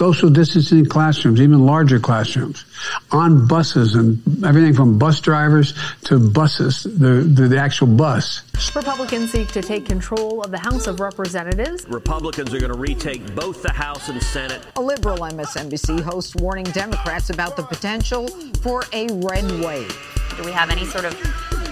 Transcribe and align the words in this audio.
social 0.00 0.30
distancing 0.30 0.86
classrooms, 0.86 1.42
even 1.42 1.66
larger 1.66 2.00
classrooms, 2.00 2.64
on 3.10 3.46
buses 3.46 3.96
and 3.96 4.18
everything 4.46 4.72
from 4.72 4.98
bus 4.98 5.20
drivers 5.20 5.74
to 6.04 6.18
buses, 6.18 6.84
the, 6.84 7.20
the, 7.36 7.48
the 7.48 7.58
actual 7.58 7.86
bus. 7.86 8.40
Republicans 8.74 9.30
seek 9.30 9.48
to 9.48 9.60
take 9.60 9.84
control 9.84 10.42
of 10.42 10.50
the 10.50 10.58
House 10.58 10.86
of 10.86 11.00
Representatives. 11.00 11.86
Republicans 11.86 12.54
are 12.54 12.58
going 12.58 12.72
to 12.72 12.78
retake 12.78 13.34
both 13.34 13.60
the 13.62 13.72
House 13.72 14.08
and 14.08 14.22
Senate. 14.22 14.62
A 14.76 14.80
liberal 14.80 15.18
MSNBC 15.18 16.00
host 16.00 16.34
warning 16.36 16.64
Democrats 16.64 17.28
about 17.28 17.58
the 17.58 17.62
potential 17.62 18.26
for 18.62 18.84
a 18.94 19.06
red 19.12 19.44
wave. 19.62 19.94
Do 20.38 20.44
we 20.44 20.52
have 20.52 20.70
any 20.70 20.86
sort 20.86 21.04
of 21.04 21.14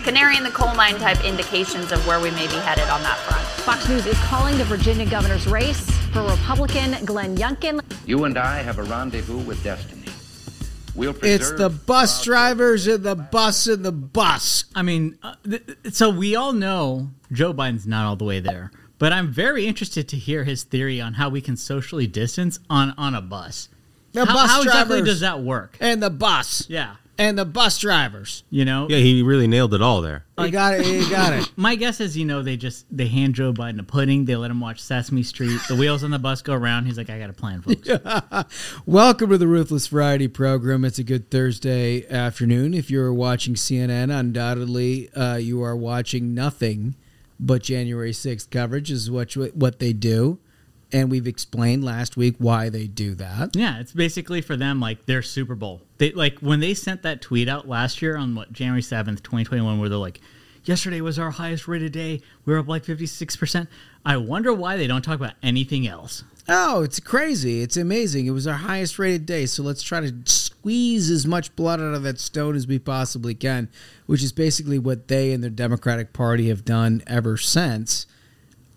canary 0.05 0.37
in 0.37 0.45
the 0.45 0.51
coal 0.51 0.75
mine 0.75 0.97
type 0.97 1.25
indications 1.25 1.93
of 1.93 2.07
where 2.07 2.21
we 2.21 2.31
may 2.33 2.47
be 2.47 2.57
headed 2.57 2.91
on 2.91 3.03
that 3.05 3.17
front? 3.21 3.47
Fox 3.65 3.89
News 3.89 4.05
is 4.05 4.19
calling 4.25 4.59
the 4.59 4.65
Virginia 4.65 5.07
governor's 5.07 5.47
race 5.47 5.98
for 6.13 6.23
Republican 6.23 7.05
Glenn 7.05 7.37
Youngkin. 7.37 7.81
You 8.07 8.25
and 8.25 8.39
I 8.39 8.63
have 8.63 8.79
a 8.79 8.83
rendezvous 8.83 9.39
with 9.39 9.63
destiny. 9.63 10.05
We'll 10.95 11.15
It's 11.23 11.53
the 11.53 11.69
bus 11.71 12.25
drivers 12.25 12.87
and 12.89 13.05
the 13.05 13.15
bus 13.15 13.66
and 13.69 13.85
the 13.85 13.93
bus. 13.93 14.65
I 14.75 14.83
mean, 14.83 15.16
uh, 15.23 15.35
th- 15.49 15.63
so 15.91 16.11
we 16.11 16.35
all 16.35 16.52
know 16.52 17.11
Joe 17.30 17.55
Biden's 17.55 17.87
not 17.87 18.05
all 18.07 18.16
the 18.16 18.25
way 18.25 18.41
there, 18.41 18.73
but 18.99 19.13
I'm 19.13 19.30
very 19.30 19.66
interested 19.66 20.09
to 20.09 20.16
hear 20.16 20.43
his 20.43 20.65
theory 20.65 21.01
on 21.01 21.15
how 21.15 21.29
we 21.29 21.41
can 21.41 21.57
socially 21.57 22.09
distance 22.09 22.59
on 22.69 22.95
on 22.99 23.15
a 23.15 23.23
bus. 23.23 23.69
The 24.13 24.25
how, 24.25 24.35
bus 24.35 24.51
how 24.51 24.63
exactly 24.63 24.97
drivers. 24.97 25.09
does 25.09 25.21
that 25.21 25.41
work? 25.41 25.77
And 25.79 26.02
the 26.02 26.11
bus. 26.11 26.66
Yeah, 26.69 26.97
And 27.21 27.37
the 27.37 27.45
bus 27.45 27.79
drivers. 27.79 28.45
you 28.49 28.65
know. 28.65 28.87
Yeah, 28.89 28.99
he 28.99 29.23
really 29.23 29.49
nailed 29.49 29.75
it 29.75 29.83
all 29.83 30.01
there. 30.03 30.25
I 30.39 30.51
got 30.51 30.75
it. 30.75 30.87
You 30.87 31.11
got 31.11 31.33
it. 31.33 31.51
My 31.57 31.75
guess 31.75 32.01
is, 32.01 32.17
you 32.17 32.25
know, 32.25 32.43
they 32.43 32.57
just 32.57 32.87
they 32.97 33.09
hand 33.09 33.35
Joe 33.35 33.53
Biden 33.53 33.81
a 33.81 33.83
pudding. 33.83 34.25
They 34.25 34.37
let 34.37 34.53
him 34.53 34.61
watch 34.61 34.79
Sesame 34.81 35.25
Street. 35.25 35.61
The 35.67 35.75
wheels 35.75 36.05
on 36.05 36.13
the 36.13 36.19
bus 36.21 36.43
go 36.43 36.55
around. 36.55 36.87
He's 36.87 36.97
like, 36.97 37.11
I 37.11 37.19
got 37.19 37.29
a 37.29 37.33
plan, 37.33 37.61
folks. 37.61 37.89
Welcome 38.87 39.31
to 39.31 39.39
the 39.39 39.49
Ruthless 39.49 39.89
Variety 39.89 40.29
program. 40.29 40.85
It's 40.85 41.01
a 41.01 41.05
good 41.05 41.29
Thursday 41.29 42.09
afternoon. 42.09 42.73
If 42.73 42.88
you're 42.88 43.13
watching 43.13 43.55
CNN, 43.55 44.16
undoubtedly 44.16 45.13
uh, 45.15 45.37
you 45.37 45.60
are 45.63 45.77
watching 45.77 46.35
nothing 46.35 46.95
but 47.41 47.63
January 47.65 48.13
6th 48.13 48.49
coverage, 48.51 48.93
is 48.93 49.10
what 49.10 49.32
what 49.55 49.80
they 49.80 49.93
do. 49.93 50.38
And 50.91 51.11
we've 51.11 51.27
explained 51.27 51.85
last 51.85 52.17
week 52.17 52.37
why 52.39 52.71
they 52.71 52.87
do 52.87 53.15
that. 53.17 53.55
Yeah, 53.55 53.79
it's 53.79 53.93
basically 53.93 54.41
for 54.41 54.57
them 54.57 54.81
like 54.81 55.05
their 55.05 55.21
Super 55.21 55.55
Bowl. 55.55 55.83
They 55.99 56.13
like 56.13 56.39
when 56.39 56.61
they 56.61 56.73
sent 56.75 57.03
that 57.03 57.21
tweet 57.21 57.49
out 57.49 57.69
last 57.69 58.01
year 58.01 58.17
on 58.17 58.35
what 58.35 58.53
January 58.53 58.83
seventh, 58.83 59.23
twenty 59.23 59.45
twenty 59.45 59.63
one, 59.63 59.79
where 59.79 59.91
they're 59.91 59.99
like, 59.99 60.21
"Yesterday 60.65 61.03
was 61.03 61.19
our 61.19 61.31
highest 61.31 61.69
rated 61.69 61.93
day. 61.93 62.23
We 62.47 62.55
are 62.55 62.59
up 62.59 62.69
like 62.69 62.85
fifty 62.85 63.07
six 63.07 63.37
percent." 63.37 63.69
I 64.05 64.16
wonder 64.16 64.55
why 64.55 64.78
they 64.78 64.87
don't 64.87 65.03
talk 65.03 65.16
about 65.16 65.34
anything 65.43 65.87
else. 65.87 66.25
Oh, 66.49 66.83
it's 66.83 67.00
crazy. 67.00 67.61
It's 67.61 67.77
amazing. 67.77 68.25
It 68.25 68.31
was 68.31 68.47
our 68.47 68.55
highest 68.55 68.99
rated 68.99 69.27
day. 69.27 69.44
So 69.44 69.62
let's 69.62 69.83
try 69.83 70.00
to 70.00 70.15
squeeze 70.25 71.11
as 71.11 71.27
much 71.27 71.55
blood 71.55 71.81
out 71.81 71.93
of 71.93 72.03
that 72.05 72.19
stone 72.19 72.56
as 72.56 72.66
we 72.66 72.78
possibly 72.78 73.34
can, 73.34 73.69
which 74.06 74.22
is 74.22 74.33
basically 74.33 74.78
what 74.78 75.09
they 75.09 75.33
and 75.33 75.43
their 75.43 75.50
Democratic 75.50 76.15
Party 76.15 76.49
have 76.49 76.65
done 76.65 77.03
ever 77.06 77.37
since. 77.37 78.06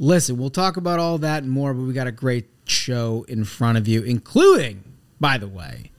Listen, 0.02 0.35
we'll 0.35 0.49
talk 0.49 0.77
about 0.77 0.99
all 0.99 1.19
that 1.19 1.44
and 1.44 1.52
more, 1.52 1.75
but 1.75 1.83
we 1.83 1.94
got 1.94 2.07
a 2.07 2.11
great 2.11 2.49
show 2.66 3.23
in 3.30 3.45
front 3.45 3.77
of 3.77 3.88
you, 3.88 4.02
including, 4.02 4.83
by 5.19 5.38
the 5.38 5.47
way, 5.47 5.91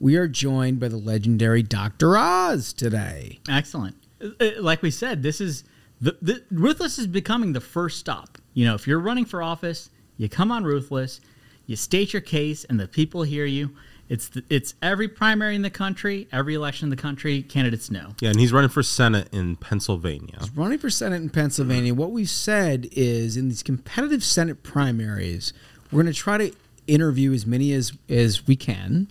we 0.00 0.16
are 0.16 0.26
joined 0.26 0.80
by 0.80 0.88
the 0.88 0.96
legendary 0.96 1.62
Dr. 1.62 2.16
Oz 2.16 2.72
today. 2.72 3.38
Excellent. 3.48 3.94
Uh, 4.20 4.30
uh, 4.40 4.50
Like 4.60 4.82
we 4.82 4.90
said, 4.90 5.22
this 5.22 5.40
is 5.40 5.62
the, 6.00 6.18
the 6.20 6.42
Ruthless 6.50 6.98
is 6.98 7.06
becoming 7.06 7.52
the 7.52 7.60
first 7.60 8.00
stop. 8.00 8.38
You 8.54 8.64
know, 8.66 8.74
if 8.74 8.88
you're 8.88 8.98
running 8.98 9.24
for 9.24 9.40
office, 9.40 9.88
you 10.16 10.28
come 10.28 10.50
on 10.50 10.64
Ruthless, 10.64 11.20
you 11.64 11.76
state 11.76 12.12
your 12.12 12.22
case, 12.22 12.64
and 12.64 12.80
the 12.80 12.88
people 12.88 13.22
hear 13.22 13.46
you. 13.46 13.70
It's 14.08 14.28
the, 14.28 14.44
it's 14.50 14.74
every 14.82 15.08
primary 15.08 15.54
in 15.54 15.62
the 15.62 15.70
country, 15.70 16.28
every 16.30 16.54
election 16.54 16.86
in 16.86 16.90
the 16.90 16.96
country. 16.96 17.42
Candidates 17.42 17.90
know. 17.90 18.14
Yeah, 18.20 18.30
and 18.30 18.38
he's 18.38 18.52
running 18.52 18.70
for 18.70 18.82
Senate 18.82 19.28
in 19.32 19.56
Pennsylvania. 19.56 20.40
running 20.54 20.78
for 20.78 20.90
Senate 20.90 21.22
in 21.22 21.30
Pennsylvania, 21.30 21.94
what 21.94 22.10
we've 22.10 22.28
said 22.28 22.88
is 22.92 23.36
in 23.36 23.48
these 23.48 23.62
competitive 23.62 24.22
Senate 24.22 24.62
primaries, 24.62 25.52
we're 25.90 26.02
going 26.02 26.12
to 26.12 26.18
try 26.18 26.36
to 26.38 26.52
interview 26.86 27.32
as 27.32 27.46
many 27.46 27.72
as 27.72 27.92
as 28.08 28.46
we 28.46 28.56
can, 28.56 29.08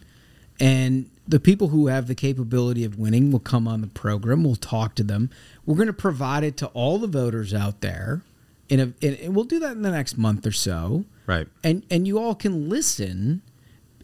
and 0.60 1.10
the 1.28 1.40
people 1.40 1.70
who 1.70 1.88
have 1.88 2.08
the 2.08 2.16
capability 2.16 2.84
of 2.84 3.00
winning 3.00 3.32
will 3.32 3.40
come 3.40 3.68
on 3.68 3.82
the 3.82 3.88
program. 3.88 4.44
We'll 4.44 4.56
talk 4.56 4.94
to 4.96 5.04
them. 5.04 5.30
We're 5.66 5.76
going 5.76 5.88
to 5.88 5.94
provide 5.94 6.44
it 6.44 6.58
to 6.58 6.68
all 6.68 7.00
the 7.00 7.08
voters 7.08 7.54
out 7.54 7.82
there, 7.82 8.22
in 8.70 8.80
a, 8.80 8.84
and 9.02 9.18
and 9.20 9.36
we'll 9.36 9.46
do 9.46 9.60
that 9.60 9.72
in 9.72 9.82
the 9.82 9.92
next 9.92 10.18
month 10.18 10.46
or 10.46 10.52
so. 10.52 11.06
Right. 11.26 11.48
And 11.64 11.84
and 11.90 12.08
you 12.08 12.20
all 12.20 12.36
can 12.36 12.70
listen. 12.70 13.42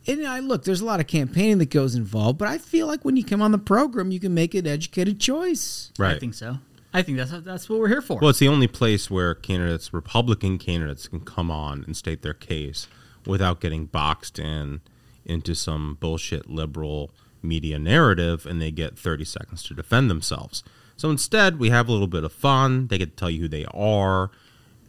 And 0.10 0.28
I 0.28 0.40
look, 0.40 0.64
there's 0.64 0.82
a 0.82 0.86
lot 0.86 1.00
of 1.00 1.08
campaigning 1.08 1.60
that 1.60 1.70
goes 1.70 1.94
involved, 1.96 2.40
but 2.40 2.48
I 2.48 2.58
feel 2.58 2.88
like 2.88 3.06
when 3.06 3.16
you 3.16 3.24
come 3.24 3.42
on 3.42 3.52
the 3.52 3.58
program, 3.60 4.12
you 4.12 4.20
can 4.20 4.34
make 4.34 4.56
an 4.56 4.66
educated 4.66 5.20
choice. 5.20 5.92
Right. 6.00 6.16
I 6.16 6.20
think 6.20 6.34
so. 6.34 6.58
I 6.94 7.04
think 7.04 7.18
that's 7.20 7.32
that's 7.32 7.70
what 7.70 7.80
we're 7.80 7.88
here 7.90 8.02
for. 8.02 8.20
Well, 8.20 8.32
it's 8.32 8.40
the 8.40 8.48
only 8.48 8.68
place 8.68 9.12
where 9.12 9.36
candidates, 9.36 9.94
Republican 9.94 10.58
candidates, 10.58 11.08
can 11.08 11.20
come 11.20 11.52
on 11.52 11.84
and 11.86 11.96
state 11.96 12.24
their 12.24 12.34
case 12.34 12.88
without 13.28 13.62
getting 13.62 13.86
boxed 13.86 14.40
in 14.40 14.82
into 15.26 15.54
some 15.54 15.98
bullshit 16.00 16.50
liberal 16.50 17.12
media 17.44 17.78
narrative 17.78 18.46
and 18.48 18.60
they 18.60 18.72
get 18.72 18.98
30 18.98 19.24
seconds 19.26 19.62
to 19.64 19.74
defend 19.76 20.10
themselves. 20.10 20.64
So 20.98 21.10
instead, 21.12 21.60
we 21.60 21.70
have 21.70 21.88
a 21.88 21.92
little 21.92 22.08
bit 22.08 22.24
of 22.24 22.34
fun. 22.34 22.88
They 22.88 22.98
get 22.98 23.12
to 23.12 23.16
tell 23.16 23.30
you 23.30 23.42
who 23.42 23.48
they 23.48 23.66
are, 23.74 24.32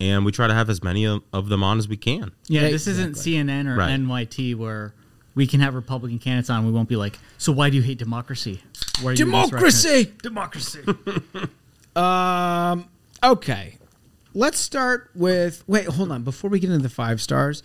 and 0.01 0.25
we 0.25 0.33
try 0.33 0.47
to 0.47 0.55
have 0.55 0.71
as 0.71 0.83
many 0.83 1.05
of 1.05 1.23
of 1.33 1.51
them 1.51 1.63
on 1.63 1.77
as 1.79 1.87
we 1.87 1.99
can. 1.99 2.33
Yeah, 2.47 2.63
this 2.71 2.87
isn't 2.87 3.17
CNN 3.17 3.67
or 3.69 3.77
Right. 3.77 3.91
NYT 3.91 4.55
where 4.57 4.95
we 5.35 5.47
can 5.47 5.61
have 5.61 5.75
Republican 5.75 6.19
candidates 6.19 6.51
on. 6.51 6.67
We 6.67 6.73
won't 6.73 6.89
be 6.89 6.97
like, 6.97 7.19
so 7.39 7.53
why 7.53 7.71
do 7.71 7.77
you 7.77 7.83
hate 7.83 7.99
democracy? 7.99 8.63
Why 9.01 9.11
are 9.11 9.13
you 9.13 9.25
Democracy! 9.25 10.13
Democracy. 10.23 10.81
Um. 11.97 12.89
Okay. 13.23 13.77
Let's 14.33 14.59
start 14.59 15.11
with. 15.15 15.65
Wait, 15.67 15.87
hold 15.87 16.13
on. 16.13 16.23
Before 16.23 16.49
we 16.49 16.61
get 16.61 16.71
into 16.71 16.83
the 16.83 16.89
five 16.89 17.21
stars, 17.21 17.65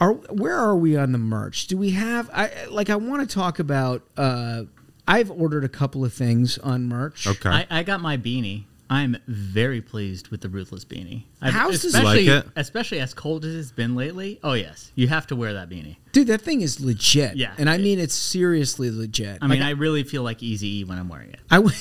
are 0.00 0.12
where 0.14 0.56
are 0.56 0.74
we 0.74 0.96
on 0.96 1.12
the 1.12 1.18
merch? 1.18 1.66
Do 1.66 1.76
we 1.76 1.90
have? 1.90 2.30
I 2.32 2.64
like. 2.70 2.88
I 2.88 2.96
want 2.96 3.28
to 3.28 3.34
talk 3.34 3.58
about. 3.58 4.02
Uh, 4.16 4.62
I've 5.06 5.30
ordered 5.30 5.64
a 5.64 5.68
couple 5.68 6.02
of 6.04 6.14
things 6.14 6.56
on 6.58 6.88
merch. 6.88 7.26
Okay. 7.26 7.50
I, 7.50 7.66
I 7.70 7.82
got 7.82 8.00
my 8.00 8.16
beanie. 8.16 8.64
I'm 8.88 9.16
very 9.26 9.80
pleased 9.80 10.28
with 10.28 10.42
the 10.42 10.48
Ruthless 10.48 10.84
beanie. 10.84 11.24
I've- 11.42 11.52
How's 11.52 11.82
this- 11.82 11.86
especially, 11.94 12.24
You 12.26 12.34
like 12.34 12.44
it? 12.46 12.50
especially 12.56 13.00
as 13.00 13.14
cold 13.14 13.44
as 13.44 13.54
it's 13.54 13.72
been 13.72 13.94
lately. 13.96 14.38
Oh 14.44 14.52
yes, 14.52 14.92
you 14.94 15.08
have 15.08 15.26
to 15.28 15.36
wear 15.36 15.52
that 15.54 15.68
beanie. 15.68 15.96
Dude, 16.12 16.28
that 16.28 16.40
thing 16.42 16.60
is 16.60 16.78
legit. 16.80 17.36
Yeah. 17.36 17.52
and 17.58 17.68
I 17.68 17.78
mean 17.78 17.98
it's 17.98 18.14
seriously 18.14 18.90
legit. 18.90 19.38
I 19.42 19.46
mean, 19.48 19.60
Like, 19.60 19.66
I 19.66 19.70
really 19.72 20.04
feel 20.04 20.22
like 20.22 20.42
Easy 20.42 20.78
E 20.80 20.84
when 20.84 20.98
I'm 20.98 21.08
wearing 21.08 21.30
it. 21.30 21.40
I 21.50 21.58
went, 21.58 21.76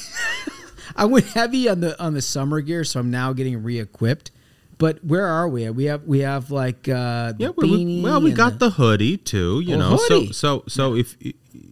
I 0.95 1.05
went 1.05 1.25
heavy 1.27 1.69
on 1.69 1.79
the 1.81 2.01
on 2.03 2.13
the 2.13 2.21
summer 2.21 2.61
gear, 2.61 2.83
so 2.83 2.99
I'm 2.99 3.11
now 3.11 3.33
getting 3.33 3.61
re-equipped. 3.63 4.31
But 4.77 5.03
where 5.05 5.25
are 5.27 5.47
we? 5.47 5.69
We 5.69 5.85
have 5.85 6.03
we 6.03 6.19
have 6.19 6.51
like 6.51 6.89
uh, 6.89 7.33
Yeah, 7.37 7.49
we, 7.55 7.69
we- 7.69 7.85
beanie 7.85 8.01
well, 8.03 8.19
we 8.22 8.31
got 8.33 8.59
the, 8.59 8.72
hoodie 8.72 9.17
too. 9.17 9.61
You 9.61 9.77
know, 9.77 9.97
hoodie. 9.97 10.33
so 10.33 10.63
so 10.63 10.63
so 10.67 10.95
if 10.95 11.16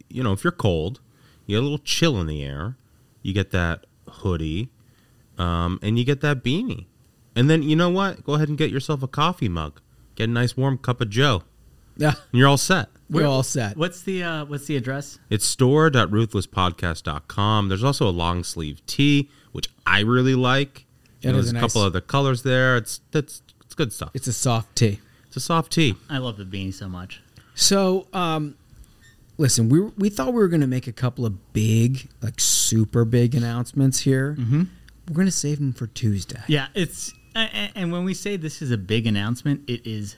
you 0.10 0.24
know 0.24 0.32
if 0.32 0.44
you're 0.44 0.52
cold, 0.52 1.00
you 1.46 1.56
get 1.58 1.60
a 1.62 1.64
little 1.64 1.80
chill 1.80 2.20
in 2.22 2.28
the 2.28 2.44
air. 2.44 2.78
You 3.22 3.34
get 3.34 3.52
that 3.52 3.86
hoodie, 4.08 4.70
um, 5.38 5.80
and 5.82 5.98
you 5.98 6.06
get 6.06 6.22
that 6.22 6.44
beanie, 6.44 6.86
and 7.36 7.50
then 7.50 7.64
you 7.64 7.76
know 7.76 7.90
what? 7.90 8.24
Go 8.24 8.34
ahead 8.34 8.50
and 8.50 8.58
get 8.58 8.72
yourself 8.72 9.04
a 9.04 9.08
coffee 9.08 9.50
mug. 9.50 9.80
Get 10.16 10.30
a 10.30 10.32
nice 10.32 10.56
warm 10.56 10.78
cup 10.78 11.02
of 11.02 11.10
Joe, 11.10 11.44
yeah. 11.98 12.10
and 12.10 12.18
you're 12.40 12.48
all 12.48 12.58
set. 12.58 12.90
We're 13.10 13.28
all 13.28 13.44
set. 13.44 13.78
What's 13.78 14.02
the 14.02 14.24
uh, 14.24 14.46
what's 14.46 14.66
the 14.66 14.76
address? 14.76 15.20
It's 15.30 15.46
store.ruthlesspodcast.com. 15.46 17.70
There's 17.70 17.84
also 17.84 18.08
a 18.08 18.12
long 18.12 18.44
sleeve 18.44 18.86
tee, 18.86 19.30
which 19.52 19.70
I 19.86 20.02
really 20.02 20.36
like. 20.36 20.86
It 21.22 21.28
You 21.28 21.32
know, 21.32 21.38
there's 21.42 21.54
a 21.54 21.58
a 21.58 21.60
couple 21.60 21.82
nice- 21.82 21.88
other 21.88 22.02
colors 22.02 22.44
there. 22.44 22.78
It's 22.78 23.02
that's 23.12 23.42
it's 23.62 23.76
good 23.76 23.94
stuff. 23.94 24.12
It's 24.14 24.28
a 24.28 24.34
soft 24.34 24.76
tee. 24.76 25.00
It's 25.28 25.38
a 25.38 25.40
soft 25.40 25.72
tee. 25.72 25.96
I 26.10 26.18
love 26.20 26.38
the 26.38 26.46
beanie 26.46 26.74
so 26.74 26.88
much. 26.88 27.22
So, 27.56 28.08
um, 28.14 28.56
listen, 29.38 29.70
we 29.70 29.80
we 29.98 30.10
thought 30.10 30.28
we 30.28 30.40
were 30.40 30.48
going 30.48 30.62
to 30.62 30.68
make 30.68 30.88
a 30.88 30.92
couple 30.92 31.26
of 31.26 31.54
big, 31.54 32.08
like 32.22 32.40
super 32.40 33.06
big 33.06 33.36
announcements 33.36 34.00
here. 34.02 34.36
Mm-hmm. 34.40 34.64
We're 35.10 35.16
going 35.16 35.28
to 35.28 35.32
save 35.32 35.60
them 35.60 35.74
for 35.74 35.88
Tuesday. 35.88 36.42
Yeah, 36.48 36.68
it's 36.74 37.14
and 37.36 37.92
when 37.92 38.06
we 38.06 38.14
say 38.14 38.38
this 38.38 38.62
is 38.62 38.72
a 38.72 38.78
big 38.78 39.08
announcement, 39.08 39.62
it 39.68 39.86
is 39.88 40.18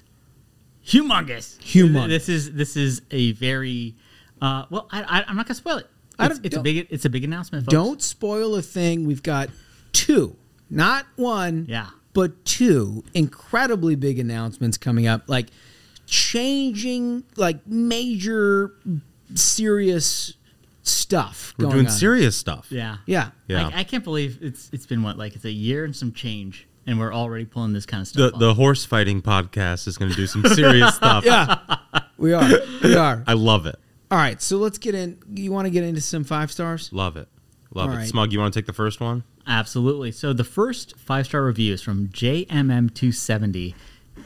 humongous. 0.86 1.58
Humongous. 1.60 2.08
This 2.10 2.30
is 2.30 2.54
this 2.54 2.76
is 2.78 3.02
a 3.12 3.32
very 3.34 3.96
uh, 4.42 4.66
well. 4.70 4.88
I, 4.92 5.02
I, 5.04 5.24
I'm 5.28 5.36
not 5.38 5.48
gonna 5.48 5.56
spoil 5.56 5.78
it. 5.78 5.90
I 6.20 6.28
It's, 6.28 6.40
it's 6.44 6.56
a 6.58 6.62
big 6.62 6.88
it's 6.90 7.06
a 7.06 7.10
big 7.10 7.24
announcement. 7.24 7.66
Folks. 7.66 7.72
Don't 7.72 8.02
spoil 8.02 8.56
a 8.56 8.62
thing. 8.62 9.06
We've 9.06 9.24
got 9.24 9.50
two, 9.94 10.36
not 10.70 11.06
one, 11.16 11.66
Yeah. 11.70 11.90
but 12.14 12.44
two 12.46 13.04
incredibly 13.14 13.96
big 13.96 14.20
announcements 14.20 14.78
coming 14.78 15.08
up, 15.08 15.24
like 15.28 15.48
changing, 16.06 17.24
like 17.38 17.66
major, 17.66 18.74
serious 19.34 20.34
stuff. 20.88 21.54
We're 21.58 21.64
going 21.64 21.74
doing 21.76 21.86
on. 21.88 21.92
serious 21.92 22.36
stuff. 22.38 22.68
Yeah, 22.70 22.98
Yeah. 23.06 23.30
Yeah. 23.48 23.70
I, 23.74 23.80
I 23.80 23.84
can't 23.84 24.04
believe 24.04 24.40
it's 24.42 24.70
it's 24.74 24.86
been 24.86 25.04
what 25.04 25.18
like 25.18 25.36
it's 25.36 25.46
a 25.46 25.52
year 25.52 25.84
and 25.86 25.96
some 25.96 26.12
change 26.14 26.68
and 26.88 27.00
we're 27.00 27.14
already 27.14 27.46
pulling 27.46 27.74
this 27.74 27.86
kind 27.86 28.02
of 28.02 28.08
The 28.14 28.28
stuff. 28.30 28.34
off. 28.36 28.40
the 28.40 28.54
horse 28.54 28.86
fighting 28.86 29.22
podcast 29.22 29.88
is 29.88 29.98
going 29.98 30.12
to 30.12 30.16
do 30.18 30.28
some 30.28 30.44
serious 30.46 30.96
stuff. 31.02 31.26
Yeah, 31.26 31.58
we 32.18 32.34
are. 32.34 32.48
We 32.84 32.96
are. 32.96 33.24
I 33.26 33.34
love 33.34 33.66
it. 33.66 33.76
All 34.12 34.18
right, 34.20 34.40
so 34.42 34.58
let's 34.58 34.78
get 34.78 34.94
in. 34.94 35.18
You 35.34 35.52
want 35.52 35.66
to 35.66 35.72
get 35.72 35.84
into 35.84 36.02
some 36.02 36.24
five 36.24 36.52
stars? 36.52 36.92
Love 36.94 37.18
it. 37.18 37.28
Love 37.74 37.90
All 37.90 37.96
it. 37.96 37.98
right. 38.00 38.08
Smug, 38.08 38.32
you 38.32 38.40
want 38.40 38.54
to 38.54 38.60
take 38.60 38.68
the 38.68 38.74
first 38.74 39.00
one? 39.02 39.24
Absolutely. 39.48 40.12
So 40.12 40.32
the 40.32 40.44
first 40.44 40.96
five 40.98 41.26
star 41.26 41.44
review 41.44 41.74
is 41.74 41.82
from 41.82 42.08
JMM270. 42.10 43.74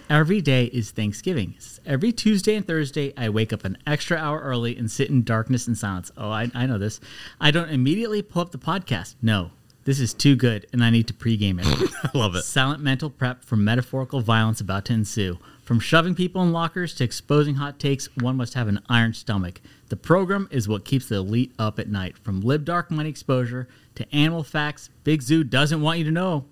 Every 0.10 0.42
day 0.42 0.66
is 0.66 0.90
Thanksgiving. 0.90 1.54
Every 1.86 2.12
Tuesday 2.12 2.56
and 2.56 2.66
Thursday, 2.66 3.14
I 3.16 3.30
wake 3.30 3.54
up 3.54 3.64
an 3.64 3.78
extra 3.86 4.18
hour 4.18 4.40
early 4.40 4.76
and 4.76 4.90
sit 4.90 5.08
in 5.12 5.22
darkness 5.24 5.68
and 5.68 5.78
silence. 5.78 6.12
Oh, 6.18 6.32
I, 6.32 6.50
I 6.56 6.66
know 6.66 6.80
this. 6.80 7.00
I 7.40 7.52
don't 7.52 7.70
immediately 7.70 8.24
pull 8.24 8.42
up 8.42 8.50
the 8.50 8.58
podcast. 8.58 9.14
No, 9.22 9.52
this 9.84 10.00
is 10.00 10.16
too 10.16 10.36
good, 10.36 10.66
and 10.74 10.84
I 10.84 10.90
need 10.90 11.08
to 11.10 11.14
pregame 11.14 11.60
it. 11.60 11.92
I 12.04 12.18
love 12.18 12.34
it. 12.34 12.42
Silent 12.42 12.82
mental 12.82 13.12
prep 13.12 13.44
for 13.44 13.56
metaphorical 13.56 14.22
violence 14.22 14.60
about 14.60 14.86
to 14.86 14.94
ensue. 14.94 15.38
From 15.64 15.80
shoving 15.80 16.16
people 16.16 16.42
in 16.42 16.52
lockers 16.52 16.96
to 16.96 17.04
exposing 17.04 17.54
hot 17.54 17.78
takes, 17.78 18.10
one 18.16 18.36
must 18.36 18.56
have 18.56 18.68
an 18.68 18.82
iron 18.90 19.14
stomach. 19.14 19.62
The 19.90 19.96
program 19.96 20.48
is 20.50 20.68
what 20.68 20.86
keeps 20.86 21.08
the 21.08 21.18
elite 21.18 21.54
up 21.60 21.78
at 21.78 21.88
night. 21.88 22.18
From 22.18 22.42
lib 22.42 22.66
dark 22.66 22.90
money 22.90 23.10
exposure 23.10 23.68
to 23.94 24.16
animal 24.16 24.42
facts, 24.42 24.90
Big 25.04 25.22
Zoo 25.22 25.44
doesn't 25.44 25.82
want 25.82 26.00
you 26.00 26.06
to 26.06 26.12
know. 26.12 26.46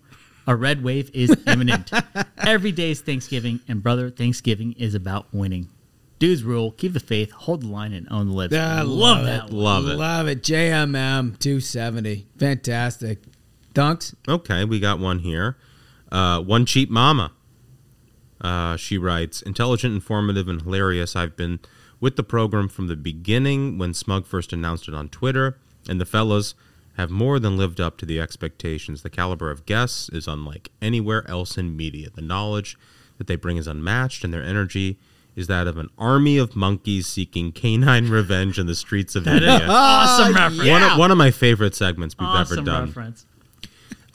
A 0.48 0.56
red 0.56 0.84
wave 0.84 1.12
is 1.14 1.36
imminent. 1.48 1.92
Every 2.38 2.72
day 2.72 2.92
is 2.92 3.02
Thanksgiving, 3.02 3.60
and 3.68 3.84
brother, 3.84 4.10
Thanksgiving 4.10 4.74
is 4.74 4.96
about 4.96 5.28
winning. 5.34 5.68
Dudes 6.20 6.44
rule, 6.44 6.72
keep 6.72 6.94
the 6.94 7.00
faith, 7.00 7.32
hold 7.32 7.62
the 7.62 7.68
line, 7.68 7.94
and 7.94 8.08
own 8.10 8.28
the 8.30 8.34
libs. 8.34 8.56
I 8.56 8.82
love 8.82 8.88
love 8.88 9.26
that. 9.26 9.50
it. 9.50 9.54
one. 9.54 9.64
Love 9.64 9.88
it. 9.88 9.96
Love 9.96 10.28
it. 10.28 10.42
JMM 10.42 11.38
270. 11.38 12.26
Fantastic. 12.40 13.20
Dunks? 13.76 14.16
Okay, 14.28 14.66
we 14.66 14.80
got 14.80 14.98
one 15.00 15.20
here. 15.20 15.58
Uh, 16.12 16.42
one 16.42 16.66
cheap 16.66 16.90
mama. 16.90 17.34
Uh, 18.42 18.76
she 18.78 18.98
writes, 18.98 19.42
intelligent, 19.44 19.94
informative, 19.94 20.48
and 20.48 20.62
hilarious. 20.64 21.16
I've 21.16 21.36
been 21.36 21.60
with 22.00 22.16
the 22.16 22.24
program 22.24 22.70
from 22.70 22.88
the 22.88 22.96
beginning 22.96 23.78
when 23.78 23.94
Smug 23.94 24.26
first 24.26 24.54
announced 24.54 24.88
it 24.88 24.94
on 24.96 25.10
Twitter, 25.10 25.60
and 25.90 26.00
the 26.02 26.06
fellas 26.06 26.56
have 26.98 27.10
more 27.10 27.40
than 27.40 27.58
lived 27.58 27.80
up 27.80 27.98
to 28.00 28.06
the 28.06 28.20
expectations. 28.20 29.02
The 29.04 29.10
caliber 29.10 29.50
of 29.52 29.66
guests 29.66 30.10
is 30.10 30.28
unlike 30.28 30.70
anywhere 30.82 31.28
else 31.30 31.58
in 31.58 31.78
media. 31.78 32.10
The 32.14 32.22
knowledge 32.22 32.78
that 33.18 33.28
they 33.28 33.36
bring 33.36 33.58
is 33.58 33.68
unmatched, 33.68 34.24
and 34.24 34.34
their 34.34 34.44
energy 34.44 34.98
is 35.36 35.46
that 35.48 35.68
of 35.68 35.78
an 35.78 35.90
army 36.00 36.38
of 36.40 36.56
monkeys 36.56 37.06
seeking 37.08 37.52
canine 37.52 38.10
revenge 38.10 38.58
in 38.58 38.66
the 38.66 38.76
streets 38.76 39.16
of 39.16 39.28
India. 39.28 39.66
Awesome 39.68 40.34
reference. 40.36 40.68
One, 40.70 40.84
of, 40.84 40.98
one 40.98 41.12
of 41.12 41.18
my 41.18 41.30
favorite 41.32 41.76
segments 41.76 42.16
we've 42.20 42.28
Awesome 42.28 42.60
ever 42.60 42.66
done. 42.66 42.86
reference. 42.88 43.26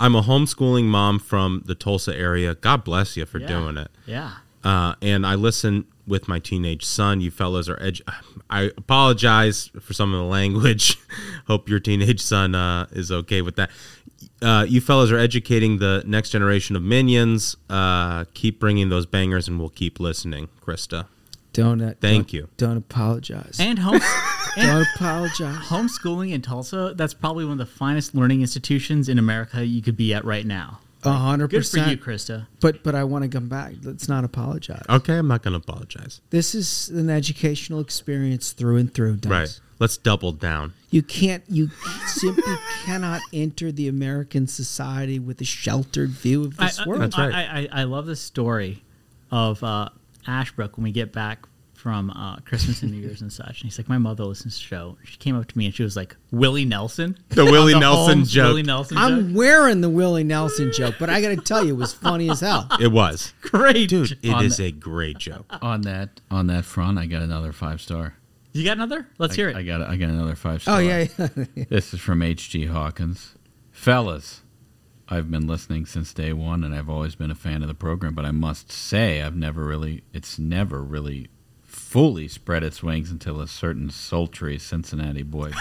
I'm 0.00 0.16
a 0.16 0.22
homeschooling 0.22 0.84
mom 0.86 1.20
from 1.20 1.62
the 1.66 1.76
Tulsa 1.76 2.16
area. 2.16 2.56
God 2.56 2.82
bless 2.82 3.16
you 3.16 3.24
for 3.24 3.38
Yeah. 3.38 3.46
doing 3.46 3.76
it. 3.76 3.88
Yeah. 4.06 4.32
Uh, 4.64 4.94
and 5.00 5.24
I 5.24 5.36
listen 5.36 5.84
with 6.06 6.28
my 6.28 6.38
teenage 6.38 6.84
son. 6.84 7.20
You 7.20 7.30
fellas 7.30 7.68
are 7.68 7.80
edge. 7.82 8.02
I 8.50 8.70
apologize 8.76 9.70
for 9.80 9.92
some 9.92 10.12
of 10.12 10.18
the 10.20 10.26
language. 10.26 10.98
Hope 11.46 11.68
your 11.68 11.80
teenage 11.80 12.20
son 12.20 12.54
uh, 12.54 12.86
is 12.92 13.10
okay 13.12 13.42
with 13.42 13.56
that. 13.56 13.70
Uh, 14.40 14.64
you 14.68 14.80
fellas 14.80 15.10
are 15.12 15.18
educating 15.18 15.78
the 15.78 16.02
next 16.06 16.30
generation 16.30 16.74
of 16.76 16.82
minions. 16.82 17.56
Uh, 17.70 18.24
keep 18.34 18.58
bringing 18.60 18.88
those 18.88 19.06
bangers, 19.06 19.46
and 19.48 19.58
we'll 19.58 19.68
keep 19.68 20.00
listening. 20.00 20.48
Krista, 20.60 21.06
Don't. 21.52 21.80
uh, 21.80 21.94
Thank 22.00 22.26
don't- 22.28 22.32
you. 22.32 22.48
Don't 22.56 22.76
apologize. 22.76 23.56
And 23.60 23.78
home. 23.78 24.00
and- 24.56 24.66
don't 24.66 24.86
apologize. 24.96 25.66
homeschooling 25.66 26.32
in 26.32 26.42
Tulsa, 26.42 26.94
that's 26.96 27.14
probably 27.14 27.44
one 27.44 27.52
of 27.52 27.58
the 27.58 27.66
finest 27.72 28.14
learning 28.14 28.40
institutions 28.40 29.08
in 29.08 29.18
America 29.18 29.64
you 29.64 29.80
could 29.82 29.96
be 29.96 30.12
at 30.12 30.24
right 30.24 30.44
now. 30.46 30.80
A 31.04 31.10
hundred 31.10 31.50
Good 31.50 31.66
for 31.66 31.78
you. 31.78 31.96
Krista. 31.96 32.46
But 32.60 32.84
but 32.84 32.94
I 32.94 33.04
want 33.04 33.24
to 33.24 33.28
come 33.28 33.48
back. 33.48 33.74
Let's 33.82 34.08
not 34.08 34.24
apologize. 34.24 34.84
okay, 34.88 35.18
I'm 35.18 35.26
not 35.26 35.42
going 35.42 35.52
to 35.52 35.58
apologize. 35.58 36.20
This 36.30 36.54
is 36.54 36.90
an 36.90 37.10
educational 37.10 37.80
experience 37.80 38.52
through 38.52 38.76
and 38.76 38.92
through. 38.92 39.16
Dunks. 39.16 39.30
Right. 39.30 39.60
Let's 39.80 39.96
double 39.96 40.30
down. 40.30 40.74
You 40.90 41.02
can't. 41.02 41.42
You 41.48 41.70
simply 42.06 42.54
cannot 42.84 43.20
enter 43.32 43.72
the 43.72 43.88
American 43.88 44.46
society 44.46 45.18
with 45.18 45.40
a 45.40 45.44
sheltered 45.44 46.10
view 46.10 46.44
of 46.44 46.56
this 46.56 46.78
I, 46.78 46.86
world. 46.86 47.02
That's 47.02 47.18
right. 47.18 47.34
I, 47.34 47.68
I, 47.72 47.80
I 47.80 47.84
love 47.84 48.06
the 48.06 48.14
story 48.14 48.84
of 49.32 49.64
uh, 49.64 49.88
Ashbrook 50.26 50.76
when 50.76 50.84
we 50.84 50.92
get 50.92 51.12
back 51.12 51.48
from 51.82 52.10
uh, 52.10 52.36
Christmas 52.44 52.80
and 52.82 52.92
New 52.92 52.98
Year's 52.98 53.22
and 53.22 53.32
such. 53.32 53.60
And 53.60 53.64
he's 53.70 53.76
like, 53.76 53.88
my 53.88 53.98
mother 53.98 54.22
listens 54.24 54.54
to 54.56 54.62
the 54.62 54.66
show. 54.68 54.98
She 55.02 55.16
came 55.16 55.36
up 55.36 55.48
to 55.48 55.58
me 55.58 55.66
and 55.66 55.74
she 55.74 55.82
was 55.82 55.96
like, 55.96 56.14
Willie 56.30 56.64
Nelson. 56.64 57.18
The 57.30 57.44
Willie 57.46 57.72
The 57.74 57.80
Nelson 57.80 58.14
Holmes 58.18 58.30
joke. 58.30 58.46
Willie 58.46 58.62
Nelson 58.62 58.96
I'm 58.96 59.26
joke. 59.30 59.36
wearing 59.36 59.80
the 59.80 59.88
Willie 59.90 60.22
Nelson 60.22 60.70
joke, 60.72 60.94
but 61.00 61.10
I 61.10 61.20
got 61.20 61.30
to 61.30 61.36
tell 61.38 61.64
you, 61.66 61.74
it 61.74 61.78
was 61.78 61.92
funny 61.92 62.30
as 62.30 62.38
hell. 62.38 62.68
It 62.80 62.92
was. 62.92 63.32
Great. 63.40 63.88
Dude, 63.88 64.16
it 64.22 64.30
On 64.32 64.44
is 64.44 64.58
the- 64.58 64.66
a 64.66 64.70
great 64.70 65.18
joke. 65.18 65.44
on 65.60 65.80
that 65.82 66.20
on 66.30 66.46
that 66.46 66.64
front, 66.64 66.98
I 66.98 67.06
got 67.06 67.22
another 67.22 67.50
five 67.52 67.80
star. 67.80 68.14
You 68.52 68.64
got 68.64 68.76
another? 68.76 69.08
Let's 69.18 69.32
I, 69.32 69.36
hear 69.36 69.48
it. 69.48 69.56
I 69.56 69.62
got 69.64 69.82
I 69.82 69.96
got 69.96 70.08
another 70.10 70.36
five 70.36 70.62
star. 70.62 70.76
Oh 70.76 70.78
yeah, 70.78 71.06
yeah. 71.56 71.64
This 71.68 71.92
is 71.92 71.98
from 72.00 72.22
H.G. 72.22 72.66
Hawkins. 72.66 73.34
Fellas, 73.72 74.42
I've 75.08 75.30
been 75.30 75.46
listening 75.48 75.86
since 75.86 76.14
day 76.14 76.32
one, 76.32 76.62
and 76.62 76.74
I've 76.74 76.88
always 76.88 77.14
been 77.16 77.30
a 77.32 77.34
fan 77.34 77.62
of 77.62 77.68
the 77.68 77.74
program. 77.74 78.14
But 78.14 78.24
I 78.24 78.30
must 78.30 78.70
say, 78.70 79.20
I've 79.22 79.34
never 79.34 79.64
really, 79.64 80.04
it's 80.12 80.38
never 80.38 80.82
really 80.82 81.28
fully 81.92 82.26
spread 82.26 82.64
its 82.64 82.82
wings 82.82 83.10
until 83.10 83.38
a 83.38 83.46
certain 83.46 83.90
sultry 83.90 84.58
Cincinnati 84.58 85.22
boy 85.22 85.48
began 85.48 85.60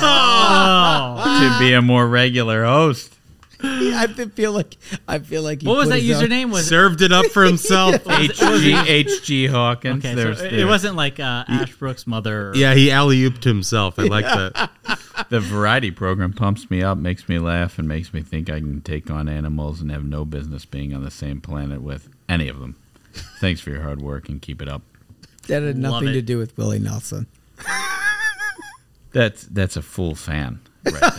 oh. 0.00 1.42
to 1.42 1.58
be 1.62 1.74
a 1.74 1.82
more 1.82 2.08
regular 2.08 2.64
host. 2.64 3.14
I 3.62 4.06
feel 4.06 4.52
like 4.52 4.76
I 5.06 5.18
feel 5.18 5.42
like 5.42 5.60
he 5.60 5.68
What 5.68 5.76
was 5.76 5.90
that 5.90 6.00
username? 6.00 6.50
Was 6.50 6.62
it? 6.62 6.68
Served 6.70 7.02
it 7.02 7.12
up 7.12 7.26
for 7.26 7.44
himself. 7.44 7.94
H.G. 8.08 8.74
H.G. 8.74 9.46
Hawkins. 9.46 10.02
Okay, 10.02 10.14
so 10.14 10.30
it, 10.30 10.50
the, 10.50 10.60
it 10.60 10.64
wasn't 10.64 10.96
like 10.96 11.20
uh, 11.20 11.44
Ashbrook's 11.46 12.06
mother. 12.06 12.50
or- 12.50 12.56
yeah, 12.56 12.72
he 12.74 12.90
alley 12.90 13.18
ooped 13.18 13.44
himself. 13.44 13.98
I 13.98 14.04
like 14.04 14.24
that. 14.24 14.70
the 15.28 15.40
variety 15.40 15.90
program 15.90 16.32
pumps 16.32 16.70
me 16.70 16.82
up, 16.82 16.96
makes 16.96 17.28
me 17.28 17.38
laugh, 17.38 17.78
and 17.78 17.86
makes 17.86 18.14
me 18.14 18.22
think 18.22 18.48
I 18.48 18.60
can 18.60 18.80
take 18.80 19.10
on 19.10 19.28
animals 19.28 19.82
and 19.82 19.90
have 19.90 20.04
no 20.04 20.24
business 20.24 20.64
being 20.64 20.94
on 20.94 21.04
the 21.04 21.10
same 21.10 21.42
planet 21.42 21.82
with 21.82 22.08
any 22.30 22.48
of 22.48 22.60
them. 22.60 22.76
Thanks 23.40 23.60
for 23.60 23.70
your 23.70 23.82
hard 23.82 24.00
work 24.00 24.30
and 24.30 24.40
keep 24.40 24.62
it 24.62 24.68
up. 24.68 24.82
That 25.48 25.62
had 25.62 25.78
Love 25.78 25.92
nothing 25.92 26.08
it. 26.08 26.12
to 26.14 26.22
do 26.22 26.38
with 26.38 26.56
Willie 26.56 26.78
Nelson. 26.78 27.26
That's 29.12 29.44
that's 29.44 29.76
a 29.76 29.82
full 29.82 30.14
fan 30.16 30.60
right 30.84 31.12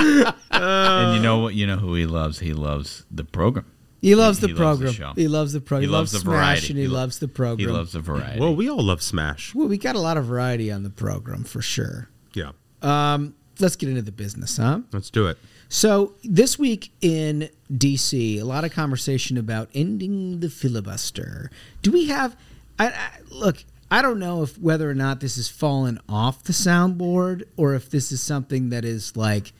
there. 0.00 0.34
and 0.52 1.16
you 1.16 1.22
know 1.22 1.38
what? 1.38 1.54
You 1.54 1.66
know 1.66 1.76
who 1.76 1.94
he 1.94 2.06
loves? 2.06 2.38
He 2.38 2.52
loves 2.52 3.04
the 3.10 3.24
program. 3.24 3.66
He 4.00 4.14
loves 4.14 4.38
He- 4.38 4.42
the 4.42 4.48
he 4.48 4.54
loves 4.54 4.78
the 4.78 4.84
program. 4.86 4.92
show. 4.92 5.20
he 5.20 5.28
loves 5.28 5.52
the 5.52 5.60
program. 5.60 5.82
He 5.82 5.86
He, 5.88 5.92
loves, 5.92 6.12
loves 6.14 6.24
the 6.24 6.30
Smash 6.30 6.34
variety. 6.38 6.66
and 6.68 6.76
he, 6.78 6.82
He 6.84 6.88
lo- 6.88 6.94
loves 7.00 7.18
the 7.18 7.28
program. 7.28 7.58
He 7.58 7.66
loves 7.74 7.92
the 7.92 8.00
variety. 8.00 8.40
Well, 8.40 8.54
we 8.54 8.70
all 8.70 8.82
love 8.84 9.02
Smash. 9.02 9.54
Well, 9.54 9.66
we 9.66 9.78
got 9.78 9.96
a 9.96 10.00
lot 10.00 10.16
of 10.16 10.26
variety 10.26 10.70
on 10.70 10.82
the 10.84 10.90
program 10.90 11.42
for 11.44 11.60
sure. 11.62 12.08
Yeah, 12.34 12.50
Um, 12.82 13.34
let's 13.58 13.74
get 13.76 13.88
into 13.88 14.02
the 14.02 14.12
business, 14.12 14.56
huh? 14.58 14.80
let's 14.92 15.10
do 15.10 15.26
it. 15.26 15.38
So 15.68 16.12
this 16.22 16.58
week 16.58 16.92
in 17.00 17.48
DC, 17.72 18.38
a 18.40 18.44
lot 18.44 18.64
of 18.64 18.72
conversation 18.72 19.36
about 19.38 19.70
ending 19.74 20.38
the 20.40 20.50
filibuster. 20.50 21.50
Do 21.82 21.90
we 21.90 22.06
have? 22.06 22.36
I, 22.78 22.88
I, 22.88 23.10
look, 23.30 23.64
I 23.90 24.02
don't 24.02 24.18
know 24.18 24.42
if 24.42 24.58
whether 24.58 24.90
or 24.90 24.94
not 24.94 25.20
this 25.20 25.36
has 25.36 25.48
fallen 25.48 26.00
off 26.08 26.42
the 26.44 26.52
soundboard 26.52 27.44
or 27.56 27.74
if 27.74 27.90
this 27.90 28.10
is 28.10 28.20
something 28.20 28.70
that 28.70 28.84
is 28.84 29.16
like 29.16 29.52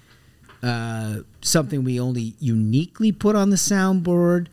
uh, 0.62 1.18
something 1.40 1.85
we 1.85 2.00
only 2.00 2.35
uniquely 2.40 3.12
put 3.12 3.37
on 3.37 3.50
the 3.50 3.56
soundboard. 3.56 4.49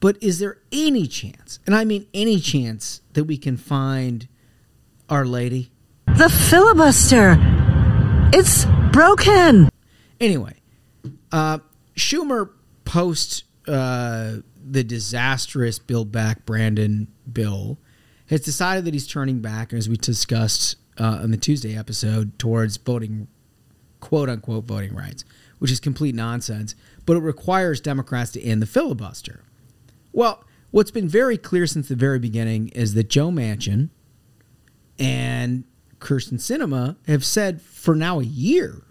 But 0.00 0.22
is 0.22 0.38
there 0.38 0.58
any 0.70 1.06
chance, 1.06 1.58
and 1.66 1.74
I 1.74 1.84
mean 1.84 2.06
any 2.12 2.38
chance, 2.38 3.00
that 3.14 3.24
we 3.24 3.38
can 3.38 3.56
find 3.56 4.28
Our 5.08 5.24
Lady? 5.24 5.70
The 6.06 6.28
filibuster. 6.28 7.38
It's 8.34 8.66
broken. 8.92 9.70
Anyway, 10.20 10.56
uh, 11.32 11.58
Schumer 11.96 12.50
post 12.84 13.44
uh, 13.66 14.36
the 14.62 14.84
disastrous 14.84 15.78
Build 15.78 16.12
Back 16.12 16.44
Brandon 16.44 17.08
bill 17.32 17.78
has 18.26 18.40
decided 18.40 18.84
that 18.84 18.94
he's 18.94 19.06
turning 19.06 19.40
back, 19.40 19.72
as 19.72 19.88
we 19.88 19.96
discussed 19.96 20.76
uh, 20.98 21.20
on 21.22 21.30
the 21.30 21.36
Tuesday 21.36 21.76
episode, 21.76 22.38
towards 22.38 22.76
voting, 22.76 23.28
quote 24.00 24.28
unquote, 24.28 24.64
voting 24.64 24.94
rights, 24.94 25.24
which 25.58 25.70
is 25.70 25.80
complete 25.80 26.14
nonsense. 26.14 26.74
But 27.06 27.16
it 27.16 27.20
requires 27.20 27.80
Democrats 27.80 28.32
to 28.32 28.42
end 28.42 28.62
the 28.62 28.66
filibuster. 28.66 29.42
Well, 30.12 30.44
what's 30.70 30.90
been 30.90 31.08
very 31.08 31.36
clear 31.36 31.66
since 31.66 31.88
the 31.88 31.96
very 31.96 32.18
beginning 32.18 32.68
is 32.68 32.94
that 32.94 33.10
Joe 33.10 33.30
Manchin 33.30 33.90
and 34.98 35.64
Kyrsten 35.98 36.38
Sinema 36.38 36.96
have 37.06 37.24
said 37.24 37.60
for 37.60 37.94
now 37.94 38.20
a 38.20 38.24
year 38.24 38.82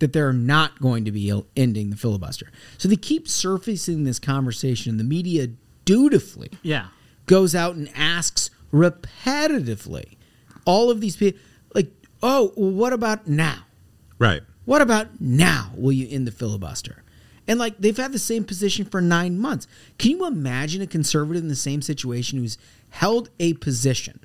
that 0.00 0.12
they're 0.12 0.32
not 0.32 0.80
going 0.80 1.04
to 1.04 1.12
be 1.12 1.32
ending 1.56 1.90
the 1.90 1.96
filibuster. 1.96 2.50
So 2.78 2.88
they 2.88 2.96
keep 2.96 3.28
surfacing 3.28 4.04
this 4.04 4.18
conversation. 4.18 4.90
And 4.90 5.00
the 5.00 5.04
media 5.04 5.48
dutifully 5.84 6.50
Yeah. 6.62 6.88
goes 7.26 7.54
out 7.54 7.74
and 7.76 7.90
asks 7.94 8.50
repetitively 8.72 10.16
all 10.64 10.90
of 10.90 11.00
these 11.00 11.16
people, 11.16 11.40
like, 11.74 11.90
oh, 12.22 12.52
well, 12.56 12.70
what 12.70 12.92
about 12.92 13.26
now? 13.26 13.64
Right. 14.18 14.42
What 14.64 14.82
about 14.82 15.20
now? 15.20 15.72
Will 15.76 15.92
you 15.92 16.06
end 16.10 16.26
the 16.26 16.32
filibuster? 16.32 17.02
And 17.48 17.58
like 17.58 17.78
they've 17.78 17.96
had 17.96 18.12
the 18.12 18.18
same 18.18 18.44
position 18.44 18.84
for 18.84 19.00
nine 19.00 19.38
months. 19.38 19.66
Can 19.98 20.12
you 20.12 20.26
imagine 20.26 20.82
a 20.82 20.86
conservative 20.86 21.42
in 21.42 21.48
the 21.48 21.56
same 21.56 21.82
situation 21.82 22.38
who's 22.38 22.58
held 22.90 23.30
a 23.40 23.54
position 23.54 24.20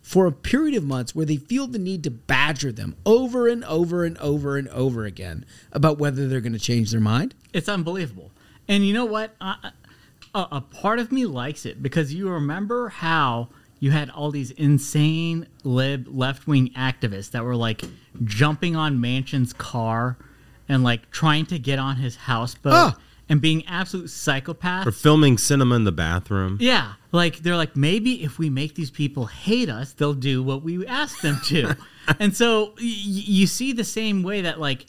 for 0.00 0.26
a 0.26 0.32
period 0.32 0.76
of 0.76 0.84
months 0.84 1.14
where 1.14 1.26
they 1.26 1.36
feel 1.36 1.66
the 1.66 1.78
need 1.78 2.04
to 2.04 2.10
badger 2.10 2.70
them 2.70 2.94
over 3.04 3.48
and 3.48 3.64
over 3.64 4.04
and 4.04 4.16
over 4.18 4.56
and 4.56 4.68
over 4.68 5.04
again 5.04 5.44
about 5.72 5.98
whether 5.98 6.28
they're 6.28 6.40
going 6.40 6.52
to 6.52 6.58
change 6.58 6.92
their 6.92 7.00
mind? 7.00 7.34
It's 7.52 7.68
unbelievable. 7.68 8.30
And 8.68 8.86
you 8.86 8.94
know 8.94 9.06
what? 9.06 9.34
I, 9.40 9.72
a, 10.34 10.46
a 10.52 10.60
part 10.60 10.98
of 10.98 11.10
me 11.12 11.26
likes 11.26 11.66
it 11.66 11.82
because 11.82 12.12
you 12.14 12.28
remember 12.28 12.88
how 12.88 13.48
you 13.78 13.90
had 13.90 14.10
all 14.10 14.30
these 14.30 14.50
insane 14.52 15.46
lib 15.64 16.06
left 16.10 16.46
wing 16.46 16.70
activists 16.76 17.30
that 17.30 17.42
were 17.44 17.56
like 17.56 17.82
jumping 18.24 18.76
on 18.76 18.98
Manchin's 18.98 19.52
car 19.52 20.18
and 20.68 20.84
like 20.84 21.10
trying 21.10 21.46
to 21.46 21.58
get 21.58 21.78
on 21.78 21.96
his 21.96 22.14
houseboat 22.16 22.72
Ah. 22.74 22.98
and 23.28 23.40
being 23.40 23.66
absolute 23.66 24.06
psychopaths. 24.06 24.86
Or 24.86 24.92
filming 24.92 25.36
Sinema 25.36 25.76
in 25.76 25.84
the 25.84 25.92
bathroom. 25.92 26.58
Yeah, 26.60 26.92
like 27.10 27.38
they're 27.38 27.56
like 27.56 27.74
maybe 27.74 28.22
if 28.22 28.38
we 28.38 28.50
make 28.50 28.74
these 28.74 28.90
people 28.90 29.26
hate 29.26 29.68
us, 29.70 29.92
they'll 29.94 30.14
do 30.14 30.42
what 30.42 30.62
we 30.62 30.86
ask 30.86 31.20
them 31.22 31.40
to. 31.46 31.74
and 32.20 32.36
so 32.36 32.66
y- 32.66 32.72
y- 32.78 32.84
you 32.84 33.46
see 33.46 33.72
the 33.72 33.84
same 33.84 34.22
way 34.22 34.42
that 34.42 34.60
like 34.60 34.86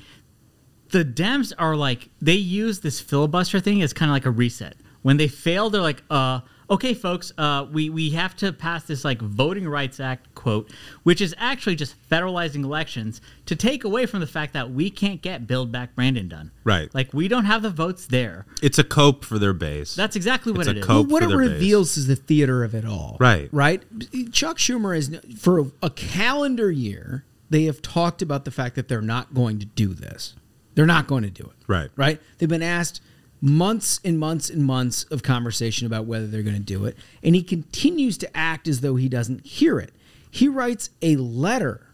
the 0.89 1.05
Dems 1.05 1.53
are 1.57 1.75
like 1.77 2.09
they 2.21 2.33
use 2.35 2.81
this 2.81 2.99
filibuster 2.99 3.59
thing 3.61 3.81
as 3.81 3.93
kind 3.93 4.11
of 4.11 4.13
like 4.13 4.25
a 4.25 4.31
reset. 4.31 4.75
When 5.01 5.17
they 5.17 5.27
fail, 5.27 5.69
they're 5.69 5.81
like, 5.81 6.03
uh, 6.09 6.41
okay, 6.69 6.93
folks, 6.93 7.33
uh, 7.37 7.65
we 7.71 7.89
we 7.89 8.11
have 8.11 8.35
to 8.37 8.53
pass 8.53 8.83
this 8.83 9.03
like 9.03 9.19
Voting 9.21 9.67
Rights 9.67 9.99
Act 9.99 10.33
quote, 10.35 10.69
which 11.03 11.21
is 11.21 11.33
actually 11.37 11.75
just 11.75 11.95
federalizing 12.09 12.63
elections 12.63 13.19
to 13.47 13.55
take 13.55 13.83
away 13.83 14.05
from 14.05 14.19
the 14.19 14.27
fact 14.27 14.53
that 14.53 14.71
we 14.71 14.89
can't 14.89 15.21
get 15.21 15.47
Build 15.47 15.71
Back 15.71 15.95
Brandon 15.95 16.27
done. 16.27 16.51
Right. 16.63 16.93
Like 16.93 17.13
we 17.13 17.27
don't 17.27 17.45
have 17.45 17.61
the 17.63 17.69
votes 17.71 18.05
there. 18.05 18.45
It's 18.61 18.77
a 18.77 18.83
cope 18.83 19.25
for 19.25 19.39
their 19.39 19.53
base. 19.53 19.95
That's 19.95 20.15
exactly 20.15 20.51
what 20.51 20.61
It's 20.67 20.69
it 20.69 20.77
a 20.77 20.99
is. 20.99 21.07
what 21.07 21.23
for 21.23 21.25
it 21.25 21.29
their 21.29 21.37
base. 21.39 21.49
reveals 21.49 21.97
is 21.97 22.07
the 22.07 22.15
theater 22.15 22.63
of 22.63 22.75
it 22.75 22.85
all. 22.85 23.17
Right. 23.19 23.49
Right? 23.51 23.83
Chuck 24.31 24.57
Schumer 24.57 24.95
is 24.95 25.17
for 25.39 25.71
a 25.81 25.89
calendar 25.89 26.69
year, 26.71 27.25
they 27.49 27.63
have 27.63 27.81
talked 27.81 28.21
about 28.21 28.45
the 28.45 28.51
fact 28.51 28.75
that 28.75 28.87
they're 28.87 29.01
not 29.01 29.33
going 29.33 29.59
to 29.59 29.65
do 29.65 29.93
this. 29.93 30.35
They're 30.75 30.85
not 30.85 31.07
going 31.07 31.23
to 31.23 31.29
do 31.29 31.43
it. 31.43 31.55
Right. 31.67 31.89
Right? 31.95 32.21
They've 32.37 32.47
been 32.47 32.63
asked 32.63 33.01
months 33.41 33.99
and 34.05 34.19
months 34.19 34.49
and 34.49 34.63
months 34.63 35.03
of 35.05 35.23
conversation 35.23 35.87
about 35.87 36.05
whether 36.05 36.27
they're 36.27 36.43
going 36.43 36.55
to 36.55 36.61
do 36.61 36.85
it, 36.85 36.95
and 37.23 37.35
he 37.35 37.43
continues 37.43 38.17
to 38.19 38.37
act 38.37 38.67
as 38.67 38.81
though 38.81 38.95
he 38.95 39.09
doesn't 39.09 39.45
hear 39.45 39.79
it. 39.79 39.91
He 40.29 40.47
writes 40.47 40.91
a 41.01 41.15
letter 41.17 41.87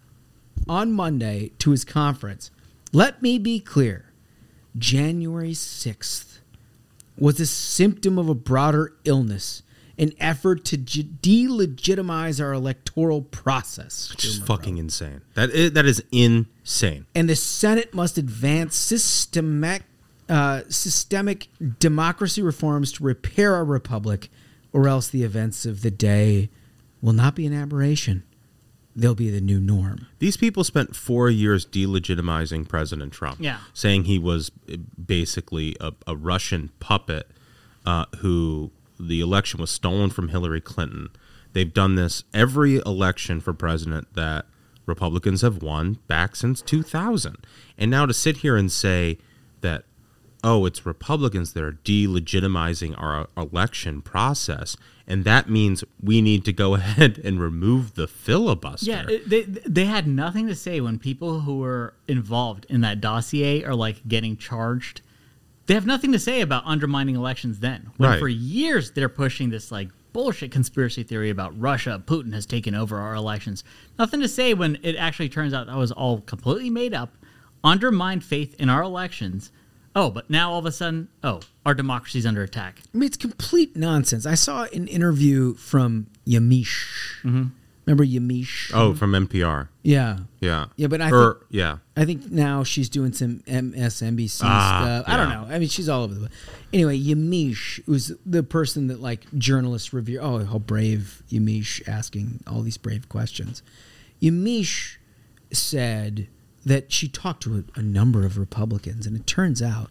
on 0.67 0.91
Monday 0.91 1.51
to 1.59 1.71
his 1.71 1.85
conference. 1.85 2.51
Let 2.93 3.21
me 3.21 3.39
be 3.39 3.59
clear. 3.59 4.11
January 4.77 5.51
6th 5.51 6.39
was 7.17 7.39
a 7.39 7.45
symptom 7.45 8.19
of 8.19 8.29
a 8.29 8.35
broader 8.35 8.93
illness, 9.03 9.63
an 9.97 10.11
effort 10.19 10.63
to 10.65 10.77
ge- 10.77 11.05
delegitimize 11.21 12.43
our 12.43 12.53
electoral 12.53 13.23
process. 13.23 14.11
Which 14.11 14.25
is 14.25 14.39
fucking 14.39 14.77
insane. 14.77 15.21
That 15.33 15.49
is, 15.49 15.71
that 15.71 15.85
is 15.85 16.03
insane. 16.11 17.07
And 17.15 17.27
the 17.27 17.35
Senate 17.35 17.93
must 17.93 18.17
advance 18.17 18.75
systemic, 18.75 19.83
uh, 20.29 20.61
systemic 20.69 21.47
democracy 21.79 22.41
reforms 22.41 22.91
to 22.93 23.03
repair 23.03 23.55
our 23.55 23.65
republic, 23.65 24.29
or 24.73 24.87
else 24.87 25.07
the 25.07 25.23
events 25.23 25.65
of 25.65 25.81
the 25.81 25.91
day 25.91 26.49
will 27.01 27.13
not 27.13 27.35
be 27.35 27.45
an 27.45 27.53
aberration. 27.53 28.23
They'll 28.95 29.15
be 29.15 29.29
the 29.29 29.41
new 29.41 29.59
norm. 29.59 30.07
These 30.17 30.37
people 30.37 30.63
spent 30.63 30.95
four 30.95 31.29
years 31.29 31.65
delegitimizing 31.65 32.67
President 32.67 33.13
Trump. 33.13 33.37
Yeah. 33.39 33.59
Saying 33.73 34.05
he 34.05 34.17
was 34.17 34.51
uh, 34.71 34.77
basically 35.03 35.77
a, 35.79 35.93
a 36.07 36.15
Russian 36.15 36.71
puppet 36.79 37.29
uh, 37.85 38.05
who 38.17 38.71
the 38.99 39.21
election 39.21 39.61
was 39.61 39.69
stolen 39.69 40.09
from 40.09 40.29
Hillary 40.29 40.61
Clinton. 40.61 41.09
They've 41.53 41.71
done 41.71 41.95
this 41.95 42.23
every 42.33 42.77
election 42.77 43.39
for 43.39 43.53
president 43.53 44.13
that 44.15 44.45
Republicans 44.87 45.41
have 45.41 45.61
won 45.61 45.99
back 46.07 46.35
since 46.35 46.61
2000. 46.63 47.37
And 47.77 47.91
now 47.91 48.07
to 48.07 48.13
sit 48.13 48.37
here 48.37 48.55
and 48.55 48.71
say 48.71 49.19
that, 49.61 49.83
oh, 50.47 50.65
it's 50.65 50.85
Republicans 50.85 51.51
that 51.53 51.63
are 51.63 51.73
delegitimizing 51.83 52.95
our 53.01 53.27
election 53.35 54.01
process. 54.01 54.77
And 55.05 55.23
that 55.23 55.49
means 55.49 55.83
we 56.01 56.21
need 56.21 56.45
to 56.45 56.53
go 56.53 56.73
ahead 56.79 57.19
and 57.23 57.39
remove 57.39 57.95
the 57.95 58.07
filibuster. 58.07 58.89
Yeah, 58.89 59.05
they 59.25 59.41
they 59.43 59.85
had 59.85 60.07
nothing 60.07 60.47
to 60.47 60.55
say 60.55 60.79
when 60.81 60.99
people 60.99 61.41
who 61.41 61.59
were 61.59 61.93
involved 62.07 62.65
in 62.69 62.81
that 62.81 63.01
dossier 63.01 63.63
are 63.63 63.75
like 63.75 64.07
getting 64.07 64.37
charged. 64.37 65.01
They 65.65 65.73
have 65.73 65.85
nothing 65.85 66.13
to 66.13 66.19
say 66.19 66.39
about 66.39 66.63
undermining 66.65 67.15
elections 67.15 67.59
then. 67.59 67.91
When 67.97 68.09
Right. 68.11 68.19
for 68.19 68.29
years 68.29 68.91
they're 68.91 69.09
pushing 69.09 69.49
this 69.49 69.69
like 69.71 69.89
bullshit 70.13 70.49
conspiracy 70.51 71.03
theory 71.03 71.29
about 71.29 71.59
Russia, 71.59 72.01
Putin 72.05 72.33
has 72.33 72.45
taken 72.45 72.73
over 72.73 72.97
our 72.97 73.13
elections. 73.15 73.63
Nothing 73.99 74.21
to 74.21 74.27
say 74.29 74.53
when 74.53 74.77
it 74.81 74.95
actually 74.95 75.29
turns 75.29 75.53
out 75.53 75.67
that 75.67 75.75
was 75.75 75.91
all 75.91 76.21
completely 76.21 76.69
made 76.69 76.93
up, 76.93 77.15
undermined 77.63 78.23
faith 78.23 78.55
in 78.59 78.69
our 78.69 78.81
elections. 78.81 79.51
Oh, 79.99 80.11
but 80.11 80.29
now 80.29 80.51
all 80.51 80.59
of 80.59 80.65
a 80.67 80.71
sudden, 80.71 81.07
oh, 81.23 81.39
our 81.65 81.73
democracy's 81.73 82.23
under 82.27 82.43
attack. 82.43 82.81
I 82.93 82.97
mean, 82.97 83.07
it's 83.07 83.17
complete 83.17 83.75
nonsense. 83.75 84.27
I 84.27 84.35
saw 84.35 84.65
an 84.65 84.87
interview 84.87 85.55
from 85.55 86.05
Yamiche. 86.27 87.23
Remember 87.23 88.05
Yamiche? 88.05 88.69
Oh, 88.75 88.93
from 88.93 89.13
NPR. 89.13 89.69
Yeah. 89.81 90.19
Yeah. 90.39 90.65
Yeah, 90.75 90.85
but 90.87 91.01
I 91.01 91.09
Or- 91.09 91.33
think 91.39 91.45
yeah. 91.49 91.77
I 91.95 92.05
think 92.05 92.29
now 92.29 92.63
she's 92.63 92.89
doing 92.89 93.11
some 93.13 93.41
MSNBC 93.47 94.41
Ah, 94.43 94.81
stuff. 94.83 95.05
I 95.11 95.17
don't 95.17 95.29
know. 95.29 95.47
I 95.49 95.57
mean, 95.57 95.69
she's 95.69 95.89
all 95.89 96.03
over 96.03 96.13
the 96.13 96.19
place. 96.27 96.31
Anyway, 96.73 96.99
Yamiche 96.99 97.87
was 97.87 98.11
the 98.25 98.43
person 98.43 98.87
that 98.87 99.01
like 99.01 99.25
journalists 99.37 99.93
review. 99.93 100.19
Oh, 100.19 100.45
how 100.45 100.59
brave 100.59 101.23
Yamiche 101.31 101.81
asking 101.87 102.43
all 102.45 102.61
these 102.61 102.77
brave 102.77 103.09
questions. 103.09 103.63
Yamiche 104.21 104.97
said 105.51 106.27
that 106.67 106.91
she 106.91 107.07
talked 107.07 107.43
to 107.43 107.63
a, 107.75 107.79
a 107.79 107.81
number 107.81 108.25
of 108.25 108.37
Republicans, 108.37 109.07
and 109.07 109.15
it 109.15 109.25
turns 109.25 109.61
out 109.61 109.89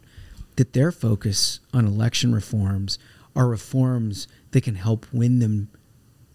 that 0.56 0.74
their 0.74 0.92
focus 0.92 1.60
on 1.72 1.86
election 1.86 2.34
reforms 2.34 2.98
are 3.34 3.48
reforms 3.48 4.28
that 4.50 4.62
can 4.62 4.74
help 4.74 5.06
win 5.12 5.38
them 5.38 5.68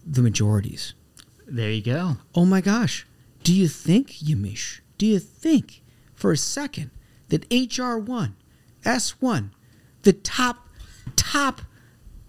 the 0.05 0.21
majorities. 0.21 0.93
There 1.47 1.71
you 1.71 1.83
go. 1.83 2.17
Oh 2.33 2.45
my 2.45 2.59
gosh. 2.59 3.05
Do 3.43 3.53
you 3.53 3.67
think, 3.67 4.13
Yamiche, 4.13 4.81
do 4.97 5.05
you 5.05 5.19
think 5.19 5.83
for 6.13 6.31
a 6.31 6.37
second 6.37 6.89
that 7.29 7.47
HR1, 7.49 8.33
S1, 8.83 9.49
the 10.01 10.13
top, 10.13 10.69
top 11.15 11.61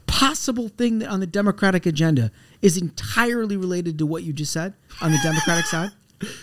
possible 0.06 0.68
thing 0.68 0.98
that 0.98 1.08
on 1.08 1.20
the 1.20 1.26
Democratic 1.26 1.86
agenda 1.86 2.30
is 2.60 2.76
entirely 2.76 3.56
related 3.56 3.98
to 3.98 4.06
what 4.06 4.22
you 4.22 4.34
just 4.34 4.52
said 4.52 4.74
on 5.00 5.12
the 5.12 5.18
Democratic 5.22 5.64
side? 5.66 5.90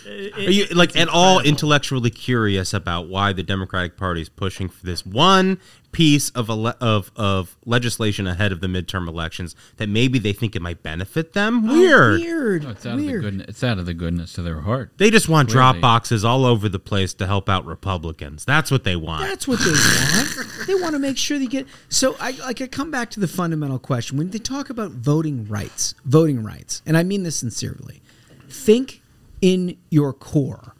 Are 0.06 0.40
you 0.40 0.66
like 0.66 0.96
at 0.96 1.08
all 1.08 1.40
intellectually 1.40 2.10
curious 2.10 2.74
about 2.74 3.08
why 3.08 3.32
the 3.32 3.42
Democratic 3.42 3.96
Party 3.96 4.20
is 4.22 4.28
pushing 4.28 4.68
for 4.68 4.84
this 4.84 5.04
one 5.06 5.58
piece 5.92 6.30
of 6.30 6.48
ele- 6.48 6.74
of 6.80 7.10
of 7.16 7.56
legislation 7.64 8.26
ahead 8.26 8.52
of 8.52 8.60
the 8.60 8.66
midterm 8.66 9.08
elections 9.08 9.56
that 9.76 9.88
maybe 9.88 10.18
they 10.18 10.32
think 10.32 10.54
it 10.54 10.62
might 10.62 10.82
benefit 10.82 11.32
them? 11.32 11.68
Oh, 11.68 11.72
weird. 11.72 12.20
weird. 12.20 12.62
No, 12.64 12.70
it's 12.70 12.86
out 12.86 12.98
of 12.98 13.06
the 13.06 13.18
goodness. 13.18 13.46
It's 13.48 13.64
out 13.64 13.78
of 13.78 13.86
the 13.86 13.94
goodness 13.94 14.38
of 14.38 14.44
their 14.44 14.60
heart. 14.60 14.92
They 14.98 15.10
just 15.10 15.28
want 15.28 15.48
drop 15.48 15.80
boxes 15.80 16.24
all 16.24 16.44
over 16.44 16.68
the 16.68 16.78
place 16.78 17.14
to 17.14 17.26
help 17.26 17.48
out 17.48 17.64
Republicans. 17.64 18.44
That's 18.44 18.70
what 18.70 18.84
they 18.84 18.96
want. 18.96 19.22
That's 19.22 19.48
what 19.48 19.58
they 19.60 19.70
want. 19.70 20.66
they 20.66 20.74
want 20.74 20.92
to 20.92 20.98
make 20.98 21.16
sure 21.16 21.38
they 21.38 21.46
get. 21.46 21.66
So 21.88 22.16
I 22.20 22.32
like 22.32 22.60
I 22.60 22.66
come 22.66 22.90
back 22.90 23.10
to 23.10 23.20
the 23.20 23.28
fundamental 23.28 23.78
question 23.78 24.18
when 24.18 24.30
they 24.30 24.38
talk 24.38 24.70
about 24.70 24.90
voting 24.92 25.46
rights, 25.48 25.94
voting 26.04 26.42
rights, 26.42 26.82
and 26.86 26.96
I 26.96 27.02
mean 27.02 27.22
this 27.22 27.36
sincerely. 27.36 28.02
Think 28.48 28.99
in 29.40 29.76
your 29.90 30.12
core, 30.12 30.74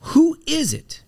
who 0.00 0.38
is 0.46 0.72
it 0.72 1.02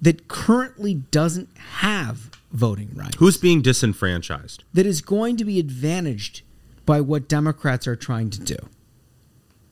that 0.00 0.28
currently 0.28 0.94
doesn't 0.94 1.48
have 1.56 2.30
voting 2.52 2.90
rights? 2.94 3.16
Who's 3.18 3.36
being 3.36 3.62
disenfranchised? 3.62 4.64
that 4.74 4.86
is 4.86 5.00
going 5.00 5.36
to 5.36 5.44
be 5.44 5.58
advantaged 5.58 6.42
by 6.84 7.00
what 7.00 7.28
Democrats 7.28 7.86
are 7.86 7.96
trying 7.96 8.30
to 8.30 8.40
do? 8.40 8.56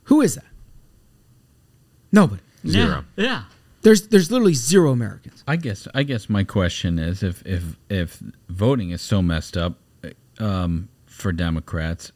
Who 0.04 0.21
is 0.21 0.35
that? 0.35 0.45
Nobody. 2.12 2.42
Zero. 2.66 3.04
Yeah. 3.16 3.25
yeah. 3.25 3.42
There's 3.83 4.09
there's 4.09 4.30
literally 4.30 4.54
zero 4.54 4.90
Americans. 4.92 5.42
I 5.47 5.57
guess 5.57 5.88
I 5.95 6.02
guess 6.02 6.28
my 6.28 6.45
question 6.45 6.99
is 6.99 7.23
if 7.23 7.42
if 7.47 7.76
if 7.88 8.23
voting 8.49 8.90
is 8.90 9.00
so 9.00 9.23
messed 9.23 9.57
up 9.57 9.78
um, 10.38 10.88
for 11.07 11.33
Democrats, 11.33 12.11
are, 12.11 12.12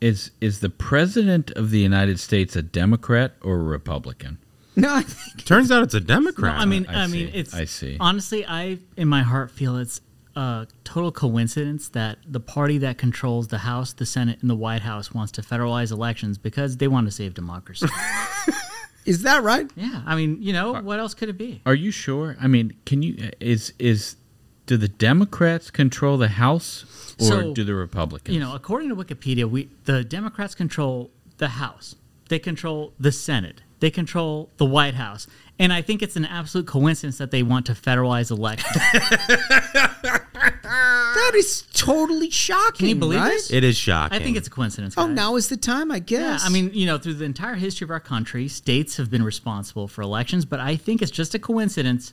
is 0.00 0.30
is 0.40 0.60
the 0.60 0.70
president 0.70 1.50
of 1.52 1.70
the 1.70 1.78
United 1.80 2.20
States 2.20 2.56
a 2.56 2.62
Democrat 2.62 3.34
or 3.42 3.56
a 3.56 3.62
Republican? 3.62 4.38
No, 4.76 4.94
I 4.94 5.02
think 5.02 5.46
Turns 5.46 5.70
out 5.70 5.82
it's 5.82 5.94
a 5.94 6.00
Democrat. 6.00 6.54
No, 6.54 6.60
Democrat. 6.60 6.62
I 6.62 6.66
mean, 6.66 6.86
I 6.86 7.04
I, 7.04 7.06
mean, 7.06 7.32
see. 7.32 7.38
it's. 7.38 7.54
I 7.54 7.64
see. 7.64 7.96
Honestly, 7.98 8.46
I 8.46 8.78
in 8.96 9.08
my 9.08 9.22
heart 9.22 9.50
feel 9.50 9.76
it's 9.76 10.02
a 10.36 10.66
total 10.84 11.10
coincidence 11.10 11.88
that 11.88 12.18
the 12.28 12.40
party 12.40 12.76
that 12.78 12.98
controls 12.98 13.48
the 13.48 13.58
House, 13.58 13.94
the 13.94 14.04
Senate, 14.04 14.38
and 14.42 14.50
the 14.50 14.54
White 14.56 14.82
House 14.82 15.14
wants 15.14 15.32
to 15.32 15.42
federalize 15.42 15.90
elections 15.90 16.36
because 16.36 16.76
they 16.76 16.88
want 16.88 17.06
to 17.06 17.10
save 17.10 17.32
democracy. 17.32 17.86
is 19.06 19.22
that 19.22 19.42
right? 19.42 19.70
yeah, 19.76 20.02
I 20.04 20.14
mean, 20.14 20.42
you 20.42 20.52
know, 20.52 20.74
what 20.82 20.98
else 20.98 21.14
could 21.14 21.30
it 21.30 21.38
be? 21.38 21.62
Are 21.64 21.74
you 21.74 21.90
sure? 21.90 22.36
I 22.38 22.48
mean, 22.48 22.76
can 22.84 23.02
you 23.02 23.30
is 23.40 23.72
is 23.78 24.16
do 24.66 24.76
the 24.76 24.88
Democrats 24.88 25.70
control 25.70 26.18
the 26.18 26.28
House 26.28 27.14
or 27.20 27.24
So, 27.24 27.54
do 27.54 27.64
the 27.64 27.74
Republicans? 27.74 28.34
You 28.34 28.40
know, 28.40 28.54
according 28.54 28.88
to 28.90 28.96
Wikipedia, 28.96 29.48
we 29.48 29.68
the 29.84 30.04
Democrats 30.04 30.54
control 30.54 31.10
the 31.38 31.48
House. 31.48 31.94
They 32.28 32.38
control 32.38 32.92
the 32.98 33.12
Senate. 33.12 33.62
They 33.78 33.90
control 33.90 34.50
the 34.56 34.64
White 34.64 34.94
House. 34.94 35.26
And 35.58 35.72
I 35.72 35.80
think 35.80 36.02
it's 36.02 36.16
an 36.16 36.24
absolute 36.24 36.66
coincidence 36.66 37.18
that 37.18 37.30
they 37.30 37.42
want 37.42 37.66
to 37.66 37.72
federalize 37.72 38.30
elections. 38.30 38.76
That 40.36 41.32
is 41.34 41.62
totally 41.72 42.30
shocking. 42.30 42.76
Can 42.76 42.88
you 42.88 42.94
believe 42.94 43.20
right? 43.20 43.30
this? 43.30 43.50
It 43.50 43.64
is 43.64 43.76
shocking. 43.76 44.18
I 44.18 44.22
think 44.22 44.36
it's 44.36 44.48
a 44.48 44.50
coincidence. 44.50 44.94
Oh, 44.98 45.06
now 45.06 45.36
is 45.36 45.48
the 45.48 45.56
time, 45.56 45.90
I 45.90 45.98
guess. 45.98 46.20
Yeah, 46.20 46.32
guess. 46.32 46.46
I 46.46 46.50
mean, 46.50 46.70
you 46.74 46.86
know, 46.86 46.98
through 46.98 47.14
the 47.14 47.24
entire 47.24 47.54
history 47.54 47.84
of 47.84 47.90
our 47.90 48.00
country, 48.00 48.48
states 48.48 48.96
have 48.98 49.10
been 49.10 49.22
responsible 49.22 49.88
for 49.88 50.02
elections, 50.02 50.44
but 50.44 50.60
I 50.60 50.76
think 50.76 51.02
it's 51.02 51.10
just 51.10 51.34
a 51.34 51.38
coincidence 51.38 52.12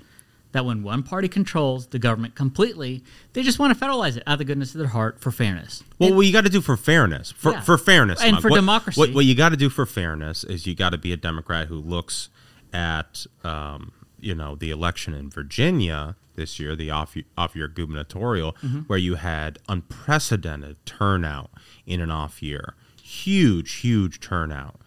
that 0.53 0.65
when 0.65 0.81
one 0.81 1.03
party 1.03 1.27
controls 1.27 1.87
the 1.87 1.99
government 1.99 2.33
completely, 2.35 3.03
they 3.33 3.43
just 3.43 3.59
want 3.59 3.77
to 3.77 3.85
federalize 3.85 4.15
it 4.17 4.23
out 4.25 4.33
of 4.33 4.39
the 4.39 4.45
goodness 4.45 4.73
of 4.73 4.79
their 4.79 4.87
heart 4.87 5.19
for 5.19 5.29
fairness. 5.31 5.83
Well, 5.99 6.13
what 6.13 6.25
you 6.25 6.31
got 6.31 6.45
to 6.45 6.49
do 6.49 6.61
for 6.61 6.77
fairness, 6.77 7.31
for 7.31 7.51
Yeah. 7.51 7.61
for 7.61 7.77
fairness, 7.77 8.21
And 8.21 8.33
Mug, 8.33 8.41
for 8.41 8.49
what- 8.49 8.55
democracy. 8.57 8.99
What, 8.99 9.13
what 9.13 9.25
you 9.25 9.35
got 9.35 9.49
to 9.49 9.57
do 9.57 9.69
for 9.69 9.85
fairness 9.85 10.43
is 10.43 10.65
you 10.65 10.73
got 10.75 10.91
to 10.91 10.97
be 10.97 11.11
a 11.11 11.17
Democrat 11.17 11.67
who 11.67 11.75
looks 11.75 12.29
at, 12.71 13.25
um, 13.43 13.91
you 14.19 14.33
know, 14.33 14.55
the 14.55 14.69
election 14.71 15.13
in 15.13 15.29
Virginia 15.29 16.15
this 16.35 16.59
year, 16.59 16.75
the 16.75 16.89
off 16.89 17.15
off 17.37 17.55
year 17.55 17.67
gubernatorial, 17.67 18.55
Mhm. 18.63 18.87
where 18.87 18.97
you 18.97 19.15
had 19.15 19.59
unprecedented 19.69 20.77
turnout 20.85 21.51
in 21.85 21.99
an 22.01 22.09
off 22.09 22.41
year, 22.41 22.73
huge, 23.01 23.71
huge 23.75 24.19
turnout, 24.19 24.79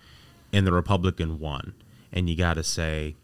and 0.53 0.67
the 0.67 0.73
Republican 0.73 1.39
won, 1.39 1.75
and 2.13 2.29
you 2.31 2.37
got 2.37 2.55
to 2.55 2.63
say. 2.65 3.17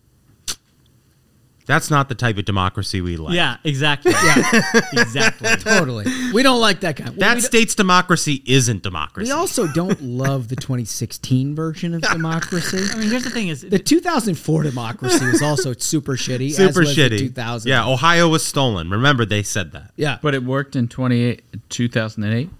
That's 1.72 1.90
not 1.90 2.10
the 2.10 2.14
type 2.14 2.36
of 2.36 2.44
democracy 2.44 3.00
we 3.00 3.16
like. 3.16 3.34
Yeah, 3.34 3.56
exactly. 3.64 4.12
Yeah, 4.12 4.70
exactly. 4.92 5.48
totally. 5.56 6.04
We 6.34 6.42
don't 6.42 6.60
like 6.60 6.80
that 6.80 6.96
kind. 6.96 7.16
That 7.16 7.36
we, 7.36 7.40
state's 7.40 7.74
democracy 7.74 8.42
isn't 8.44 8.82
democracy. 8.82 9.28
we 9.28 9.32
also 9.32 9.66
don't 9.68 9.98
love 10.02 10.48
the 10.48 10.56
2016 10.56 11.54
version 11.54 11.94
of 11.94 12.02
democracy. 12.12 12.84
I 12.92 12.96
mean, 12.98 13.08
here's 13.08 13.24
the 13.24 13.30
thing: 13.30 13.48
is 13.48 13.62
The 13.62 13.78
2004 13.78 14.64
democracy 14.64 15.24
was 15.24 15.40
also 15.40 15.72
super 15.72 16.12
shitty. 16.12 16.50
as 16.50 16.56
super 16.56 16.80
was 16.80 16.94
the 16.94 17.08
shitty. 17.08 17.18
2000. 17.18 17.70
Yeah, 17.70 17.88
Ohio 17.88 18.28
was 18.28 18.44
stolen. 18.44 18.90
Remember, 18.90 19.24
they 19.24 19.42
said 19.42 19.72
that. 19.72 19.92
Yeah. 19.96 20.18
But 20.20 20.34
it 20.34 20.42
worked 20.44 20.76
in 20.76 20.88
28, 20.88 21.42
2008. 21.70 22.50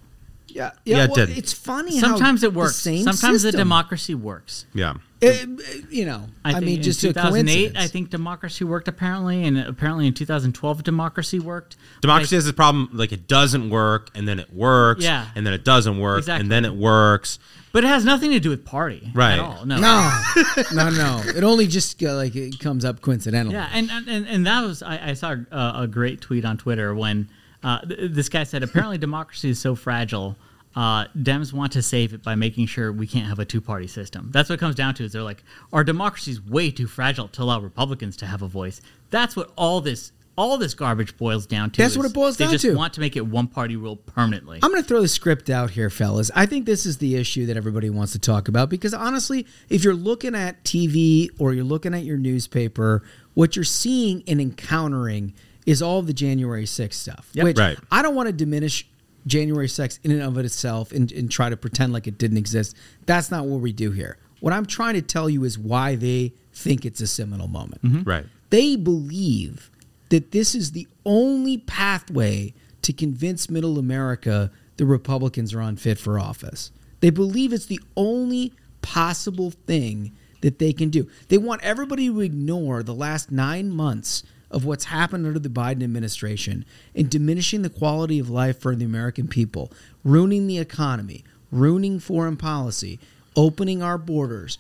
Yeah, 0.55 0.71
Yeah, 0.85 1.05
it 1.05 1.11
well, 1.11 1.27
did. 1.27 1.37
It's 1.39 1.53
funny. 1.53 1.97
how 1.99 2.09
sometimes 2.09 2.43
it 2.45 2.53
the 2.53 2.59
works. 2.59 2.77
same 2.77 3.05
Sometimes 3.05 3.43
the 3.43 3.53
democracy 3.53 4.15
works. 4.15 4.67
Yeah. 4.75 4.95
It- 5.21 5.49
you 5.91 6.05
know, 6.05 6.27
I, 6.45 6.55
think 6.55 6.65
mean, 6.65 6.77
in 6.79 6.83
just 6.83 7.01
2008, 7.01 7.31
coincidence. 7.55 7.85
I 7.85 7.87
think 7.89 8.11
democracy 8.11 8.65
worked 8.65 8.89
apparently, 8.89 9.45
and 9.45 9.57
apparently 9.57 10.07
in 10.09 10.15
2012, 10.15 10.83
democracy 10.83 11.39
worked. 11.39 11.77
Democracy 12.01 12.35
Like, 12.35 12.39
has 12.39 12.45
this 12.47 12.53
problem 12.55 12.91
like 12.93 13.13
it 13.13 13.29
doesn't 13.29 13.71
work, 13.71 14.11
and 14.17 14.27
then 14.27 14.41
it 14.41 14.53
works, 14.53 15.05
Yeah. 15.05 15.27
and 15.37 15.47
then 15.47 15.53
it 15.55 15.65
doesn't 15.65 15.99
work, 15.99 16.19
Exactly. 16.19 16.41
and 16.43 16.51
then 16.51 16.65
it 16.65 16.75
works. 16.75 17.39
but 17.73 17.85
it 17.85 17.87
has 17.87 18.05
nothing 18.05 18.33
to 18.33 18.41
do 18.41 18.51
with 18.51 18.65
party 18.67 19.11
Right. 19.15 19.35
at 19.35 19.39
all. 19.39 19.65
No, 19.65 19.77
no, 19.81 20.21
no, 20.75 20.91
no. 20.91 21.23
It 21.25 21.43
only 21.45 21.67
just 21.69 22.03
uh, 22.03 22.15
like 22.17 22.35
it 22.37 22.59
comes 22.59 22.85
up 22.85 23.01
coincidentally. 23.01 23.55
Yeah, 23.55 23.69
and 23.73 23.91
and, 23.91 24.27
and 24.27 24.47
that 24.47 24.61
was 24.63 24.83
I, 24.83 25.11
I 25.11 25.15
saw 25.15 25.37
a, 25.53 25.73
a 25.83 25.87
great 25.87 26.21
tweet 26.21 26.45
on 26.45 26.59
Twitter 26.59 26.95
when 26.95 27.29
uh, 27.63 27.81
th- 27.81 28.13
this 28.13 28.29
guy 28.29 28.45
said 28.45 28.63
apparently 28.63 28.99
democracy 28.99 29.51
is 29.51 29.59
so 29.59 29.75
fragile. 29.75 30.37
Uh, 30.75 31.07
Dems 31.17 31.53
want 31.53 31.73
to 31.73 31.83
save 31.83 32.15
it 32.15 32.23
by 32.23 32.35
making 32.35 32.67
sure 32.67 32.91
we 32.93 33.07
can't 33.07 33.27
have 33.27 33.39
a 33.39 33.45
two-party 33.45 33.87
system. 33.87 34.31
That's 34.33 34.49
what 34.49 34.55
it 34.55 34.61
comes 34.61 34.75
down 34.75 34.95
to. 34.95 35.05
Is 35.05 35.13
they're 35.13 35.23
like 35.23 35.43
our 35.73 35.85
democracy 35.85 36.31
is 36.31 36.41
way 36.41 36.71
too 36.71 36.87
fragile 36.87 37.29
to 37.29 37.43
allow 37.43 37.61
Republicans 37.61 38.17
to 38.19 38.27
have 38.27 38.41
a 38.43 38.49
voice. 38.49 38.81
That's 39.11 39.37
what 39.37 39.53
all 39.57 39.81
this 39.83 40.13
all 40.35 40.57
this 40.57 40.73
garbage 40.73 41.17
boils 41.19 41.47
down 41.47 41.71
to. 41.71 41.83
That's 41.83 41.95
what 41.95 42.07
it 42.07 42.15
boils 42.15 42.39
down 42.39 42.49
to. 42.49 42.53
they 42.53 42.59
just 42.59 42.75
want 42.77 42.95
to 42.95 43.01
make 43.01 43.17
it 43.17 43.27
one-party 43.27 43.77
rule 43.77 43.97
permanently. 43.97 44.61
I'm 44.63 44.71
going 44.71 44.83
to 44.83 44.89
throw 44.89 45.03
the 45.03 45.09
script 45.09 45.51
out 45.51 45.71
here, 45.71 45.91
fellas. 45.91 46.31
I 46.35 46.47
think 46.47 46.65
this 46.65 46.87
is 46.87 46.97
the 46.97 47.17
issue 47.17 47.45
that 47.47 47.57
everybody 47.59 47.91
wants 47.91 48.13
to 48.13 48.19
talk 48.19 48.49
about 48.49 48.71
because 48.71 48.95
honestly, 48.95 49.47
if 49.69 49.85
you're 49.85 49.93
looking 49.93 50.35
at 50.35 50.65
TV 50.65 51.29
or 51.39 51.53
you're 51.53 51.65
looking 51.65 51.93
at 51.93 52.05
your 52.05 52.17
newspaper, 52.17 53.03
what 53.35 53.57
you're 53.57 53.65
seeing 53.67 54.23
and 54.27 54.41
encountering 54.41 55.35
is 55.67 55.83
all 55.83 56.03
the 56.03 56.13
January 56.13 56.65
6th 56.65 56.95
stuff. 56.95 57.29
Yep. 57.33 57.45
Which 57.45 57.59
Right. 57.59 57.79
I 57.91 58.03
don't 58.03 58.15
want 58.15 58.29
to 58.29 58.33
diminish 58.33 58.87
January 59.27 59.69
6th 59.69 60.01
in 60.03 60.11
and 60.11 60.23
of 60.23 60.37
itself 60.39 60.93
and, 60.93 61.11
and 61.13 61.31
try 61.31 61.49
to 61.49 61.57
pretend 61.57 61.93
like 61.93 62.07
it 62.07 62.19
didn't 62.19 62.39
exist. 62.39 62.77
That's 63.07 63.31
not 63.31 63.47
what 63.47 63.61
we 63.61 63.73
do 63.73 63.93
here. 63.93 64.19
What 64.41 64.53
I'm 64.53 64.67
trying 64.67 64.95
to 64.95 65.03
tell 65.03 65.31
you 65.31 65.45
is 65.45 65.59
why 65.59 65.95
they 65.95 66.33
think 66.53 66.85
it's 66.85 67.01
a 67.01 67.07
seminal 67.07 67.47
moment. 67.47 67.83
Mm-hmm. 67.83 68.03
Right. 68.03 68.27
They 68.51 68.77
believe 68.77 69.71
that 70.09 70.33
this 70.33 70.55
is 70.55 70.73
the 70.73 70.89
only 71.07 71.59
pathway 71.59 72.53
to 72.83 72.93
convince 72.93 73.49
middle 73.49 73.79
America 73.79 74.51
the 74.77 74.85
Republicans 74.85 75.55
are 75.55 75.61
unfit 75.61 75.99
for 75.99 76.19
office. 76.19 76.71
They 77.01 77.11
believe 77.11 77.53
it's 77.53 77.67
the 77.67 77.81
only 77.97 78.53
possible 78.83 79.53
thing 79.53 80.13
that 80.41 80.59
they 80.59 80.73
can 80.73 80.91
do. 80.91 81.09
They 81.29 81.39
want 81.39 81.63
everybody 81.63 82.09
to 82.09 82.21
ignore 82.21 82.83
the 82.83 82.95
last 82.95 83.31
nine 83.31 83.71
months 83.71 84.25
of 84.53 84.65
what's 84.65 84.85
happened 84.85 85.27
under 85.27 85.39
the 85.39 85.49
Biden 85.49 85.83
administration 85.83 86.65
in 86.95 87.09
diminishing 87.09 87.63
the 87.63 87.71
quality 87.71 88.19
of 88.19 88.31
life 88.31 88.61
for 88.61 88.77
the 88.77 88.85
American 88.85 89.27
people, 89.27 89.73
ruining 90.05 90.47
the 90.47 90.59
economy, 90.59 91.25
ruining 91.51 91.99
foreign 91.99 92.37
policy, 92.37 93.01
opening 93.35 93.83
our 93.83 93.99
borders, 93.99 94.59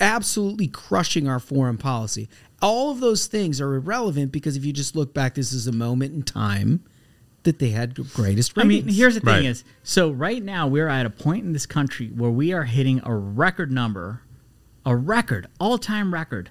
absolutely 0.00 0.68
crushing 0.68 1.28
our 1.28 1.40
foreign 1.40 1.78
policy. 1.78 2.28
All 2.60 2.90
of 2.90 3.00
those 3.00 3.26
things 3.26 3.60
are 3.60 3.74
irrelevant 3.74 4.30
because 4.32 4.56
if 4.56 4.64
you 4.64 4.72
just 4.72 4.94
look 4.94 5.12
back, 5.12 5.34
this 5.34 5.52
is 5.52 5.66
a 5.66 5.72
moment 5.72 6.14
in 6.14 6.22
time 6.22 6.84
that 7.42 7.58
they 7.58 7.70
had 7.70 7.96
the 7.96 8.04
greatest 8.04 8.52
I 8.56 8.62
mean, 8.62 8.86
here's 8.86 9.14
the 9.14 9.20
thing: 9.20 9.28
Right. 9.28 9.44
is 9.44 9.64
so 9.82 10.12
right 10.12 10.40
now 10.40 10.68
we're 10.68 10.86
at 10.86 11.06
a 11.06 11.10
point 11.10 11.44
in 11.44 11.52
this 11.52 11.66
country 11.66 12.06
where 12.08 12.30
we 12.30 12.52
are 12.52 12.62
hitting 12.64 13.00
a 13.04 13.14
record 13.14 13.72
number, 13.72 14.22
a 14.86 14.94
record, 14.94 15.48
all-time 15.58 16.14
record, 16.14 16.50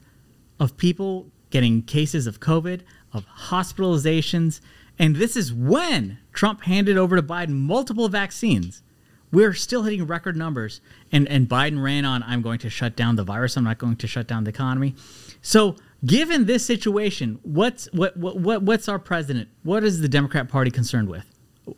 of 0.59 0.75
people 0.75 1.27
getting 1.51 1.83
cases 1.83 2.25
of 2.25 2.39
COVID, 2.39 2.81
of 3.13 3.25
hospitalizations, 3.49 4.61
and 4.97 5.15
this 5.15 5.35
is 5.35 5.53
when 5.53 6.19
Trump 6.33 6.63
handed 6.63 6.97
over 6.97 7.15
to 7.15 7.23
Biden 7.23 7.49
multiple 7.49 8.09
vaccines. 8.09 8.83
We're 9.31 9.53
still 9.53 9.83
hitting 9.83 10.05
record 10.05 10.35
numbers, 10.35 10.81
and 11.11 11.27
and 11.29 11.47
Biden 11.47 11.81
ran 11.81 12.03
on, 12.03 12.21
"I'm 12.23 12.41
going 12.41 12.59
to 12.59 12.69
shut 12.69 12.95
down 12.95 13.15
the 13.15 13.23
virus. 13.23 13.55
I'm 13.55 13.63
not 13.63 13.77
going 13.77 13.95
to 13.97 14.07
shut 14.07 14.27
down 14.27 14.43
the 14.43 14.49
economy." 14.49 14.95
So, 15.41 15.77
given 16.05 16.45
this 16.45 16.65
situation, 16.65 17.39
what's 17.43 17.87
what 17.93 18.17
what, 18.17 18.37
what 18.37 18.61
what's 18.63 18.89
our 18.89 18.99
president? 18.99 19.47
What 19.63 19.83
is 19.83 20.01
the 20.01 20.09
Democrat 20.09 20.49
Party 20.49 20.69
concerned 20.69 21.07
with? 21.07 21.25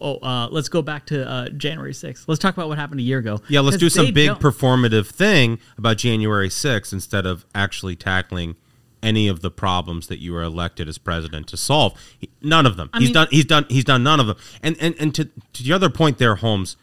Oh, 0.01 0.15
uh, 0.17 0.47
let's 0.49 0.69
go 0.69 0.81
back 0.81 1.05
to 1.07 1.29
uh, 1.29 1.49
January 1.49 1.91
6th. 1.91 2.23
Let's 2.27 2.39
talk 2.39 2.55
about 2.55 2.69
what 2.69 2.77
happened 2.77 3.01
a 3.01 3.03
year 3.03 3.19
ago. 3.19 3.41
Yeah, 3.49 3.59
let's 3.59 3.77
do 3.77 3.89
some 3.89 4.13
big 4.13 4.27
don't- 4.27 4.41
performative 4.41 5.07
thing 5.07 5.59
about 5.77 5.97
January 5.97 6.47
6th 6.47 6.93
instead 6.93 7.25
of 7.25 7.45
actually 7.53 7.95
tackling 7.97 8.55
any 9.03 9.27
of 9.27 9.41
the 9.41 9.51
problems 9.51 10.07
that 10.07 10.19
you 10.19 10.33
were 10.33 10.41
elected 10.41 10.87
as 10.87 10.97
president 10.97 11.47
to 11.47 11.57
solve. 11.57 11.93
He- 12.17 12.29
None 12.41 12.65
of 12.65 12.77
them. 12.77 12.89
I 12.93 12.99
he's 12.99 13.09
mean- 13.09 13.13
done. 13.13 13.27
He's 13.29 13.45
done. 13.45 13.65
He's 13.69 13.83
done 13.83 14.01
none 14.03 14.19
of 14.19 14.27
them. 14.27 14.37
And 14.63 14.75
and 14.79 14.95
and 14.99 15.13
to 15.15 15.25
to 15.25 15.63
the 15.63 15.73
other 15.73 15.89
point 15.89 16.17
there, 16.17 16.35
Holmes. 16.35 16.77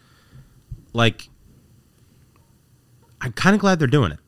Like, 0.92 1.28
I'm 3.20 3.33
kind 3.33 3.54
of 3.54 3.61
glad 3.61 3.78
they're 3.78 3.88
doing 3.88 4.12
it. 4.12 4.18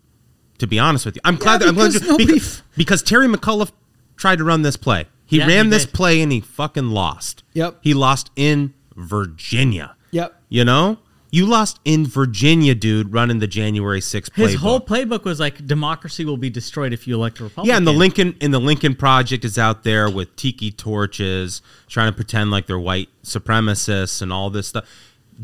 To 0.59 0.67
be 0.67 0.79
honest 0.79 1.05
with 1.07 1.17
you, 1.17 1.21
I'm 1.25 1.37
glad. 1.37 1.61
that, 1.61 1.69
I'm 1.69 1.75
glad 1.75 1.93
because 1.93 2.07
nobody 2.09 2.27
because, 2.35 2.63
because 2.77 3.03
Terry 3.03 3.27
McAuliffe 3.27 3.73
tried 4.17 4.37
to 4.39 4.45
run 4.45 4.63
this 4.63 4.77
play. 4.77 5.07
He 5.27 5.39
Yeah, 5.39 5.47
ran 5.49 5.65
he 5.67 5.71
this 5.71 5.85
did. 5.87 5.95
play 5.95 6.21
and 6.23 6.31
he 6.31 6.41
fucking 6.41 6.91
lost. 6.91 7.43
Yep. 7.55 7.79
He 7.81 7.95
lost 7.95 8.31
in 8.37 8.75
Virginia. 8.95 9.97
Yep. 10.13 10.41
You 10.49 10.65
know, 10.65 10.99
you 11.35 11.47
lost 11.47 11.81
in 11.87 12.07
Virginia, 12.07 12.75
dude, 12.75 13.11
running 13.13 13.39
the 13.39 13.47
January 13.47 14.01
6th 14.01 14.31
playbook. 14.31 14.49
His 14.51 14.55
whole 14.57 14.81
playbook 14.81 15.25
was 15.25 15.41
like 15.41 15.67
democracy 15.67 16.27
will 16.27 16.37
be 16.37 16.51
destroyed 16.51 16.93
if 16.93 17.09
you 17.09 17.15
elect 17.15 17.41
a 17.41 17.45
Republican. 17.45 17.71
yeah, 17.71 17.77
and 17.79 17.87
the 17.87 17.93
Lincoln 17.93 18.37
and 18.43 18.53
the 18.53 18.61
Lincoln 18.61 18.95
Project 18.95 19.43
is 19.45 19.57
out 19.59 19.83
there 19.83 20.11
with 20.11 20.37
tiki 20.37 20.71
torches, 20.71 21.63
trying 21.89 22.13
to 22.13 22.15
pretend 22.15 22.51
like 22.51 22.67
they're 22.67 22.79
white 22.79 23.09
supremacists 23.25 24.21
and 24.23 24.31
all 24.33 24.51
this 24.51 24.69
stuff. 24.69 24.85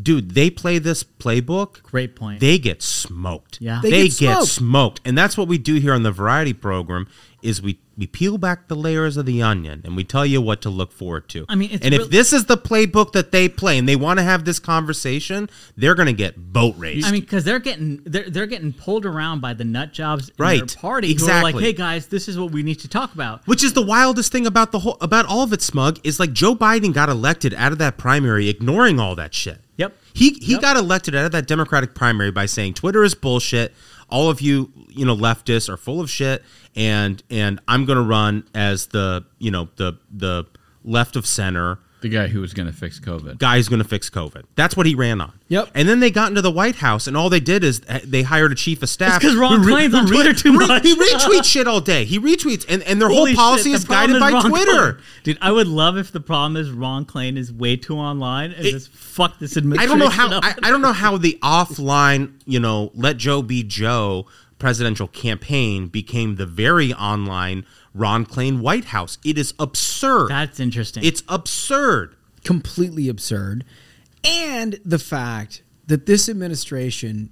Dude, 0.01 0.31
they 0.35 0.49
play 0.51 0.77
this 0.77 1.03
playbook. 1.03 1.81
Great 1.81 2.15
point. 2.15 2.39
They 2.39 2.57
get 2.59 2.81
smoked. 2.83 3.59
Yeah. 3.59 3.79
they, 3.81 3.89
They 3.89 4.07
get, 4.09 4.17
get 4.19 4.33
smoked. 4.43 4.47
smoked. 4.47 5.01
and 5.03 5.17
that's 5.17 5.35
what 5.37 5.47
we 5.47 5.57
do 5.57 5.75
here 5.75 5.93
on 5.93 6.03
the 6.03 6.11
Variety 6.11 6.53
program. 6.53 7.07
Is 7.41 7.61
we 7.61 7.79
we 7.97 8.05
peel 8.07 8.37
back 8.37 8.67
the 8.67 8.75
layers 8.75 9.17
of 9.17 9.25
the 9.25 9.41
onion 9.41 9.81
and 9.83 9.95
we 9.95 10.03
tell 10.03 10.25
you 10.25 10.41
what 10.41 10.61
to 10.61 10.69
look 10.69 10.91
forward 10.91 11.27
to. 11.29 11.45
I 11.49 11.55
mean, 11.55 11.69
it's 11.71 11.83
and 11.85 11.91
real- 11.93 12.03
if 12.03 12.09
this 12.11 12.31
is 12.33 12.45
the 12.45 12.57
playbook 12.57 13.11
that 13.13 13.31
they 13.31 13.47
play 13.49 13.77
and 13.77 13.87
they 13.87 13.95
want 13.95 14.19
to 14.19 14.23
have 14.23 14.45
this 14.45 14.59
conversation, 14.59 15.49
they're 15.77 15.95
going 15.95 16.07
to 16.07 16.13
get 16.13 16.35
boat 16.53 16.75
raced. 16.77 17.07
I 17.07 17.11
mean, 17.11 17.21
because 17.21 17.43
they're 17.43 17.59
getting 17.59 18.01
they're 18.05 18.29
they're 18.29 18.45
getting 18.47 18.73
pulled 18.73 19.05
around 19.05 19.39
by 19.41 19.53
the 19.53 19.63
nut 19.63 19.93
jobs 19.93 20.29
in 20.29 20.35
Right. 20.37 20.65
their 20.67 20.77
party 20.81 21.13
who 21.13 21.23
are 21.25 21.27
like, 21.43 21.53
Exactly. 21.55 21.63
"Hey 21.63 21.73
guys, 21.73 22.07
this 22.07 22.27
is 22.27 22.37
what 22.37 22.51
we 22.51 22.63
need 22.63 22.79
to 22.79 22.87
talk 22.87 23.13
about." 23.13 23.45
Which 23.47 23.63
is 23.63 23.73
the 23.73 23.81
wildest 23.85 24.31
thing 24.31 24.45
about 24.47 24.71
the 24.71 24.79
whole 24.79 24.97
about 25.01 25.25
all 25.25 25.43
of 25.43 25.53
it, 25.53 25.61
Smug, 25.61 25.99
is 26.03 26.19
like 26.19 26.33
Joe 26.33 26.55
Biden 26.55 26.93
got 26.93 27.09
elected 27.09 27.53
out 27.53 27.71
of 27.71 27.77
that 27.77 27.97
primary, 27.97 28.49
ignoring 28.49 28.99
all 28.99 29.15
that 29.15 29.33
shit. 29.33 29.59
Yep. 29.77 29.95
He 30.13 30.31
he 30.41 30.53
Yep. 30.53 30.61
got 30.61 30.77
elected 30.77 31.15
out 31.15 31.25
of 31.25 31.31
that 31.31 31.47
Democratic 31.47 31.93
primary 31.95 32.31
by 32.31 32.45
saying 32.45 32.73
Twitter 32.73 33.03
is 33.03 33.13
bullshit. 33.15 33.73
All 34.09 34.29
of 34.29 34.41
you, 34.41 34.71
you 34.89 35.05
know, 35.05 35.15
leftists 35.15 35.69
are 35.69 35.77
full 35.77 36.01
of 36.01 36.09
shit, 36.09 36.43
and 36.75 37.21
and 37.29 37.59
I'm 37.67 37.85
gonna 37.85 38.01
run 38.01 38.47
as 38.53 38.87
the 38.87 39.25
you 39.37 39.51
know 39.51 39.69
the 39.75 39.93
the 40.11 40.45
left 40.83 41.15
of 41.15 41.25
center 41.25 41.79
The 42.01 42.09
guy 42.09 42.27
who 42.27 42.39
was 42.39 42.53
going 42.53 42.67
to 42.67 42.73
fix 42.73 42.97
COVID. 42.99 43.39
guy's 43.39 43.67
going 43.67 43.81
to 43.81 43.87
fix 43.87 44.09
COVID. 44.09 44.43
That's 44.55 44.77
what 44.77 44.85
he 44.85 44.95
ran 44.95 45.19
on. 45.19 45.33
Yep. 45.49 45.71
And 45.75 45.89
then 45.89 45.99
they 45.99 46.11
got 46.11 46.29
into 46.29 46.41
the 46.41 46.51
White 46.51 46.75
House, 46.75 47.07
and 47.07 47.17
all 47.17 47.29
they 47.29 47.39
did 47.41 47.63
is 47.63 47.81
uh, 47.89 47.99
they 48.05 48.21
hired 48.21 48.51
a 48.51 48.55
chief 48.55 48.81
of 48.83 48.89
staff. 48.89 49.21
'cause 49.21 49.35
Ron 49.35 49.61
who 49.61 49.67
re- 49.67 49.73
Klain's 49.73 49.93
on 49.93 50.05
re- 50.05 50.11
Twitter 50.11 50.33
too 50.33 50.57
re- 50.57 50.65
much. 50.67 50.83
He 50.83 50.95
retweets 50.95 51.43
shit 51.51 51.67
all 51.67 51.81
day. 51.81 52.05
He 52.05 52.17
retweets, 52.19 52.65
and, 52.69 52.81
and 52.83 53.01
their 53.01 53.09
Holy 53.09 53.33
whole 53.33 53.43
policy 53.43 53.71
shit, 53.71 53.75
is 53.75 53.81
the 53.81 53.87
problem 53.87 54.19
guided 54.19 54.21
by 54.21 54.31
Ron 54.39 54.49
Twitter. 54.49 54.93
Klain. 54.93 55.23
Dude, 55.23 55.37
I 55.41 55.51
would 55.51 55.67
love 55.67 55.97
if 55.97 56.11
the 56.13 56.19
problem 56.21 56.55
is 56.55 56.69
Ron 56.71 57.05
Klain 57.05 57.37
is 57.37 57.51
way 57.51 57.75
too 57.75 57.97
online 57.97 58.51
and 58.53 58.65
It- 58.65 58.71
just 58.71 58.91
fuck 58.93 59.37
this 59.39 59.57
administration. 59.57 59.91
I 59.91 59.99
don't 59.99 59.99
know 59.99 60.09
how. 60.09 60.39
I, 60.41 60.55
I 60.63 60.69
don't 60.71 60.81
know 60.81 60.93
how 60.93 61.17
the 61.17 61.37
offline, 61.43 62.33
you 62.45 62.59
know, 62.59 62.91
let 62.95 63.17
Joe 63.17 63.41
be 63.41 63.63
Joe 63.63 64.25
presidential 64.57 65.07
campaign 65.07 65.87
became 65.87 66.35
the 66.35 66.45
very 66.45 66.93
online 66.93 67.65
Ron 67.93 68.25
Klain 68.25 68.59
White 68.59 68.85
House. 68.85 69.17
It 69.23 69.37
is 69.37 69.53
absurd. 69.59 70.29
That's 70.29 70.59
interesting. 70.59 71.03
It's 71.03 71.23
absurd. 71.27 72.15
completely 72.43 73.09
absurd. 73.09 73.65
And 74.23 74.79
the 74.85 74.99
fact 74.99 75.63
that 75.87 76.05
this 76.05 76.29
administration 76.29 77.29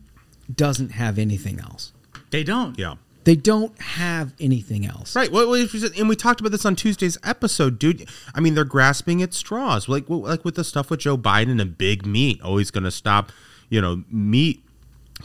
doesn't 0.53 0.91
have 0.91 1.19
anything 1.19 1.59
else. 1.59 1.93
they 2.31 2.43
don't. 2.43 2.77
Yeah. 2.77 2.95
They 3.25 3.35
don't 3.35 3.77
have 3.81 4.33
anything 4.39 4.85
else. 4.85 5.13
Right. 5.13 5.29
Well, 5.29 5.49
well, 5.49 5.67
and 5.97 6.07
we 6.07 6.15
talked 6.15 6.39
about 6.39 6.53
this 6.53 6.65
on 6.65 6.77
Tuesday's 6.77 7.17
episode, 7.25 7.77
dude. 7.77 8.07
I 8.33 8.39
mean, 8.39 8.55
they're 8.55 8.63
grasping 8.63 9.21
at 9.21 9.33
straws, 9.33 9.89
like 9.89 10.05
like 10.07 10.45
with 10.45 10.55
the 10.55 10.63
stuff 10.63 10.89
with 10.89 11.01
Joe 11.01 11.17
Biden 11.17 11.59
and 11.59 11.77
big 11.77 12.05
meat, 12.05 12.41
always 12.41 12.71
going 12.71 12.85
to 12.85 12.91
stop, 12.91 13.33
you 13.69 13.81
know, 13.81 14.03
meat 14.09 14.63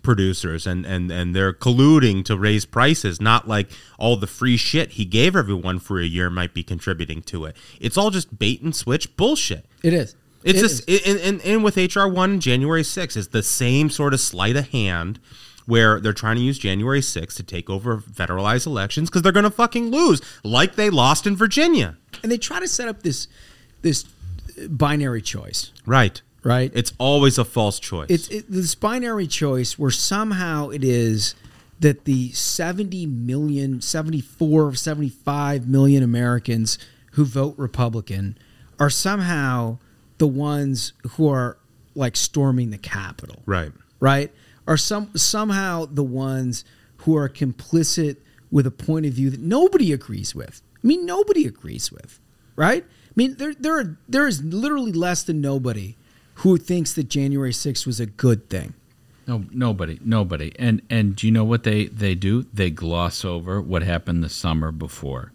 producers, 0.03 0.67
and 0.67 0.85
and 0.87 1.11
and 1.11 1.35
they're 1.35 1.53
colluding 1.53 2.25
to 2.27 2.37
raise 2.37 2.65
prices. 2.65 3.21
Not 3.21 3.47
like 3.49 3.71
all 3.99 4.17
the 4.17 4.27
free 4.27 4.57
shit 4.57 4.93
he 4.93 5.05
gave 5.05 5.37
everyone 5.37 5.79
for 5.79 6.01
a 6.01 6.05
year 6.05 6.31
might 6.31 6.55
be 6.55 6.63
contributing 6.63 7.23
to 7.23 7.45
it. 7.45 7.57
It's 7.81 7.97
all 7.99 8.11
just 8.11 8.39
bait 8.39 8.63
and 8.63 8.75
switch 8.75 9.17
bullshit. 9.17 9.67
It 9.83 9.93
is. 9.93 10.15
It's 10.45 10.59
It 10.59 10.63
just 10.63 10.91
is. 10.91 11.03
and, 11.07 11.21
and, 11.21 11.41
and 11.43 11.63
with 11.65 11.77
HR 11.77 12.07
one 12.09 12.41
January 12.41 12.83
6th, 12.83 13.17
is 13.17 13.29
the 13.29 13.43
same 13.45 13.91
sort 13.91 14.13
of 14.13 14.19
sleight 14.21 14.57
of 14.57 14.69
hand 14.71 15.21
where 15.67 16.01
they're 16.01 16.13
trying 16.13 16.35
to 16.35 16.43
use 16.43 16.59
January 16.59 17.01
6th 17.01 17.37
to 17.37 17.43
take 17.45 17.71
over 17.71 17.99
federalized 17.99 18.67
elections 18.67 19.09
because 19.09 19.23
they're 19.23 19.31
going 19.31 19.45
to 19.45 19.51
fucking 19.51 19.91
lose, 19.93 20.21
like 20.43 20.75
they 20.75 20.91
lost 20.91 21.25
in 21.29 21.37
Virginia. 21.37 21.97
and 22.25 22.33
they 22.33 22.39
try 22.39 22.59
to 22.59 22.67
set 22.67 22.89
up 22.89 23.03
this 23.05 23.29
this 23.83 24.05
binary 24.69 25.23
choice, 25.23 25.71
Right. 25.87 26.21
Right? 26.43 26.71
It's 26.75 26.93
always 26.99 27.39
a 27.39 27.45
false 27.45 27.79
choice. 27.79 28.07
It's 28.11 28.29
it, 28.29 28.51
this 28.51 28.75
binary 28.75 29.27
choice 29.27 29.79
where 29.79 29.91
somehow 29.91 30.71
it 30.71 30.85
is 30.85 31.35
that 31.81 32.05
the 32.05 32.31
70 32.33 33.07
million, 33.07 33.81
74, 33.81 34.75
75 34.75 35.69
million 35.69 36.03
Americans 36.03 36.79
who 37.13 37.25
vote 37.25 37.55
Republican 37.59 38.39
are 38.79 38.91
somehow 38.91 39.79
the 40.19 40.27
ones 40.27 40.93
who 41.13 41.29
are 41.29 41.59
like 41.95 42.17
storming 42.17 42.71
the 42.71 42.79
Capitol. 42.79 43.43
right. 43.47 43.73
right? 44.01 44.33
Are 44.67 44.77
some 44.77 45.11
somehow 45.17 45.87
the 45.87 46.05
ones 46.05 46.65
who 46.99 47.17
are 47.17 47.29
complicit 47.29 48.17
with 48.51 48.67
a 48.67 48.71
point 48.71 49.07
of 49.07 49.13
view 49.13 49.31
that 49.31 49.41
nobody 49.41 49.93
agrees 49.93 50.35
with. 50.35 50.63
I 50.77 50.87
mean, 50.87 51.05
nobody 51.05 51.47
agrees 51.47 51.91
with, 51.91 52.21
right? 52.55 52.85
I 52.85 53.13
mean, 53.17 53.35
there 53.37 53.55
there 53.55 53.79
are, 53.81 53.99
there 54.09 54.29
is 54.29 54.43
literally 54.43 54.93
less 54.93 55.25
than 55.25 55.41
nobody 55.41 55.97
who 56.43 56.57
thinks 56.57 56.93
that 56.95 57.09
January 57.09 57.53
6th 57.53 57.87
was 57.87 57.99
a 58.01 58.07
good 58.07 58.49
thing. 58.49 58.75
No, 59.27 59.45
nobody, 59.53 59.99
nobody. 60.05 60.53
And 60.59 60.83
and 60.91 61.15
do 61.15 61.27
you 61.29 61.33
know 61.33 61.45
what 61.45 61.63
they 61.63 61.87
they 61.87 62.15
do? 62.17 62.43
They 62.53 62.71
gloss 62.71 63.25
over 63.25 63.61
what 63.61 63.83
happened 63.85 64.25
the 64.25 64.29
summer 64.29 64.73
before. 64.73 65.33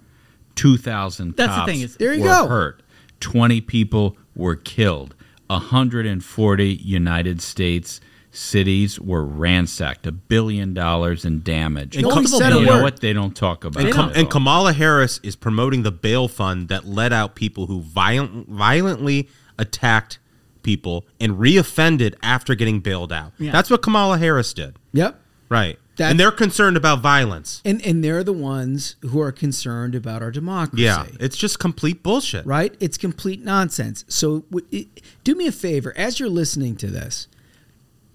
Two 0.55 0.75
thousand 0.77 1.37
That's 1.37 1.53
the 1.53 1.55
cops 1.59 1.71
thing 1.71 1.81
is- 1.81 1.95
There 1.95 2.13
you 2.13 2.23
were 2.23 2.27
go. 2.27 2.47
hurt. 2.47 2.83
Twenty 3.21 3.61
people 3.61 4.17
were 4.35 4.57
killed. 4.57 5.15
hundred 5.49 6.05
and 6.05 6.21
forty 6.23 6.73
United 6.75 7.41
States 7.41 8.01
cities 8.29 8.99
were 8.99 9.23
ransacked. 9.23 10.05
A 10.05 10.11
billion 10.11 10.73
dollars 10.73 11.23
in 11.23 11.41
damage. 11.41 11.95
And 11.95 12.03
Nobody 12.03 12.27
said 12.27 12.53
you 12.55 12.65
know 12.65 12.83
what? 12.83 12.99
They 12.99 13.13
don't 13.13 13.35
talk 13.35 13.63
about 13.63 13.79
And, 13.79 13.89
it. 13.89 13.95
Kam- 13.95 14.11
and. 14.13 14.29
Kamala 14.29 14.73
Harris 14.73 15.21
is 15.23 15.37
promoting 15.37 15.83
the 15.83 15.93
bail 15.93 16.27
fund 16.27 16.67
that 16.67 16.85
let 16.85 17.13
out 17.13 17.35
people 17.35 17.67
who 17.67 17.79
violent, 17.81 18.49
violently 18.49 19.29
attacked 19.57 20.19
people 20.67 21.05
and 21.21 21.33
reoffended 21.37 22.13
after 22.21 22.53
getting 22.53 22.81
bailed 22.81 23.13
out. 23.13 23.31
Yeah. 23.39 23.53
That's 23.53 23.69
what 23.69 23.81
Kamala 23.81 24.17
Harris 24.17 24.53
did. 24.53 24.75
Yep. 24.91 25.17
Right. 25.47 25.79
That- 25.95 26.11
and 26.11 26.19
they're 26.19 26.31
concerned 26.31 26.75
about 26.75 26.99
violence. 26.99 27.61
And 27.63 27.83
and 27.85 28.03
they're 28.03 28.23
the 28.23 28.33
ones 28.33 28.97
who 29.01 29.21
are 29.21 29.31
concerned 29.31 29.95
about 29.95 30.21
our 30.21 30.29
democracy. 30.29 30.83
Yeah. 30.83 31.05
It's 31.21 31.37
just 31.37 31.57
complete 31.57 32.03
bullshit. 32.03 32.45
right? 32.45 32.75
It's 32.81 32.97
complete 32.97 33.43
nonsense. 33.43 34.03
So, 34.09 34.41
w- 34.51 34.67
it, 34.71 34.87
do 35.23 35.33
me 35.35 35.47
a 35.47 35.51
favor 35.53 35.93
as 35.97 36.19
you're 36.19 36.29
listening 36.29 36.75
to 36.77 36.87
this. 36.87 37.27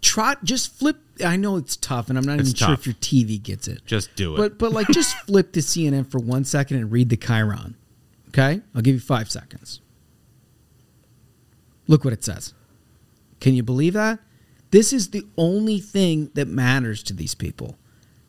Try 0.02 0.36
just 0.44 0.74
flip. 0.78 0.98
I 1.24 1.36
know 1.36 1.56
it's 1.56 1.76
tough, 1.76 2.08
and 2.10 2.18
I'm 2.18 2.24
not 2.24 2.38
It's 2.40 2.50
even 2.50 2.56
sure 2.58 2.74
if 2.74 2.86
your 2.86 2.94
TV 2.96 3.40
gets 3.42 3.66
it. 3.66 3.80
Just 3.86 4.14
do 4.14 4.34
it. 4.34 4.36
But 4.36 4.58
but 4.58 4.72
like 4.72 4.88
just 4.88 5.16
flip 5.26 5.52
to 5.52 5.60
CNN 5.60 6.10
for 6.10 6.18
one 6.18 6.44
second 6.44 6.76
and 6.78 6.92
read 6.92 7.08
the 7.08 7.16
chyron. 7.16 7.74
Okay, 8.28 8.60
I'll 8.74 8.82
give 8.82 8.94
you 8.94 9.00
five 9.00 9.30
seconds. 9.30 9.80
Look 11.86 12.04
what 12.04 12.12
it 12.12 12.24
says. 12.24 12.54
Can 13.40 13.54
you 13.54 13.62
believe 13.62 13.94
that? 13.94 14.20
This 14.70 14.92
is 14.92 15.10
the 15.10 15.26
only 15.36 15.80
thing 15.80 16.30
that 16.34 16.48
matters 16.48 17.02
to 17.04 17.12
these 17.12 17.34
people. 17.34 17.76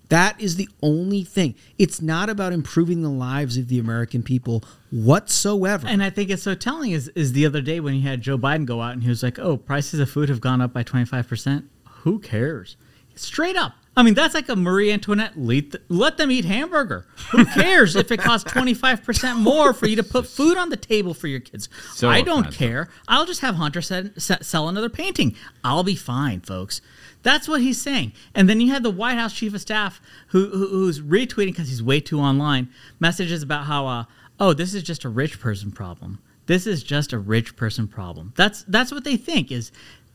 That 0.09 0.39
is 0.39 0.57
the 0.57 0.69
only 0.81 1.23
thing. 1.23 1.55
It's 1.79 2.01
not 2.01 2.29
about 2.29 2.53
improving 2.53 3.01
the 3.01 3.09
lives 3.09 3.57
of 3.57 3.67
the 3.67 3.79
American 3.79 4.21
people 4.21 4.63
whatsoever. 4.91 5.87
And 5.87 6.03
I 6.03 6.09
think 6.09 6.29
it's 6.29 6.43
so 6.43 6.53
telling 6.53 6.91
is 6.91 7.07
is 7.09 7.33
the 7.33 7.45
other 7.45 7.61
day 7.61 7.79
when 7.79 7.93
he 7.95 8.01
had 8.01 8.21
Joe 8.21 8.37
Biden 8.37 8.65
go 8.65 8.81
out 8.81 8.93
and 8.93 9.03
he 9.03 9.09
was 9.09 9.23
like, 9.23 9.39
"Oh, 9.39 9.57
prices 9.57 9.99
of 9.99 10.09
food 10.09 10.29
have 10.29 10.41
gone 10.41 10.61
up 10.61 10.73
by 10.73 10.83
twenty 10.83 11.05
five 11.05 11.27
percent." 11.27 11.65
Who 12.01 12.19
cares? 12.19 12.75
Straight 13.15 13.55
up. 13.55 13.73
I 13.95 14.01
mean, 14.01 14.15
that's 14.15 14.33
like 14.33 14.49
a 14.49 14.55
Marie 14.55 14.91
Antoinette. 14.91 15.33
Let, 15.37 15.75
let 15.87 16.17
them 16.17 16.31
eat 16.31 16.45
hamburger. 16.45 17.05
Who 17.31 17.45
cares 17.53 17.95
if 17.95 18.11
it 18.11 18.19
costs 18.19 18.51
twenty 18.51 18.73
five 18.73 19.03
percent 19.03 19.39
more 19.39 19.73
for 19.73 19.87
you 19.87 19.95
to 19.95 20.03
put 20.03 20.25
food 20.37 20.57
on 20.57 20.69
the 20.69 20.77
table 20.77 21.13
for 21.13 21.27
your 21.27 21.39
kids? 21.39 21.69
So 21.93 22.09
I 22.09 22.21
don't 22.21 22.41
offensive. 22.41 22.57
care. 22.59 22.89
I'll 23.07 23.25
just 23.25 23.41
have 23.41 23.55
Hunter 23.55 23.81
send, 23.81 24.13
se- 24.21 24.39
sell 24.41 24.67
another 24.67 24.89
painting. 24.89 25.35
I'll 25.63 25.83
be 25.83 25.95
fine, 25.95 26.41
folks. 26.41 26.81
That's 27.21 27.47
what 27.47 27.61
he's 27.61 27.81
saying. 27.81 28.13
And 28.35 28.49
then 28.49 28.59
you 28.59 28.71
had 28.71 28.83
the 28.83 28.89
White 28.89 29.17
House 29.17 29.33
chief 29.33 29.53
of 29.53 29.61
staff 29.61 30.01
who, 30.29 30.49
who 30.49 30.67
who's 30.67 30.99
retweeting 30.99 31.47
because 31.47 31.69
he's 31.69 31.81
way 31.83 31.99
too 31.99 32.19
online 32.19 32.69
messages 32.99 33.43
about 33.43 33.65
how, 33.65 33.87
uh, 33.87 34.03
oh, 34.39 34.53
this 34.53 34.73
is 34.73 34.83
just 34.83 35.05
a 35.05 35.09
rich 35.09 35.39
person 35.39 35.71
problem. 35.71 36.19
This 36.47 36.67
is 36.67 36.83
just 36.83 37.13
a 37.13 37.19
rich 37.19 37.55
person 37.55 37.87
problem. 37.87 38.33
That's 38.35 38.63
that's 38.63 38.91
what 38.91 39.05
they 39.05 39.15
think 39.15 39.51
is 39.51 39.71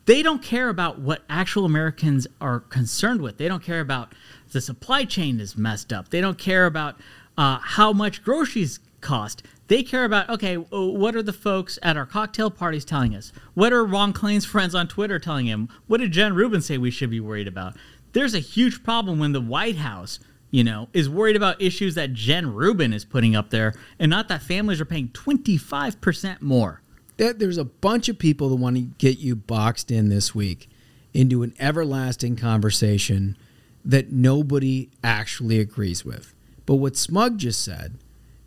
they 0.09 0.23
don't 0.23 0.43
care 0.43 0.71
about 0.71 0.99
what 0.99 1.23
actual 1.29 1.67
Americans 1.67 2.27
are 2.41 2.61
concerned 2.61 3.21
with. 3.21 3.37
They 3.37 3.47
don't 3.47 3.63
care 3.63 3.81
about 3.81 4.15
the 4.53 4.63
supply 4.63 5.05
chain 5.05 5.39
is 5.39 5.55
messed 5.55 5.93
up. 5.93 6.09
They 6.09 6.23
don't 6.23 6.39
care 6.39 6.65
about 6.65 6.97
uh, 7.37 7.59
how 7.59 7.93
much 7.93 8.25
groceries 8.25 8.81
cost. 9.03 9.43
They 9.67 9.83
care 9.83 10.07
about 10.07 10.31
okay, 10.31 10.57
uh, 10.57 10.63
what 10.87 11.15
are 11.15 11.23
the 11.23 11.35
folks 11.35 11.79
at 11.83 11.99
our 11.99 12.07
cocktail 12.07 12.51
parties 12.51 12.87
telling 12.87 13.15
us? 13.15 13.35
What 13.53 13.71
are 13.71 13.85
Ron 13.85 14.15
Klain's 14.15 14.47
friends 14.47 14.75
on 14.75 14.89
Twitter 14.89 15.19
telling 15.19 15.45
him? 15.45 15.69
What 15.89 16.01
did 16.01 16.13
Jen 16.13 16.33
Rubin 16.33 16.63
say 16.63 16.79
we 16.79 16.91
should 16.91 17.11
be 17.11 17.21
worried 17.21 17.47
about? 17.47 17.77
There's 18.13 18.33
a 18.33 18.39
huge 18.39 18.83
problem 18.83 19.19
when 19.19 19.33
the 19.33 19.43
White 19.43 19.77
House, 19.77 20.21
you 20.51 20.65
know, 20.65 20.89
is 20.95 21.11
worried 21.11 21.37
about 21.37 21.61
issues 21.61 21.97
that 21.97 22.15
Jen 22.15 22.55
Rubin 22.55 22.95
is 22.95 23.05
putting 23.05 23.37
up 23.37 23.51
there, 23.51 23.75
and 23.99 24.09
not 24.09 24.29
that 24.29 24.41
families 24.41 24.81
are 24.81 24.87
paying 24.87 25.11
25 25.11 26.01
percent 26.01 26.41
more. 26.41 26.81
There- 27.19 27.35
there's 27.35 27.59
a 27.59 27.65
bunch 27.65 28.09
of 28.09 28.19
people 28.19 28.49
that 28.49 28.57
want 28.57 28.77
to 28.77 28.83
get 28.83 29.19
you 29.19 29.37
boxed 29.37 29.91
in 29.91 30.09
this 30.09 30.35
week 30.35 30.69
into 31.13 31.43
an 31.43 31.53
everlasting 31.61 32.37
conversation 32.37 33.37
that 33.85 34.13
nobody 34.13 34.89
actually 35.05 35.59
agrees 35.61 36.05
with. 36.05 36.35
But 36.67 36.77
what 36.77 36.97
Smug 36.97 37.39
just 37.39 37.63
said 37.63 37.95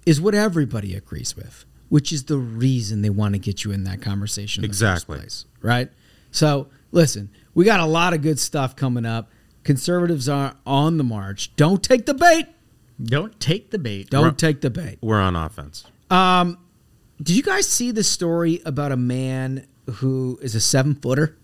is 0.06 0.20
what 0.22 0.34
everybody 0.36 0.96
agrees 0.96 1.36
with, 1.36 1.66
which 1.90 2.12
is 2.12 2.26
the 2.26 2.38
reason 2.38 3.02
they 3.02 3.10
want 3.10 3.34
to 3.36 3.40
get 3.40 3.64
you 3.64 3.72
in 3.72 3.84
that 3.86 4.02
conversation. 4.02 4.64
In 4.64 4.70
Exactly. 4.70 5.18
The 5.18 5.24
first 5.24 5.46
place, 5.46 5.46
right? 5.62 5.90
So 6.32 6.68
listen, 6.92 7.30
we 7.54 7.66
got 7.66 7.80
a 7.80 7.86
lot 7.86 8.14
of 8.14 8.22
good 8.22 8.40
stuff 8.40 8.76
coming 8.76 9.06
up. 9.06 9.30
Conservatives 9.64 10.28
are 10.30 10.56
on 10.66 10.98
the 10.98 11.04
march. 11.04 11.56
Don't 11.56 11.84
take 11.84 12.06
the 12.06 12.14
bait. 12.14 12.48
Don't 13.04 13.40
take 13.40 13.72
the 13.72 13.80
bait. 13.80 14.10
Don't 14.10 14.38
take 14.38 14.62
the 14.62 14.70
bait. 14.70 14.98
We're 15.02 15.20
on 15.20 15.36
offense. 15.36 15.86
Um, 16.10 16.58
Did 17.22 17.36
you 17.36 17.44
guys 17.44 17.68
see 17.68 17.92
the 17.92 18.04
story 18.04 18.62
about 18.66 18.92
a 18.92 18.98
man 18.98 19.68
who 19.90 20.40
is 20.42 20.56
a 20.56 20.62
seven 20.62 20.96
footer? 20.96 21.38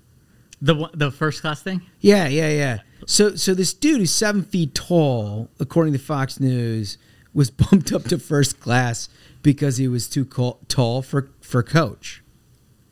The 0.60 0.90
the 0.94 1.12
first 1.12 1.42
class 1.42 1.62
thing. 1.62 1.82
Yeah, 2.00 2.28
yeah, 2.28 2.50
yeah. 2.50 2.80
So, 3.06 3.36
so 3.36 3.54
this 3.54 3.74
dude 3.74 4.00
who's 4.00 4.12
seven 4.12 4.44
feet 4.44 4.74
tall, 4.74 5.50
according 5.60 5.94
to 5.94 6.00
Fox 6.00 6.40
News, 6.40 6.98
was 7.34 7.52
bumped 7.52 7.92
up 7.92 8.06
to 8.06 8.18
first 8.18 8.60
class 8.60 9.08
because 9.44 9.78
he 9.78 9.88
was 9.88 10.08
too 10.08 10.26
call, 10.26 10.60
tall 10.68 11.04
for 11.04 11.30
for 11.42 11.62
coach. 11.62 12.24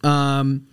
Um, 0.03 0.67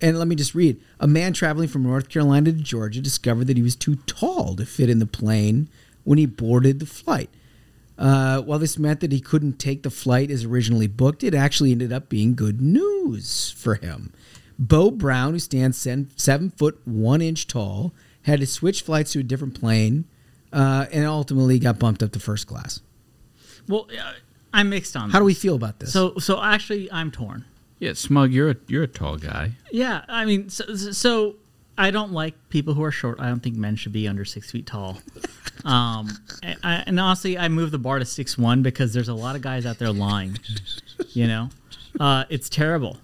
and 0.00 0.18
let 0.18 0.26
me 0.26 0.36
just 0.36 0.54
read: 0.54 0.80
a 0.98 1.06
man 1.06 1.34
traveling 1.34 1.68
from 1.68 1.82
North 1.82 2.08
Carolina 2.08 2.50
to 2.52 2.58
Georgia 2.58 3.02
discovered 3.02 3.46
that 3.46 3.58
he 3.58 3.62
was 3.62 3.76
too 3.76 3.96
tall 4.06 4.56
to 4.56 4.64
fit 4.64 4.88
in 4.88 5.00
the 5.00 5.06
plane 5.06 5.68
when 6.04 6.16
he 6.16 6.24
boarded 6.24 6.80
the 6.80 6.86
flight. 6.86 7.28
Uh, 7.98 8.40
while 8.42 8.60
this 8.60 8.78
meant 8.78 9.00
that 9.00 9.10
he 9.10 9.20
couldn't 9.20 9.58
take 9.58 9.82
the 9.82 9.90
flight 9.90 10.30
as 10.30 10.44
originally 10.44 10.86
booked, 10.86 11.24
it 11.24 11.34
actually 11.34 11.72
ended 11.72 11.92
up 11.92 12.08
being 12.08 12.34
good 12.34 12.60
news 12.60 13.50
for 13.50 13.74
him. 13.74 14.12
Bo 14.58 14.90
Brown, 14.90 15.32
who 15.32 15.38
stands 15.38 15.76
seven, 15.78 16.10
seven 16.16 16.50
foot 16.50 16.80
one 16.84 17.20
inch 17.20 17.46
tall, 17.48 17.92
had 18.22 18.40
to 18.40 18.46
switch 18.46 18.82
flights 18.82 19.12
to 19.12 19.20
a 19.20 19.22
different 19.22 19.58
plane, 19.58 20.04
uh, 20.52 20.86
and 20.92 21.04
ultimately 21.06 21.58
got 21.58 21.78
bumped 21.78 22.02
up 22.02 22.12
to 22.12 22.20
first 22.20 22.46
class. 22.46 22.80
Well, 23.68 23.88
uh, 23.98 24.12
I'm 24.52 24.70
mixed 24.70 24.96
on. 24.96 25.10
How 25.10 25.18
do 25.18 25.24
we 25.24 25.34
feel 25.34 25.54
about 25.54 25.80
this? 25.80 25.92
So, 25.92 26.18
so 26.18 26.42
actually, 26.42 26.90
I'm 26.92 27.10
torn. 27.10 27.44
Yeah, 27.80 27.92
Smug, 27.92 28.32
you're 28.32 28.50
a, 28.50 28.56
you're 28.66 28.82
a 28.84 28.88
tall 28.88 29.16
guy. 29.16 29.52
Yeah, 29.70 30.04
I 30.08 30.24
mean, 30.24 30.48
so, 30.48 30.74
so 30.74 31.36
I 31.78 31.90
don't 31.90 32.12
like 32.12 32.34
people 32.50 32.74
who 32.74 32.82
are 32.82 32.90
short. 32.90 33.18
I 33.20 33.28
don't 33.28 33.40
think 33.40 33.56
men 33.56 33.76
should 33.76 33.92
be 33.92 34.06
under 34.08 34.24
six 34.24 34.50
feet 34.50 34.66
tall. 34.66 34.98
Um, 35.64 36.08
and, 36.40 36.56
I, 36.62 36.74
and 36.86 37.00
honestly, 37.00 37.36
I 37.36 37.48
move 37.48 37.72
the 37.72 37.80
bar 37.80 37.98
to 37.98 38.04
six 38.04 38.38
one 38.38 38.62
because 38.62 38.92
there's 38.94 39.08
a 39.08 39.14
lot 39.14 39.34
of 39.34 39.42
guys 39.42 39.66
out 39.66 39.78
there 39.80 39.90
lying. 39.92 40.38
You 41.14 41.26
know, 41.26 41.48
uh, 41.98 42.26
it's 42.28 42.48
terrible. 42.48 42.96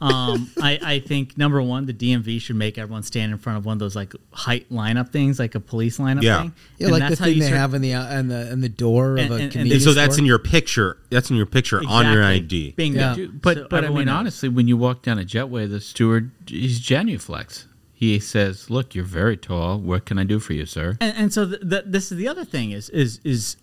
Um, 0.00 0.50
I, 0.58 0.78
I 0.82 0.98
think 1.00 1.36
number 1.36 1.60
one, 1.60 1.84
the 1.84 1.92
DMV 1.92 2.40
should 2.40 2.56
make 2.56 2.78
everyone 2.78 3.02
stand 3.02 3.30
in 3.32 3.36
front 3.36 3.58
of 3.58 3.66
one 3.66 3.74
of 3.74 3.78
those 3.78 3.94
like 3.94 4.14
height 4.32 4.70
lineup 4.70 5.10
things, 5.10 5.38
like 5.38 5.54
a 5.54 5.60
police 5.60 5.98
lineup 5.98 6.22
Yeah. 6.22 6.40
thing. 6.40 6.54
yeah, 6.78 6.86
And 6.86 6.92
like 6.92 7.02
the 7.02 7.08
that's 7.10 7.18
how 7.20 7.26
thing 7.26 7.34
you 7.34 7.40
they 7.42 7.46
start- 7.48 7.60
have 7.60 7.74
in 7.74 7.82
the 7.82 7.92
uh, 7.92 8.18
in 8.20 8.28
the 8.28 8.52
in 8.52 8.60
the 8.62 8.70
door 8.70 9.18
of 9.18 9.18
And- 9.18 9.30
a 9.30 9.34
and- 9.34 9.42
and 9.42 9.52
convenience 9.52 9.84
so 9.84 9.92
that's 9.92 10.14
store. 10.14 10.22
in 10.22 10.26
your 10.26 10.38
picture. 10.38 10.96
That's 11.10 11.28
in 11.28 11.36
your 11.36 11.44
picture 11.44 11.82
on 11.86 12.06
your 12.10 12.22
Exactly. 12.22 12.68
ID. 12.68 12.70
Bingo. 12.74 13.14
Yeah. 13.16 13.26
But 13.34 13.56
So 13.58 13.66
but 13.68 13.74
I 13.74 13.78
everyone 13.88 13.98
mean, 13.98 14.06
knows. 14.06 14.14
honestly, 14.18 14.48
when 14.48 14.66
you 14.66 14.78
walk 14.78 15.02
down 15.02 15.18
a 15.18 15.24
jetway, 15.24 15.68
the 15.68 15.80
steward 15.80 16.30
he's 16.46 16.80
genuflex. 16.80 17.66
He 17.98 18.20
says, 18.20 18.70
"Look, 18.70 18.94
you're 18.94 19.04
very 19.04 19.36
tall. 19.36 19.80
What 19.80 20.04
can 20.04 20.18
I 20.18 20.24
do 20.24 20.38
for 20.38 20.52
you, 20.52 20.66
sir?" 20.66 20.96
and, 21.00 21.16
and 21.16 21.32
so 21.32 21.44
th 21.48 21.60
th 21.68 21.82
this 21.84 22.12
is 22.12 22.16
the 22.16 22.28
other 22.28 22.44
thing 22.44 22.70
is 22.70 22.88
is 22.90 23.18
is 23.24 23.56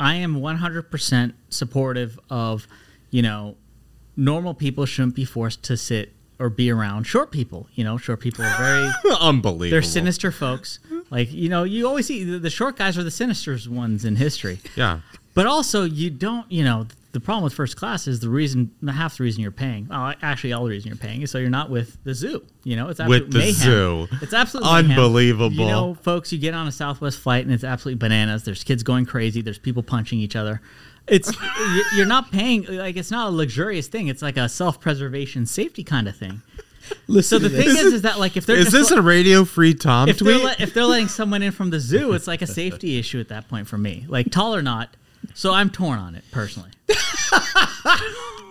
I 0.00 0.14
am 0.14 0.40
100% 0.40 1.34
supportive 1.50 2.18
of 2.30 2.66
you 3.10 3.20
know 3.20 3.56
normal 4.16 4.54
people 4.54 4.86
shouldn't 4.86 5.14
be 5.14 5.26
forced 5.26 5.62
to 5.64 5.76
sit 5.76 6.14
or 6.38 6.48
be 6.48 6.70
around 6.70 7.04
short 7.04 7.30
people. 7.30 7.68
You 7.74 7.84
know, 7.84 7.98
short 7.98 8.20
people 8.20 8.44
are 8.44 8.56
very 8.56 8.88
Unbelievable. 9.20 9.70
they're 9.72 9.82
sinister 9.82 10.32
folks. 10.32 10.78
Like 11.10 11.30
you 11.30 11.48
know, 11.50 11.64
you 11.64 11.86
always 11.86 12.06
see 12.06 12.24
the, 12.24 12.38
the 12.38 12.50
short 12.50 12.76
guys 12.76 12.96
are 12.96 13.04
the 13.04 13.10
sinister 13.10 13.58
ones 13.68 14.04
in 14.06 14.16
history. 14.16 14.58
Yeah. 14.74 15.00
But 15.34 15.46
also, 15.46 15.84
you 15.84 16.10
don't, 16.10 16.50
you 16.50 16.64
know, 16.64 16.86
the 17.12 17.20
problem 17.20 17.44
with 17.44 17.52
first 17.52 17.76
class 17.76 18.08
is 18.08 18.20
the 18.20 18.28
reason, 18.30 18.70
half 18.88 19.18
the 19.18 19.24
reason 19.24 19.42
you're 19.42 19.50
paying. 19.50 19.86
Well, 19.88 20.14
actually, 20.22 20.52
all 20.54 20.64
the 20.64 20.70
reason 20.70 20.88
you're 20.88 20.96
paying 20.96 21.22
is 21.22 21.30
so 21.30 21.38
you're 21.38 21.50
not 21.50 21.68
with 21.70 22.02
the 22.04 22.14
zoo. 22.14 22.42
You 22.64 22.76
know, 22.76 22.88
it's 22.88 23.00
absolute 23.00 23.24
With 23.24 23.32
the 23.32 23.38
mayhem. 23.38 23.54
zoo. 23.54 24.08
It's 24.22 24.32
absolutely 24.32 24.72
mayhem. 24.72 24.90
Unbelievable. 24.92 25.56
You 25.56 25.66
know, 25.66 25.94
folks, 25.94 26.32
you 26.32 26.38
get 26.38 26.54
on 26.54 26.66
a 26.66 26.72
Southwest 26.72 27.18
flight 27.20 27.44
and 27.44 27.52
it's 27.54 27.64
absolutely 27.64 27.98
bananas. 27.98 28.44
There's 28.44 28.64
kids 28.64 28.82
going 28.82 29.04
crazy. 29.06 29.42
There's 29.42 29.58
people 29.58 29.82
punching 29.82 30.18
each 30.20 30.36
other. 30.36 30.60
It's 31.06 31.30
you- 31.36 31.84
you're 31.96 32.06
not 32.06 32.30
paying 32.32 32.64
like 32.64 32.96
it's 32.96 33.10
not 33.10 33.28
a 33.28 33.30
luxurious 33.30 33.88
thing. 33.88 34.06
It's 34.08 34.22
like 34.22 34.36
a 34.36 34.48
self-preservation, 34.48 35.46
safety 35.46 35.84
kind 35.84 36.08
of 36.08 36.16
thing. 36.16 36.42
Listen 37.08 37.40
So 37.40 37.48
the 37.48 37.50
thing 37.50 37.68
this. 37.68 37.80
is, 37.80 37.92
is 37.94 38.02
that 38.02 38.18
like 38.18 38.36
if 38.36 38.46
they're 38.46 38.56
Is 38.56 38.72
this 38.72 38.90
let- 38.90 38.98
a 38.98 39.02
radio 39.02 39.44
free 39.44 39.74
Tom 39.74 40.08
if 40.08 40.18
they're 40.18 40.38
tweet? 40.40 40.60
if 40.60 40.74
they're 40.74 40.84
letting 40.84 41.08
someone 41.08 41.42
in 41.42 41.52
from 41.52 41.70
the 41.70 41.78
zoo, 41.80 42.12
it's 42.12 42.26
like 42.26 42.40
a 42.42 42.46
safety 42.46 42.96
issue 42.98 43.20
at 43.20 43.28
that 43.28 43.48
point 43.48 43.66
for 43.68 43.78
me. 43.78 44.04
Like 44.08 44.30
tall 44.30 44.54
or 44.54 44.62
not. 44.62 44.96
So 45.34 45.52
I'm 45.52 45.70
torn 45.70 45.98
on 45.98 46.14
it 46.14 46.24
personally. 46.30 46.70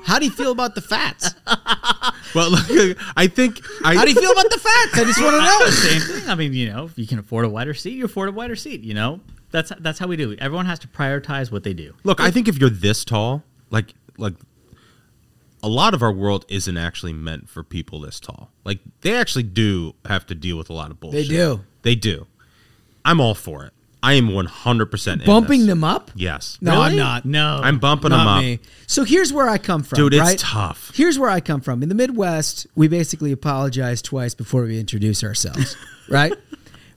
How 0.03 0.19
do 0.19 0.25
you 0.25 0.31
feel 0.31 0.51
about 0.51 0.75
the 0.75 0.81
fats? 0.81 1.33
well, 2.35 2.49
look, 2.49 2.97
I 3.15 3.27
think. 3.27 3.61
I, 3.83 3.95
How 3.95 4.03
do 4.03 4.11
you 4.11 4.19
feel 4.19 4.31
about 4.31 4.49
the 4.49 4.57
fats? 4.57 4.97
I 4.97 5.03
just 5.03 5.21
want 5.21 5.35
to 5.35 5.41
know. 5.41 5.69
Same 5.69 6.01
thing. 6.01 6.29
I 6.29 6.35
mean, 6.35 6.53
you 6.53 6.69
know, 6.71 6.85
if 6.85 6.97
you 6.97 7.05
can 7.07 7.19
afford 7.19 7.45
a 7.45 7.49
wider 7.49 7.73
seat, 7.73 7.93
you 7.93 8.05
afford 8.05 8.29
a 8.29 8.31
wider 8.31 8.55
seat. 8.55 8.81
You 8.81 8.93
know, 8.93 9.19
that's 9.51 9.71
that's 9.79 9.99
how 9.99 10.07
we 10.07 10.17
do 10.17 10.31
it. 10.31 10.39
Everyone 10.39 10.65
has 10.65 10.79
to 10.79 10.87
prioritize 10.87 11.51
what 11.51 11.63
they 11.63 11.73
do. 11.73 11.93
Look, 12.03 12.19
I 12.19 12.31
think 12.31 12.47
if 12.47 12.57
you're 12.57 12.69
this 12.69 13.05
tall, 13.05 13.43
like 13.69 13.93
like 14.17 14.33
a 15.63 15.69
lot 15.69 15.93
of 15.93 16.01
our 16.01 16.11
world 16.11 16.45
isn't 16.49 16.77
actually 16.77 17.13
meant 17.13 17.47
for 17.47 17.63
people 17.63 17.99
this 18.01 18.19
tall. 18.19 18.49
Like 18.65 18.79
they 19.01 19.15
actually 19.15 19.43
do 19.43 19.93
have 20.05 20.25
to 20.27 20.35
deal 20.35 20.57
with 20.57 20.69
a 20.69 20.73
lot 20.73 20.91
of 20.91 20.99
bullshit. 20.99 21.27
They 21.27 21.35
do. 21.35 21.61
They 21.83 21.95
do. 21.95 22.27
I'm 23.05 23.21
all 23.21 23.35
for 23.35 23.65
it. 23.65 23.73
I 24.03 24.13
am 24.13 24.29
100% 24.29 25.19
in 25.19 25.25
Bumping 25.25 25.67
them 25.67 25.83
up? 25.83 26.09
Yes. 26.15 26.57
No, 26.59 26.81
I'm 26.81 26.95
not. 26.95 27.23
No, 27.23 27.59
I'm 27.63 27.77
bumping 27.77 28.09
them 28.09 28.27
up. 28.27 28.41
me. 28.41 28.59
So 28.87 29.03
here's 29.03 29.31
where 29.31 29.47
I 29.47 29.57
come 29.59 29.83
from, 29.83 29.97
Dude, 29.97 30.13
it's 30.15 30.21
right? 30.21 30.39
tough. 30.39 30.91
Here's 30.95 31.19
where 31.19 31.29
I 31.29 31.39
come 31.39 31.61
from. 31.61 31.83
In 31.83 31.89
the 31.89 31.95
Midwest, 31.95 32.65
we 32.75 32.87
basically 32.87 33.31
apologize 33.31 34.01
twice 34.01 34.33
before 34.33 34.63
we 34.63 34.79
introduce 34.79 35.23
ourselves, 35.23 35.75
right? 36.09 36.33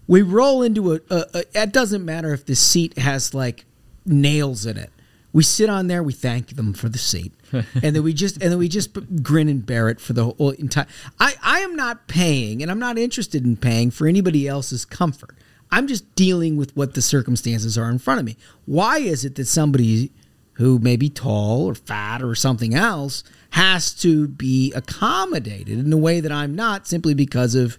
We 0.06 0.22
roll 0.22 0.62
into 0.62 0.94
a, 0.94 1.00
a, 1.10 1.24
a. 1.34 1.62
It 1.62 1.72
doesn't 1.72 2.04
matter 2.04 2.32
if 2.32 2.46
the 2.46 2.54
seat 2.56 2.98
has 2.98 3.34
like 3.34 3.64
nails 4.06 4.64
in 4.66 4.76
it. 4.78 4.90
We 5.32 5.42
sit 5.42 5.68
on 5.68 5.88
there. 5.88 6.02
We 6.02 6.12
thank 6.12 6.56
them 6.56 6.74
for 6.74 6.88
the 6.88 6.98
seat, 6.98 7.32
and 7.52 7.64
then 7.96 8.02
we 8.02 8.12
just 8.14 8.40
and 8.42 8.50
then 8.52 8.58
we 8.58 8.68
just 8.68 8.96
grin 9.22 9.48
and 9.48 9.64
bear 9.64 9.88
it 9.88 10.00
for 10.00 10.12
the 10.12 10.24
whole 10.24 10.50
entire. 10.50 10.86
I 11.18 11.34
I 11.42 11.60
am 11.60 11.74
not 11.76 12.06
paying, 12.06 12.62
and 12.62 12.70
I'm 12.70 12.78
not 12.78 12.98
interested 12.98 13.44
in 13.44 13.56
paying 13.56 13.90
for 13.90 14.06
anybody 14.06 14.46
else's 14.48 14.84
comfort. 14.84 15.36
I'm 15.76 15.86
just 15.86 16.14
dealing 16.14 16.56
with 16.56 16.76
what 16.76 16.94
the 16.94 17.02
circumstances 17.02 17.76
are 17.76 17.90
in 17.90 17.98
front 17.98 18.20
of 18.20 18.26
me. 18.26 18.36
Why 18.66 18.98
is 18.98 19.24
it 19.24 19.34
that 19.36 19.46
somebody 19.46 20.12
who 20.54 20.78
may 20.78 20.96
be 20.96 21.08
tall 21.08 21.66
or 21.66 21.74
fat 21.74 22.22
or 22.22 22.34
something 22.34 22.74
else 22.74 23.24
has 23.50 23.92
to 23.94 24.28
be 24.28 24.72
accommodated 24.72 25.78
in 25.78 25.92
a 25.92 25.96
way 25.96 26.20
that 26.20 26.30
I'm 26.30 26.54
not 26.54 26.86
simply 26.86 27.12
because 27.14 27.54
of 27.54 27.76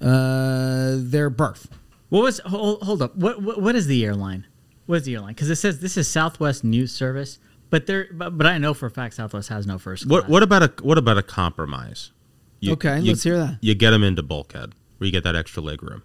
uh, 0.00 0.94
their 0.98 1.30
birth? 1.30 1.68
What 2.08 2.22
was 2.22 2.40
hold, 2.46 2.82
hold 2.82 3.02
up? 3.02 3.14
What, 3.16 3.42
what 3.42 3.60
what 3.60 3.76
is 3.76 3.86
the 3.86 4.04
airline? 4.04 4.46
What 4.86 4.96
is 4.96 5.04
the 5.04 5.14
airline? 5.14 5.34
Because 5.34 5.50
it 5.50 5.56
says 5.56 5.80
this 5.80 5.96
is 5.96 6.08
Southwest 6.08 6.64
News 6.64 6.90
Service, 6.92 7.38
but 7.70 7.86
there 7.86 8.08
but, 8.12 8.36
but 8.38 8.46
I 8.46 8.56
know 8.58 8.72
for 8.74 8.86
a 8.86 8.90
fact 8.90 9.14
Southwest 9.14 9.48
has 9.50 9.66
no 9.66 9.78
first 9.78 10.08
class. 10.08 10.22
What 10.22 10.28
what 10.28 10.42
about 10.42 10.62
a 10.62 10.72
what 10.82 10.96
about 10.98 11.18
a 11.18 11.22
compromise? 11.22 12.12
You- 12.60 12.72
Okay, 12.72 12.98
you- 13.00 13.12
let's 13.12 13.22
hear 13.22 13.36
that. 13.38 13.58
You 13.60 13.74
get 13.74 13.90
them 13.90 14.02
into 14.02 14.22
bulkhead 14.22 14.72
where 14.96 15.06
you 15.06 15.12
get 15.12 15.24
that 15.24 15.36
extra 15.36 15.62
leg 15.62 15.82
room. 15.82 16.02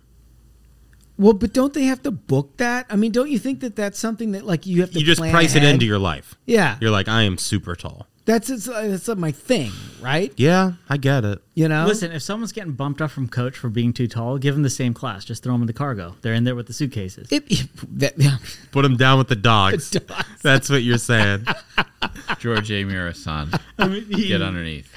Well, 1.17 1.34
but 1.34 1.54
don't 1.54 1.73
they 1.73 1.84
have 1.84 2.02
to 2.04 2.12
book 2.12 2.58
that? 2.58 2.86
I 2.89 2.95
mean, 2.95 3.12
don't 3.12 3.30
you 3.30 3.38
think 3.39 3.60
that 3.62 3.76
that's 3.76 3.99
something 3.99 4.32
that 4.32 4.45
like 4.45 4.65
you 4.65 4.82
have 4.82 4.91
to 4.91 4.99
You 4.99 5.06
just 5.06 5.19
plan 5.19 5.32
price 5.32 5.56
it 5.56 5.63
into 5.63 5.86
your 5.86 5.99
life. 5.99 6.36
Yeah. 6.45 6.78
You're 6.82 6.91
like, 6.91 7.08
I 7.08 7.21
am 7.23 7.38
super 7.38 7.76
tall. 7.76 8.08
That's 8.26 8.49
it's, 8.49 8.69
uh, 8.69 8.88
that's 8.88 9.10
my 9.19 9.32
thing, 9.34 9.71
right? 10.02 10.32
Yeah, 10.38 10.73
I 10.88 10.95
get 10.95 11.26
it. 11.26 11.39
You 11.56 11.67
know, 11.67 11.86
Listen, 11.86 12.13
if 12.13 12.21
someone's 12.21 12.54
getting 12.54 12.71
bumped 12.71 13.02
up 13.02 13.12
from 13.12 13.28
coach 13.28 13.58
for 13.58 13.67
being 13.67 13.91
too 13.91 14.08
tall, 14.08 14.38
give 14.38 14.56
them 14.56 14.63
the 14.63 14.69
same 14.69 14.93
class. 14.93 15.26
Just 15.26 15.43
throw 15.43 15.52
them 15.52 15.60
in 15.62 15.67
the 15.67 15.73
cargo. 15.73 16.15
They're 16.21 16.34
in 16.34 16.45
there 16.45 16.56
with 16.56 16.67
the 16.67 16.73
suitcases. 16.73 17.30
It, 17.34 17.43
it- 17.52 17.67
that, 17.99 18.13
yeah. 18.17 18.38
Put 18.71 18.84
them 18.84 18.95
down 18.95 19.17
with 19.17 19.28
the 19.28 19.36
dogs. 19.36 19.89
The 19.91 19.99
dogs. 19.99 20.26
That's 20.41 20.69
what 20.69 20.84
you're 20.84 20.97
saying. 20.99 21.45
George 22.39 22.71
A. 22.71 22.86
Mirasan, 22.86 23.60
I 23.78 23.88
mean, 23.89 24.10
get 24.10 24.41
underneath. 24.41 24.89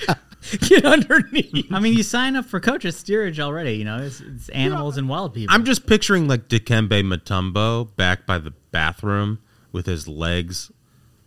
get 0.68 0.84
underneath. 0.84 1.72
I 1.72 1.80
mean, 1.80 1.94
you 1.94 2.02
sign 2.02 2.36
up 2.36 2.44
for 2.44 2.60
coaches 2.60 2.96
steerage 2.96 3.40
already. 3.40 3.74
You 3.74 3.84
know, 3.84 3.98
it's, 3.98 4.20
it's 4.20 4.48
animals 4.50 4.96
and 4.96 5.08
wild 5.08 5.34
people. 5.34 5.54
I'm 5.54 5.64
just 5.64 5.86
picturing 5.86 6.28
like 6.28 6.48
Dikembe 6.48 7.02
Mutombo 7.02 7.94
back 7.96 8.26
by 8.26 8.38
the 8.38 8.52
bathroom 8.70 9.38
with 9.72 9.86
his 9.86 10.06
legs 10.06 10.70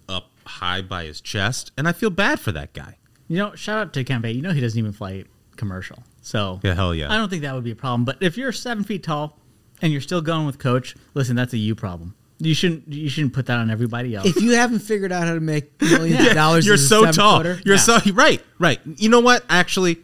up 0.08 0.32
high 0.46 0.82
by 0.82 1.06
his 1.06 1.22
chest, 1.22 1.72
and 1.78 1.88
I 1.88 1.92
feel 1.92 2.10
bad 2.10 2.40
for 2.40 2.52
that 2.52 2.74
guy. 2.74 2.98
You 3.28 3.38
know, 3.38 3.56
shout 3.56 3.78
out 3.78 3.94
to 3.94 4.04
Kempe. 4.04 4.34
You 4.34 4.42
know 4.42 4.52
he 4.52 4.62
doesn't 4.62 4.78
even 4.78 4.92
fly 4.92 5.26
commercial. 5.56 6.04
So 6.22 6.60
Yeah, 6.64 6.74
hell 6.74 6.96
yeah. 6.96 7.12
I 7.12 7.18
don't 7.18 7.30
think 7.30 7.44
that 7.44 7.54
would 7.54 7.64
be 7.64 7.72
a 7.72 7.76
problem. 7.76 8.06
But 8.06 8.18
if 8.22 8.38
you're 8.38 8.52
seven 8.52 8.84
feet 8.84 9.04
tall 9.04 9.38
and 9.82 9.92
you're 9.92 10.02
still 10.02 10.22
going 10.22 10.46
with 10.46 10.58
coach, 10.58 10.96
listen, 11.14 11.36
that's 11.36 11.54
a 11.54 11.58
you 11.58 11.76
problem. 11.76 12.16
You 12.42 12.54
shouldn't 12.54 12.92
you 12.94 13.10
shouldn't 13.10 13.34
put 13.34 13.48
that 13.48 13.58
on 13.60 13.70
everybody 13.70 14.16
else. 14.16 14.26
If 14.28 14.42
you 14.42 14.52
haven't 14.52 14.80
figured 14.80 15.12
out 15.12 15.28
how 15.28 15.34
to 15.34 15.40
make 15.42 15.82
millions 15.82 16.26
of 16.28 16.34
dollars, 16.34 16.66
You're 16.66 16.78
so 16.78 17.12
tall. 17.12 17.38
footer- 17.40 17.60
You're 17.66 17.76
Yeah. 17.76 17.82
so 17.82 18.00
right, 18.14 18.42
right. 18.60 18.80
You 18.98 19.10
know 19.10 19.20
what? 19.20 19.44
Actually, 19.50 19.98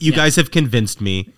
you 0.00 0.10
Yeah. 0.10 0.16
guys 0.16 0.36
have 0.36 0.50
convinced 0.50 1.00
me. 1.00 1.30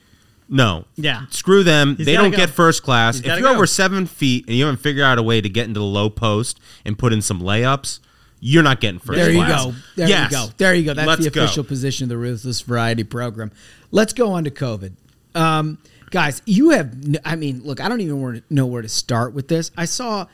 No. 0.48 0.86
Yeah. 0.96 1.26
Screw 1.28 1.62
them. 1.62 1.96
He's 1.96 2.06
they 2.06 2.14
don't 2.14 2.30
go. 2.30 2.36
get 2.38 2.48
first 2.48 2.82
class. 2.82 3.16
He's 3.16 3.26
If 3.26 3.38
you're 3.38 3.50
go. 3.50 3.54
over 3.54 3.66
seven 3.66 4.06
feet 4.06 4.46
and 4.48 4.56
you 4.56 4.64
haven't 4.64 4.80
figured 4.80 5.04
out 5.04 5.18
a 5.18 5.22
way 5.22 5.42
to 5.42 5.48
get 5.50 5.66
into 5.68 5.80
the 5.80 5.84
low 5.86 6.08
post 6.08 6.58
and 6.86 6.98
put 6.98 7.12
in 7.12 7.20
some 7.20 7.42
layups, 7.42 7.98
you're 8.40 8.62
not 8.62 8.80
getting 8.80 8.98
first 8.98 9.18
There 9.18 9.30
you 9.30 9.46
go. 9.46 9.74
There 9.96 10.08
Yes. 10.08 10.30
you 10.32 10.36
go. 10.38 10.46
There 10.56 10.74
you 10.74 10.84
go. 10.84 10.94
That's 10.94 11.06
Let's 11.06 11.24
the 11.24 11.30
go. 11.30 11.44
official 11.44 11.64
position 11.64 12.04
of 12.04 12.08
the 12.08 12.16
Ruthless 12.16 12.62
Variety 12.62 13.04
Program. 13.04 13.50
Let's 13.90 14.14
go 14.14 14.32
on 14.32 14.44
to 14.44 14.50
COVID. 14.50 14.92
Um, 15.34 15.76
guys, 16.10 16.42
you 16.46 16.70
have, 16.70 16.94
I 17.24 17.36
mean, 17.36 17.62
look, 17.64 17.80
I 17.80 17.88
don't 17.88 18.00
even 18.00 18.42
know 18.50 18.66
where 18.66 18.82
to 18.82 18.88
start 18.88 19.32
with 19.34 19.48
this. 19.48 19.70
I 19.76 19.84
saw 19.84 20.26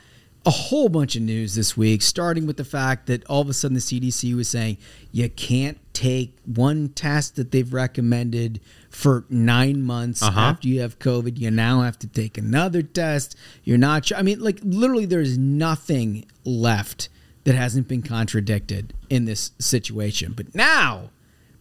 a 0.45 0.51
whole 0.51 0.89
bunch 0.89 1.15
of 1.15 1.23
news 1.23 1.55
this 1.55 1.75
week, 1.75 2.01
starting 2.03 2.45
with 2.45 2.57
the 2.57 2.63
fact 2.63 3.07
that 3.07 3.25
all 3.25 3.41
of 3.41 3.49
a 3.49 3.53
sudden 3.53 3.73
the 3.73 3.81
CDC 3.81 4.35
was 4.35 4.47
saying 4.47 4.77
you 5.11 5.27
can't 5.27 5.79
take 5.91 6.37
one 6.45 6.89
test 6.89 7.35
that 7.35 7.51
they've 7.51 7.73
recommended 7.73 8.59
for 8.91 9.25
nine 9.29 9.81
months 9.81 10.21
Uh-huh. 10.21 10.39
after 10.39 10.67
you 10.67 10.81
have 10.81 10.99
COVID. 10.99 11.39
You 11.39 11.49
now 11.49 11.81
have 11.81 11.97
to 11.99 12.07
take 12.07 12.37
another 12.37 12.83
test. 12.83 13.35
You're 13.63 13.79
not 13.79 14.05
sure. 14.05 14.17
I 14.17 14.21
mean, 14.21 14.39
like, 14.39 14.59
literally, 14.61 15.05
there's 15.05 15.35
nothing 15.37 16.25
left 16.43 17.09
that 17.43 17.55
hasn't 17.55 17.87
been 17.87 18.03
contradicted 18.03 18.93
in 19.09 19.25
this 19.25 19.51
situation. 19.59 20.33
But 20.35 20.53
now, 20.53 21.09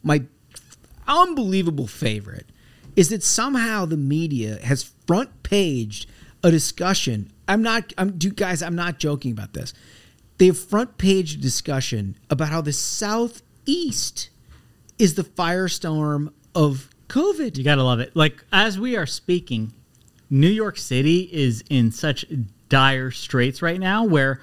my 0.02 0.24
unbelievable 1.06 1.86
favorite 1.86 2.46
is 2.96 3.08
that 3.08 3.22
somehow 3.22 3.84
the 3.84 3.96
media 3.96 4.58
has 4.62 4.92
front 5.06 5.42
paged 5.42 6.08
a 6.42 6.50
discussion. 6.50 7.32
I'm 7.48 7.62
not, 7.62 7.92
I'm, 7.98 8.16
dude, 8.18 8.36
guys, 8.36 8.62
I'm 8.62 8.76
not 8.76 8.98
joking 8.98 9.32
about 9.32 9.52
this. 9.52 9.72
They 10.38 10.46
have 10.46 10.58
front 10.58 10.98
page 10.98 11.40
discussion 11.40 12.16
about 12.28 12.48
how 12.48 12.60
the 12.60 12.72
southeast 12.72 14.30
is 14.98 15.14
the 15.14 15.22
firestorm 15.22 16.32
of 16.54 16.90
COVID. 17.08 17.56
You 17.56 17.64
gotta 17.64 17.82
love 17.82 18.00
it. 18.00 18.14
Like 18.14 18.44
as 18.52 18.78
we 18.78 18.96
are 18.96 19.06
speaking, 19.06 19.72
New 20.30 20.48
York 20.48 20.78
City 20.78 21.28
is 21.32 21.62
in 21.70 21.92
such 21.92 22.24
dire 22.68 23.10
straits 23.10 23.62
right 23.62 23.78
now 23.78 24.04
where 24.04 24.40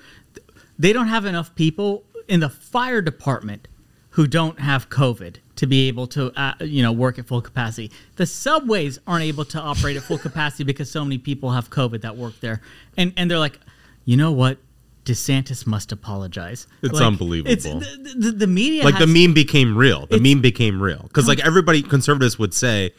they 0.80 0.94
don't 0.94 1.08
have 1.08 1.26
enough 1.26 1.54
people 1.56 2.04
in 2.28 2.40
the 2.40 2.50
fire 2.50 3.02
department 3.02 3.68
who 4.12 4.28
don't 4.28 4.60
have 4.60 4.90
COVID 4.90 5.38
to 5.62 5.68
be 5.68 5.88
able 5.88 6.08
to, 6.08 6.32
uh, 6.42 6.56
you 6.62 6.82
know, 6.82 6.92
work 6.92 7.20
at 7.20 7.28
full 7.28 7.40
capacity. 7.40 7.92
The 8.16 8.26
subways 8.26 8.98
aren't 9.06 9.26
able 9.26 9.46
to 9.46 9.62
operate 9.62 9.96
at 9.96 10.02
full 10.02 10.18
capacity 10.28 10.64
because 10.64 10.90
so 10.90 11.06
many 11.06 11.20
people 11.20 11.52
have 11.52 11.70
COVID 11.70 12.02
that 12.02 12.18
work 12.18 12.40
there, 12.40 12.62
and 12.98 13.14
and 13.16 13.30
they're 13.30 13.38
like, 13.38 13.60
you 14.04 14.18
know 14.18 14.32
what? 14.32 14.58
DeSantis 15.06 15.68
must 15.68 15.92
apologize. 15.92 16.66
It's 16.82 16.94
Like, 16.94 17.04
unbelievable. 17.04 17.52
It's 17.52 17.66
the, 17.66 18.14
the, 18.18 18.32
the 18.32 18.48
media 18.48 18.84
like 18.84 18.98
the 18.98 19.06
meme 19.06 19.36
became 19.36 19.78
real. 19.78 20.08
The 20.08 20.20
meme 20.20 20.42
became 20.42 20.82
real 20.82 21.04
because 21.04 21.28
like 21.28 21.46
everybody 21.46 21.84
conservatives 21.84 22.40
would 22.40 22.56
say, 22.56 22.96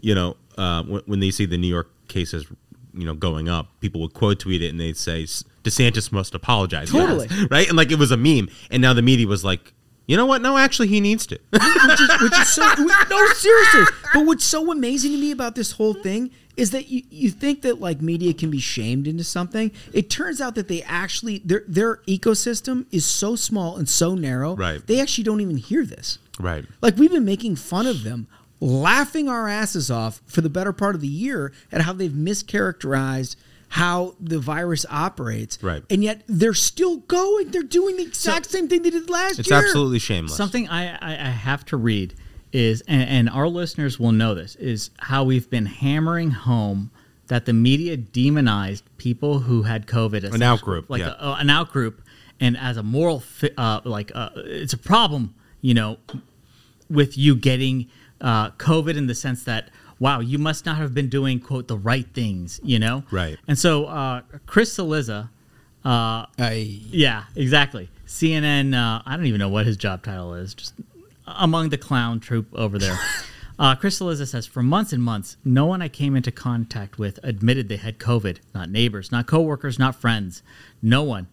you 0.00 0.16
know, 0.16 0.36
uh, 0.58 0.82
when, 0.82 1.02
when 1.06 1.20
they 1.20 1.30
see 1.30 1.46
the 1.46 1.56
New 1.56 1.68
York 1.68 1.88
cases, 2.08 2.46
you 2.94 3.04
know, 3.04 3.14
going 3.14 3.48
up, 3.48 3.68
people 3.78 4.00
would 4.00 4.12
quote 4.12 4.40
tweet 4.40 4.60
it 4.60 4.70
and 4.70 4.80
they'd 4.80 4.96
say 4.96 5.22
DeSantis 5.22 6.10
must 6.10 6.34
apologize. 6.34 6.90
Totally. 6.90 7.28
Yes. 7.30 7.46
right? 7.48 7.68
And 7.68 7.76
like 7.76 7.92
it 7.92 7.98
was 8.00 8.10
a 8.10 8.16
meme, 8.16 8.48
and 8.72 8.82
now 8.82 8.92
the 8.92 9.02
media 9.02 9.28
was 9.28 9.44
like, 9.44 9.72
you 10.06 10.16
know 10.16 10.26
what? 10.26 10.42
No, 10.42 10.58
actually, 10.58 10.88
he 10.88 11.00
needs 11.00 11.26
to. 11.26 11.38
which 11.50 12.00
is, 12.00 12.22
which 12.22 12.38
is 12.38 12.52
so 12.54 12.62
no 13.10 13.26
seriously. 13.34 13.84
But 14.14 14.26
what's 14.26 14.44
so 14.44 14.70
amazing 14.72 15.12
to 15.12 15.18
me 15.18 15.30
about 15.30 15.54
this 15.54 15.72
whole 15.72 15.94
thing 15.94 16.30
is 16.56 16.70
that 16.72 16.88
you, 16.88 17.02
you 17.08 17.30
think 17.30 17.62
that 17.62 17.80
like 17.80 18.02
media 18.02 18.34
can 18.34 18.50
be 18.50 18.58
shamed 18.58 19.06
into 19.06 19.24
something. 19.24 19.70
It 19.94 20.10
turns 20.10 20.40
out 20.40 20.54
that 20.56 20.68
they 20.68 20.82
actually 20.82 21.38
their 21.44 21.64
their 21.66 21.96
ecosystem 22.08 22.84
is 22.90 23.06
so 23.06 23.36
small 23.36 23.76
and 23.76 23.88
so 23.88 24.14
narrow. 24.14 24.54
Right. 24.56 24.86
They 24.86 25.00
actually 25.00 25.24
don't 25.24 25.40
even 25.40 25.56
hear 25.56 25.86
this. 25.86 26.18
right. 26.38 26.64
Like 26.82 26.96
we've 26.96 27.10
been 27.10 27.24
making 27.24 27.56
fun 27.56 27.86
of 27.86 28.02
them, 28.02 28.26
laughing 28.60 29.28
our 29.28 29.48
asses 29.48 29.90
off 29.90 30.20
for 30.26 30.40
the 30.42 30.50
better 30.50 30.72
part 30.74 30.94
of 30.94 31.00
the 31.00 31.08
year 31.08 31.52
at 31.70 31.82
how 31.82 31.92
they've 31.94 32.10
mischaracterized 32.10 33.36
how 33.72 34.14
the 34.20 34.38
virus 34.38 34.84
operates. 34.90 35.62
Right. 35.62 35.82
And 35.88 36.04
yet 36.04 36.24
they're 36.26 36.52
still 36.52 36.98
going. 36.98 37.52
They're 37.52 37.62
doing 37.62 37.96
the 37.96 38.02
exact 38.02 38.50
same 38.50 38.68
thing 38.68 38.82
they 38.82 38.90
did 38.90 39.08
last 39.08 39.38
It's 39.38 39.48
year. 39.48 39.60
It's 39.60 39.68
absolutely 39.68 39.98
shameless. 39.98 40.36
Something 40.36 40.68
I, 40.68 40.92
I, 40.96 41.12
I 41.12 41.30
have 41.30 41.64
to 41.66 41.78
read 41.78 42.12
is, 42.52 42.82
and, 42.86 43.08
and 43.08 43.30
our 43.30 43.48
listeners 43.48 43.98
will 43.98 44.12
know 44.12 44.34
this, 44.34 44.56
is 44.56 44.90
how 44.98 45.24
we've 45.24 45.48
been 45.48 45.64
hammering 45.64 46.32
home 46.32 46.90
that 47.28 47.46
the 47.46 47.54
media 47.54 47.96
demonized 47.96 48.84
people 48.98 49.38
who 49.38 49.62
had 49.62 49.86
COVID. 49.86 50.22
As 50.24 50.34
An 50.34 50.42
outgroup, 50.42 50.90
like 50.90 51.00
yeah. 51.00 51.14
a- 51.18 51.30
uh, 51.30 51.36
an 51.38 51.48
out 51.48 51.72
group, 51.72 52.02
and 52.40 52.58
as 52.58 52.76
a 52.76 52.82
moral, 52.82 53.20
fi- 53.20 53.54
uh, 53.56 53.80
like 53.84 54.12
uh, 54.14 54.28
it's 54.36 54.74
a 54.74 54.78
problem, 54.78 55.34
you 55.62 55.72
know, 55.72 55.96
with 56.90 57.16
you 57.16 57.34
getting 57.34 57.88
uh, 58.20 58.50
COVID 58.50 58.98
in 58.98 59.06
the 59.06 59.14
sense 59.14 59.44
that 59.44 59.70
wow, 59.98 60.20
you 60.20 60.38
must 60.38 60.66
not 60.66 60.76
have 60.76 60.94
been 60.94 61.08
doing 61.08 61.40
quote 61.40 61.68
the 61.68 61.76
right 61.76 62.06
things, 62.12 62.60
you 62.62 62.78
know, 62.78 63.04
Right. 63.10 63.38
And 63.46 63.58
so 63.58 63.86
uh, 63.86 64.22
Chris 64.46 64.76
Cillizza, 64.76 65.28
uh, 65.84 66.26
I 66.38 66.80
yeah, 66.90 67.24
exactly. 67.34 67.88
CNN. 68.06 68.74
Uh, 68.74 69.02
I 69.04 69.16
don't 69.16 69.26
even 69.26 69.38
know 69.38 69.48
what 69.48 69.66
his 69.66 69.76
job 69.76 70.02
title 70.02 70.34
is. 70.34 70.54
Just 70.54 70.74
among 71.26 71.70
the 71.70 71.78
clown 71.78 72.20
troop 72.20 72.48
over 72.54 72.78
there. 72.78 72.98
Uh, 73.58 73.76
Chris 73.76 74.00
Cillizza 74.00 74.26
says, 74.26 74.46
for 74.46 74.62
months 74.62 74.92
and 74.92 75.00
months, 75.00 75.36
no 75.44 75.66
one 75.66 75.82
I 75.82 75.88
came 75.88 76.16
into 76.16 76.32
contact 76.32 76.98
with 76.98 77.20
admitted 77.22 77.68
they 77.68 77.76
had 77.76 77.98
COVID. 77.98 78.38
Not 78.54 78.70
neighbors, 78.70 79.12
not 79.12 79.26
coworkers, 79.26 79.78
not 79.78 79.94
friends. 79.94 80.42
No 80.80 81.04
one. 81.04 81.28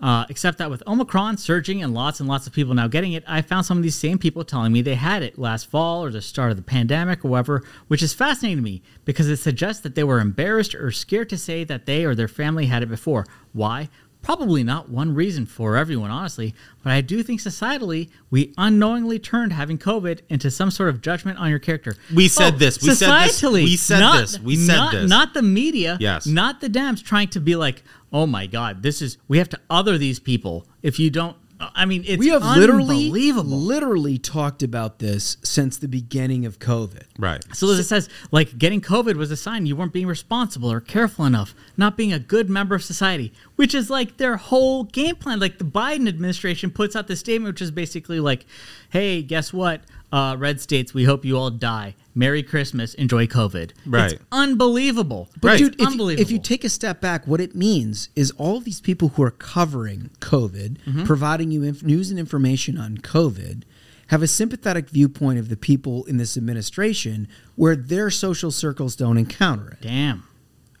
Uh, 0.00 0.24
except 0.28 0.58
that 0.58 0.70
with 0.70 0.80
Omicron 0.86 1.36
surging 1.38 1.82
and 1.82 1.92
lots 1.92 2.20
and 2.20 2.28
lots 2.28 2.46
of 2.46 2.52
people 2.52 2.72
now 2.72 2.86
getting 2.86 3.14
it, 3.14 3.24
I 3.26 3.42
found 3.42 3.66
some 3.66 3.76
of 3.78 3.82
these 3.82 3.96
same 3.96 4.16
people 4.16 4.44
telling 4.44 4.72
me 4.72 4.80
they 4.80 4.94
had 4.94 5.24
it 5.24 5.38
last 5.38 5.68
fall 5.68 6.04
or 6.04 6.10
the 6.10 6.22
start 6.22 6.52
of 6.52 6.56
the 6.56 6.62
pandemic 6.62 7.24
or 7.24 7.28
whatever, 7.28 7.64
which 7.88 8.02
is 8.02 8.14
fascinating 8.14 8.58
to 8.58 8.62
me 8.62 8.82
because 9.04 9.28
it 9.28 9.38
suggests 9.38 9.82
that 9.82 9.96
they 9.96 10.04
were 10.04 10.20
embarrassed 10.20 10.74
or 10.74 10.92
scared 10.92 11.28
to 11.30 11.36
say 11.36 11.64
that 11.64 11.86
they 11.86 12.04
or 12.04 12.14
their 12.14 12.28
family 12.28 12.66
had 12.66 12.84
it 12.84 12.88
before. 12.88 13.26
Why? 13.52 13.88
Probably 14.20 14.64
not 14.64 14.88
one 14.88 15.14
reason 15.14 15.46
for 15.46 15.76
everyone, 15.76 16.10
honestly, 16.10 16.52
but 16.82 16.92
I 16.92 17.00
do 17.00 17.22
think 17.22 17.40
societally 17.40 18.10
we 18.30 18.52
unknowingly 18.58 19.18
turned 19.20 19.52
having 19.52 19.78
COVID 19.78 20.20
into 20.28 20.50
some 20.50 20.72
sort 20.72 20.88
of 20.88 21.00
judgment 21.00 21.38
on 21.38 21.50
your 21.50 21.60
character. 21.60 21.94
We 22.12 22.26
said 22.26 22.58
this. 22.58 22.82
We 22.82 22.94
said 22.94 23.26
this. 23.26 23.42
We 23.42 23.76
said 23.76 24.00
not- 24.00 24.20
this. 24.20 24.38
We 24.40 24.56
said 24.56 24.76
not- 24.76 24.92
this. 24.92 25.08
Not 25.08 25.34
the 25.34 25.42
media. 25.42 25.98
Yes. 26.00 26.26
Not 26.26 26.60
the 26.60 26.68
Dems 26.68 27.02
trying 27.02 27.28
to 27.28 27.40
be 27.40 27.54
like, 27.54 27.84
oh 28.12 28.26
my 28.26 28.46
God, 28.46 28.82
this 28.82 29.02
is, 29.02 29.18
we 29.28 29.38
have 29.38 29.48
to 29.50 29.60
other 29.68 29.98
these 29.98 30.20
people. 30.20 30.66
If 30.82 30.98
you 30.98 31.10
don't, 31.10 31.36
I 31.60 31.86
mean, 31.86 32.04
it's 32.06 32.20
we 32.20 32.28
have 32.28 32.44
literally 32.44 33.06
unbelievable. 33.06 33.58
literally 33.58 34.16
talked 34.16 34.62
about 34.62 35.00
this 35.00 35.38
since 35.42 35.76
the 35.76 35.88
beginning 35.88 36.46
of 36.46 36.60
COVID. 36.60 37.02
Right. 37.18 37.44
So 37.52 37.66
Liz, 37.66 37.80
it 37.80 37.84
says 37.84 38.08
like 38.30 38.58
getting 38.58 38.80
COVID 38.80 39.16
was 39.16 39.30
a 39.32 39.36
sign 39.36 39.66
you 39.66 39.74
weren't 39.74 39.92
being 39.92 40.06
responsible 40.06 40.70
or 40.70 40.80
careful 40.80 41.24
enough, 41.24 41.54
not 41.76 41.96
being 41.96 42.12
a 42.12 42.18
good 42.20 42.48
member 42.48 42.76
of 42.76 42.84
society, 42.84 43.32
which 43.56 43.74
is 43.74 43.90
like 43.90 44.18
their 44.18 44.36
whole 44.36 44.84
game 44.84 45.16
plan. 45.16 45.40
Like 45.40 45.58
the 45.58 45.64
Biden 45.64 46.08
administration 46.08 46.70
puts 46.70 46.94
out 46.94 47.08
this 47.08 47.20
statement, 47.20 47.54
which 47.54 47.62
is 47.62 47.72
basically 47.72 48.20
like, 48.20 48.46
"Hey, 48.90 49.22
guess 49.22 49.52
what? 49.52 49.80
Uh, 50.12 50.36
red 50.38 50.60
states, 50.60 50.94
we 50.94 51.04
hope 51.04 51.24
you 51.24 51.36
all 51.36 51.50
die. 51.50 51.94
Merry 52.18 52.42
Christmas. 52.42 52.92
Enjoy 52.94 53.26
COVID." 53.26 53.70
Right. 53.86 54.12
It's 54.12 54.22
unbelievable. 54.32 55.28
But 55.40 55.48
Right. 55.48 55.58
dude, 55.58 55.80
if, 55.80 55.86
Unbelievable. 55.86 56.20
if 56.22 56.30
you 56.30 56.38
take 56.38 56.64
a 56.64 56.68
step 56.68 57.00
back, 57.00 57.26
what 57.26 57.40
it 57.40 57.54
means 57.54 58.08
is 58.16 58.30
all 58.32 58.60
these 58.60 58.80
people 58.80 59.08
who 59.10 59.22
are 59.22 59.30
covering 59.30 60.10
COVID, 60.20 60.76
Mm-hmm. 60.86 61.04
providing 61.04 61.50
you 61.50 61.62
inf- 61.62 61.82
news 61.82 62.10
and 62.10 62.18
information 62.18 62.76
on 62.76 62.98
COVID, 62.98 63.62
have 64.08 64.22
a 64.22 64.26
sympathetic 64.26 64.88
viewpoint 64.90 65.38
of 65.38 65.48
the 65.48 65.56
people 65.56 66.04
in 66.06 66.16
this 66.16 66.36
administration 66.36 67.28
where 67.56 67.76
their 67.76 68.10
social 68.10 68.50
circles 68.50 68.96
don't 68.96 69.18
encounter 69.18 69.70
it. 69.72 69.82
Damn. 69.82 70.24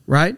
Right? 0.06 0.36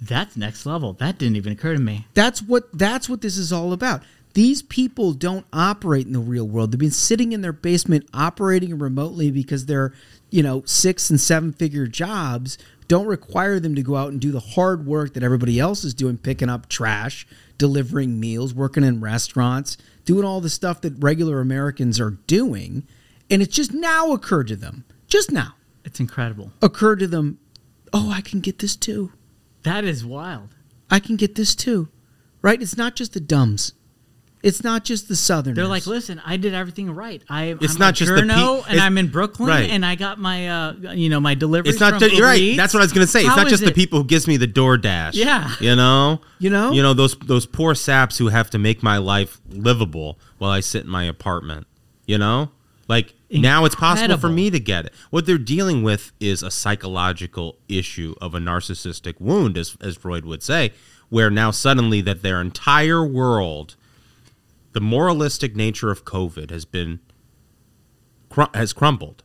That's 0.00 0.36
next 0.36 0.64
level. 0.66 0.94
That 0.94 1.18
didn't 1.18 1.36
even 1.36 1.52
occur 1.52 1.74
to 1.74 1.80
me. 1.80 2.06
That's 2.14 2.40
what 2.42 2.68
that's 2.76 3.08
what 3.08 3.20
this 3.20 3.36
is 3.36 3.52
all 3.52 3.72
about. 3.72 4.02
These 4.36 4.60
people 4.60 5.14
don't 5.14 5.46
operate 5.50 6.06
in 6.06 6.12
the 6.12 6.18
real 6.18 6.46
world. 6.46 6.70
They've 6.70 6.78
been 6.78 6.90
sitting 6.90 7.32
in 7.32 7.40
their 7.40 7.54
basement 7.54 8.06
operating 8.12 8.78
remotely 8.78 9.30
because 9.30 9.64
their, 9.64 9.94
you 10.28 10.42
know, 10.42 10.62
six 10.66 11.08
and 11.08 11.18
seven 11.18 11.54
figure 11.54 11.86
jobs 11.86 12.58
don't 12.86 13.06
require 13.06 13.58
them 13.58 13.74
to 13.76 13.82
go 13.82 13.96
out 13.96 14.12
and 14.12 14.20
do 14.20 14.30
the 14.30 14.40
hard 14.40 14.84
work 14.84 15.14
that 15.14 15.22
everybody 15.22 15.58
else 15.58 15.84
is 15.84 15.94
doing, 15.94 16.18
picking 16.18 16.50
up 16.50 16.68
trash, 16.68 17.26
delivering 17.56 18.20
meals, 18.20 18.52
working 18.52 18.84
in 18.84 19.00
restaurants, 19.00 19.78
doing 20.04 20.26
all 20.26 20.42
the 20.42 20.50
stuff 20.50 20.82
that 20.82 21.02
regular 21.02 21.40
Americans 21.40 21.98
are 21.98 22.18
doing. 22.26 22.86
And 23.30 23.40
it's 23.40 23.56
just 23.56 23.72
now 23.72 24.12
occurred 24.12 24.48
to 24.48 24.56
them, 24.56 24.84
just 25.08 25.32
now 25.32 25.54
It's 25.82 25.98
incredible. 25.98 26.52
occurred 26.60 26.98
to 26.98 27.06
them, 27.06 27.38
oh, 27.90 28.10
I 28.10 28.20
can 28.20 28.40
get 28.40 28.58
this 28.58 28.76
too. 28.76 29.14
That 29.62 29.84
is 29.84 30.04
wild. 30.04 30.50
I 30.90 31.00
can 31.00 31.16
get 31.16 31.36
this 31.36 31.54
too. 31.54 31.88
Right? 32.42 32.60
It's 32.60 32.76
not 32.76 32.96
just 32.96 33.14
the 33.14 33.20
dumbs. 33.20 33.72
It's 34.42 34.62
not 34.62 34.84
just 34.84 35.08
the 35.08 35.16
southerners. 35.16 35.56
They're 35.56 35.66
like, 35.66 35.86
listen, 35.86 36.20
I 36.24 36.36
did 36.36 36.54
everything 36.54 36.94
right. 36.94 37.22
I, 37.28 37.56
It's 37.60 37.74
I'm 37.74 37.80
not 37.80 37.94
just 37.94 38.14
the 38.14 38.22
pe- 38.22 38.70
and 38.70 38.80
I'm 38.80 38.96
in 38.98 39.08
Brooklyn, 39.08 39.48
right. 39.48 39.70
and 39.70 39.84
I 39.84 39.94
got 39.94 40.18
my, 40.18 40.48
uh, 40.48 40.72
you 40.94 41.08
know, 41.08 41.20
my 41.20 41.34
delivery. 41.34 41.70
It's 41.70 41.80
not 41.80 41.98
just, 41.98 42.14
you're 42.14 42.26
right. 42.26 42.56
That's 42.56 42.74
what 42.74 42.80
I 42.80 42.84
was 42.84 42.92
going 42.92 43.06
to 43.06 43.10
say. 43.10 43.24
It's 43.24 43.34
not 43.34 43.48
just 43.48 43.64
the 43.64 43.72
people 43.72 44.00
who 44.00 44.04
gives 44.04 44.28
me 44.28 44.36
the 44.36 44.46
DoorDash. 44.46 45.14
Yeah. 45.14 45.52
You 45.58 45.74
know? 45.74 46.20
You 46.38 46.50
know? 46.50 46.70
You 46.70 46.82
know 46.82 46.94
those 46.94 47.16
those 47.16 47.46
poor 47.46 47.74
saps 47.74 48.18
who 48.18 48.28
have 48.28 48.50
to 48.50 48.58
make 48.58 48.82
my 48.82 48.98
life 48.98 49.40
livable 49.48 50.18
while 50.38 50.50
I 50.50 50.60
sit 50.60 50.84
in 50.84 50.90
my 50.90 51.04
apartment. 51.04 51.66
You 52.06 52.18
know? 52.18 52.50
Like 52.88 53.14
now 53.30 53.64
it's 53.64 53.74
possible 53.74 54.16
for 54.18 54.28
me 54.28 54.50
to 54.50 54.60
get 54.60 54.86
it. 54.86 54.92
What 55.10 55.26
they're 55.26 55.38
dealing 55.38 55.82
with 55.82 56.12
is 56.20 56.42
a 56.42 56.50
psychological 56.50 57.56
issue 57.68 58.14
of 58.20 58.34
a 58.34 58.38
narcissistic 58.38 59.20
wound 59.20 59.58
as 59.58 59.76
as 59.80 59.96
Freud 59.96 60.24
would 60.24 60.42
say, 60.42 60.72
where 61.08 61.30
now 61.30 61.50
suddenly 61.50 62.00
that 62.02 62.22
their 62.22 62.40
entire 62.40 63.04
world 63.04 63.75
the 64.76 64.80
moralistic 64.82 65.56
nature 65.56 65.90
of 65.90 66.04
COVID 66.04 66.50
has 66.50 66.66
been 66.66 67.00
cr- 68.28 68.52
has 68.52 68.74
crumbled. 68.74 69.24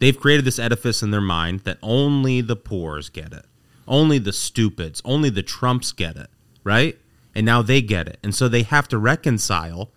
They've 0.00 0.18
created 0.18 0.44
this 0.44 0.58
edifice 0.58 1.04
in 1.04 1.12
their 1.12 1.20
mind 1.20 1.60
that 1.60 1.78
only 1.84 2.40
the 2.40 2.56
poors 2.56 3.08
get 3.08 3.32
it, 3.32 3.44
only 3.86 4.18
the 4.18 4.32
stupids, 4.32 5.00
only 5.04 5.30
the 5.30 5.44
Trumps 5.44 5.92
get 5.92 6.16
it, 6.16 6.26
right? 6.64 6.98
And 7.32 7.46
now 7.46 7.62
they 7.62 7.80
get 7.80 8.08
it, 8.08 8.18
and 8.24 8.34
so 8.34 8.48
they 8.48 8.62
have 8.64 8.88
to 8.88 8.98
reconcile 8.98 9.92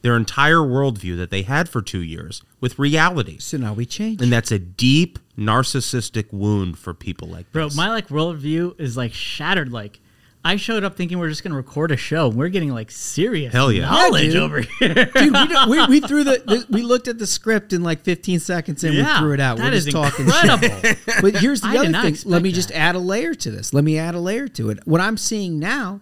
their 0.00 0.16
entire 0.16 0.60
worldview 0.60 1.18
that 1.18 1.28
they 1.30 1.42
had 1.42 1.68
for 1.68 1.82
two 1.82 2.02
years 2.02 2.42
with 2.58 2.78
reality, 2.78 3.36
so 3.36 3.58
now 3.58 3.74
we 3.74 3.84
change. 3.84 4.22
and 4.22 4.32
that's 4.32 4.50
a 4.50 4.58
deep 4.58 5.18
narcissistic 5.36 6.32
wound 6.32 6.78
for 6.78 6.94
people 6.94 7.28
like 7.28 7.52
Bro, 7.52 7.66
this. 7.66 7.76
my 7.76 7.90
like 7.90 8.08
worldview 8.08 8.80
is 8.80 8.96
like 8.96 9.12
shattered. 9.12 9.70
Like, 9.70 10.00
I 10.46 10.56
showed 10.56 10.84
up 10.84 10.96
thinking 10.96 11.18
we're 11.18 11.28
just 11.28 11.42
gonna 11.42 11.56
record 11.56 11.90
a 11.90 11.96
show. 11.96 12.28
and 12.28 12.36
We're 12.36 12.48
getting 12.48 12.72
like 12.72 12.90
serious 12.90 13.52
Hell 13.52 13.72
yeah. 13.72 13.90
knowledge 13.90 14.34
Yeah, 14.34 14.40
over 14.40 14.60
here. 14.60 14.94
Dude, 15.06 15.32
we, 15.32 15.70
we, 15.70 15.86
we 15.86 16.00
threw 16.08 16.24
the, 16.24 16.42
the 16.46 16.66
we 16.70 16.82
looked 16.82 17.08
at 17.08 17.18
the 17.18 17.26
script 17.26 17.72
in 17.72 17.82
like 17.82 18.02
15 18.02 18.38
seconds 18.40 18.84
and 18.84 18.94
Yeah, 18.94 19.14
we 19.14 19.18
threw 19.20 19.32
it 19.34 19.40
out. 19.40 19.58
that 19.58 19.64
We're 19.70 19.72
is 19.72 19.84
just 19.86 19.96
talking 19.96 20.26
incredible. 20.26 20.68
shit. 20.80 20.98
But 21.20 21.36
here's 21.36 21.60
the 21.60 21.68
I 21.68 21.76
other 21.78 21.84
thing. 21.86 21.92
Let 21.94 22.04
expect 22.06 22.42
me 22.42 22.52
just 22.52 22.70
add 22.72 22.94
a 22.94 22.98
layer 22.98 23.34
to 23.34 23.50
this. 23.50 23.72
Let 23.74 23.84
me 23.84 23.98
add 23.98 24.14
a 24.14 24.20
layer 24.20 24.46
to 24.48 24.70
it. 24.70 24.80
What 24.86 25.00
I'm 25.00 25.16
seeing 25.16 25.58
now, 25.58 26.00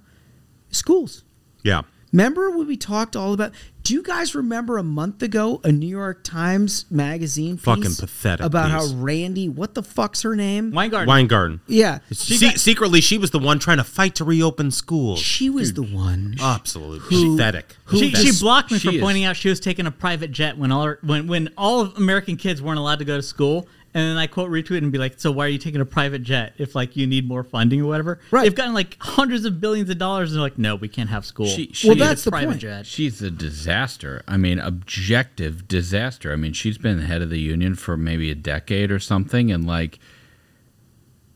schools. 0.70 1.24
Yeah. 1.62 1.82
Remember 2.14 2.48
when 2.56 2.68
we 2.68 2.76
talked 2.76 3.16
all 3.16 3.32
about? 3.32 3.50
Do 3.82 3.92
you 3.92 4.00
guys 4.04 4.36
remember 4.36 4.78
a 4.78 4.84
month 4.84 5.20
ago 5.20 5.60
a 5.64 5.72
New 5.72 5.88
York 5.88 6.22
Times 6.22 6.86
magazine 6.88 7.56
piece 7.56 7.64
Fucking 7.64 7.94
pathetic 7.96 8.46
about 8.46 8.70
piece. 8.70 8.92
how 8.92 8.96
Randi, 8.98 9.48
what 9.48 9.74
the 9.74 9.82
fuck's 9.82 10.22
her 10.22 10.36
name? 10.36 10.70
Weingarten. 10.70 11.08
Weingarten. 11.08 11.60
Yeah, 11.66 11.98
Se- 12.12 12.54
secretly, 12.54 13.00
she 13.00 13.18
was 13.18 13.32
the 13.32 13.40
one 13.40 13.58
trying 13.58 13.78
to 13.78 13.84
fight 13.84 14.14
to 14.14 14.24
reopen 14.24 14.70
schools. 14.70 15.18
she 15.18 15.50
was 15.50 15.72
the 15.74 15.82
one. 15.82 16.36
Absolutely 16.40 17.00
Who- 17.00 17.36
pathetic. 17.36 17.76
She, 17.90 18.12
she 18.14 18.30
blocked 18.40 18.70
me 18.70 18.78
She 18.78 18.88
for 18.88 18.94
is. 18.94 19.00
pointing 19.00 19.24
out 19.24 19.34
she 19.36 19.48
was 19.48 19.58
taking 19.58 19.86
a 19.86 19.90
private 19.90 20.30
jet 20.30 20.56
when 20.56 20.70
all 20.70 20.84
her, 20.84 20.98
when 21.02 21.26
when 21.26 21.50
all 21.58 21.80
of 21.80 21.96
American 21.96 22.36
kids 22.36 22.62
weren't 22.62 22.78
allowed 22.78 23.00
to 23.00 23.04
go 23.04 23.16
to 23.16 23.22
school. 23.22 23.66
And 23.96 24.02
then 24.10 24.16
I 24.16 24.26
quote 24.26 24.50
retweet 24.50 24.78
and 24.78 24.90
be 24.90 24.98
like, 24.98 25.20
"So 25.20 25.30
why 25.30 25.46
are 25.46 25.48
you 25.48 25.58
taking 25.58 25.80
a 25.80 25.84
private 25.84 26.24
jet 26.24 26.54
if 26.58 26.74
like 26.74 26.96
you 26.96 27.06
need 27.06 27.28
more 27.28 27.44
funding 27.44 27.80
or 27.80 27.86
whatever?" 27.86 28.18
Right. 28.32 28.42
They've 28.42 28.54
gotten 28.54 28.74
like 28.74 28.96
hundreds 28.98 29.44
of 29.44 29.60
billions 29.60 29.88
of 29.88 29.98
dollars, 29.98 30.32
and 30.32 30.36
they're 30.36 30.42
like, 30.42 30.58
"No, 30.58 30.74
we 30.74 30.88
can't 30.88 31.10
have 31.10 31.24
school." 31.24 31.46
She- 31.46 31.70
she- 31.72 31.86
Well, 31.86 31.94
She- 31.96 32.00
that's 32.00 32.24
the 32.24 32.32
private 32.32 32.48
point. 32.48 32.60
jet. 32.60 32.86
She's 32.86 33.22
a 33.22 33.30
disaster. 33.30 34.22
I 34.26 34.36
mean, 34.36 34.58
objective 34.58 35.68
disaster. 35.68 36.32
I 36.32 36.36
mean, 36.36 36.52
she's 36.54 36.76
been 36.76 36.96
the 36.96 37.06
head 37.06 37.22
of 37.22 37.30
the 37.30 37.38
union 37.38 37.76
for 37.76 37.96
maybe 37.96 38.32
a 38.32 38.34
decade 38.34 38.90
or 38.90 38.98
something, 38.98 39.52
and 39.52 39.64
like, 39.64 40.00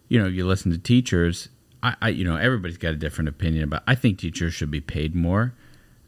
you 0.08 0.18
know, 0.18 0.26
you 0.26 0.44
listen 0.44 0.72
to 0.72 0.78
teachers. 0.78 1.48
I, 1.82 1.94
I 2.02 2.08
you 2.08 2.24
know, 2.24 2.36
everybody's 2.36 2.76
got 2.78 2.92
a 2.92 2.96
different 2.96 3.28
opinion 3.28 3.62
about. 3.64 3.82
I 3.86 3.94
think 3.94 4.18
teachers 4.18 4.52
should 4.52 4.70
be 4.72 4.80
paid 4.80 5.14
more, 5.14 5.54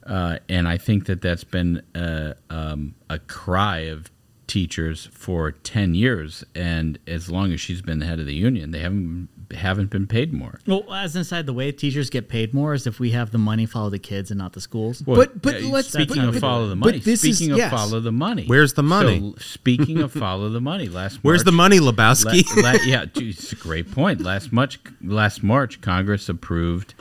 uh, 0.04 0.38
and 0.48 0.66
I 0.66 0.78
think 0.78 1.04
that 1.06 1.20
that's 1.22 1.44
been 1.44 1.82
a, 1.94 2.34
um, 2.50 2.96
a 3.08 3.20
cry 3.20 3.80
of 3.80 4.10
teachers 4.50 5.08
for 5.12 5.52
ten 5.52 5.94
years. 5.94 6.44
And 6.56 6.98
as 7.06 7.30
long 7.30 7.52
as 7.52 7.60
she's 7.60 7.80
been 7.82 8.00
the 8.00 8.06
head 8.06 8.18
of 8.18 8.26
the 8.26 8.34
union, 8.34 8.72
they 8.72 8.80
haven't 8.80 9.28
haven't 9.52 9.90
been 9.90 10.06
paid 10.06 10.32
more. 10.32 10.60
Well, 10.66 10.92
as 10.92 11.16
inside 11.16 11.46
the 11.46 11.52
way 11.52 11.72
teachers 11.72 12.08
get 12.10 12.28
paid 12.28 12.52
more 12.54 12.72
is 12.74 12.86
if 12.86 13.00
we 13.00 13.10
have 13.12 13.30
the 13.32 13.38
money 13.38 13.66
follow 13.66 13.90
the 13.90 13.98
kids 13.98 14.30
and 14.30 14.38
not 14.38 14.52
the 14.52 14.60
schools. 14.60 15.02
Well, 15.04 15.16
But- 15.16 15.42
but 15.42 15.60
yeah, 15.62 15.72
let's- 15.72 15.88
speaking 15.92 16.16
but- 16.22 16.24
of 16.28 16.34
but- 16.34 16.40
follow 16.40 16.68
the 16.68 16.76
money. 16.76 16.98
this 16.98 17.24
is- 17.24 17.36
Speaking 17.38 17.52
of 17.52 17.58
yes. 17.58 17.70
follow 17.72 17.98
the 18.00 18.12
money. 18.12 18.44
Where's 18.46 18.74
the 18.74 18.84
money? 18.84 19.18
So, 19.18 19.34
speaking 19.40 19.98
of 20.02 20.12
follow 20.12 20.48
the 20.50 20.60
money, 20.60 20.88
last 20.88 21.18
Where's 21.22 21.40
March, 21.40 21.44
the 21.46 21.52
money, 21.52 21.78
Lebowski? 21.80 22.44
la- 22.62 22.70
la- 22.72 22.78
yeah, 22.84 23.06
it's 23.16 23.52
a 23.52 23.56
great 23.56 23.90
point. 23.90 24.20
Last 24.20 24.52
March, 24.52 24.78
last 25.02 25.42
March, 25.42 25.80
Congress 25.80 26.28
approved 26.28 26.94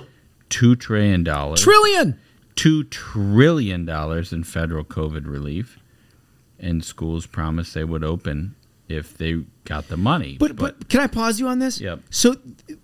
two 0.49 0.75
trillion 0.75 1.23
dollars, 1.23 1.61
Trillion. 1.61 2.17
two 2.55 2.83
trillion 2.85 3.85
dollars 3.85 4.33
in 4.33 4.43
federal 4.43 4.83
COVID 4.83 5.27
relief, 5.27 5.77
and 6.59 6.83
schools 6.83 7.25
promised 7.25 7.73
they 7.73 7.83
would 7.83 8.03
open 8.03 8.55
if 8.89 9.15
they 9.17 9.43
got 9.65 9.87
the 9.87 9.95
money. 9.97 10.35
But, 10.39 10.55
but 10.55 10.89
can 10.89 10.99
I 10.99 11.07
pause 11.07 11.39
you 11.39 11.47
on 11.47 11.59
this? 11.59 11.79
Yep. 11.79 11.99
So 12.09 12.35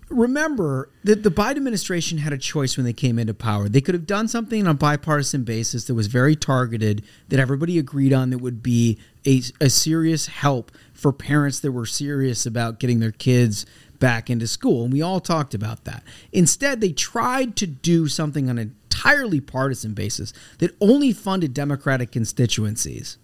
remember 0.08 0.88
that 1.02 1.24
the 1.24 1.30
Biden 1.30 1.56
administration 1.56 2.18
had 2.18 2.32
a 2.32 2.38
choice 2.38 2.76
when 2.76 2.86
they 2.86 2.92
came 2.92 3.18
into 3.18 3.34
power. 3.34 3.68
They 3.68 3.80
could 3.80 3.94
have 3.94 4.06
done 4.06 4.28
something 4.28 4.62
on 4.62 4.68
a 4.68 4.74
bipartisan 4.74 5.42
basis 5.42 5.84
that 5.86 5.94
was 5.94 6.06
very 6.06 6.36
targeted, 6.36 7.04
that 7.28 7.40
everybody 7.40 7.76
agreed 7.76 8.12
on, 8.12 8.30
that 8.30 8.38
would 8.38 8.62
be 8.62 8.98
a, 9.26 9.42
a 9.60 9.68
serious 9.68 10.28
help 10.28 10.70
for 10.94 11.12
parents 11.12 11.58
that 11.60 11.72
were 11.72 11.86
serious 11.86 12.46
about 12.46 12.78
getting 12.78 13.00
their 13.00 13.12
kids 13.12 13.66
back 13.98 14.30
into 14.30 14.46
school. 14.46 14.84
And 14.84 14.92
we 14.92 15.02
all 15.02 15.20
talked 15.20 15.54
about 15.54 15.84
that. 15.84 16.04
Instead, 16.32 16.80
they 16.80 16.92
tried 16.92 17.56
to 17.56 17.66
do 17.66 18.06
something 18.06 18.48
on 18.48 18.58
an 18.58 18.76
entirely 18.84 19.40
partisan 19.40 19.92
basis 19.92 20.32
that 20.58 20.74
only 20.80 21.12
funded 21.12 21.52
Democratic 21.52 22.12
constituencies 22.12 23.18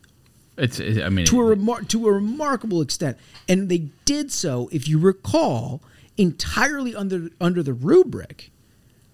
it's, 0.56 0.80
I 0.80 1.08
mean, 1.08 1.26
to 1.26 1.40
a 1.40 1.56
remar- 1.56 1.86
to 1.88 2.08
a 2.08 2.12
remarkable 2.12 2.80
extent, 2.82 3.16
and 3.48 3.68
they 3.68 3.88
did 4.04 4.30
so, 4.30 4.68
if 4.72 4.86
you 4.88 4.98
recall, 4.98 5.82
entirely 6.18 6.94
under 6.94 7.30
under 7.40 7.62
the 7.62 7.72
rubric 7.72 8.50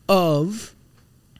of 0.09 0.75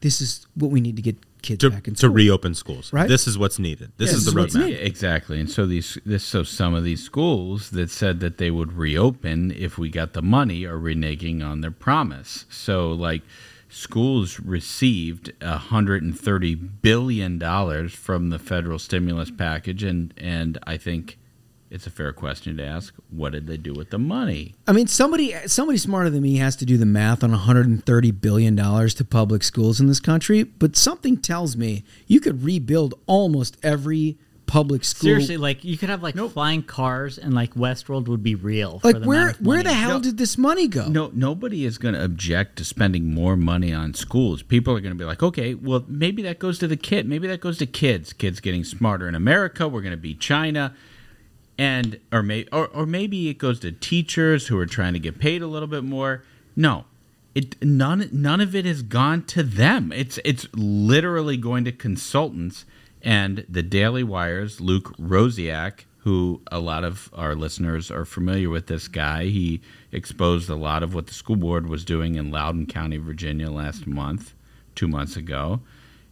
this 0.01 0.21
is 0.21 0.45
what 0.55 0.71
we 0.71 0.79
need 0.81 0.95
to 0.95 1.01
get 1.01 1.17
kids 1.41 1.59
to, 1.61 1.69
back 1.69 1.87
in 1.87 1.95
to 1.95 2.09
reopen 2.09 2.53
schools. 2.53 2.91
Right? 2.93 3.07
This 3.07 3.27
is 3.27 3.37
what's 3.37 3.59
needed. 3.59 3.91
This 3.97 4.11
Yeah, 4.11 4.17
is 4.17 4.25
this 4.25 4.33
the 4.33 4.39
is 4.39 4.55
what's 4.55 4.55
roadmap. 4.55 4.81
Exactly, 4.81 5.39
and 5.39 5.49
so 5.49 5.65
these 5.65 5.97
this 6.05 6.23
so 6.23 6.43
some 6.43 6.73
of 6.73 6.83
these 6.83 7.03
schools 7.03 7.71
that 7.71 7.89
said 7.89 8.19
that 8.21 8.37
they 8.37 8.51
would 8.51 8.73
reopen 8.73 9.51
if 9.51 9.77
we 9.77 9.89
got 9.89 10.13
the 10.13 10.21
money 10.21 10.65
are 10.65 10.77
reneging 10.77 11.43
on 11.43 11.61
their 11.61 11.71
promise. 11.71 12.45
So 12.49 12.91
like 12.91 13.21
schools 13.69 14.39
received 14.39 15.31
hundred 15.41 16.03
and 16.03 16.19
thirty 16.19 16.55
billion 16.55 17.37
dollars 17.37 17.93
from 17.93 18.29
the 18.29 18.39
federal 18.39 18.79
stimulus 18.79 19.31
package, 19.31 19.83
and 19.83 20.13
and 20.17 20.57
I 20.65 20.77
think 20.77 21.17
it's 21.69 21.85
a 21.85 21.91
fair 21.91 22.11
question 22.11 22.57
to 22.57 22.65
ask: 22.65 22.93
What 23.09 23.31
did 23.31 23.47
they 23.47 23.57
do 23.57 23.73
with 23.73 23.91
the 23.91 23.99
money? 23.99 24.55
I 24.67 24.71
mean, 24.71 24.87
somebody 24.87 25.35
somebody 25.45 25.77
smarter 25.77 26.09
than 26.09 26.23
me 26.23 26.37
has 26.37 26.55
to 26.57 26.65
do 26.65 26.77
the 26.77 26.85
math 26.85 27.23
on 27.23 27.31
130 27.31 28.11
billion 28.11 28.55
dollars 28.55 28.93
to 28.95 29.05
public 29.05 29.43
schools 29.43 29.79
in 29.79 29.87
this 29.87 29.99
country. 29.99 30.43
But 30.43 30.75
something 30.75 31.17
tells 31.17 31.55
me 31.55 31.83
you 32.07 32.19
could 32.19 32.43
rebuild 32.43 32.95
almost 33.05 33.57
every 33.61 34.17
public 34.49 34.83
school. 34.83 35.09
Seriously, 35.09 35.37
like 35.37 35.63
you 35.63 35.77
could 35.77 35.89
have 35.89 36.01
like 36.01 36.15
flying 36.31 36.63
cars, 36.63 37.19
and 37.19 37.33
like 37.35 37.53
Westworld 37.53 38.07
would 38.07 38.23
be 38.23 38.33
real. 38.33 38.81
like 38.83 38.95
for 38.95 38.99
the 38.99 39.07
where 39.07 39.33
where 39.33 39.61
the 39.61 39.73
hell 39.73 39.99
did 39.99 40.17
this 40.17 40.37
money 40.39 40.67
go? 40.67 40.87
No, 40.87 41.11
nobody 41.13 41.65
is 41.65 41.77
going 41.77 41.93
to 41.93 42.03
object 42.03 42.57
to 42.57 42.65
spending 42.65 43.13
more 43.13 43.37
money 43.37 43.71
on 43.71 43.93
schools. 43.93 44.41
People 44.41 44.75
are 44.75 44.79
going 44.81 44.91
to 44.91 44.97
be 44.97 45.05
like, 45.05 45.21
okay, 45.21 45.53
well, 45.53 45.85
maybe 45.87 46.23
that 46.23 46.39
goes 46.39 46.57
to 46.59 46.67
the 46.67 46.75
kid. 46.75 47.07
Maybe 47.07 47.27
that 47.27 47.41
goes 47.41 47.59
to 47.59 47.67
kids. 47.67 48.11
Kids 48.11 48.39
getting 48.39 48.63
smarter 48.63 49.07
in 49.07 49.13
America. 49.13 49.67
We're 49.67 49.81
going 49.81 49.91
to 49.91 49.97
be 49.97 50.15
China, 50.15 50.75
and 51.57 51.99
or 52.11 52.23
may 52.23 52.45
or, 52.51 52.67
or 52.69 52.87
maybe 52.87 53.29
it 53.29 53.37
goes 53.37 53.59
to 53.59 53.71
teachers 53.71 54.47
who 54.47 54.57
are 54.57 54.65
trying 54.65 54.93
to 54.93 54.99
get 54.99 55.19
paid 55.19 55.43
a 55.43 55.47
little 55.47 55.67
bit 55.67 55.83
more. 55.83 56.23
No, 56.55 56.85
it 57.35 57.63
none 57.63 58.09
none 58.11 58.41
of 58.41 58.55
it 58.55 58.65
has 58.65 58.81
gone 58.81 59.25
to 59.25 59.43
them. 59.43 59.91
It's 59.91 60.19
it's 60.25 60.47
literally 60.55 61.37
going 61.37 61.65
to 61.65 61.71
consultants 61.71 62.65
and 63.01 63.45
the 63.49 63.63
Daily 63.63 64.03
Wire's 64.03 64.59
Luke 64.59 64.95
Rosiak, 64.97 65.85
who 65.99 66.41
a 66.51 66.59
lot 66.59 66.83
of 66.83 67.09
our 67.13 67.35
listeners 67.35 67.91
are 67.91 68.05
familiar 68.05 68.49
with 68.49 68.67
this 68.67 68.87
guy. 68.87 69.25
He 69.25 69.61
exposed 69.91 70.49
a 70.49 70.55
lot 70.55 70.83
of 70.83 70.93
what 70.93 71.07
the 71.07 71.13
school 71.13 71.35
board 71.35 71.67
was 71.67 71.83
doing 71.85 72.15
in 72.15 72.31
Loudoun 72.31 72.65
County, 72.65 72.97
Virginia 72.97 73.49
last 73.49 73.85
month, 73.85 74.33
two 74.75 74.87
months 74.87 75.15
ago. 75.15 75.61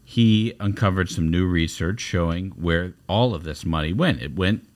He 0.03 0.53
uncovered 0.59 1.09
some 1.09 1.29
new 1.29 1.45
research 1.45 1.99
showing 1.99 2.51
where 2.51 2.93
all 3.07 3.33
of 3.33 3.43
this 3.43 3.65
money 3.65 3.93
went. 3.93 4.21
It 4.21 4.35
went 4.35 4.67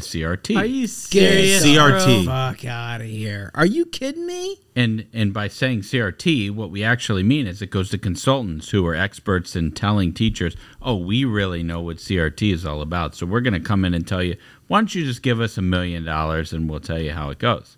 to 0.00 0.18
CRT. 0.18 0.56
Are 0.56 0.64
you 0.64 0.82
Get 0.82 0.90
serious? 0.90 1.62
the 1.62 1.76
CRT. 1.76 2.24
Fuck 2.24 2.64
out 2.64 3.00
of 3.00 3.06
here! 3.06 3.50
Are 3.54 3.66
you 3.66 3.86
kidding 3.86 4.26
me? 4.26 4.58
And 4.76 5.06
and 5.12 5.32
by 5.32 5.48
saying 5.48 5.80
CRT, 5.82 6.50
what 6.50 6.70
we 6.70 6.84
actually 6.84 7.22
mean 7.22 7.46
is 7.46 7.60
it 7.62 7.70
goes 7.70 7.90
to 7.90 7.98
consultants 7.98 8.70
who 8.70 8.86
are 8.86 8.94
experts 8.94 9.56
in 9.56 9.72
telling 9.72 10.12
teachers, 10.12 10.56
"Oh, 10.80 10.96
we 10.96 11.24
really 11.24 11.62
know 11.62 11.80
what 11.80 11.96
CRT 11.98 12.52
is 12.52 12.64
all 12.64 12.80
about. 12.82 13.14
So 13.14 13.26
we're 13.26 13.40
going 13.40 13.54
to 13.54 13.60
come 13.60 13.84
in 13.84 13.94
and 13.94 14.06
tell 14.06 14.22
you, 14.22 14.36
why 14.66 14.78
don't 14.80 14.94
you 14.94 15.04
just 15.04 15.22
give 15.22 15.40
us 15.40 15.58
a 15.58 15.62
million 15.62 16.04
dollars 16.04 16.52
and 16.52 16.68
we'll 16.70 16.80
tell 16.80 17.00
you 17.00 17.12
how 17.12 17.30
it 17.30 17.38
goes." 17.38 17.76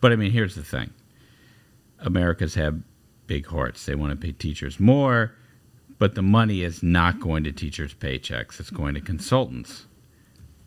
But 0.00 0.12
I 0.12 0.16
mean, 0.16 0.32
here's 0.32 0.54
the 0.56 0.64
thing. 0.64 0.90
America's 2.00 2.54
have 2.54 2.80
big 3.28 3.46
hearts. 3.46 3.86
They 3.86 3.94
want 3.94 4.10
to 4.10 4.16
pay 4.16 4.32
teachers 4.32 4.80
more, 4.80 5.32
but 5.98 6.16
the 6.16 6.22
money 6.22 6.62
is 6.62 6.82
not 6.82 7.20
going 7.20 7.44
to 7.44 7.52
teachers' 7.52 7.94
paychecks. 7.94 8.58
It's 8.58 8.70
going 8.70 8.94
to 8.94 9.00
consultants. 9.00 9.86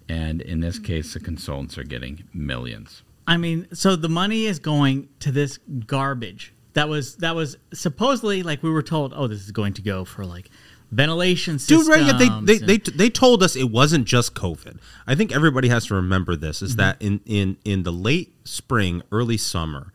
And 0.07 0.41
in 0.41 0.59
this 0.59 0.77
case, 0.79 1.13
the 1.13 1.19
consultants 1.19 1.77
are 1.77 1.83
getting 1.83 2.25
millions. 2.33 3.03
I 3.27 3.37
mean, 3.37 3.67
so 3.73 3.95
the 3.95 4.09
money 4.09 4.45
is 4.45 4.59
going 4.59 5.09
to 5.21 5.31
this 5.31 5.57
garbage 5.87 6.53
that 6.73 6.89
was 6.89 7.15
that 7.17 7.35
was 7.35 7.57
supposedly 7.73 8.43
like 8.43 8.61
we 8.61 8.69
were 8.69 8.83
told, 8.83 9.13
oh, 9.15 9.27
this 9.27 9.41
is 9.41 9.51
going 9.51 9.73
to 9.73 9.81
go 9.81 10.05
for 10.05 10.25
like 10.25 10.49
ventilation 10.91 11.57
systems. 11.57 11.87
Dude, 11.87 11.91
right? 11.95 12.05
Yeah, 12.05 12.17
they, 12.17 12.25
they, 12.57 12.57
and- 12.59 12.67
they, 12.67 12.77
they 12.77 13.09
told 13.09 13.41
us 13.41 13.55
it 13.55 13.71
wasn't 13.71 14.05
just 14.05 14.35
COVID. 14.35 14.77
I 15.07 15.15
think 15.15 15.33
everybody 15.33 15.69
has 15.69 15.87
to 15.87 15.95
remember 15.95 16.35
this: 16.35 16.57
Mm-hmm. 16.57 16.65
is 16.65 16.75
that 16.75 17.01
in, 17.01 17.21
in 17.25 17.57
in 17.65 17.83
the 17.83 17.91
late 17.93 18.35
spring, 18.43 19.01
early 19.11 19.37
summer 19.37 19.91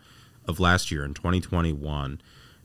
of 0.46 0.58
last 0.58 0.90
year 0.90 1.04
in 1.04 1.14
2021, 1.14 2.20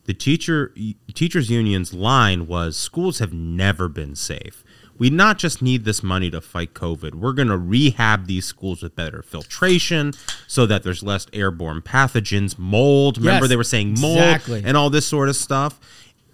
the 0.06 0.14
teacher 0.14 0.74
teachers 1.14 1.50
unions 1.52 1.94
line 1.94 2.48
was 2.48 2.76
schools 2.78 3.20
have 3.20 3.34
never 3.34 3.88
been 3.88 4.16
safe. 4.16 4.64
We 4.98 5.10
not 5.10 5.38
just 5.38 5.62
need 5.62 5.84
this 5.84 6.02
money 6.02 6.32
to 6.32 6.40
fight 6.40 6.74
COVID. 6.74 7.16
We're 7.16 7.34
going 7.34 7.50
to 7.50 7.58
rehab 7.58 8.28
these 8.28 8.46
schools 8.46 8.82
with 8.82 8.96
better 8.96 9.22
filtration 9.22 10.14
so 10.48 10.66
that 10.68 10.84
there's 10.84 11.04
less 11.04 11.28
airborne 11.34 11.82
pathogens, 11.82 12.58
mold. 12.58 13.18
Remember 13.18 13.44
Yes, 13.46 13.50
they 13.50 13.56
were 13.58 13.64
saying 13.66 14.00
mold 14.00 14.18
exactly. 14.20 14.64
and 14.66 14.78
all 14.78 14.90
this 14.90 15.06
sort 15.06 15.28
of 15.28 15.36
stuff. 15.36 15.80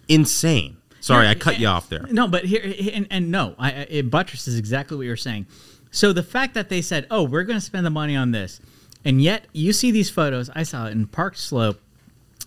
Insane. 0.08 0.78
Sorry, 1.00 1.28
I 1.28 1.34
cut 1.34 1.60
you 1.60 1.66
off 1.68 1.90
there. 1.90 2.06
No, 2.12 2.28
but 2.28 2.46
here 2.46 2.62
and, 2.94 3.08
and 3.10 3.32
no, 3.32 3.56
I, 3.58 3.72
I- 3.72 3.88
it 3.90 4.12
buttresses 4.12 4.58
exactly 4.58 4.98
what 4.98 5.06
you're 5.08 5.16
saying. 5.18 5.48
So 5.90 6.14
the 6.14 6.22
fact 6.24 6.54
that 6.54 6.70
they 6.70 6.82
said, 6.84 7.08
"Oh, 7.10 7.24
we're 7.24 7.44
going 7.44 7.58
to 7.60 7.66
spend 7.66 7.86
the 7.86 7.90
money 7.90 8.16
on 8.16 8.32
this," 8.32 8.60
and 9.04 9.20
yet 9.22 9.46
you 9.52 9.74
see 9.74 9.90
these 9.90 10.12
photos. 10.12 10.52
I 10.56 10.62
saw 10.64 10.86
it 10.86 10.92
in 10.92 11.08
Park 11.08 11.36
Slope 11.38 11.82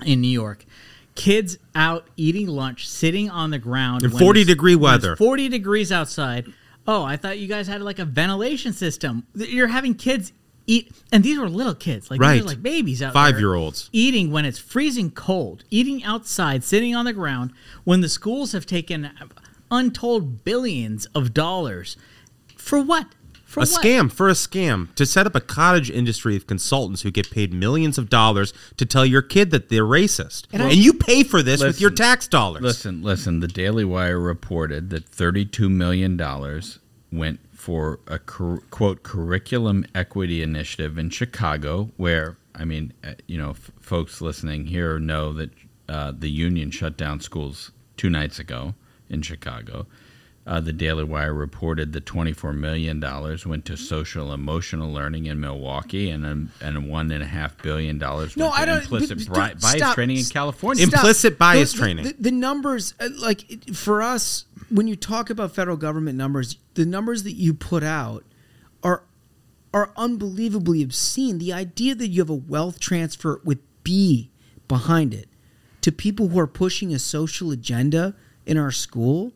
in 0.06 0.20
New 0.20 0.28
York. 0.28 0.64
Kids 1.14 1.58
out 1.74 2.08
eating 2.16 2.46
lunch, 2.48 2.88
sitting 2.88 3.30
on 3.30 3.50
the 3.50 3.58
ground 3.58 4.02
In 4.02 4.10
40 4.10 4.40
it's- 4.40 4.46
degree 4.54 4.74
weather. 4.74 5.14
Forty 5.16 5.48
degrees 5.48 5.92
outside. 5.92 6.46
Oh, 6.86 7.02
I 7.04 7.16
thought 7.16 7.38
you 7.38 7.46
guys 7.46 7.66
had 7.68 7.80
like 7.82 7.98
a 7.98 8.04
ventilation 8.04 8.72
system. 8.72 9.24
You're 9.34 9.68
having 9.68 9.94
kids 9.94 10.32
eat, 10.66 10.90
and 11.12 11.22
these 11.22 11.38
were 11.38 11.48
little 11.48 11.74
kids, 11.74 12.10
like 12.10 12.18
these 12.20 12.26
Right. 12.26 12.40
are 12.42 12.44
like 12.44 12.62
babies 12.62 13.00
out 13.00 13.12
there, 13.14 13.22
Five-year-olds. 13.22 13.90
eating 13.92 14.30
when 14.30 14.44
it's 14.44 14.58
freezing 14.58 15.10
cold, 15.10 15.64
eating 15.70 16.02
outside, 16.04 16.64
sitting 16.64 16.94
on 16.96 17.04
the 17.04 17.12
ground, 17.12 17.52
when 17.84 18.00
the 18.00 18.08
schools 18.08 18.52
have 18.52 18.66
taken 18.66 19.10
untold 19.70 20.44
billions 20.44 21.06
of 21.14 21.32
dollars 21.34 21.96
for 22.56 22.80
what? 22.80 23.06
For 23.54 23.60
a 23.60 23.62
what? 23.62 23.82
scam 23.84 24.10
for 24.12 24.28
a 24.28 24.32
scam 24.32 24.94
to 24.96 25.06
set 25.06 25.26
up 25.26 25.34
a 25.34 25.40
cottage 25.40 25.90
industry 25.90 26.36
of 26.36 26.46
consultants 26.46 27.02
who 27.02 27.10
get 27.10 27.30
paid 27.30 27.52
millions 27.54 27.98
of 27.98 28.10
dollars 28.10 28.52
to 28.76 28.84
tell 28.84 29.06
your 29.06 29.22
kid 29.22 29.50
that 29.52 29.68
they're 29.68 29.84
racist, 29.84 30.46
and, 30.52 30.62
I- 30.62 30.70
you 30.70 30.92
pay 30.92 31.22
for 31.24 31.42
this 31.42 31.62
with 31.62 31.80
your 31.80 31.90
tax 31.90 32.26
dollars. 32.28 32.62
Listen, 32.62 33.02
listen. 33.02 33.40
The 33.40 33.48
Daily 33.48 33.84
Wire 33.84 34.18
reported 34.18 34.90
that 34.90 35.04
thirty-two 35.06 35.68
million 35.70 36.16
dollars 36.16 36.80
went 37.12 37.38
for 37.52 38.00
a 38.08 38.18
cur- 38.18 38.60
quote 38.70 39.02
curriculum 39.04 39.86
equity 39.94 40.42
initiative 40.42 40.98
in 40.98 41.10
Chicago, 41.10 41.90
where 41.96 42.36
I 42.56 42.64
mean, 42.64 42.92
uh, 43.04 43.14
you 43.26 43.38
know, 43.38 43.50
f- 43.50 43.70
folks 43.80 44.20
listening 44.20 44.66
here 44.66 44.98
know 44.98 45.32
that 45.32 45.50
uh, 45.88 46.12
the 46.16 46.30
union 46.30 46.70
shut 46.70 46.96
down 46.96 47.20
schools 47.20 47.70
two 47.96 48.10
nights 48.10 48.38
ago 48.38 48.74
in 49.08 49.22
Chicago. 49.22 49.86
Uh, 50.46 50.60
the 50.60 50.74
Daily 50.74 51.04
Wire 51.04 51.32
reported 51.32 51.94
that 51.94 52.04
$24 52.04 52.54
million 52.54 53.00
went 53.46 53.64
to 53.64 53.76
social 53.78 54.30
emotional 54.30 54.92
learning 54.92 55.24
in 55.24 55.40
Milwaukee 55.40 56.10
and 56.10 56.26
a, 56.26 56.30
and 56.66 56.76
$1.5 56.84 57.62
billion 57.62 57.96
No, 57.96 58.16
went 58.18 58.32
to 58.34 58.44
I 58.50 58.64
don't. 58.66 58.82
implicit 58.82 59.18
but- 59.20 59.26
but 59.28 59.34
bri- 59.34 59.48
don't- 59.48 59.60
bias 59.62 59.76
stop. 59.78 59.94
training 59.94 60.18
in 60.18 60.24
California. 60.26 60.86
stop. 60.86 60.98
Implicit 60.98 61.38
bias 61.38 61.72
The- 61.72 61.76
the- 61.78 61.82
training. 61.82 62.04
The, 62.04 62.14
the 62.20 62.30
numbers, 62.30 62.92
uh, 63.00 63.08
like 63.18 63.50
it- 63.50 63.74
for 63.74 64.02
us, 64.02 64.44
when 64.68 64.86
you 64.86 64.96
talk 64.96 65.30
about 65.30 65.54
federal 65.54 65.78
government 65.78 66.18
numbers, 66.18 66.56
the 66.74 66.84
numbers 66.84 67.22
that 67.22 67.32
you 67.36 67.54
put 67.54 67.82
out 67.82 68.22
are 68.82 69.02
are 69.72 69.90
unbelievably 69.96 70.82
obscene. 70.82 71.38
The 71.38 71.52
idea 71.52 71.94
that 71.96 72.06
you 72.08 72.20
have 72.20 72.30
a 72.30 72.34
wealth 72.34 72.78
transfer 72.78 73.40
with 73.44 73.58
B 73.82 74.30
behind 74.68 75.12
it 75.14 75.26
to 75.80 75.90
people 75.90 76.28
who 76.28 76.38
are 76.38 76.46
pushing 76.46 76.94
a 76.94 76.98
social 77.00 77.50
agenda 77.50 78.14
in 78.46 78.56
our 78.56 78.70
school 78.70 79.32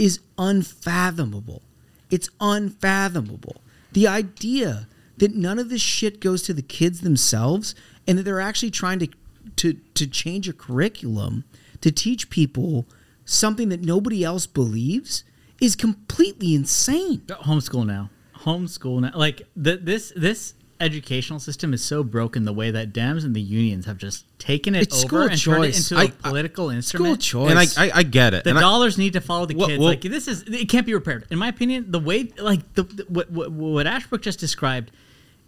is 0.00 0.18
unfathomable. 0.38 1.62
It's 2.10 2.30
unfathomable. 2.40 3.56
The 3.92 4.08
idea 4.08 4.88
that 5.18 5.34
none 5.34 5.58
of 5.58 5.68
this 5.68 5.82
shit 5.82 6.20
goes 6.20 6.42
to 6.42 6.54
the 6.54 6.62
kids 6.62 7.02
themselves 7.02 7.74
and 8.06 8.16
that 8.16 8.22
they're 8.22 8.40
actually 8.40 8.70
trying 8.70 8.98
to 9.00 9.08
to 9.56 9.74
to 9.94 10.06
change 10.06 10.48
a 10.48 10.54
curriculum 10.54 11.44
to 11.82 11.92
teach 11.92 12.30
people 12.30 12.86
something 13.26 13.68
that 13.68 13.82
nobody 13.82 14.24
else 14.24 14.46
believes 14.46 15.22
is 15.60 15.76
completely 15.76 16.54
insane. 16.54 17.20
homeschool 17.26 17.86
now 17.86 18.08
homeschool 18.38 19.02
now 19.02 19.10
like 19.14 19.42
the, 19.54 19.76
this 19.76 20.14
this 20.16 20.54
educational 20.80 21.38
system 21.38 21.72
is 21.74 21.82
so 21.84 22.02
broken 22.02 22.44
the 22.44 22.52
way 22.52 22.70
that 22.70 22.92
dems 22.92 23.24
and 23.24 23.34
the 23.36 23.40
unions 23.40 23.86
have 23.86 23.98
just 23.98 24.24
taken 24.38 24.74
it 24.74 24.82
It's 24.82 24.96
over 25.04 25.06
school 25.08 25.22
and 25.22 25.40
turned 25.40 25.64
it 25.66 25.76
into 25.76 25.94
a 25.96 25.98
I- 25.98 26.02
I- 26.04 26.08
political 26.08 26.70
instrument 26.70 27.22
School 27.22 27.46
choice. 27.46 27.76
and 27.76 27.80
I, 27.90 27.94
I, 27.94 27.98
I 27.98 28.02
get 28.02 28.34
it. 28.34 28.44
the 28.44 28.50
and 28.50 28.58
I- 28.58 28.62
dollars 28.62 28.96
need 28.98 29.12
to 29.12 29.20
follow 29.20 29.46
the 29.46 29.54
Well- 29.56 29.68
kids 29.68 29.78
well- 29.78 29.88
like 29.88 30.00
this 30.02 30.26
is 30.28 30.42
it 30.42 30.68
can't 30.68 30.86
be 30.86 30.94
repaired 30.94 31.26
in 31.30 31.38
my 31.38 31.48
opinion 31.48 31.90
the 31.90 32.00
way 32.00 32.30
like 32.38 32.74
the, 32.74 32.82
the 32.84 33.04
what, 33.08 33.30
what 33.30 33.52
what 33.52 33.86
ashbrook 33.86 34.22
just 34.22 34.38
described 34.40 34.90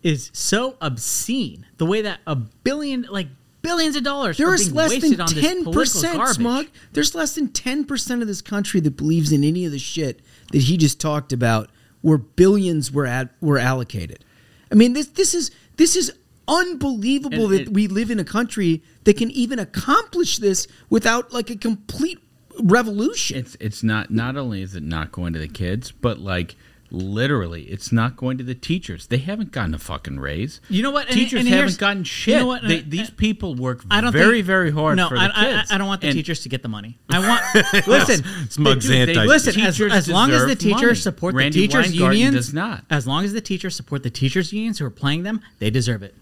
is 0.02 0.30
so 0.32 0.76
obscene 0.80 1.64
the 1.78 1.86
way 1.86 2.02
that 2.02 2.18
a 2.26 2.34
billion 2.36 3.06
like 3.10 3.28
billions 3.62 3.94
of 3.94 4.02
dollars 4.02 4.38
are 4.40 4.46
There's 4.46 4.64
being 4.64 4.74
less 4.74 5.00
than 5.00 5.26
ten 5.26 5.64
percent, 5.72 6.16
garbage. 6.16 6.34
smug. 6.36 6.66
There's 6.92 7.14
less 7.14 7.36
than 7.36 7.48
ten 7.48 7.84
percent 7.84 8.20
of 8.20 8.26
this 8.28 8.42
country 8.42 8.80
that 8.80 8.96
believes 8.96 9.30
in 9.30 9.44
any 9.44 9.64
of 9.64 9.70
the 9.70 9.78
shit 9.78 10.20
that 10.50 10.62
he 10.62 10.76
just 10.76 11.00
talked 11.00 11.32
about, 11.32 11.70
where 12.00 12.18
billions 12.18 12.90
were 12.90 13.06
at 13.06 13.28
were 13.40 13.58
allocated. 13.60 14.24
I 14.72 14.74
mean, 14.74 14.94
this 14.94 15.06
this 15.08 15.34
is 15.34 15.50
this 15.76 15.94
is 15.94 16.10
unbelievable 16.48 17.44
And 17.44 17.52
that 17.52 17.60
it- 17.62 17.72
we 17.72 17.86
live 17.86 18.10
in 18.10 18.18
a 18.18 18.24
country 18.24 18.82
that 19.04 19.16
can 19.16 19.30
even 19.30 19.58
accomplish 19.58 20.38
this 20.38 20.66
without 20.90 21.32
like 21.32 21.50
a 21.50 21.56
complete 21.56 22.18
revolution. 22.58 23.36
It's 23.38 23.56
it's 23.60 23.82
not 23.82 24.10
not 24.10 24.36
only 24.36 24.62
is 24.62 24.74
it 24.74 24.82
not 24.82 25.12
going 25.12 25.34
to 25.34 25.38
the 25.38 25.48
kids, 25.48 25.92
but 25.92 26.18
like 26.18 26.56
literally, 26.92 27.62
it's 27.64 27.90
not 27.90 28.16
going 28.16 28.38
to 28.38 28.44
the 28.44 28.54
teachers. 28.54 29.06
They 29.06 29.18
haven't 29.18 29.50
gotten 29.50 29.74
a 29.74 29.78
fucking 29.78 30.20
raise. 30.20 30.60
You 30.68 30.82
know 30.82 30.90
what? 30.90 31.06
And- 31.06 31.14
teachers 31.14 31.40
and 31.40 31.48
haven't 31.48 31.78
gotten 31.78 31.98
you 32.00 32.04
shit. 32.04 32.38
know 32.38 32.46
what? 32.46 32.62
They, 32.62 32.80
these 32.80 33.10
people 33.10 33.54
work 33.54 33.82
I 33.90 34.00
don't 34.00 34.12
very 34.12 34.36
think- 34.36 34.46
very 34.46 34.70
hard 34.70 34.96
No, 34.96 35.08
for 35.08 35.16
I, 35.16 35.26
the 35.28 35.34
I-. 35.36 35.64
I, 35.70 35.78
don't 35.78 35.86
want 35.88 36.02
the 36.02 36.08
And- 36.08 36.16
teachers 36.16 36.40
to 36.40 36.48
get 36.48 36.62
the 36.62 36.68
money. 36.68 36.98
I 37.10 37.18
want 37.18 37.86
listen. 37.88 38.24
Smug's 38.50 38.86
They. 38.86 39.06
They- 39.06 39.26
Listen, 39.26 39.60
as, 39.60 39.80
as 39.80 40.08
long 40.08 40.30
as 40.30 40.46
the 40.46 40.54
teachers 40.54 40.82
money. 40.82 40.94
support 40.96 41.34
Randi 41.34 41.66
the 41.66 41.66
teachers 41.68 41.94
unions, 41.94 42.34
does 42.36 42.54
not. 42.54 42.84
As 42.90 43.06
long 43.06 43.24
as 43.24 43.32
the 43.32 43.40
teachers 43.40 43.74
support 43.74 44.02
the 44.02 44.10
teachers 44.10 44.52
unions 44.52 44.78
who 44.78 44.84
are 44.86 44.90
playing 44.90 45.22
them, 45.22 45.40
they 45.58 45.70
deserve 45.70 46.02
it. 46.02 46.14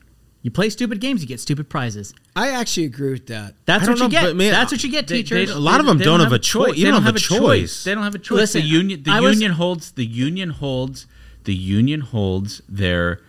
You 0.43 0.51
play 0.51 0.71
stupid 0.71 1.01
games, 1.01 1.21
you 1.21 1.29
get 1.29 1.39
stupid 1.39 1.69
prizes. 1.69 2.15
I 2.35 2.49
actually 2.53 2.87
agree 2.87 3.13
with 3.13 3.27
that. 3.27 3.55
That's 3.67 3.83
I 3.83 3.87
don't 3.87 3.95
what 3.95 3.99
you 3.99 4.03
know, 4.05 4.09
get. 4.09 4.23
but 4.29 4.37
man, 4.37 4.53
That's 4.53 4.73
what 4.73 4.83
you 4.83 4.91
get, 4.91 5.07
They- 5.07 5.17
they 5.17 5.23
teachers. 5.23 5.49
don't- 5.49 5.57
A 5.59 5.61
lot 5.61 5.81
of 5.81 5.87
them 5.87 5.99
they 5.99 6.05
don't 6.07 6.21
have 6.21 6.33
a 6.33 6.39
choi- 6.39 6.73
They 6.73 6.79
you 6.79 6.85
don't 6.87 6.95
don't 6.95 7.03
have 7.03 7.15
have 7.15 7.15
a 7.17 7.19
a 7.19 7.21
choice. 7.21 7.39
choice. 7.73 7.85
They 7.85 7.95
don't 7.95 8.05
have 8.05 8.15
a 8.15 8.19
choice. 8.19 8.39
Listen, 8.39 8.63
the 8.63 8.67
union, 8.69 9.03
the 9.03 9.11
I 9.11 9.21
was- 9.21 9.43
holds, 9.43 9.91
the 9.93 10.07
union 10.07 10.51
holds, 10.51 11.07
the 11.45 11.55
union 11.55 12.01
holds 12.01 12.63
their 12.69 13.21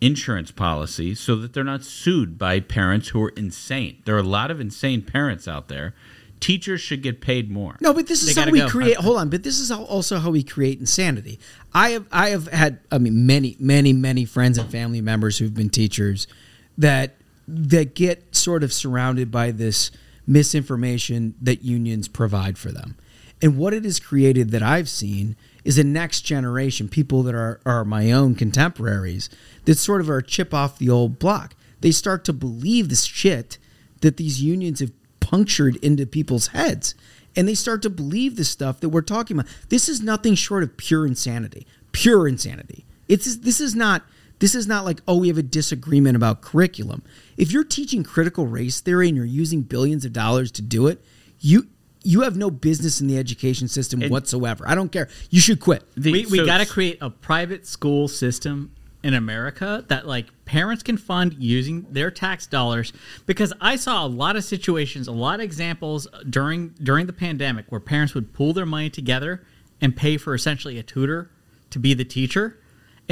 insurance 0.00 0.50
policy 0.50 1.14
so 1.14 1.36
that 1.36 1.52
they're 1.52 1.64
not 1.64 1.84
sued 1.84 2.36
by 2.38 2.60
parents 2.60 3.08
who 3.10 3.22
are 3.22 3.28
insane. 3.30 3.96
There 4.04 4.14
are 4.16 4.18
a 4.18 4.22
lot 4.22 4.50
of 4.50 4.60
insane 4.60 5.02
parents 5.02 5.46
out 5.48 5.68
there. 5.68 5.94
Teachers 6.40 6.80
should 6.80 7.02
get 7.02 7.20
paid 7.20 7.52
more. 7.52 7.76
No, 7.80 7.94
but 7.94 8.08
this 8.08 8.22
They 8.24 8.32
is 8.32 8.36
how 8.36 8.50
we 8.50 8.58
go. 8.58 8.68
create. 8.68 8.96
Hold 8.96 9.16
on, 9.18 9.28
but 9.28 9.44
this 9.44 9.60
is 9.60 9.68
how, 9.68 9.84
also 9.84 10.18
how 10.18 10.30
we 10.32 10.42
create 10.42 10.80
insanity. 10.80 11.38
I 11.72 11.90
have 11.90 12.06
I 12.10 12.30
have 12.30 12.48
had 12.48 12.80
I 12.90 12.98
mean 12.98 13.24
many 13.26 13.56
many 13.60 13.92
many 13.92 14.24
friends 14.24 14.58
and 14.58 14.68
family 14.68 15.00
members 15.00 15.38
who've 15.38 15.54
been 15.54 15.70
teachers 15.70 16.26
that 16.76 17.16
that 17.48 17.94
get 17.94 18.34
sort 18.34 18.62
of 18.62 18.72
surrounded 18.72 19.30
by 19.30 19.50
this 19.50 19.90
misinformation 20.26 21.34
that 21.40 21.62
unions 21.62 22.08
provide 22.08 22.56
for 22.56 22.70
them, 22.70 22.96
and 23.40 23.58
what 23.58 23.74
it 23.74 23.84
has 23.84 23.98
created 23.98 24.50
that 24.50 24.62
I've 24.62 24.88
seen 24.88 25.36
is 25.64 25.78
a 25.78 25.84
next 25.84 26.22
generation 26.22 26.88
people 26.88 27.22
that 27.24 27.34
are 27.34 27.60
are 27.66 27.84
my 27.84 28.10
own 28.10 28.34
contemporaries 28.34 29.28
that 29.64 29.78
sort 29.78 30.00
of 30.00 30.10
are 30.10 30.22
chip 30.22 30.52
off 30.54 30.78
the 30.78 30.90
old 30.90 31.18
block. 31.18 31.54
They 31.80 31.90
start 31.90 32.24
to 32.26 32.32
believe 32.32 32.88
this 32.88 33.04
shit 33.04 33.58
that 34.00 34.16
these 34.16 34.42
unions 34.42 34.80
have 34.80 34.92
punctured 35.20 35.76
into 35.76 36.06
people's 36.06 36.48
heads 36.48 36.94
and 37.34 37.48
they 37.48 37.54
start 37.54 37.82
to 37.82 37.90
believe 37.90 38.36
the 38.36 38.44
stuff 38.44 38.80
that 38.80 38.90
we're 38.90 39.00
talking 39.00 39.38
about. 39.38 39.50
This 39.68 39.88
is 39.88 40.02
nothing 40.02 40.34
short 40.34 40.62
of 40.62 40.76
pure 40.76 41.06
insanity. 41.06 41.66
Pure 41.92 42.28
insanity. 42.28 42.84
It's 43.08 43.36
this 43.36 43.60
is 43.60 43.74
not 43.74 44.02
this 44.42 44.56
is 44.56 44.66
not 44.66 44.84
like 44.84 45.00
oh 45.06 45.16
we 45.18 45.28
have 45.28 45.38
a 45.38 45.42
disagreement 45.42 46.16
about 46.16 46.42
curriculum. 46.42 47.02
If 47.36 47.52
you're 47.52 47.62
teaching 47.62 48.02
critical 48.02 48.48
race 48.48 48.80
theory 48.80 49.06
and 49.06 49.16
you're 49.16 49.24
using 49.24 49.62
billions 49.62 50.04
of 50.04 50.12
dollars 50.12 50.50
to 50.52 50.62
do 50.62 50.88
it, 50.88 51.00
you 51.38 51.68
you 52.02 52.22
have 52.22 52.36
no 52.36 52.50
business 52.50 53.00
in 53.00 53.06
the 53.06 53.16
education 53.16 53.68
system 53.68 54.02
And- 54.02 54.10
whatsoever. 54.10 54.64
I 54.68 54.74
don't 54.74 54.90
care. 54.90 55.08
You 55.30 55.38
should 55.40 55.60
quit. 55.60 55.84
The- 55.96 56.10
we 56.10 56.26
we 56.26 56.38
so- 56.38 56.44
got 56.46 56.58
to 56.58 56.66
create 56.66 56.98
a 57.00 57.08
private 57.08 57.68
school 57.68 58.08
system 58.08 58.72
in 59.04 59.14
America 59.14 59.84
that 59.86 60.08
like 60.08 60.26
parents 60.44 60.82
can 60.82 60.96
fund 60.96 61.36
using 61.38 61.86
their 61.90 62.10
tax 62.10 62.48
dollars 62.48 62.92
because 63.26 63.52
I 63.60 63.76
saw 63.76 64.04
a 64.04 64.08
lot 64.08 64.34
of 64.34 64.42
situations, 64.42 65.06
a 65.06 65.12
lot 65.12 65.36
of 65.36 65.44
examples 65.44 66.08
during 66.28 66.74
during 66.82 67.06
the 67.06 67.12
pandemic 67.12 67.66
where 67.68 67.80
parents 67.80 68.12
would 68.14 68.32
pool 68.32 68.52
their 68.52 68.66
money 68.66 68.90
together 68.90 69.44
and 69.80 69.94
pay 69.94 70.16
for 70.16 70.34
essentially 70.34 70.78
a 70.80 70.82
tutor 70.82 71.30
to 71.70 71.78
be 71.78 71.94
the 71.94 72.04
teacher. 72.04 72.58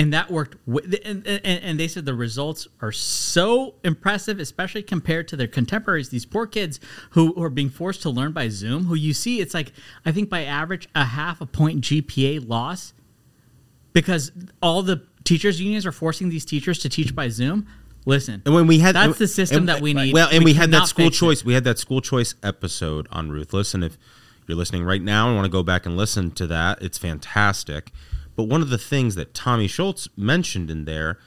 And 0.00 0.12
that 0.14 0.30
worked, 0.30 0.56
wi- 0.66 0.98
and, 1.04 1.26
and, 1.26 1.44
and 1.44 1.78
they 1.78 1.86
said 1.86 2.06
the 2.06 2.14
results 2.14 2.66
are 2.80 2.90
so 2.92 3.74
impressive, 3.84 4.38
especially 4.40 4.82
compared 4.82 5.28
to 5.28 5.36
their 5.36 5.46
contemporaries. 5.46 6.08
These 6.08 6.24
poor 6.24 6.46
kids 6.46 6.80
who, 7.10 7.34
who 7.34 7.42
are 7.42 7.50
being 7.50 7.68
forced 7.68 8.00
to 8.02 8.10
learn 8.10 8.32
by 8.32 8.48
Zoom, 8.48 8.84
who 8.86 8.94
you 8.94 9.12
see, 9.12 9.40
it's 9.40 9.52
like 9.52 9.72
I 10.06 10.12
think 10.12 10.30
by 10.30 10.44
average 10.44 10.88
a 10.94 11.04
half 11.04 11.40
a 11.42 11.46
point 11.46 11.82
GPA 11.82 12.48
loss 12.48 12.94
because 13.92 14.32
all 14.62 14.82
the 14.82 15.02
teachers 15.24 15.60
unions 15.60 15.84
are 15.84 15.92
forcing 15.92 16.30
these 16.30 16.44
teachers 16.44 16.78
to 16.78 16.88
teach 16.88 17.14
by 17.14 17.28
Zoom. 17.28 17.66
Listen, 18.06 18.40
And 18.46 18.54
when 18.54 18.66
we 18.66 18.78
had 18.78 18.94
that's 18.94 19.18
the 19.18 19.28
system 19.28 19.58
and- 19.58 19.68
that 19.68 19.82
we 19.82 19.92
need. 19.92 20.14
Well, 20.14 20.28
and 20.32 20.42
we, 20.42 20.54
had 20.54 20.70
that 20.70 20.86
school 20.88 21.06
fix 21.06 21.16
it. 21.16 21.20
choice. 21.20 21.44
We 21.44 21.52
had 21.52 21.64
that 21.64 21.78
school 21.78 22.00
choice 22.00 22.34
episode 22.42 23.06
on 23.12 23.30
Ruthless, 23.30 23.74
and 23.74 23.84
if 23.84 23.98
you're 24.46 24.56
listening 24.56 24.84
right 24.84 25.02
now 25.02 25.26
and 25.26 25.36
want 25.36 25.44
to 25.44 25.50
go 25.52 25.62
back 25.62 25.84
and 25.84 25.96
listen 25.98 26.30
to 26.32 26.46
that, 26.46 26.80
it's 26.80 26.96
fantastic. 26.96 27.90
But 28.36 28.44
one 28.44 28.62
of 28.62 28.70
the 28.70 28.78
things 28.78 29.14
that 29.16 29.34
Tommy 29.34 29.66
Schultz 29.66 30.08
mentioned 30.16 30.70
in 30.70 30.84
there 30.84 31.18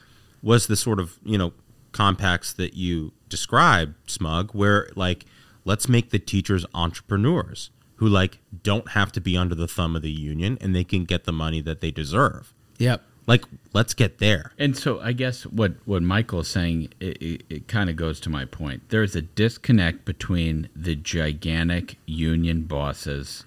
was 0.42 0.66
the 0.66 0.76
sort 0.76 1.00
of 1.00 1.18
you 1.24 1.38
know 1.38 1.52
compacts 1.92 2.52
that 2.52 2.74
you 2.74 3.12
described, 3.28 3.94
Smug, 4.10 4.52
where 4.52 4.88
like 4.94 5.24
let's 5.64 5.88
make 5.88 6.10
the 6.10 6.18
teachers 6.18 6.66
entrepreneurs 6.74 7.70
who 7.96 8.08
like 8.08 8.38
don't 8.62 8.90
have 8.90 9.12
to 9.12 9.20
be 9.20 9.36
under 9.36 9.54
the 9.54 9.68
thumb 9.68 9.96
of 9.96 10.02
the 10.02 10.10
union 10.10 10.58
and 10.60 10.74
they 10.74 10.84
can 10.84 11.04
get 11.04 11.24
the 11.24 11.32
money 11.32 11.60
that 11.60 11.80
they 11.80 11.90
deserve. 11.90 12.52
Yep. 12.78 13.02
Like 13.26 13.44
let's 13.72 13.94
get 13.94 14.18
there. 14.18 14.52
And 14.58 14.76
so 14.76 15.00
I 15.00 15.12
guess 15.12 15.46
what, 15.46 15.74
what 15.86 16.02
Michael 16.02 16.40
is 16.40 16.48
saying, 16.48 16.90
it, 17.00 17.22
it, 17.22 17.42
it 17.48 17.68
kind 17.68 17.88
of 17.88 17.96
goes 17.96 18.20
to 18.20 18.30
my 18.30 18.44
point. 18.44 18.82
There's 18.90 19.16
a 19.16 19.22
disconnect 19.22 20.04
between 20.04 20.68
the 20.76 20.94
gigantic 20.94 21.96
union 22.04 22.62
bosses 22.62 23.44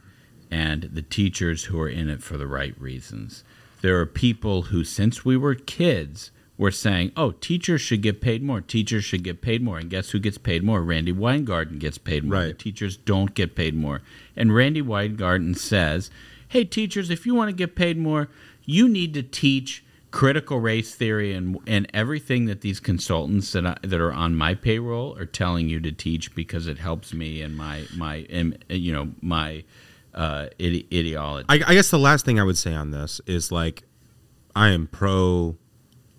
and 0.52 0.84
the 0.84 1.02
teachers 1.02 1.66
who 1.66 1.80
are 1.80 1.90
in 1.90 2.10
it 2.10 2.24
for 2.24 2.38
the 2.38 2.48
right 2.48 2.80
reasons. 2.80 3.44
There 3.82 4.00
are 4.00 4.06
people 4.06 4.64
who, 4.64 4.84
since 4.84 5.24
we 5.24 5.38
were 5.38 5.56
kids, 5.56 6.32
were 6.58 6.72
saying, 6.72 7.12
"Oh, 7.16 7.32
teachers 7.32 7.82
should 7.82 8.02
get 8.02 8.20
paid 8.22 8.42
more. 8.42 8.62
Teachers 8.62 9.04
should 9.04 9.24
get 9.24 9.42
paid 9.42 9.62
more." 9.62 9.78
And 9.78 9.90
guess 9.90 10.12
who 10.12 10.20
gets 10.20 10.38
paid 10.38 10.64
more? 10.64 10.84
Randi 10.84 11.12
Weingarten 11.12 11.78
gets 11.78 11.98
paid 11.98 12.24
more. 12.24 12.40
Right. 12.40 12.48
The 12.48 12.54
teachers 12.54 12.98
don't 12.98 13.36
get 13.36 13.56
paid 13.56 13.76
more. 13.76 14.02
And 14.36 14.54
Randi 14.54 14.82
Weingarten 14.82 15.54
says, 15.54 16.10
"Hey, 16.48 16.66
teachers, 16.66 17.10
if 17.10 17.26
you 17.26 17.36
want 17.36 17.50
to 17.50 17.56
get 17.56 17.76
paid 17.76 17.98
more, 17.98 18.30
you 18.66 18.90
need 18.90 19.14
to 19.14 19.24
teach." 19.24 19.84
Critical 20.10 20.60
race 20.62 20.96
theory 20.96 21.34
and 21.34 21.60
and 21.68 21.86
everything 21.94 22.46
that 22.46 22.62
these 22.62 22.80
consultants 22.80 23.52
that 23.52 23.66
I, 23.68 23.78
that 23.82 24.00
are 24.00 24.14
on 24.14 24.36
my 24.36 24.56
payroll 24.56 25.16
are 25.18 25.26
telling 25.26 25.68
you 25.68 25.82
to 25.82 25.92
teach 25.92 26.34
because 26.34 26.66
it 26.66 26.80
helps 26.80 27.14
me 27.14 27.42
and 27.42 27.58
my 27.58 27.84
my 27.96 28.26
and, 28.30 28.58
you 28.70 28.94
know 28.94 29.10
my 29.22 29.66
uh, 30.18 30.48
ide- 30.60 30.88
ideology. 30.94 31.46
I, 31.48 31.56
I 31.68 31.74
guess 31.76 31.90
the 31.92 32.00
last 32.00 32.26
thing 32.26 32.40
I 32.40 32.44
would 32.44 32.58
say 32.58 32.74
on 32.74 32.92
this 32.92 33.22
is 33.28 33.52
like, 33.52 33.84
I 34.56 34.70
am 34.70 34.88
pro 34.88 35.56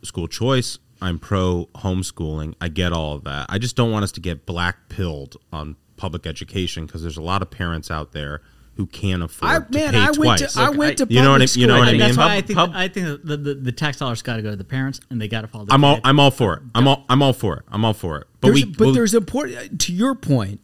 school 0.02 0.28
choice. 0.28 0.78
I'm 1.02 1.18
pro 1.18 1.68
homeschooling. 1.76 2.54
I 2.60 2.68
get 2.68 2.92
all 2.92 3.14
of 3.14 3.24
that. 3.24 3.46
I 3.48 3.58
just 3.58 3.76
don't 3.76 3.90
want 3.92 4.04
us 4.04 4.12
to 4.12 4.20
get 4.20 4.46
black 4.46 4.88
pilled 4.88 5.36
on 5.52 5.76
public 5.96 6.26
education 6.26 6.86
because 6.86 7.02
there's 7.02 7.16
a 7.16 7.22
lot 7.22 7.42
of 7.42 7.50
parents 7.50 7.90
out 7.90 8.12
there 8.12 8.40
who 8.76 8.86
can't 8.86 9.22
afford 9.24 9.50
I- 9.50 9.58
to 9.58 9.72
man, 9.72 9.92
pay 9.92 9.98
I 9.98 10.10
went 10.12 10.38
to- 10.38 10.44
twice. 10.44 10.56
I 10.56 10.70
went 10.70 10.98
to 10.98 11.06
you 11.10 11.20
know 11.20 11.32
what 11.32 11.42
I, 11.42 11.46
public 11.46 11.56
you 11.56 11.66
know 11.66 11.72
school. 11.74 11.80
what 11.80 11.88
I 11.88 11.92
mean? 11.92 12.00
That's 12.00 12.16
why 12.16 12.34
I 12.36 12.40
think 12.40 12.56
Pub- 12.56 12.70
I 12.74 12.86
think 12.88 13.22
the, 13.24 13.36
the, 13.36 13.54
the 13.54 13.72
tax 13.72 13.96
dollars 13.98 14.22
got 14.22 14.36
to 14.36 14.42
go 14.42 14.50
to 14.50 14.56
the 14.56 14.62
parents, 14.64 15.00
and 15.10 15.20
they 15.20 15.26
got 15.26 15.40
to 15.40 15.48
follow. 15.48 15.64
The 15.64 15.72
I'm 15.74 15.84
all. 15.84 15.98
I'm 16.04 16.20
all 16.20 16.30
for 16.30 16.54
it. 16.54 16.62
I'm 16.76 16.86
all 16.86 17.04
I'm 17.08 17.20
all 17.22 17.32
for 17.32 17.56
it. 17.58 17.64
I'm 17.68 17.84
all 17.84 17.94
for 17.94 18.18
it. 18.18 18.28
But 18.40 18.48
there's, 18.54 18.64
we 18.64 18.72
but 18.72 18.86
we- 18.88 18.92
there's 18.94 19.14
important 19.14 19.80
to 19.80 19.92
your 19.92 20.14
point. 20.14 20.60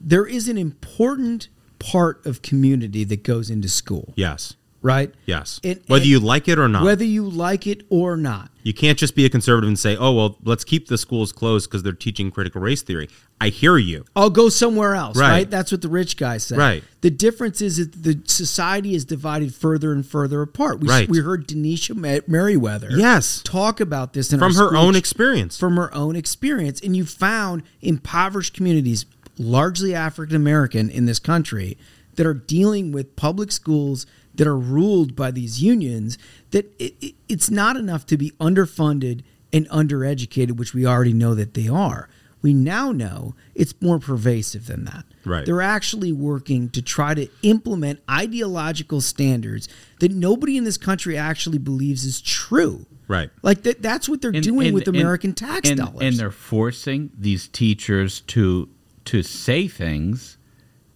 There 0.00 0.24
is 0.26 0.48
an 0.48 0.56
important 0.56 1.48
part 1.82 2.24
of 2.26 2.42
community 2.42 3.04
that 3.04 3.22
goes 3.22 3.50
into 3.50 3.68
school, 3.68 4.12
yes 4.16 4.54
right? 4.84 5.14
yes 5.26 5.60
And- 5.62 5.78
whether 5.86 6.02
and 6.02 6.10
you 6.10 6.18
like 6.18 6.48
it 6.48 6.58
or 6.58 6.66
not. 6.68 6.82
Whether 6.84 7.04
you 7.04 7.28
like 7.28 7.66
it 7.68 7.84
or 7.88 8.16
not. 8.16 8.50
You 8.64 8.72
can't 8.74 8.98
just 8.98 9.14
be 9.14 9.24
a 9.24 9.28
conservative 9.28 9.68
and 9.68 9.78
say, 9.78 9.96
"Oh 9.96 10.12
well, 10.12 10.38
let's 10.44 10.64
keep 10.64 10.88
the 10.88 10.98
schools 10.98 11.30
closed 11.32 11.68
because 11.70 11.82
they're 11.84 11.92
teaching 11.92 12.30
critical 12.32 12.60
race 12.60 12.82
theory." 12.82 13.08
I 13.40 13.48
hear 13.48 13.76
you. 13.76 14.04
I'll 14.14 14.30
go 14.30 14.48
somewhere 14.48 14.94
else, 14.94 15.16
Right. 15.16 15.30
right? 15.30 15.50
That's 15.50 15.72
what 15.72 15.82
the 15.82 15.88
rich 15.88 16.16
guy 16.16 16.38
said. 16.38 16.58
Right. 16.58 16.84
The 17.00 17.10
difference 17.10 17.60
is 17.60 17.76
that 17.78 18.02
the 18.04 18.20
society 18.24 18.94
is 18.94 19.04
divided 19.04 19.52
further 19.52 19.92
and 19.92 20.06
further 20.06 20.42
apart. 20.42 20.78
We, 20.80 20.88
Right. 20.88 21.08
we 21.08 21.18
heard 21.18 21.48
Denisha 21.48 21.96
Ma- 21.96 22.20
Merriweather 22.28 22.90
Yes. 22.92 23.40
talk 23.44 23.80
about 23.80 24.12
this 24.12 24.32
in 24.32 24.38
From 24.38 24.54
her 24.54 24.66
school 24.68 24.78
own 24.78 24.94
experience. 24.94 25.58
From 25.58 25.74
her 25.76 25.92
own 25.92 26.14
experience. 26.14 26.80
And 26.80 26.96
you 26.96 27.04
found 27.04 27.64
impoverished 27.80 28.54
communities, 28.54 29.06
largely 29.42 29.94
African 29.94 30.36
American 30.36 30.90
in 30.90 31.06
this 31.06 31.18
country, 31.18 31.76
that 32.14 32.26
are 32.26 32.34
dealing 32.34 32.92
with 32.92 33.16
public 33.16 33.50
schools 33.52 34.06
that 34.34 34.46
are 34.46 34.58
ruled 34.58 35.14
by 35.16 35.30
these 35.30 35.62
unions, 35.62 36.16
that 36.50 36.66
it, 36.78 36.94
it, 37.00 37.14
it's 37.28 37.50
not 37.50 37.76
enough 37.76 38.06
to 38.06 38.16
be 38.16 38.30
underfunded 38.32 39.22
and 39.52 39.68
undereducated, 39.68 40.52
which 40.52 40.72
we 40.74 40.86
already 40.86 41.12
know 41.12 41.34
that 41.34 41.54
they 41.54 41.68
are. 41.68 42.08
We 42.40 42.54
now 42.54 42.90
know 42.90 43.34
it's 43.54 43.74
more 43.80 43.98
pervasive 43.98 44.66
than 44.66 44.84
that. 44.86 45.04
Right. 45.24 45.46
They're 45.46 45.62
actually 45.62 46.12
working 46.12 46.70
to 46.70 46.82
try 46.82 47.14
to 47.14 47.28
implement 47.42 48.00
ideological 48.10 49.00
standards 49.00 49.68
that 50.00 50.10
nobody 50.12 50.56
in 50.56 50.64
this 50.64 50.76
country 50.78 51.16
actually 51.16 51.58
believes 51.58 52.04
is 52.04 52.20
true. 52.20 52.86
Right. 53.06 53.30
Like 53.42 53.62
that 53.62 53.80
that's 53.82 54.08
what 54.08 54.22
they're 54.22 54.32
And- 54.32 54.42
doing 54.42 54.68
and- 54.68 54.74
with 54.74 54.88
and- 54.88 54.96
American 54.96 55.34
tax 55.34 55.68
and, 55.68 55.78
dollars. 55.78 55.98
and 56.00 56.16
they're 56.16 56.30
forcing 56.30 57.10
these 57.16 57.46
teachers 57.46 58.22
to 58.28 58.68
to 59.06 59.22
say 59.22 59.68
things 59.68 60.38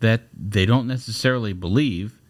that 0.00 0.22
they 0.32 0.66
don't 0.66 0.86
necessarily 0.86 1.52
believe 1.52 2.20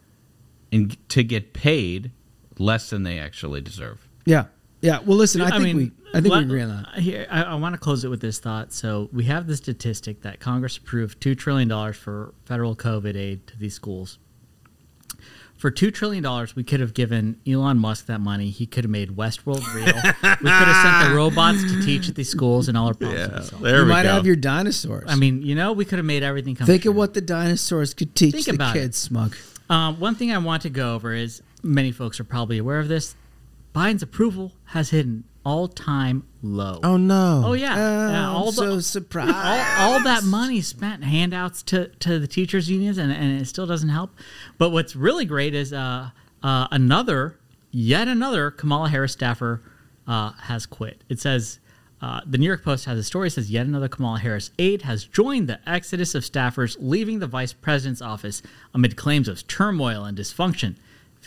and 0.72 0.96
to 1.08 1.22
get 1.22 1.52
paid 1.52 2.10
less 2.58 2.90
than 2.90 3.02
they 3.02 3.18
actually 3.18 3.60
deserve. 3.60 4.08
yeah. 4.24 4.46
Yeah. 4.82 5.00
Well 5.00 5.16
listen, 5.16 5.40
I, 5.40 5.50
think 5.50 5.62
mean, 5.62 5.76
we 5.76 5.92
I 6.12 6.20
think 6.20 6.32
let- 6.32 6.38
we 6.40 6.44
agree 6.44 6.62
on 6.62 6.68
that. 6.68 7.00
Here, 7.00 7.26
I, 7.30 7.42
I 7.44 7.54
want 7.54 7.74
to 7.74 7.78
close 7.78 8.04
it 8.04 8.08
with 8.08 8.20
this 8.20 8.38
thought. 8.38 8.72
So 8.74 9.08
we 9.10 9.24
have 9.24 9.46
the 9.46 9.56
statistic 9.56 10.20
that 10.22 10.38
Congress 10.38 10.76
approved 10.76 11.20
two 11.20 11.34
trillion 11.34 11.66
dollars 11.68 11.96
for 11.96 12.34
federal 12.44 12.76
COVID 12.76 13.16
aid 13.16 13.46
to 13.48 13.58
these 13.58 13.74
schools. 13.74 14.18
For 15.56 15.70
two 15.70 15.90
trillion 15.90 16.22
dollars, 16.22 16.54
we 16.54 16.62
could 16.64 16.80
have 16.80 16.92
given 16.92 17.40
Elon 17.46 17.78
Musk 17.78 18.06
that 18.06 18.20
money. 18.20 18.50
He 18.50 18.66
could 18.66 18.84
have 18.84 18.90
made 18.90 19.10
Westworld 19.16 19.64
real. 19.74 19.86
we 19.86 19.90
could 19.92 20.48
have 20.48 20.84
sent 21.02 21.10
the 21.10 21.16
robots 21.16 21.62
to 21.62 21.82
teach 21.82 22.08
at 22.10 22.14
these 22.14 22.28
schools, 22.28 22.68
and 22.68 22.76
all 22.76 22.88
our 22.88 22.94
problems 22.94 23.28
would 23.30 23.36
be 23.38 23.42
solved. 23.44 23.64
There 23.64 23.78
you 23.78 23.82
we 23.84 23.88
might 23.88 24.02
go. 24.02 24.10
have 24.12 24.26
your 24.26 24.36
dinosaurs. 24.36 25.04
I 25.08 25.14
mean, 25.14 25.40
you 25.42 25.54
know, 25.54 25.72
we 25.72 25.84
could 25.86 25.98
have 25.98 26.04
made 26.06 26.22
everything 26.22 26.54
come. 26.56 26.66
think 26.66 26.82
true. 26.82 26.90
of 26.90 26.96
what 26.96 27.14
the 27.14 27.22
dinosaurs 27.22 27.94
could 27.94 28.14
teach 28.14 28.32
Think 28.34 28.44
the 28.46 28.52
about 28.54 28.76
it. 28.76 28.80
kids, 28.80 28.98
smug. 28.98 29.34
Um, 29.70 29.98
one 29.98 30.14
thing 30.14 30.30
I 30.30 30.38
want 30.38 30.62
to 30.62 30.70
go 30.70 30.94
over 30.94 31.14
is 31.14 31.42
many 31.62 31.90
folks 31.90 32.20
are 32.20 32.24
probably 32.24 32.58
aware 32.58 32.78
of 32.78 32.88
this. 32.88 33.14
Biden's 33.74 34.02
approval 34.02 34.52
has 34.66 34.90
hit 34.90 35.06
an 35.46 35.52
all-time 35.52 36.26
low. 36.42 36.80
Oh 36.82 36.96
no. 36.96 37.42
Oh 37.46 37.52
yeah, 37.52 37.74
Oh, 37.76 38.10
Yeah, 38.10 38.36
I'm 38.36 38.52
so 38.52 38.80
surprised. 38.80 39.32
all, 39.34 39.92
all 39.94 40.02
that 40.04 40.24
money 40.24 40.60
spent 40.60 41.04
handouts 41.04 41.62
to, 41.64 41.88
to 41.88 42.18
the 42.18 42.26
teachers 42.26 42.70
unions 42.70 42.98
and, 42.98 43.12
and 43.12 43.40
it 43.40 43.46
still 43.46 43.66
doesn't 43.66 43.88
help. 43.88 44.10
But 44.58 44.70
what's 44.70 44.96
really 44.96 45.24
great 45.24 45.54
is 45.54 45.72
uh, 45.72 46.10
uh, 46.42 46.68
another, 46.70 47.38
yet 47.70 48.08
another 48.08 48.50
Kamala 48.50 48.88
Harris 48.88 49.12
staffer 49.12 49.62
uh, 50.06 50.32
has 50.32 50.66
quit. 50.66 51.02
It 51.08 51.20
says 51.20 51.58
uh, 52.00 52.20
the 52.26 52.38
New 52.38 52.46
York 52.46 52.62
Post 52.64 52.84
has 52.84 52.98
a 52.98 53.02
story 53.02 53.28
that 53.28 53.32
says 53.34 53.50
yet 53.50 53.66
another 53.66 53.88
Kamala 53.88 54.18
Harris 54.18 54.50
aide 54.58 54.82
has 54.82 55.04
joined 55.04 55.48
the 55.48 55.60
exodus 55.68 56.14
of 56.14 56.22
staffers 56.22 56.76
leaving 56.78 57.18
the 57.20 57.26
vice 57.26 57.52
president's 57.52 58.02
office 58.02 58.42
amid 58.74 58.96
claims 58.96 59.28
of 59.28 59.46
turmoil 59.46 60.04
and 60.04 60.16
dysfunction. 60.18 60.76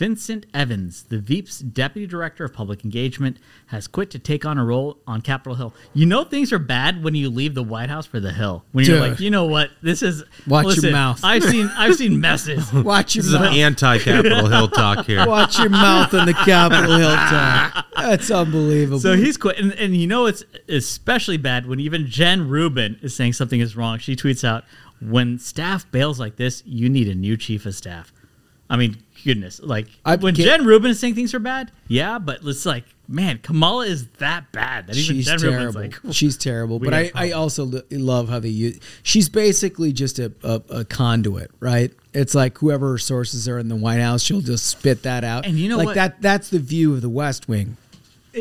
Vincent 0.00 0.46
Evans, 0.54 1.02
the 1.02 1.18
Veep's 1.18 1.58
deputy 1.58 2.06
director 2.06 2.42
of 2.42 2.54
public 2.54 2.84
engagement, 2.84 3.36
has 3.66 3.86
quit 3.86 4.10
to 4.12 4.18
take 4.18 4.46
on 4.46 4.56
a 4.56 4.64
role 4.64 4.96
on 5.06 5.20
Capitol 5.20 5.56
Hill. 5.56 5.74
You 5.92 6.06
know 6.06 6.24
things 6.24 6.54
are 6.54 6.58
bad 6.58 7.04
when 7.04 7.14
you 7.14 7.28
leave 7.28 7.54
the 7.54 7.62
White 7.62 7.90
House 7.90 8.06
for 8.06 8.18
the 8.18 8.32
Hill. 8.32 8.64
When 8.72 8.86
you're 8.86 8.98
Dude. 8.98 9.10
like, 9.10 9.20
you 9.20 9.30
know 9.30 9.44
what, 9.44 9.72
this 9.82 10.02
is. 10.02 10.24
Watch 10.46 10.64
your 10.64 10.74
listen, 10.76 10.92
mouth. 10.92 11.20
I've 11.22 11.44
seen 11.44 11.70
I've 11.76 11.96
seen 11.96 12.18
messes. 12.18 12.72
Watch 12.72 13.14
your 13.14 13.24
mouth. 13.24 13.24
This 13.24 13.24
is 13.26 13.32
mouth. 13.34 13.54
anti-Capitol 13.54 14.48
Hill 14.48 14.68
talk 14.70 15.04
here. 15.04 15.26
Watch 15.26 15.58
your 15.58 15.68
mouth 15.68 16.14
on 16.14 16.24
the 16.24 16.32
Capitol 16.32 16.96
Hill 16.96 17.14
talk. 17.14 17.86
That's 17.94 18.30
unbelievable. 18.30 19.00
So 19.00 19.18
he's 19.18 19.36
quit, 19.36 19.58
and, 19.58 19.74
and 19.74 19.94
you 19.94 20.06
know 20.06 20.24
it's 20.24 20.42
especially 20.66 21.36
bad 21.36 21.66
when 21.66 21.78
even 21.78 22.06
Jen 22.06 22.48
Rubin 22.48 22.98
is 23.02 23.14
saying 23.14 23.34
something 23.34 23.60
is 23.60 23.76
wrong. 23.76 23.98
She 23.98 24.16
tweets 24.16 24.44
out, 24.44 24.64
"When 25.02 25.38
staff 25.38 25.90
bails 25.90 26.18
like 26.18 26.36
this, 26.36 26.62
you 26.64 26.88
need 26.88 27.06
a 27.06 27.14
new 27.14 27.36
chief 27.36 27.66
of 27.66 27.74
staff." 27.74 28.14
I 28.70 28.76
mean, 28.76 29.02
goodness, 29.24 29.60
like 29.62 29.86
I 30.04 30.16
when 30.16 30.34
can't- 30.34 30.46
Jen 30.48 30.64
Rubin 30.66 30.90
is 30.90 31.00
saying 31.00 31.14
things 31.14 31.34
are 31.34 31.38
bad, 31.38 31.70
yeah, 31.88 32.18
but 32.18 32.40
it's 32.44 32.66
like, 32.66 32.84
man, 33.08 33.38
Kamala 33.38 33.86
is 33.86 34.06
that 34.18 34.52
bad 34.52 34.86
that 34.86 34.96
even 34.96 35.16
she's 35.16 35.26
Jen 35.26 35.40
Rubin's 35.40 35.74
terrible. 35.74 35.80
like, 35.80 35.94
she's 36.14 36.36
terrible. 36.36 36.78
But 36.78 36.94
I, 36.94 37.10
I 37.14 37.30
also 37.32 37.64
lo- 37.64 37.82
love 37.90 38.28
how 38.28 38.38
they 38.40 38.48
use. 38.48 38.78
She's 39.02 39.28
basically 39.28 39.92
just 39.92 40.18
a, 40.18 40.32
a, 40.42 40.62
a 40.70 40.84
conduit, 40.84 41.50
right? 41.60 41.92
It's 42.12 42.34
like 42.34 42.58
whoever 42.58 42.90
her 42.92 42.98
sources 42.98 43.48
are 43.48 43.58
in 43.58 43.68
the 43.68 43.76
White 43.76 44.00
House, 44.00 44.22
she'll 44.22 44.40
just 44.40 44.66
spit 44.66 45.02
that 45.04 45.22
out. 45.24 45.46
And 45.46 45.56
you 45.58 45.68
know 45.68 45.76
like 45.76 45.86
what? 45.86 45.94
that. 45.96 46.22
That's 46.22 46.50
the 46.50 46.58
view 46.58 46.94
of 46.94 47.02
the 47.02 47.08
West 47.08 47.48
Wing, 47.48 47.76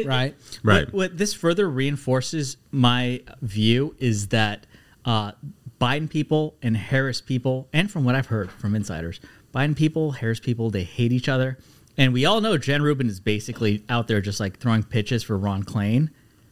right? 0.06 0.36
Right. 0.64 0.86
What, 0.88 0.94
what 0.94 1.18
this 1.18 1.34
further 1.34 1.70
reinforces 1.70 2.58
my 2.72 3.22
view 3.42 3.96
is 4.00 4.28
that 4.28 4.66
uh, 5.06 5.32
Biden 5.80 6.10
people 6.10 6.56
and 6.62 6.76
Harris 6.76 7.22
people, 7.22 7.68
and 7.74 7.90
from 7.90 8.04
what 8.04 8.16
I've 8.16 8.28
heard 8.28 8.52
from 8.52 8.76
insiders, 8.76 9.20
Biden 9.54 9.76
people, 9.76 10.12
Harris 10.12 10.39
people, 10.39 10.70
they 10.70 10.84
hate 10.84 11.12
each 11.12 11.30
other. 11.30 11.58
And 11.97 12.14
we 12.14 12.26
all 12.26 12.39
know 12.39 12.58
Jen 12.58 12.82
Rubin 12.82 13.08
is 13.10 13.20
basically 13.20 13.84
out 13.89 14.08
there 14.08 14.22
just 14.22 14.39
like 14.39 14.60
throwing 14.60 14.84
pitches 14.84 15.24
for 15.24 15.38
Ron 15.38 15.64
Klain. 15.64 16.10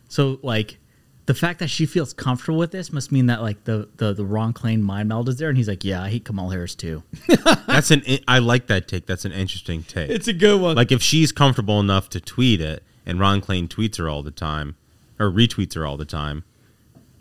So 0.10 0.40
like 0.44 0.78
the 1.26 1.34
fact 1.34 1.60
that 1.60 1.70
she 1.70 1.86
feels 1.86 2.14
comfortable 2.14 2.58
with 2.58 2.72
this 2.72 2.92
must 2.92 3.12
mean 3.12 3.28
that 3.28 3.42
like 3.42 3.64
the 3.66 3.88
the, 3.98 4.14
the 4.14 4.26
Ron 4.26 4.54
Klain 4.54 4.82
mind 4.82 5.10
meld 5.10 5.30
is 5.30 5.38
there, 5.38 5.50
and 5.50 5.58
he's 5.58 5.68
like, 5.68 5.84
yeah, 5.84 6.02
I 6.02 6.10
hate 6.10 6.26
Kamal 6.26 6.50
Harris 6.50 6.74
too. 6.74 7.04
That's 7.68 7.92
an. 7.92 8.02
I 8.28 8.40
like 8.40 8.68
that 8.68 8.88
take. 8.88 9.06
That's 9.06 9.26
an 9.26 9.34
interesting 9.34 9.84
take. 9.84 10.10
It's 10.10 10.28
a 10.28 10.34
good 10.34 10.60
one. 10.60 10.76
like 10.76 10.92
if 10.92 11.02
she's 11.02 11.32
comfortable 11.32 11.80
enough 11.80 12.10
to 12.10 12.20
tweet 12.22 12.62
it, 12.62 12.82
and 13.06 13.20
Ron 13.20 13.42
Klain 13.42 13.68
tweets 13.68 13.98
her 13.98 14.10
all 14.10 14.24
the 14.24 14.32
time, 14.32 14.76
or 15.20 15.30
retweets 15.30 15.76
her 15.76 15.86
all 15.86 15.98
the 15.98 16.06
time, 16.06 16.44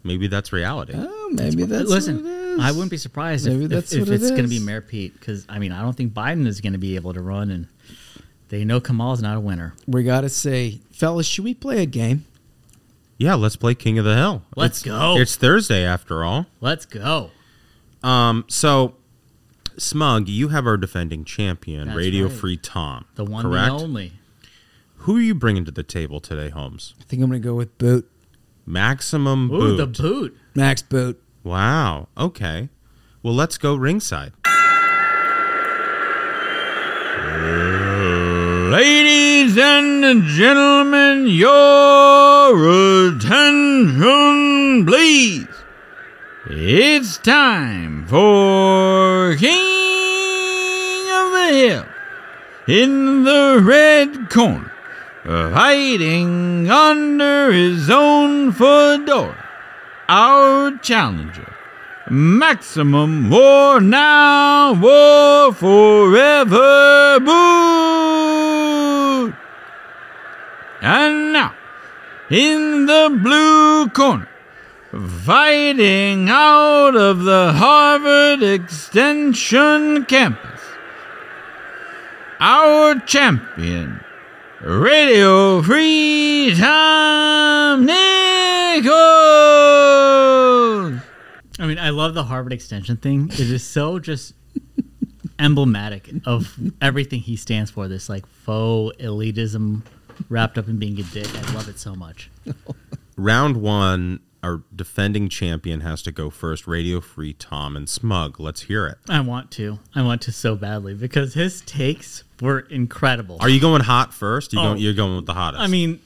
maybe 0.06 0.26
that's 0.28 0.52
reality. 0.52 0.92
Oh, 0.96 1.30
maybe 1.32 1.64
that's 1.64 1.88
Listen, 1.90 2.22
what 2.22 2.24
it 2.26 2.30
is. 2.30 2.60
I 2.60 2.72
wouldn't 2.72 2.90
be 2.90 2.96
surprised 2.96 3.46
Maybe 3.46 3.64
if, 3.64 3.70
that's 3.70 3.92
if, 3.92 4.02
if 4.02 4.08
what 4.08 4.14
it 4.14 4.22
it's 4.22 4.30
going 4.30 4.44
to 4.44 4.48
be 4.48 4.58
Mayor 4.58 4.80
Pete 4.80 5.12
because 5.18 5.44
I 5.48 5.58
mean 5.58 5.72
I 5.72 5.82
don't 5.82 5.94
think 5.96 6.12
Biden 6.14 6.46
is 6.46 6.60
going 6.60 6.72
to 6.72 6.78
be 6.78 6.94
able 6.96 7.12
to 7.14 7.20
run, 7.20 7.50
and 7.50 7.68
they 8.48 8.64
know 8.64 8.80
Kamala's 8.80 9.20
not 9.22 9.36
a 9.36 9.40
winner. 9.40 9.74
we 9.86 10.04
got 10.04 10.22
to 10.22 10.28
say, 10.28 10.80
fellas, 10.92 11.26
should 11.26 11.44
we 11.44 11.52
play 11.54 11.82
a 11.82 11.86
game? 11.86 12.24
Yeah, 13.18 13.34
let's 13.34 13.56
play 13.56 13.74
King 13.74 13.98
of 13.98 14.04
the 14.04 14.14
Hill. 14.14 14.42
Let's 14.56 14.82
It's- 14.82 14.98
go. 14.98 15.16
It's 15.18 15.36
Thursday 15.36 15.84
after 15.84 16.22
all. 16.22 16.46
Let's 16.60 16.84
go. 16.86 17.30
Um, 18.02 18.44
so 18.48 18.94
Smug, 19.78 20.28
you 20.28 20.48
have 20.48 20.66
our 20.66 20.76
defending 20.76 21.24
champion, 21.24 21.88
That's 21.88 21.96
Radio 21.98 22.26
right. 22.28 22.32
Free 22.36 22.56
Tom. 22.56 23.04
The 23.14 23.24
one, 23.24 23.42
correct? 23.44 23.66
the 23.76 23.82
only. 23.84 24.12
Who 25.00 25.16
are 25.16 25.20
you 25.20 25.34
bringing 25.34 25.64
to 25.66 25.70
the 25.70 25.82
table 25.82 26.20
today, 26.20 26.48
Holmes? 26.48 26.94
I 27.00 27.04
think 27.04 27.22
I'm 27.22 27.28
going 27.28 27.40
to 27.42 27.46
go 27.46 27.54
with 27.54 27.76
Boot. 27.78 28.10
Maximum 28.66 29.50
Ooh, 29.50 29.58
boot. 29.58 29.76
the 29.76 29.86
boot. 29.86 30.36
Max 30.54 30.82
Boot. 30.82 31.22
Wow. 31.44 32.08
Okay. 32.18 32.68
Well, 33.22 33.34
let's 33.34 33.56
go 33.58 33.76
ringside. 33.76 34.32
Ladies 38.70 39.56
and 39.56 40.24
gentlemen, 40.24 41.28
your 41.28 43.08
attention, 43.08 44.84
please. 44.84 45.46
It's 46.50 47.18
time 47.18 48.06
for 48.06 49.36
King 49.36 51.08
of 51.10 51.32
the 51.32 51.48
Hill 51.52 51.86
in 52.68 53.24
the 53.24 53.60
red 53.62 54.30
corner, 54.30 54.72
fighting 55.26 56.70
under 56.70 57.50
his 57.52 57.90
own 57.90 58.52
fedora. 58.52 59.44
Our 60.08 60.78
challenger, 60.78 61.52
Maximum 62.08 63.28
War 63.28 63.80
Now, 63.80 64.72
War 64.74 65.52
Forever, 65.52 67.18
Boot! 67.18 67.36
And 70.80 71.32
now, 71.32 71.54
in 72.30 72.86
the 72.86 73.18
blue 73.20 73.88
corner, 73.88 74.28
fighting 75.24 76.28
out 76.28 76.94
of 76.94 77.24
the 77.24 77.52
Harvard 77.52 78.44
Extension 78.44 80.04
campus, 80.04 80.60
our 82.38 82.94
champion, 83.00 84.00
Radio 84.66 85.62
Free 85.62 86.52
Tom 86.58 87.86
Nichols! 87.86 88.90
I 91.60 91.66
mean, 91.68 91.78
I 91.78 91.90
love 91.90 92.14
the 92.14 92.24
Harvard 92.24 92.52
Extension 92.52 92.96
thing. 92.96 93.28
It 93.28 93.38
is 93.38 93.62
so 93.62 94.00
just 94.00 94.34
emblematic 95.38 96.10
of 96.24 96.58
everything 96.82 97.20
he 97.20 97.36
stands 97.36 97.70
for. 97.70 97.86
This 97.86 98.08
like 98.08 98.26
faux 98.26 98.96
elitism 98.96 99.82
wrapped 100.28 100.58
up 100.58 100.66
in 100.66 100.80
being 100.80 100.98
a 100.98 101.04
dick. 101.04 101.28
I 101.32 101.52
love 101.54 101.68
it 101.68 101.78
so 101.78 101.94
much. 101.94 102.28
Round 103.16 103.58
one, 103.58 104.18
our 104.46 104.62
defending 104.74 105.28
champion 105.28 105.80
has 105.80 106.02
to 106.02 106.12
go 106.12 106.30
first. 106.30 106.68
Radio 106.68 107.00
Free 107.00 107.32
Tom 107.32 107.76
and 107.76 107.88
Smug. 107.88 108.38
Let's 108.38 108.62
hear 108.62 108.86
it. 108.86 108.98
I 109.08 109.20
want 109.20 109.50
to. 109.52 109.80
I 109.92 110.02
want 110.02 110.22
to 110.22 110.32
so 110.32 110.54
badly 110.54 110.94
because 110.94 111.34
his 111.34 111.62
takes 111.62 112.22
were 112.40 112.60
incredible. 112.60 113.38
Are 113.40 113.48
you 113.48 113.60
going 113.60 113.82
hot 113.82 114.14
first? 114.14 114.52
You 114.52 114.60
Oh. 114.60 114.62
going, 114.62 114.78
you're 114.78 114.94
going 114.94 115.16
with 115.16 115.26
the 115.26 115.34
hottest. 115.34 115.60
I 115.60 115.66
mean, 115.66 115.98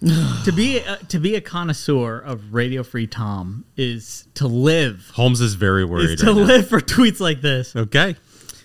to 0.44 0.52
be 0.52 0.78
a, 0.78 0.96
to 1.08 1.18
be 1.18 1.34
a 1.34 1.42
connoisseur 1.42 2.18
of 2.18 2.54
Radio 2.54 2.82
Free 2.82 3.06
Tom 3.06 3.66
is 3.76 4.26
to 4.34 4.46
live. 4.46 5.10
Holmes 5.12 5.42
is 5.42 5.54
very 5.54 5.84
worried. 5.84 6.10
Is 6.10 6.20
to 6.20 6.28
right 6.28 6.36
now. 6.36 6.42
live 6.42 6.68
for 6.68 6.80
tweets 6.80 7.20
like 7.20 7.42
this. 7.42 7.76
Okay. 7.76 8.16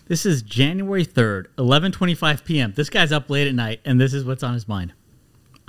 This 0.08 0.26
is 0.26 0.42
January 0.42 1.06
3rd, 1.06 1.48
11:25 1.58 2.46
p.m. 2.46 2.74
This 2.76 2.90
guy's 2.90 3.12
up 3.12 3.30
late 3.30 3.48
at 3.48 3.54
night 3.56 3.82
and 3.84 4.00
this 4.00 4.14
is 4.14 4.24
what's 4.24 4.44
on 4.44 4.54
his 4.54 4.68
mind. 4.68 4.94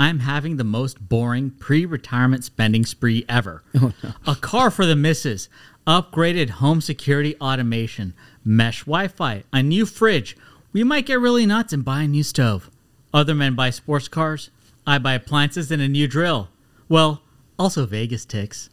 I'm 0.02 0.18
having 0.18 0.56
the 0.56 0.64
most 0.64 1.08
boring 1.08 1.50
pre-retirement 1.50 2.42
spending 2.42 2.84
spree 2.84 3.24
ever. 3.28 3.62
Oh, 3.80 3.92
a 4.26 4.34
car 4.34 4.68
for 4.68 4.84
the 4.84 4.96
missus, 4.96 5.48
upgraded 5.86 6.50
home 6.50 6.80
security 6.80 7.36
automation, 7.40 8.12
mesh 8.44 8.80
Wi-Fi, 8.80 9.44
a 9.52 9.62
new 9.62 9.86
fridge. 9.86 10.36
We 10.72 10.82
might 10.82 11.06
get 11.06 11.20
really 11.20 11.46
nuts 11.46 11.72
and 11.72 11.84
buy 11.84 12.02
a 12.02 12.08
new 12.08 12.24
stove. 12.24 12.68
Other 13.14 13.32
men 13.32 13.54
buy 13.54 13.70
sports 13.70 14.08
cars. 14.08 14.50
I 14.84 14.98
buy 14.98 15.12
appliances 15.14 15.70
and 15.70 15.80
a 15.80 15.88
new 15.88 16.08
drill. 16.08 16.48
Well, 16.88 17.22
also 17.56 17.86
Vegas 17.86 18.24
ticks. 18.24 18.70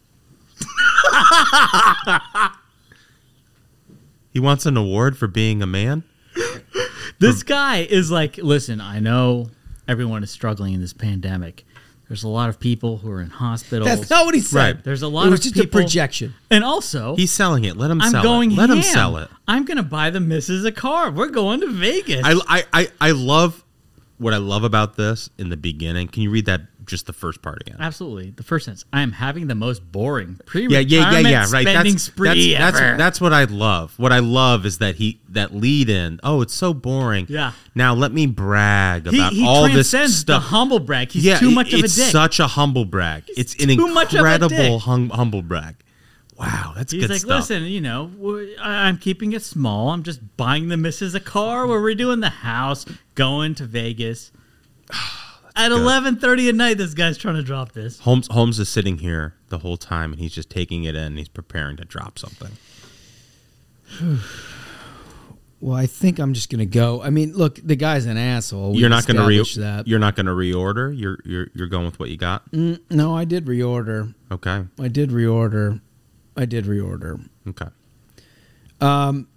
He 4.32 4.40
wants 4.40 4.66
an 4.66 4.76
award 4.76 5.16
for 5.16 5.28
being 5.28 5.62
a 5.62 5.66
man. 5.66 6.02
This 7.18 7.42
guy 7.42 7.80
is 7.82 8.10
like, 8.10 8.38
listen, 8.38 8.80
I 8.80 8.98
know 8.98 9.50
everyone 9.90 10.22
is 10.22 10.30
struggling 10.30 10.72
in 10.72 10.80
this 10.80 10.92
pandemic. 10.92 11.64
There's 12.08 12.22
a 12.22 12.28
lot 12.28 12.48
of 12.48 12.58
people 12.58 12.98
who 12.98 13.10
are 13.10 13.20
in 13.20 13.28
hospitals. 13.30 13.88
That's 13.88 14.10
not 14.10 14.24
what 14.24 14.34
he 14.34 14.40
said. 14.40 14.56
Right. 14.56 14.84
There's 14.84 15.02
a 15.02 15.08
lot 15.08 15.26
It 15.26 15.30
was 15.30 15.46
of 15.46 15.52
just 15.52 15.64
a 15.64 15.68
projection. 15.68 16.34
And 16.50 16.64
also, 16.64 17.14
He's 17.16 17.32
selling 17.32 17.64
it. 17.64 17.76
Let 17.76 17.90
him 17.90 18.00
I'm 18.00 18.10
sell 18.10 18.22
going 18.22 18.52
it. 18.52 18.56
Let 18.56 18.70
him 18.70 18.82
sell 18.82 19.16
it. 19.16 19.28
I'm 19.46 19.64
gonna 19.64 19.82
buy 19.82 20.10
the 20.10 20.20
missus 20.20 20.64
a 20.64 20.72
car. 20.72 21.10
We're 21.10 21.28
going 21.28 21.60
to 21.60 21.68
Vegas. 21.68 22.22
I, 22.24 22.34
I, 22.48 22.64
I, 22.72 22.88
I 23.00 23.10
love 23.12 23.64
what 24.18 24.34
I 24.34 24.38
love 24.38 24.64
about 24.64 24.96
this 24.96 25.30
in 25.38 25.50
the 25.50 25.56
beginning. 25.56 26.08
Can 26.08 26.22
you 26.22 26.30
read 26.30 26.46
that 26.46 26.79
just 26.90 27.06
the 27.06 27.12
first 27.12 27.40
part 27.40 27.60
again? 27.62 27.76
Absolutely. 27.78 28.30
The 28.30 28.42
first 28.42 28.66
sentence. 28.66 28.84
I 28.92 29.02
am 29.02 29.12
having 29.12 29.46
the 29.46 29.54
most 29.54 29.90
boring 29.90 30.38
pre-retirement 30.44 30.90
yeah, 30.90 31.00
yeah, 31.00 31.18
yeah. 31.18 31.28
Yeah, 31.28 31.38
right. 31.52 31.66
spending 31.66 31.94
That's, 31.94 32.02
spree 32.02 32.54
that's, 32.54 32.76
ever. 32.76 32.96
that's 32.96 33.10
that's 33.10 33.20
what 33.20 33.32
I 33.32 33.44
love. 33.44 33.98
What 33.98 34.12
I 34.12 34.20
love 34.20 34.64
is 34.64 34.78
that 34.78 34.94
he 34.94 35.20
that 35.28 35.52
lead 35.52 35.90
in. 35.90 36.20
Oh, 36.22 36.42
it's 36.42 36.54
so 36.54 36.72
boring. 36.72 37.26
Yeah. 37.28 37.52
Now 37.74 37.92
let 37.94 38.12
me 38.12 38.26
brag 38.26 39.06
about 39.06 39.32
he 39.32 39.46
all 39.46 39.68
this 39.68 39.90
stuff. 39.90 40.26
the 40.26 40.38
humble 40.38 40.78
brag. 40.78 41.10
He's 41.10 41.24
yeah, 41.24 41.38
too 41.38 41.50
much 41.50 41.72
of 41.72 41.80
a 41.80 41.84
it's 41.84 41.96
dick. 41.96 42.10
such 42.10 42.38
a 42.38 42.46
humble 42.46 42.84
brag. 42.84 43.24
it's 43.28 43.54
an 43.62 43.68
too 43.68 43.88
much 43.88 44.14
of 44.14 44.24
a 44.24 44.32
incredible 44.34 44.78
hum, 44.78 45.10
humble 45.10 45.42
brag. 45.42 45.74
Wow, 46.38 46.72
that's 46.76 46.92
good. 46.92 47.00
He's 47.00 47.06
good 47.08 47.12
like, 47.12 47.20
stuff. 47.20 47.50
listen, 47.50 47.64
you 47.64 47.80
know, 47.80 48.10
I- 48.62 48.86
I'm 48.86 48.96
keeping 48.96 49.32
it 49.32 49.42
small. 49.42 49.90
I'm 49.90 50.04
just 50.04 50.36
buying 50.38 50.68
the 50.68 50.78
missus 50.78 51.14
a 51.14 51.20
car. 51.20 51.66
We're 51.66 51.82
redoing 51.82 52.22
the 52.22 52.30
house, 52.30 52.86
going 53.14 53.54
to 53.56 53.66
Vegas. 53.66 54.32
At 55.56 55.72
11:30 55.72 56.48
at 56.48 56.54
night, 56.54 56.78
this 56.78 56.94
guy's 56.94 57.18
trying 57.18 57.36
to 57.36 57.42
drop 57.42 57.72
this. 57.72 58.00
Holmes 58.00 58.28
Holmes 58.30 58.58
is 58.58 58.68
sitting 58.68 58.98
here 58.98 59.34
the 59.48 59.58
whole 59.58 59.76
time, 59.76 60.12
and 60.12 60.20
he's 60.20 60.32
just 60.32 60.50
taking 60.50 60.84
it 60.84 60.94
in. 60.94 61.16
He's 61.16 61.28
preparing 61.28 61.76
to 61.78 61.84
drop 61.84 62.18
something. 62.18 62.52
Well, 65.62 65.76
I 65.76 65.84
think 65.84 66.18
I'm 66.18 66.32
just 66.32 66.48
gonna 66.48 66.64
go. 66.64 67.02
I 67.02 67.10
mean, 67.10 67.34
look, 67.34 67.60
the 67.62 67.76
guy's 67.76 68.06
an 68.06 68.16
asshole. 68.16 68.72
We 68.72 68.78
you're 68.78 68.88
not 68.88 69.06
going 69.06 69.18
to 69.18 69.26
re- 69.26 69.44
that. 69.58 69.86
You're 69.86 69.98
not 69.98 70.16
going 70.16 70.24
to 70.24 70.32
reorder. 70.32 70.98
You're 70.98 71.18
you're 71.26 71.48
you're 71.54 71.66
going 71.66 71.84
with 71.84 72.00
what 72.00 72.08
you 72.08 72.16
got. 72.16 72.50
Mm, 72.50 72.80
no, 72.90 73.14
I 73.14 73.26
did 73.26 73.44
reorder. 73.44 74.14
Okay. 74.32 74.64
I 74.80 74.88
did 74.88 75.10
reorder. 75.10 75.82
I 76.34 76.46
did 76.46 76.64
reorder. 76.64 77.28
Okay. 77.46 77.66
Um, 78.80 79.28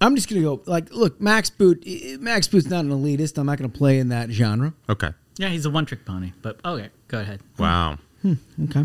I'm 0.00 0.16
just 0.16 0.28
gonna 0.28 0.42
go. 0.42 0.60
Like, 0.66 0.92
look, 0.92 1.20
Max 1.20 1.50
Boot. 1.50 1.84
Max 2.20 2.48
Boot's 2.48 2.66
not 2.68 2.84
an 2.84 2.90
elitist. 2.90 3.38
I'm 3.38 3.46
not 3.46 3.58
gonna 3.58 3.68
play 3.68 3.98
in 3.98 4.08
that 4.10 4.30
genre. 4.30 4.74
Okay. 4.88 5.10
Yeah, 5.38 5.48
he's 5.48 5.66
a 5.66 5.70
one-trick 5.70 6.04
pony. 6.04 6.32
But 6.42 6.60
okay, 6.64 6.90
go 7.08 7.20
ahead. 7.20 7.40
Wow. 7.58 7.98
Okay. 8.24 8.84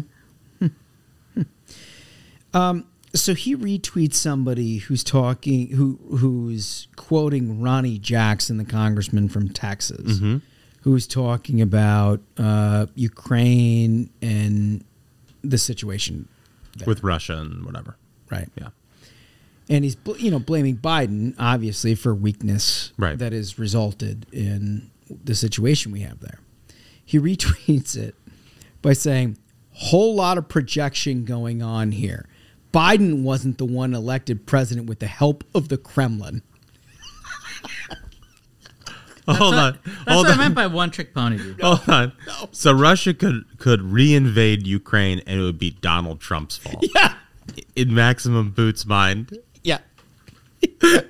Hmm. 0.59 0.67
Hmm. 1.35 1.41
Um, 2.53 2.85
so 3.13 3.33
he 3.33 3.55
retweets 3.55 4.15
somebody 4.15 4.77
who's 4.77 5.03
talking, 5.03 5.69
who 5.69 5.99
who's 6.17 6.87
quoting 6.95 7.61
Ronny 7.61 7.97
Jackson, 7.99 8.57
the 8.57 8.65
congressman 8.65 9.29
from 9.29 9.49
Texas, 9.49 10.19
Mhm. 10.19 10.41
who's 10.81 11.07
talking 11.07 11.61
about 11.61 12.21
uh, 12.37 12.87
Ukraine 12.95 14.09
and 14.21 14.83
the 15.43 15.57
situation 15.57 16.27
there. 16.77 16.85
With 16.87 17.03
Russia 17.03 17.37
and 17.37 17.65
whatever. 17.65 17.95
right? 18.31 18.49
Yeah. 18.55 18.69
And 19.69 19.83
he's 19.83 19.95
bl- 19.95 20.17
you 20.17 20.31
know 20.31 20.39
blaming 20.39 20.77
Biden 20.77 21.35
obviously 21.37 21.93
for 21.95 22.15
weakness 22.15 22.91
Right. 22.97 23.17
that 23.19 23.33
has 23.33 23.59
resulted 23.59 24.25
in 24.31 24.89
the 25.23 25.35
situation 25.35 25.91
we 25.91 26.01
have 26.01 26.19
there. 26.19 26.39
He 27.05 27.19
retweets 27.29 27.95
it 27.95 28.15
by 28.81 28.93
saying, 28.93 29.37
"Whole 29.73 30.15
lot 30.15 30.37
of 30.39 30.49
projection 30.49 31.23
going 31.25 31.61
on 31.61 31.91
here. 31.91 32.27
Biden 32.73 33.23
wasn't 33.23 33.57
the 33.57 33.65
one 33.65 33.93
elected 33.93 34.45
president 34.45 34.87
with 34.87 34.99
the 34.99 35.07
help 35.07 35.43
of 35.53 35.69
the 35.69 35.77
Kremlin." 35.77 36.41
Oh, 39.27 39.33
hold 39.35 39.53
on. 39.55 39.79
That's 39.85 39.97
hold 40.11 40.25
what 40.25 40.33
on. 40.33 40.39
I 40.39 40.43
meant 40.43 40.55
by 40.55 40.67
one-trick 40.67 41.13
pony, 41.13 41.37
dude. 41.37 41.61
Hold 41.61 41.87
on. 41.87 42.13
So 42.51 42.71
Russia 42.73 43.13
could 43.13 43.43
could 43.59 43.81
reinvade 43.81 44.65
Ukraine, 44.65 45.21
and 45.27 45.39
it 45.39 45.43
would 45.43 45.59
be 45.59 45.71
Donald 45.71 46.19
Trump's 46.19 46.57
fault. 46.57 46.83
Yeah. 46.95 47.13
In 47.75 47.93
Maximum 47.93 48.51
Boots' 48.51 48.85
mind. 48.85 49.37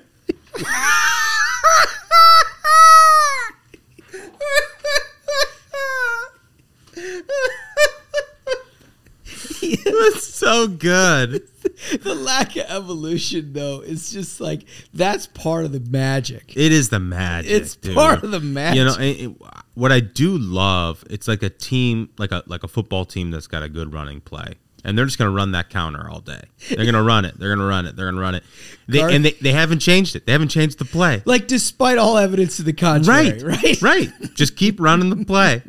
That's 9.62 10.24
so 10.26 10.66
good. 10.66 11.42
the 12.02 12.14
lack 12.14 12.56
of 12.56 12.64
evolution 12.68 13.52
though 13.52 13.80
is 13.80 14.10
just 14.10 14.40
like 14.40 14.64
that's 14.92 15.26
part 15.26 15.64
of 15.64 15.72
the 15.72 15.80
magic. 15.80 16.52
It 16.56 16.72
is 16.72 16.88
the 16.88 16.98
magic. 17.00 17.50
It's 17.50 17.76
dude. 17.76 17.94
part 17.94 18.22
of 18.24 18.30
the 18.30 18.40
magic. 18.40 18.76
You 18.78 18.84
know, 18.84 18.94
it- 18.94 19.20
it- 19.26 19.36
what 19.74 19.92
I 19.92 20.00
do 20.00 20.36
love, 20.36 21.04
it's 21.08 21.28
like 21.28 21.42
a 21.42 21.48
team, 21.50 22.10
like 22.18 22.32
a 22.32 22.42
like 22.46 22.64
a 22.64 22.68
football 22.68 23.04
team 23.04 23.30
that's 23.30 23.46
got 23.46 23.62
a 23.62 23.68
good 23.68 23.92
running 23.94 24.20
play, 24.20 24.54
and 24.84 24.96
they're 24.96 25.04
just 25.04 25.18
going 25.18 25.30
to 25.30 25.34
run 25.36 25.52
that 25.52 25.68
counter 25.70 26.08
all 26.08 26.20
day. 26.20 26.42
They're 26.68 26.78
going 26.84 26.94
to 26.94 27.02
run 27.02 27.24
it. 27.24 27.38
They're 27.38 27.48
going 27.50 27.58
to 27.58 27.64
run 27.64 27.86
it. 27.86 27.96
They're 27.96 28.06
going 28.06 28.14
to 28.16 28.20
run 28.20 28.34
it. 28.34 28.44
They, 28.88 28.98
Gar- 28.98 29.10
and 29.10 29.24
they, 29.24 29.32
they 29.32 29.52
haven't 29.52 29.80
changed 29.80 30.16
it. 30.16 30.26
They 30.26 30.32
haven't 30.32 30.48
changed 30.48 30.78
the 30.78 30.84
play. 30.84 31.22
Like 31.24 31.46
despite 31.46 31.98
all 31.98 32.16
evidence 32.18 32.56
to 32.56 32.62
the 32.62 32.72
contrary, 32.72 33.42
Right, 33.42 33.62
right? 33.62 33.82
right. 34.20 34.34
Just 34.34 34.56
keep 34.56 34.80
running 34.80 35.10
the 35.10 35.24
play. 35.24 35.62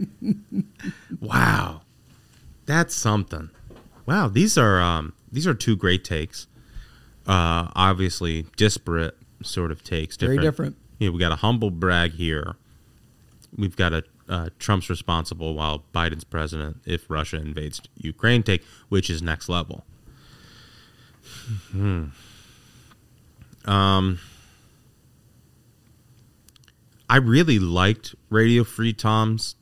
Wow, 1.20 1.82
that's 2.66 2.95
something. 2.95 3.49
Wow, 4.05 4.28
these 4.28 4.57
are 4.57 4.82
um, 4.82 5.14
these 5.32 5.45
are 5.47 5.53
two 5.53 5.76
great 5.76 6.03
takes. 6.03 6.47
Uh, 7.28 7.70
obviously 7.76 8.45
disparate 8.57 9.16
sort 9.43 9.72
of 9.72 9.84
takes. 9.84 10.18
Very 10.18 10.38
Different, 10.39 10.76
Yeah, 10.97 11.05
you 11.05 11.09
know, 11.09 11.14
we 11.14 11.20
got 11.20 11.32
a 11.32 11.36
humble 11.38 11.70
brag 11.70 12.14
here. 12.14 12.55
We've 13.55 13.76
got 13.76 13.93
a 13.93 14.03
uh, 14.32 14.50
Trump's 14.58 14.90
responsible 14.90 15.54
while 15.54 15.84
Biden's 15.94 16.24
president 16.24 16.78
if 16.86 17.10
Russia 17.10 17.36
invades 17.38 17.82
Ukraine 17.98 18.42
take, 18.42 18.64
which 18.90 19.10
is 19.10 19.22
next 19.22 19.50
level. 19.50 19.84
Hmm. 21.72 22.06
Um, 23.66 24.20
I 27.10 27.18
really 27.18 27.60
liked 27.60 28.16
Radio 28.30 28.64
Free 28.64 28.94
Tom's 28.94 29.56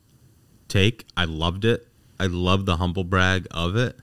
take. 0.68 1.04
I 1.16 1.24
loved 1.24 1.64
it. 1.64 1.86
I 2.18 2.26
love 2.26 2.64
the 2.64 2.76
humble 2.76 3.04
brag 3.04 3.46
of 3.50 3.76
it. 3.76 3.98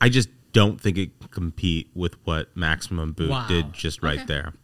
I 0.00 0.08
just 0.08 0.28
don't 0.52 0.80
think 0.80 0.96
it 0.96 1.18
can 1.20 1.28
compete 1.28 1.90
with 1.94 2.14
what 2.24 2.56
Maximum 2.56 3.12
Boot 3.12 3.30
Wow. 3.30 3.46
did 3.48 3.72
just 3.72 4.02
right 4.02 4.26
there. 4.26 4.54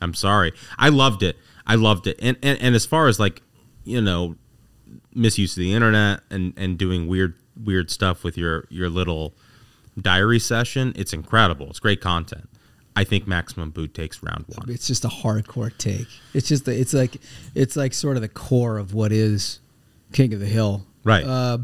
I'm 0.00 0.14
sorry. 0.14 0.52
I 0.78 0.88
loved 0.88 1.22
it. 1.22 1.36
I 1.66 1.76
loved 1.76 2.06
it. 2.06 2.18
And, 2.20 2.36
and 2.42 2.60
and 2.60 2.74
as 2.74 2.86
far 2.86 3.08
as 3.08 3.18
like, 3.20 3.42
you 3.84 4.00
know, 4.00 4.36
misuse 5.14 5.52
of 5.56 5.60
the 5.60 5.72
internet 5.72 6.20
and 6.30 6.52
and 6.56 6.78
doing 6.78 7.06
weird 7.08 7.34
weird 7.62 7.90
stuff 7.90 8.24
with 8.24 8.36
your 8.36 8.66
your 8.70 8.88
little 8.88 9.34
diary 10.00 10.38
session, 10.38 10.92
it's 10.96 11.12
incredible. 11.12 11.68
It's 11.70 11.80
great 11.80 12.00
content. 12.00 12.48
I 12.94 13.04
think 13.04 13.26
Maximum 13.26 13.70
Boot 13.70 13.94
takes 13.94 14.22
round 14.22 14.44
one. 14.48 14.68
It's 14.70 14.86
just 14.86 15.04
a 15.04 15.08
hardcore 15.08 15.76
take. 15.78 16.08
It's 16.34 16.46
just 16.48 16.66
the, 16.66 16.78
it's 16.78 16.92
like 16.92 17.16
it's 17.54 17.76
like 17.76 17.94
sort 17.94 18.16
of 18.16 18.22
the 18.22 18.28
core 18.28 18.76
of 18.78 18.92
what 18.92 19.12
is 19.12 19.60
King 20.12 20.34
of 20.34 20.40
the 20.40 20.46
Hill. 20.46 20.84
Right. 21.04 21.24
Uh, 21.24 21.58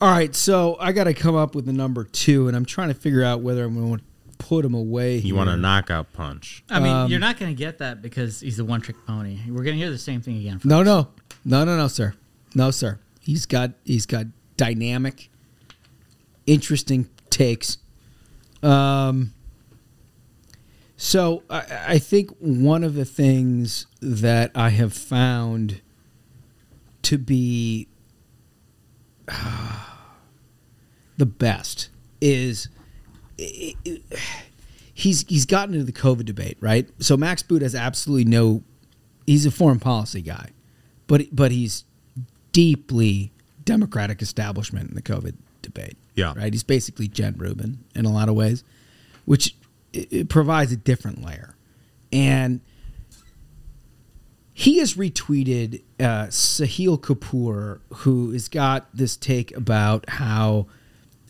all 0.00 0.10
right, 0.10 0.34
so 0.34 0.76
I 0.80 0.92
got 0.92 1.04
to 1.04 1.14
come 1.14 1.34
up 1.34 1.54
with 1.54 1.64
the 1.64 1.72
number 1.72 2.04
two, 2.04 2.46
and 2.48 2.56
I'm 2.56 2.66
trying 2.66 2.88
to 2.88 2.94
figure 2.94 3.24
out 3.24 3.40
whether 3.40 3.64
I'm 3.64 3.74
going 3.74 4.00
to 4.00 4.04
put 4.36 4.64
him 4.64 4.74
away. 4.74 5.16
You 5.16 5.34
want 5.34 5.48
a 5.48 5.56
knockout 5.56 6.12
punch. 6.12 6.62
I 6.68 6.78
mean, 6.80 6.92
Um, 6.92 7.10
you're 7.10 7.20
not 7.20 7.38
going 7.38 7.50
to 7.50 7.56
get 7.56 7.78
that 7.78 8.02
because 8.02 8.40
he's 8.40 8.58
the 8.58 8.64
one 8.66 8.82
trick 8.82 8.96
pony. 9.06 9.38
We're 9.48 9.62
going 9.64 9.76
to 9.76 9.82
hear 9.82 9.90
the 9.90 9.96
same 9.96 10.20
thing 10.20 10.36
again. 10.38 10.60
No, 10.64 10.82
no, 10.82 11.08
no, 11.44 11.64
no, 11.64 11.76
no, 11.76 11.88
sir, 11.88 12.14
no, 12.54 12.70
sir. 12.70 12.98
He's 13.20 13.46
got 13.46 13.72
he's 13.84 14.06
got 14.06 14.26
dynamic, 14.56 15.30
interesting 16.46 17.08
takes. 17.30 17.78
Um. 18.62 19.32
So 20.96 21.42
I, 21.50 21.64
I 21.88 21.98
think 21.98 22.30
one 22.38 22.84
of 22.84 22.94
the 22.94 23.04
things 23.04 23.86
that 24.00 24.52
I 24.54 24.70
have 24.70 24.92
found 24.94 25.80
to 27.02 27.18
be 27.18 27.88
the 31.16 31.26
best 31.26 31.88
is 32.20 32.68
he's 33.36 35.24
he's 35.28 35.46
gotten 35.46 35.74
into 35.74 35.86
the 35.86 35.92
COVID 35.92 36.24
debate, 36.24 36.56
right? 36.60 36.88
So 37.00 37.16
Max 37.16 37.42
Boot 37.42 37.62
has 37.62 37.74
absolutely 37.74 38.24
no. 38.24 38.62
He's 39.26 39.46
a 39.46 39.50
foreign 39.50 39.80
policy 39.80 40.22
guy, 40.22 40.50
but 41.06 41.22
but 41.32 41.50
he's 41.50 41.84
deeply 42.52 43.32
Democratic 43.64 44.22
establishment 44.22 44.88
in 44.88 44.94
the 44.94 45.02
COVID 45.02 45.34
debate. 45.62 45.96
Yeah. 46.14 46.32
right. 46.36 46.52
He's 46.52 46.62
basically 46.62 47.08
Jen 47.08 47.34
Rubin 47.36 47.84
in 47.94 48.04
a 48.04 48.12
lot 48.12 48.28
of 48.28 48.34
ways, 48.34 48.62
which 49.24 49.56
it, 49.92 50.12
it 50.12 50.28
provides 50.28 50.70
a 50.72 50.76
different 50.76 51.24
layer, 51.24 51.56
and 52.12 52.60
he 54.56 54.78
has 54.78 54.94
retweeted 54.94 55.82
uh, 55.98 56.28
Sahil 56.28 57.00
Kapoor, 57.00 57.80
who 57.92 58.30
has 58.30 58.48
got 58.48 58.86
this 58.96 59.16
take 59.16 59.54
about 59.56 60.08
how 60.08 60.66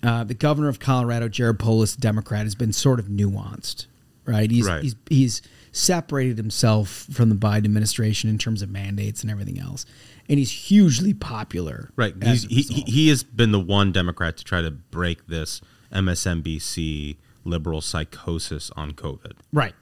uh, 0.03 0.23
the 0.25 0.35
governor 0.35 0.69
of 0.69 0.79
Colorado, 0.79 1.29
Jared 1.29 1.59
Polis, 1.59 1.97
Democrat, 1.97 2.43
has 2.43 2.55
been 2.55 2.73
sort 2.73 3.01
of 3.01 3.07
nuanced, 3.07 3.87
right? 4.27 4.51
He's 4.51 4.67
Right. 4.67 4.83
he's 4.83 4.97
he's 5.09 5.43
separated 5.73 6.37
himself 6.37 7.07
from 7.13 7.29
the 7.31 7.35
Biden 7.35 7.65
administration 7.65 8.31
in 8.31 8.39
terms 8.39 8.63
of 8.63 8.71
mandates 8.71 9.23
and 9.23 9.31
everything 9.31 9.59
else, 9.59 9.85
and 10.29 10.39
he's 10.39 10.51
hugely 10.51 11.13
popular. 11.13 11.91
Right. 11.97 12.15
He's, 12.23 12.45
he, 12.45 12.63
he 12.63 12.81
he 12.83 13.09
has 13.09 13.23
been 13.23 13.53
the 13.53 13.61
one 13.61 13.93
Democrat 13.93 14.37
to 14.37 14.45
try 14.45 14.63
to 14.63 14.71
break 14.71 15.27
this 15.27 15.61
MSNBC 15.93 17.17
liberal 17.45 17.81
psychosis 17.81 18.71
on 18.77 18.93
COVID. 18.93 19.33
Right. 19.53 19.75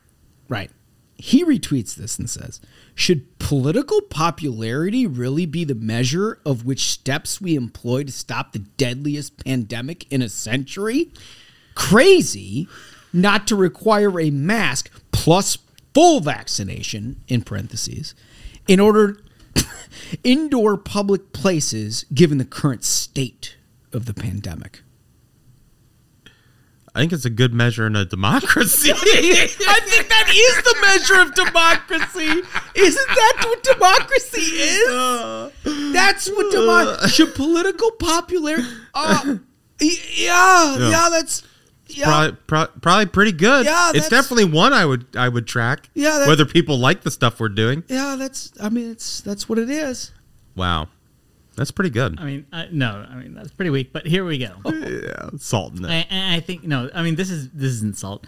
Right. 0.49 0.70
He 1.14 1.45
retweets 1.45 1.95
this 1.95 2.18
and 2.18 2.28
says, 2.28 2.61
Should 2.95 3.38
political 3.38 4.01
popularity 4.03 5.07
really 5.07 5.47
be 5.47 5.64
the 5.64 5.74
measure 5.74 6.40
of 6.45 6.64
which 6.64 6.90
steps 6.90 7.40
we 7.40 7.55
employ 7.55 8.05
to 8.05 8.12
stop 8.12 8.53
the 8.53 8.59
deadliest 8.59 9.45
pandemic 9.45 10.11
in 10.12 10.20
a 10.20 10.28
century? 10.28 11.12
Crazy 11.74 12.66
not 13.12 13.46
to 13.48 13.56
require 13.56 14.18
a 14.20 14.30
mask 14.30 14.90
plus 15.12 15.58
full 15.94 16.20
vaccination, 16.20 17.22
in 17.28 17.42
parentheses, 17.42 18.14
in 18.66 18.80
order 18.80 19.18
indoor 20.24 20.76
public 20.76 21.32
places 21.32 22.04
given 22.14 22.38
the 22.38 22.44
current 22.44 22.84
state 22.84 23.56
of 23.92 24.06
the 24.06 24.14
pandemic. 24.14 24.80
I 26.94 27.00
think 27.00 27.12
it's 27.14 27.24
a 27.24 27.30
good 27.30 27.54
measure 27.54 27.86
in 27.86 27.96
a 27.96 28.04
democracy. 28.04 28.90
I 28.94 29.80
think 29.86 30.08
that 30.10 30.28
is 30.28 30.62
the 30.62 30.76
measure 30.82 31.22
of 31.22 31.34
democracy. 31.34 32.42
Isn't 32.74 33.08
that 33.08 33.44
what 33.46 33.62
democracy 33.62 34.40
is? 34.42 35.92
That's 35.94 36.28
what 36.28 36.52
democracy. 36.52 37.08
Should 37.14 37.34
political 37.34 37.90
popularity? 37.92 38.68
Uh, 38.94 39.36
yeah, 39.80 40.76
Yeah. 40.76 40.90
yeah, 40.90 41.08
that's 41.10 41.42
yeah. 41.97 42.05
probably, 42.05 42.36
pro- 42.47 42.80
probably 42.80 43.07
pretty 43.07 43.32
good. 43.32 43.66
Yeah, 43.66 43.93
it's 43.95 44.09
definitely 44.09 44.47
one 44.47 44.72
I 44.72 44.84
would 44.84 45.07
I 45.16 45.28
would 45.28 45.47
track. 45.47 45.88
Yeah, 45.95 46.11
that's- 46.11 46.28
whether 46.28 46.45
people 46.45 46.78
like 46.78 47.03
the 47.03 47.11
stuff 47.11 47.40
we're 47.40 47.49
doing. 47.49 47.84
yeah, 47.88 48.16
that's. 48.18 48.53
I 48.61 48.68
mean, 48.68 48.90
it's 48.90 49.20
that's 49.20 49.49
what 49.49 49.59
it 49.59 49.70
is. 49.70 50.12
Wow, 50.55 50.88
that's 51.57 51.70
pretty 51.70 51.90
good. 51.90 52.18
I 52.18 52.24
mean, 52.24 52.47
uh, 52.53 52.64
no, 52.70 53.07
I 53.09 53.14
mean 53.16 53.34
that's 53.34 53.51
pretty 53.53 53.70
weak. 53.70 53.93
But 53.93 54.07
here 54.07 54.24
we 54.24 54.38
go. 54.38 54.55
yeah, 54.66 55.30
salt 55.38 55.78
in 55.78 55.84
it. 55.84 55.88
I, 55.90 56.07
and 56.11 56.34
I 56.34 56.40
think 56.40 56.64
no. 56.64 56.90
I 56.95 57.03
mean, 57.03 57.14
this 57.16 57.30
is 57.30 57.51
this 57.51 57.72
isn't 57.72 57.97
salt. 57.97 58.26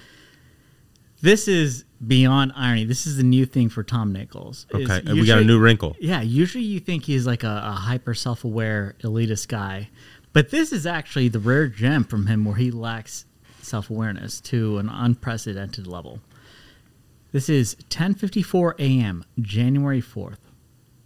This 1.21 1.49
is 1.49 1.85
beyond 2.07 2.53
irony. 2.55 2.85
This 2.85 3.07
is 3.07 3.19
a 3.19 3.23
new 3.23 3.47
thing 3.47 3.71
for 3.71 3.83
Tom 3.83 4.13
Nichols. 4.13 4.67
is 4.75 4.91
Okay, 4.91 5.09
and 5.09 5.19
we 5.19 5.27
got 5.27 5.39
a 5.39 5.45
new 5.45 5.59
wrinkle. 5.59 5.97
Yeah, 5.99 6.21
usually 6.21 6.65
you 6.65 6.81
think 6.81 7.05
he's 7.05 7.27
like 7.27 7.43
a, 7.43 7.63
a 7.65 7.73
hyper 7.73 8.13
self-aware 8.13 8.97
elitist 9.01 9.49
guy, 9.49 9.89
but 10.35 10.51
this 10.51 10.71
is 10.71 10.85
actually 10.87 11.29
the 11.29 11.39
rare 11.39 11.67
gem 11.69 12.05
from 12.05 12.27
him 12.27 12.45
where 12.45 12.57
he 12.57 12.71
lacks 12.71 13.25
self-awareness 13.65 14.41
to 14.43 14.79
an 14.79 14.89
unprecedented 14.89 15.87
level. 15.87 16.21
This 17.33 17.49
is 17.49 17.75
10:54 17.91 18.75
a.m. 18.79 19.25
January 19.41 20.01
4th. 20.01 20.39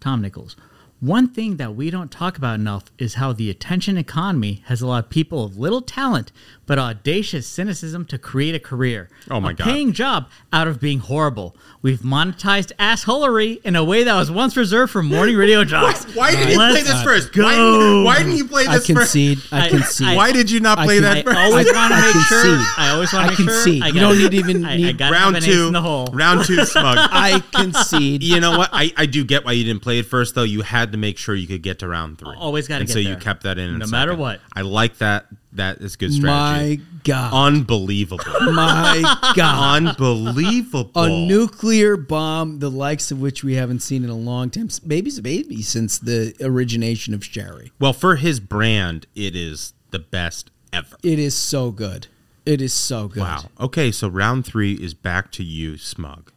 Tom 0.00 0.20
Nichols. 0.20 0.56
One 1.00 1.28
thing 1.28 1.56
that 1.56 1.76
we 1.76 1.90
don't 1.90 2.11
talk 2.11 2.36
about 2.36 2.59
enough 2.59 2.86
is 2.98 3.14
how 3.14 3.32
the 3.32 3.50
attention 3.50 3.96
economy 3.96 4.62
has 4.66 4.82
allowed 4.82 5.11
people 5.11 5.44
of 5.44 5.56
little 5.56 5.80
talent 5.80 6.32
but 6.68 6.78
audacious 6.78 7.48
cynicism 7.48 8.04
to 8.04 8.18
create 8.18 8.54
a 8.54 8.60
career. 8.60 9.08
Oh 9.30 9.40
my 9.40 9.50
a 9.50 9.54
God. 9.54 9.64
paying 9.64 9.92
job 9.92 10.28
out 10.52 10.68
of 10.68 10.78
being 10.80 11.00
horrible. 11.00 11.56
We've 11.82 12.00
monetized 12.00 12.72
assholery 12.78 13.60
in 13.64 13.74
a 13.74 13.82
way 13.82 14.04
that 14.04 14.14
was 14.14 14.30
once 14.30 14.56
reserved 14.56 14.92
for 14.92 15.02
morning 15.02 15.36
radio 15.44 15.64
jocks. 15.64 16.04
Why 16.14 16.30
did 16.32 16.50
you 16.50 16.58
Let's 16.58 16.74
play 16.82 16.92
this 16.92 17.02
first? 17.02 17.32
Go. 17.32 17.42
Why 17.44 17.54
didn't, 17.56 18.04
why 18.04 18.18
didn't 18.18 18.36
you 18.36 18.46
play 18.46 18.66
I 18.66 18.74
this 18.78 18.86
first? 18.86 18.96
concede. 19.12 19.38
I 19.50 19.68
concede. 19.70 20.16
Why 20.16 20.30
did 20.30 20.50
you 20.50 20.60
not 20.60 20.78
play 20.78 20.96
con- 21.00 21.02
that 21.04 21.16
I 21.18 21.22
first? 21.22 21.36
always 21.38 21.66
want 21.72 21.92
to 21.92 21.98
I 21.98 22.00
make 22.02 22.26
sure. 22.26 22.56
I 22.76 22.90
always 22.92 23.12
want 23.12 23.24
to 23.24 23.42
make 23.42 23.48
concede. 23.48 23.78
sure. 23.82 23.84
I 23.84 23.88
You 23.88 24.00
don't 24.00 24.18
need 24.18 24.34
even 24.34 24.64
I, 24.64 24.72
I 24.72 24.76
need- 24.76 25.00
round 25.00 25.40
two, 25.42 25.68
in 25.68 25.72
the 25.72 25.80
hole. 25.80 26.06
round 26.12 26.44
two, 26.44 26.64
smug. 26.66 26.98
I 27.10 27.40
concede. 27.54 28.22
you 28.22 28.40
know 28.40 28.58
what? 28.58 28.68
I, 28.72 28.92
I 28.96 29.06
do 29.06 29.24
get 29.24 29.44
why 29.44 29.52
you 29.52 29.64
didn't 29.64 29.82
play 29.82 29.98
it 30.00 30.06
first, 30.06 30.34
though. 30.34 30.42
You 30.42 30.60
had 30.62 30.92
to 30.92 30.98
make 30.98 31.16
sure 31.16 31.34
you 31.34 31.46
could 31.46 31.62
get 31.62 31.78
to 31.78 31.88
round 31.88 32.18
three. 32.18 32.34
Always 32.36 32.68
gotta 32.68 32.80
and 32.80 32.88
get 32.88 32.92
so 32.92 32.98
you 32.98 33.16
kept 33.16 33.44
that 33.44 33.58
in. 33.58 33.70
in 33.70 33.78
No 33.78 33.86
matter 33.86 34.10
second. 34.12 34.20
what. 34.20 34.40
I 34.52 34.60
like 34.60 34.98
that. 34.98 35.26
That 35.59 35.78
is 35.78 35.96
good 35.96 36.12
strategy. 36.14 36.78
My 36.78 36.82
God. 37.04 37.32
Unbelievable. 37.34 38.24
My 38.52 39.32
God. 39.36 39.76
Unbelievable. 39.88 40.90
a 40.94 41.09
nuclear 41.09 41.96
bomb, 41.96 42.59
the 42.61 42.70
likes 42.70 43.11
of 43.11 43.20
which 43.20 43.44
we 43.44 43.54
haven't 43.54 43.80
seen 43.80 44.02
in 44.04 44.11
a 44.11 44.14
long 44.16 44.50
time, 44.50 44.68
maybe 44.84 45.11
maybe 45.22 45.62
since 45.62 45.98
the 45.98 46.34
origination 46.40 47.12
of 47.14 47.24
Sherry. 47.24 47.72
Well, 47.78 47.92
for 47.92 48.16
his 48.16 48.40
brand, 48.40 49.06
it 49.14 49.36
is 49.36 49.74
the 49.90 49.98
best 49.98 50.50
ever. 50.72 50.96
It 51.02 51.18
is 51.18 51.36
so 51.36 51.70
good. 51.70 52.06
It 52.46 52.61
is 52.62 52.72
so 52.72 53.09
good. 53.09 53.20
Wow. 53.22 53.44
Okay, 53.61 53.92
so 53.92 54.09
round 54.09 54.46
three 54.46 54.72
is 54.72 54.94
back 54.94 55.30
to 55.32 55.44
you, 55.44 55.76
Smug. 55.76 56.32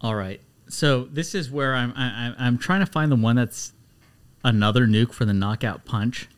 All 0.00 0.14
right. 0.14 0.40
So 0.68 1.04
this 1.04 1.34
is 1.34 1.50
where 1.50 1.74
I'm 1.74 1.92
I, 1.96 2.34
I- 2.38 2.46
I'm 2.46 2.58
trying 2.58 2.80
to 2.80 2.90
find 2.90 3.10
the 3.12 3.16
one 3.16 3.36
that's 3.36 3.72
another 4.44 4.86
nuke 4.86 5.12
for 5.12 5.24
the 5.24 5.32
knockout 5.34 5.84
punch. 5.84 6.28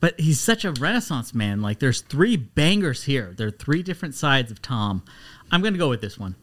But 0.00 0.18
he's 0.20 0.38
such 0.38 0.64
a 0.64 0.72
renaissance 0.72 1.34
man. 1.34 1.60
Like 1.60 1.80
there's 1.80 2.02
three 2.02 2.36
bangers 2.36 3.04
here. 3.04 3.34
There 3.36 3.48
are 3.48 3.52
three 3.52 3.82
different 3.82 4.14
sides 4.14 4.50
of 4.50 4.62
Tom. 4.62 5.02
I'm 5.50 5.62
gonna 5.62 5.78
go 5.78 5.88
with 5.88 6.00
this 6.00 6.18
one. 6.18 6.36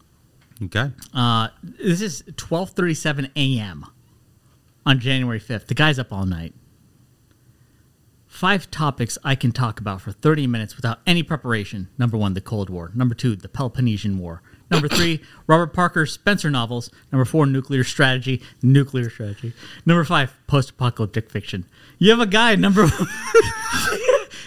Okay. 0.62 0.90
Uh, 1.14 1.48
this 1.62 2.00
is 2.00 2.22
12:37 2.22 3.30
a.m. 3.36 3.86
on 4.84 4.98
January 4.98 5.40
5th. 5.40 5.66
The 5.66 5.74
guy's 5.74 5.98
up 5.98 6.12
all 6.12 6.26
night. 6.26 6.54
Five 8.26 8.70
topics 8.70 9.16
I 9.24 9.34
can 9.34 9.52
talk 9.52 9.80
about 9.80 10.02
for 10.02 10.12
30 10.12 10.46
minutes 10.46 10.76
without 10.76 10.98
any 11.06 11.22
preparation. 11.22 11.88
Number 11.96 12.18
one, 12.18 12.34
the 12.34 12.42
Cold 12.42 12.68
War. 12.68 12.90
Number 12.94 13.14
two, 13.14 13.34
the 13.34 13.48
Peloponnesian 13.48 14.18
War. 14.18 14.42
Number 14.70 14.88
three, 14.88 15.22
Robert 15.46 15.72
Parker 15.72 16.06
Spenser 16.06 16.50
novels. 16.50 16.90
Number 17.12 17.24
four, 17.24 17.46
nuclear 17.46 17.84
strategy. 17.84 18.42
Nuclear 18.62 19.10
strategy. 19.10 19.52
Number 19.84 20.04
five, 20.04 20.34
post 20.46 20.70
apocalyptic 20.70 21.30
fiction. 21.30 21.64
You 21.98 22.10
have 22.10 22.20
a 22.20 22.26
guy, 22.26 22.56
number 22.56 22.84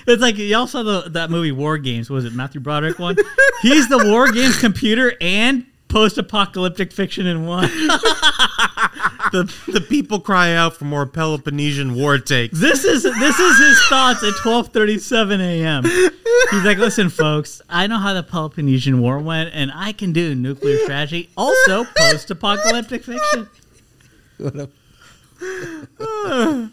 it's 0.07 0.21
like 0.21 0.37
y'all 0.37 0.67
saw 0.67 0.83
the, 0.83 1.09
that 1.09 1.29
movie 1.31 1.51
War 1.51 1.77
Games. 1.77 2.09
Was 2.09 2.25
it 2.25 2.33
Matthew 2.33 2.61
Broderick 2.61 2.99
one? 2.99 3.15
He's 3.61 3.87
the 3.87 4.05
War 4.05 4.31
Games 4.31 4.59
computer 4.59 5.13
and 5.21 5.65
post 5.87 6.17
apocalyptic 6.17 6.91
fiction 6.91 7.25
in 7.25 7.45
one. 7.45 7.69
the 9.31 9.53
the 9.67 9.81
people 9.81 10.19
cry 10.19 10.53
out 10.53 10.75
for 10.75 10.85
more 10.85 11.05
Peloponnesian 11.05 11.95
war 11.95 12.17
takes. 12.17 12.59
This 12.59 12.83
is 12.85 13.03
this 13.03 13.39
is 13.39 13.57
his 13.59 13.79
thoughts 13.87 14.23
at 14.23 14.33
12:37 14.35 15.39
a.m. 15.39 15.83
He's 15.83 16.63
like, 16.65 16.77
"Listen, 16.77 17.09
folks, 17.09 17.61
I 17.69 17.87
know 17.87 17.97
how 17.97 18.13
the 18.13 18.23
Peloponnesian 18.23 18.99
War 19.01 19.19
went, 19.19 19.51
and 19.53 19.71
I 19.73 19.91
can 19.91 20.11
do 20.13 20.33
nuclear 20.35 20.77
strategy, 20.83 21.29
also 21.37 21.85
post-apocalyptic 21.97 23.03
fiction." 23.03 23.49
All 25.99 26.69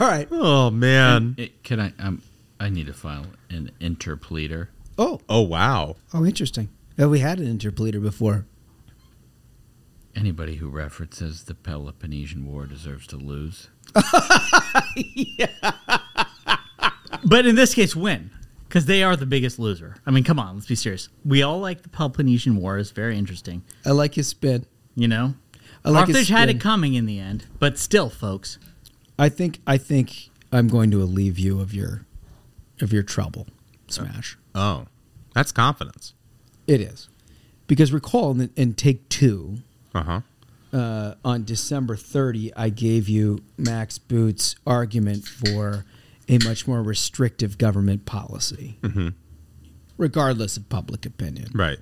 right. 0.00 0.28
Oh 0.30 0.70
man. 0.70 1.16
And 1.16 1.38
it- 1.38 1.62
can 1.62 1.80
I? 1.80 1.92
Um, 1.98 2.22
I 2.58 2.68
need 2.70 2.86
to 2.86 2.94
file 2.94 3.26
an 3.50 3.70
interpleader. 3.80 4.68
Oh. 4.98 5.20
Oh 5.28 5.42
wow. 5.42 5.96
Oh, 6.14 6.24
interesting. 6.24 6.68
Oh, 6.98 7.08
we 7.08 7.18
had 7.18 7.38
an 7.40 7.58
interpleader 7.58 8.02
before. 8.02 8.46
Anybody 10.16 10.56
who 10.56 10.68
references 10.68 11.44
the 11.44 11.54
Peloponnesian 11.54 12.46
War 12.50 12.66
deserves 12.66 13.06
to 13.08 13.16
lose. 13.16 13.68
But 17.24 17.44
in 17.44 17.56
this 17.56 17.74
case, 17.74 17.96
win 17.96 18.30
because 18.68 18.86
they 18.86 19.02
are 19.02 19.16
the 19.16 19.26
biggest 19.26 19.58
loser. 19.58 19.96
I 20.06 20.10
mean, 20.12 20.22
come 20.22 20.38
on, 20.38 20.54
let's 20.54 20.66
be 20.66 20.76
serious. 20.76 21.08
We 21.24 21.42
all 21.42 21.58
like 21.58 21.82
the 21.82 21.88
Peloponnesian 21.88 22.56
War; 22.56 22.78
it's 22.78 22.90
very 22.90 23.18
interesting. 23.18 23.62
I 23.84 23.90
like 23.90 24.14
his 24.14 24.28
spin. 24.28 24.64
You 24.94 25.08
know, 25.08 25.34
I 25.84 25.90
like 25.90 26.06
his 26.06 26.16
Carthage 26.16 26.28
had 26.28 26.48
it 26.48 26.60
coming 26.60 26.94
in 26.94 27.06
the 27.06 27.18
end, 27.18 27.46
but 27.58 27.78
still, 27.78 28.10
folks. 28.10 28.58
I 29.18 29.28
think 29.28 29.60
I 29.66 29.76
think 29.76 30.30
I'm 30.52 30.68
going 30.68 30.90
to 30.92 31.02
alleviate 31.02 31.44
you 31.44 31.60
of 31.60 31.74
your 31.74 32.06
of 32.80 32.92
your 32.92 33.02
trouble, 33.02 33.48
Smash. 33.88 34.38
Oh, 34.54 34.86
that's 35.34 35.52
confidence. 35.52 36.14
It 36.68 36.80
is 36.80 37.08
because 37.66 37.92
recall 37.92 38.40
in, 38.40 38.50
in 38.54 38.74
take 38.74 39.08
two 39.08 39.58
Uh-huh. 39.96 40.20
uh, 40.76 41.14
on 41.24 41.44
December 41.44 41.96
30, 41.96 42.52
I 42.54 42.68
gave 42.68 43.08
you 43.08 43.42
Max 43.56 43.98
Boot's 43.98 44.56
argument 44.66 45.26
for 45.26 45.84
a 46.28 46.38
much 46.44 46.66
more 46.66 46.82
restrictive 46.82 47.56
government 47.56 48.04
policy, 48.04 48.78
Mhm. 48.82 49.14
regardless 49.96 50.56
of 50.56 50.68
public 50.68 51.06
opinion. 51.06 51.50
Right. 51.54 51.78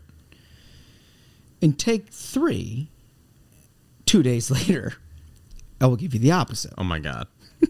In 1.60 1.72
take 1.72 2.08
three, 2.10 2.88
two 4.06 4.22
days 4.22 4.50
later, 4.58 4.94
I 5.80 5.86
will 5.86 5.96
give 5.96 6.12
you 6.14 6.20
the 6.20 6.30
opposite. 6.32 6.74
Oh 6.78 6.84
my 6.84 6.98
god. 6.98 7.26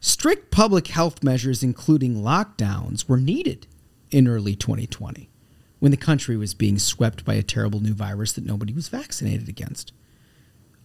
Strict 0.00 0.50
public 0.50 0.88
health 0.88 1.22
measures, 1.22 1.62
including 1.62 2.16
lockdowns, 2.22 3.08
were 3.08 3.16
needed 3.18 3.66
in 4.10 4.26
early 4.28 4.54
2020 4.54 5.28
when 5.82 5.90
the 5.90 5.96
country 5.96 6.36
was 6.36 6.54
being 6.54 6.78
swept 6.78 7.24
by 7.24 7.34
a 7.34 7.42
terrible 7.42 7.80
new 7.80 7.92
virus 7.92 8.32
that 8.34 8.46
nobody 8.46 8.72
was 8.72 8.86
vaccinated 8.86 9.48
against. 9.48 9.92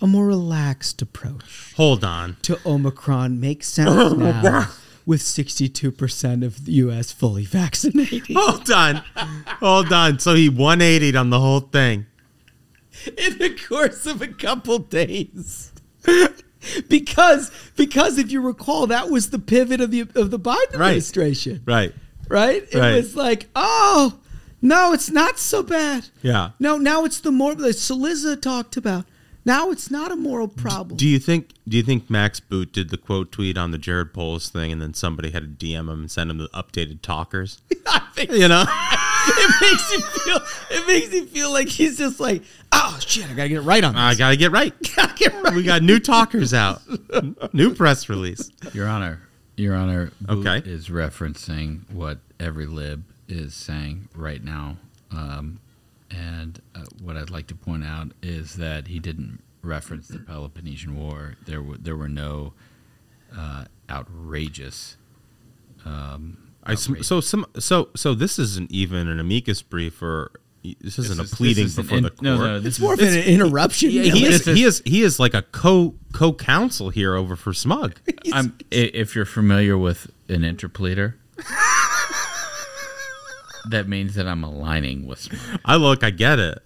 A 0.02 0.08
more 0.08 0.26
relaxed 0.26 1.04
approach 1.04 1.74
Hold 1.76 2.04
on. 2.04 2.36
to 2.42 2.58
Omicron 2.66 3.40
makes 3.40 3.68
sense 3.68 4.14
now 4.18 4.70
with 5.06 5.22
62% 5.22 6.44
of 6.44 6.66
the 6.66 6.72
U.S. 6.74 7.12
fully 7.12 7.46
vaccinated. 7.46 8.36
Hold 8.36 8.72
on. 8.72 9.04
Hold 9.60 9.94
on. 9.94 10.18
So 10.18 10.34
he 10.34 10.50
180'd 10.50 11.16
on 11.16 11.30
the 11.30 11.40
whole 11.40 11.60
thing. 11.60 12.08
in 13.06 13.38
the 13.38 13.56
course 13.70 14.08
of 14.08 14.24
a 14.24 14.28
couple 14.30 14.80
days. 14.80 15.72
because 16.90 17.52
because 17.76 18.18
if 18.18 18.32
you 18.32 18.42
recall, 18.42 18.88
that 18.88 19.12
was 19.12 19.30
the 19.30 19.38
pivot 19.40 19.80
of 19.80 19.92
the 19.92 20.02
of 20.16 20.32
the 20.32 20.40
Biden 20.40 20.56
Right. 20.74 20.88
administration. 20.90 21.62
Right. 21.66 21.94
right? 22.30 22.64
It 22.72 22.76
Right. 22.80 22.96
was 22.96 23.16
like, 23.16 23.48
oh, 23.56 24.18
no, 24.62 24.94
it's 24.94 25.10
not 25.10 25.38
so 25.40 25.64
bad. 25.64 26.08
Yeah. 26.22 26.52
No, 26.60 26.78
now 26.78 27.06
it's 27.06 27.20
the 27.20 27.32
more 27.32 27.56
that 27.56 27.76
Cillizza 27.76 28.42
talked 28.42 28.78
about. 28.78 29.06
Now 29.46 29.72
it's 29.72 29.90
not 29.90 30.12
a 30.12 30.18
moral 30.18 30.50
problem. 30.50 30.98
Do 30.98 31.08
you 31.08 31.20
think 31.20 31.52
do 31.68 31.78
you 31.78 31.84
think 31.84 32.10
Max 32.10 32.42
Boot 32.42 32.74
did 32.74 32.90
the 32.90 32.98
quote 32.98 33.32
tweet 33.32 33.58
on 33.58 33.72
the 33.72 33.78
Jared 33.78 34.14
Polis 34.14 34.50
thing 34.50 34.74
and 34.74 34.82
then 34.82 34.94
somebody 34.94 35.32
had 35.32 35.60
to 35.60 35.66
DM 35.66 35.80
him 35.82 35.90
and 36.02 36.12
send 36.12 36.30
him 36.30 36.38
the 36.38 36.50
updated 36.50 37.02
talkers? 37.02 37.62
I 37.88 38.02
think 38.14 38.32
You 38.32 38.50
know? 38.50 38.66
it 39.28 39.62
makes 39.62 39.92
you 39.94 40.02
feel. 40.02 40.40
It 40.70 40.88
makes 40.88 41.14
you 41.14 41.26
feel 41.28 41.54
like 41.54 41.70
he's 41.70 41.98
just 41.98 42.20
like, 42.20 42.42
oh 42.74 42.98
shit, 43.00 43.24
I 43.30 43.34
gotta 43.36 43.48
get 43.48 43.60
it 43.60 43.62
right 43.62 43.84
on 43.86 43.94
this. 43.94 44.02
I 44.02 44.16
gotta 44.16 44.36
get 44.36 44.52
right. 44.52 44.74
gotta 44.98 45.14
get 45.16 45.34
right. 45.42 45.54
We 45.54 45.64
got 45.64 45.82
new 45.82 46.00
talkers 46.00 46.54
out. 46.54 46.82
New 47.54 47.74
press 47.74 48.10
release. 48.10 48.52
Your 48.74 48.90
Honor, 48.90 49.22
Your 49.56 49.76
Honor, 49.76 50.12
Boot 50.20 50.46
Okay. 50.46 50.70
is 50.70 50.90
referencing 50.90 51.90
what 51.94 52.20
every 52.38 52.66
lib 52.66 53.06
is 53.28 53.54
saying 53.54 54.08
right 54.16 54.44
now. 54.44 54.78
Um, 55.12 55.60
and 56.10 56.62
uh, 56.76 56.86
what 57.02 57.18
I'd 57.18 57.30
like 57.30 57.48
to 57.48 57.56
point 57.56 57.84
out 57.84 58.12
is 58.22 58.56
that 58.56 58.88
he 58.88 59.00
didn't 59.00 59.40
reference 59.62 60.08
the 60.08 60.20
Peloponnesian 60.20 60.96
War. 60.96 61.36
There 61.46 61.62
were 61.62 61.78
there 61.78 61.96
were 61.98 62.08
no 62.10 62.54
uh, 63.36 63.66
outrageous. 63.90 64.98
Um, 65.86 66.38
I 66.64 66.76
sm- 66.76 67.02
so 67.02 67.22
some 67.22 67.46
so 67.60 67.90
so 67.96 68.14
this 68.14 68.40
isn't 68.40 68.72
even 68.72 69.08
an 69.08 69.20
amicus 69.20 69.62
brief 69.62 70.02
or 70.02 70.32
this 70.82 71.00
isn't 71.00 71.20
is- 71.24 71.32
a 71.32 71.36
pleading 71.36 71.66
this 71.66 71.72
is 71.72 71.78
before 71.78 71.98
in- 71.98 72.04
the 72.04 72.10
court. 72.10 72.22
no, 72.24 72.38
no, 72.38 72.60
this 72.60 72.68
It's 72.68 72.78
is- 72.78 72.82
more 72.84 72.94
of 72.94 73.00
an 73.00 73.14
interruption. 73.20 73.92
Yeah, 73.92 74.04
Yeah, 74.04 74.14
he 74.14 74.26
is, 74.26 74.46
he 74.46 74.64
is 74.64 74.82
he 74.86 75.02
is 75.02 75.20
like 75.20 75.34
a 75.34 75.42
co 75.44 75.96
co 76.14 76.34
counsel 76.34 76.90
here 76.90 77.16
over 77.16 77.36
for 77.36 77.54
Smug. 77.54 77.96
I'm, 78.34 78.58
if 78.72 79.16
you're 79.16 79.26
familiar 79.26 79.78
with 79.78 80.12
an 80.30 80.42
interpleader, 80.42 81.14
that 83.70 83.88
means 83.88 84.16
that 84.16 84.28
I'm 84.28 84.44
aligning 84.44 85.06
with 85.06 85.20
Smart. 85.20 85.62
I 85.66 85.76
look, 85.76 86.04
I 86.04 86.10
get 86.10 86.40
it. 86.40 86.62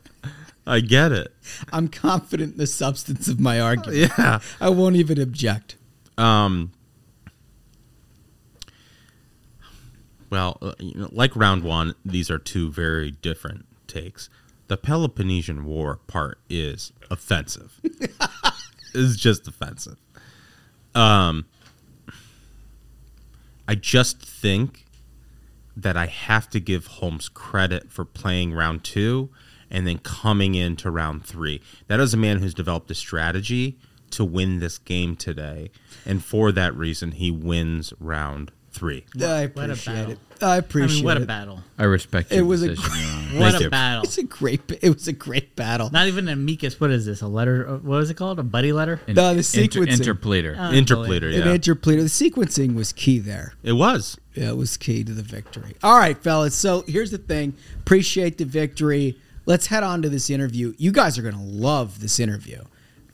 I 0.66 0.80
get 0.80 1.12
it. 1.12 1.34
I'm 1.74 1.88
confident 1.88 2.54
in 2.54 2.58
the 2.58 2.68
substance 2.68 3.28
of 3.28 3.40
my 3.40 3.60
argument. 3.60 4.12
Yeah. 4.18 4.40
I 4.60 4.70
won't 4.70 4.96
even 4.96 5.20
object. 5.20 5.76
Um 6.18 6.72
Well, 10.30 10.58
uh, 10.62 10.74
you 10.80 10.96
know, 10.96 11.10
like 11.12 11.36
round 11.36 11.64
1, 11.64 11.94
these 12.06 12.32
are 12.32 12.40
two 12.40 12.72
very 12.72 13.12
different 13.12 13.66
takes. 13.88 14.30
The 14.68 14.78
Peloponnesian 14.78 15.66
War 15.66 15.98
part 16.08 16.40
is 16.50 16.94
offensive. 17.10 17.80
it's 18.94 19.18
just 19.18 19.48
offensive. 19.48 19.98
Um 20.94 21.46
I 23.68 23.76
just 23.76 24.22
think 24.22 24.86
that 25.76 25.96
I 25.98 26.06
have 26.08 26.50
to 26.52 26.60
give 26.60 26.88
Holmes 26.88 27.30
credit 27.30 27.92
for 27.92 28.06
playing 28.06 28.54
round 28.54 28.84
two 28.84 29.30
and 29.70 29.88
then 29.88 30.00
coming 30.00 30.56
into 30.56 30.92
round 30.92 31.26
three. 31.26 31.62
That 31.88 32.00
is 32.00 32.14
a 32.14 32.18
man 32.18 32.40
who's 32.40 32.54
developed 32.54 32.92
a 32.92 32.96
strategy 32.96 33.78
to 34.12 34.26
win 34.26 34.60
this 34.60 34.78
game 34.78 35.16
today. 35.16 35.72
And 36.06 36.24
for 36.24 36.52
that 36.52 36.76
reason, 36.76 37.14
he 37.14 37.32
wins 37.32 37.94
round 38.00 38.52
three. 38.72 39.06
I 39.22 39.48
What 39.48 39.70
a 39.70 39.74
appreciate 39.74 39.94
battle. 39.96 40.12
it. 40.12 40.20
I 40.44 40.58
appreciate 40.58 40.92
I 40.92 40.96
mean, 40.96 41.06
what 41.06 41.18
a 41.18 41.26
battle. 41.26 41.62
I 41.78 41.84
respect 41.84 42.32
It 42.32 42.38
your 42.38 42.46
was 42.46 42.64
a 42.64 42.70
decision, 42.70 42.92
Your 43.00 43.12
Honor. 43.12 43.40
What 43.40 43.52
Thank 43.52 43.62
a 43.62 43.64
you. 43.66 43.70
battle. 43.70 44.04
It's 44.04 44.18
a 44.18 44.24
great. 44.24 44.62
It 44.82 44.90
was 44.94 45.08
a 45.08 45.14
great 45.14 45.56
battle. 45.56 45.90
Not 45.92 46.08
even 46.08 46.28
an 46.28 46.34
amicus. 46.34 46.80
What 46.80 46.90
is 46.90 47.06
this? 47.06 47.22
A 47.22 47.28
letter? 47.28 47.68
uh, 47.70 47.78
What 47.78 48.02
is 48.02 48.10
it 48.10 48.16
called? 48.16 48.40
A 48.40 48.44
buddy 48.44 48.74
letter? 48.74 49.00
In- 49.08 49.16
No, 49.16 49.34
the 49.34 49.38
inter- 49.62 49.82
sequencing. 49.82 50.00
interpleader. 50.16 50.58
Uh, 50.58 50.72
Interpleader, 50.72 51.36
An 51.42 51.58
interpleader. 51.60 52.02
The 52.02 52.30
sequencing 52.30 52.74
was 52.74 52.92
key 52.92 53.20
there. 53.20 53.54
It 53.62 53.74
was. 53.74 54.18
Yeah, 54.34 54.50
it 54.50 54.58
was 54.58 54.78
key 54.78 55.04
to 55.04 55.12
the 55.12 55.24
victory. 55.24 55.76
All 55.84 55.98
right, 55.98 56.18
fellas. 56.18 56.56
So 56.56 56.84
here's 56.88 57.12
the 57.12 57.18
thing. 57.18 57.54
Appreciate 57.80 58.38
the 58.38 58.46
victory. 58.46 59.18
Let's 59.46 59.68
head 59.68 59.84
on 59.84 60.02
to 60.04 60.10
this 60.10 60.30
interview. 60.30 60.74
You 60.78 60.92
guys 60.92 61.18
are 61.18 61.22
going 61.22 61.36
to 61.36 61.42
love 61.42 62.00
this 62.00 62.20
interview. 62.20 62.62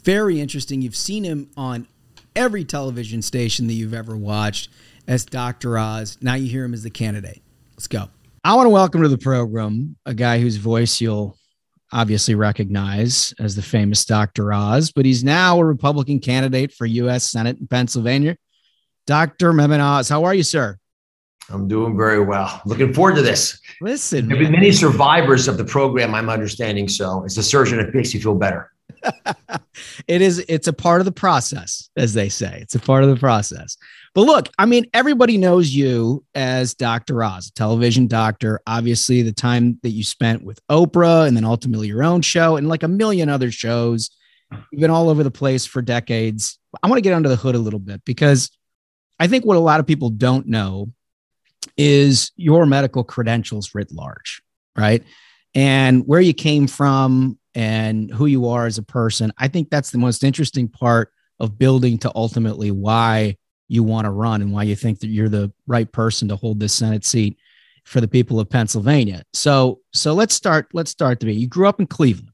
Very 0.03 0.39
interesting. 0.39 0.81
You've 0.81 0.95
seen 0.95 1.23
him 1.23 1.49
on 1.57 1.87
every 2.35 2.63
television 2.63 3.21
station 3.21 3.67
that 3.67 3.73
you've 3.73 3.93
ever 3.93 4.15
watched 4.15 4.69
as 5.07 5.25
Dr. 5.25 5.77
Oz. 5.77 6.17
Now 6.21 6.35
you 6.35 6.47
hear 6.47 6.65
him 6.65 6.73
as 6.73 6.83
the 6.83 6.89
candidate. 6.89 7.41
Let's 7.75 7.87
go. 7.87 8.09
I 8.43 8.55
want 8.55 8.67
to 8.67 8.69
welcome 8.69 9.01
to 9.01 9.09
the 9.09 9.17
program 9.17 9.95
a 10.05 10.13
guy 10.13 10.39
whose 10.39 10.57
voice 10.57 11.01
you'll 11.01 11.37
obviously 11.91 12.35
recognize 12.35 13.33
as 13.39 13.55
the 13.55 13.61
famous 13.61 14.05
Dr. 14.05 14.53
Oz, 14.53 14.91
but 14.91 15.05
he's 15.05 15.23
now 15.23 15.59
a 15.59 15.65
Republican 15.65 16.19
candidate 16.19 16.73
for 16.73 16.85
U.S. 16.85 17.31
Senate 17.31 17.57
in 17.59 17.67
Pennsylvania. 17.67 18.37
Dr. 19.05 19.53
Mehmet 19.53 19.79
Oz, 19.79 20.09
how 20.09 20.25
are 20.25 20.33
you, 20.33 20.43
sir? 20.43 20.77
I'm 21.49 21.67
doing 21.67 21.95
very 21.95 22.19
well. 22.19 22.61
Looking 22.65 22.93
forward 22.93 23.15
to 23.15 23.21
this. 23.21 23.59
Listen, 23.81 24.27
There 24.27 24.37
have 24.37 24.45
been 24.45 24.51
many 24.51 24.71
survivors 24.71 25.47
of 25.47 25.57
the 25.57 25.63
program, 25.63 26.13
I'm 26.13 26.29
understanding. 26.29 26.87
So, 26.87 27.23
as 27.23 27.37
a 27.37 27.43
surgeon, 27.43 27.79
it 27.79 27.95
makes 27.95 28.13
you 28.13 28.19
feel 28.19 28.35
better. 28.35 28.71
it 30.07 30.21
is 30.21 30.43
it's 30.47 30.67
a 30.67 30.73
part 30.73 31.01
of 31.01 31.05
the 31.05 31.11
process 31.11 31.89
as 31.95 32.13
they 32.13 32.29
say 32.29 32.59
it's 32.61 32.73
a 32.73 32.79
part 32.79 33.03
of 33.03 33.09
the 33.09 33.15
process 33.15 33.77
but 34.15 34.21
look 34.21 34.49
i 34.57 34.65
mean 34.65 34.85
everybody 34.93 35.37
knows 35.37 35.69
you 35.69 36.23
as 36.33 36.73
dr 36.73 37.23
oz 37.23 37.47
a 37.47 37.53
television 37.53 38.07
doctor 38.07 38.59
obviously 38.65 39.21
the 39.21 39.31
time 39.31 39.77
that 39.83 39.91
you 39.91 40.03
spent 40.03 40.43
with 40.43 40.59
oprah 40.67 41.27
and 41.27 41.37
then 41.37 41.45
ultimately 41.45 41.87
your 41.87 42.03
own 42.03 42.21
show 42.21 42.55
and 42.55 42.67
like 42.67 42.83
a 42.83 42.87
million 42.87 43.29
other 43.29 43.51
shows 43.51 44.09
you've 44.71 44.81
been 44.81 44.89
all 44.89 45.09
over 45.09 45.23
the 45.23 45.31
place 45.31 45.65
for 45.65 45.81
decades 45.81 46.57
i 46.81 46.87
want 46.87 46.97
to 46.97 47.01
get 47.01 47.13
under 47.13 47.29
the 47.29 47.35
hood 47.35 47.55
a 47.55 47.59
little 47.59 47.79
bit 47.79 48.03
because 48.03 48.49
i 49.19 49.27
think 49.27 49.45
what 49.45 49.57
a 49.57 49.59
lot 49.59 49.79
of 49.79 49.85
people 49.85 50.09
don't 50.09 50.47
know 50.47 50.91
is 51.77 52.31
your 52.35 52.65
medical 52.65 53.03
credentials 53.03 53.73
writ 53.75 53.91
large 53.91 54.41
right 54.75 55.03
and 55.55 56.05
where 56.05 56.21
you 56.21 56.33
came 56.33 56.67
from 56.67 57.37
and 57.57 58.11
who 58.11 58.27
you 58.27 58.47
are 58.47 58.67
as 58.67 58.77
a 58.77 58.83
person. 58.83 59.33
I 59.39 59.47
think 59.47 59.71
that's 59.71 59.89
the 59.89 59.97
most 59.97 60.23
interesting 60.23 60.67
part 60.67 61.11
of 61.39 61.57
building 61.57 61.97
to 61.97 62.11
ultimately 62.13 62.69
why 62.69 63.37
you 63.67 63.81
want 63.81 64.05
to 64.05 64.11
run 64.11 64.43
and 64.43 64.53
why 64.53 64.61
you 64.61 64.75
think 64.75 64.99
that 64.99 65.07
you're 65.07 65.27
the 65.27 65.51
right 65.65 65.91
person 65.91 66.27
to 66.27 66.35
hold 66.35 66.59
this 66.59 66.73
Senate 66.73 67.03
seat 67.03 67.39
for 67.83 67.99
the 67.99 68.07
people 68.07 68.39
of 68.39 68.47
Pennsylvania. 68.47 69.23
So, 69.33 69.79
so 69.91 70.13
let's 70.13 70.35
start. 70.35 70.67
Let's 70.73 70.91
start 70.91 71.19
to 71.21 71.25
be. 71.25 71.33
You 71.33 71.47
grew 71.47 71.67
up 71.67 71.79
in 71.79 71.87
Cleveland. 71.87 72.29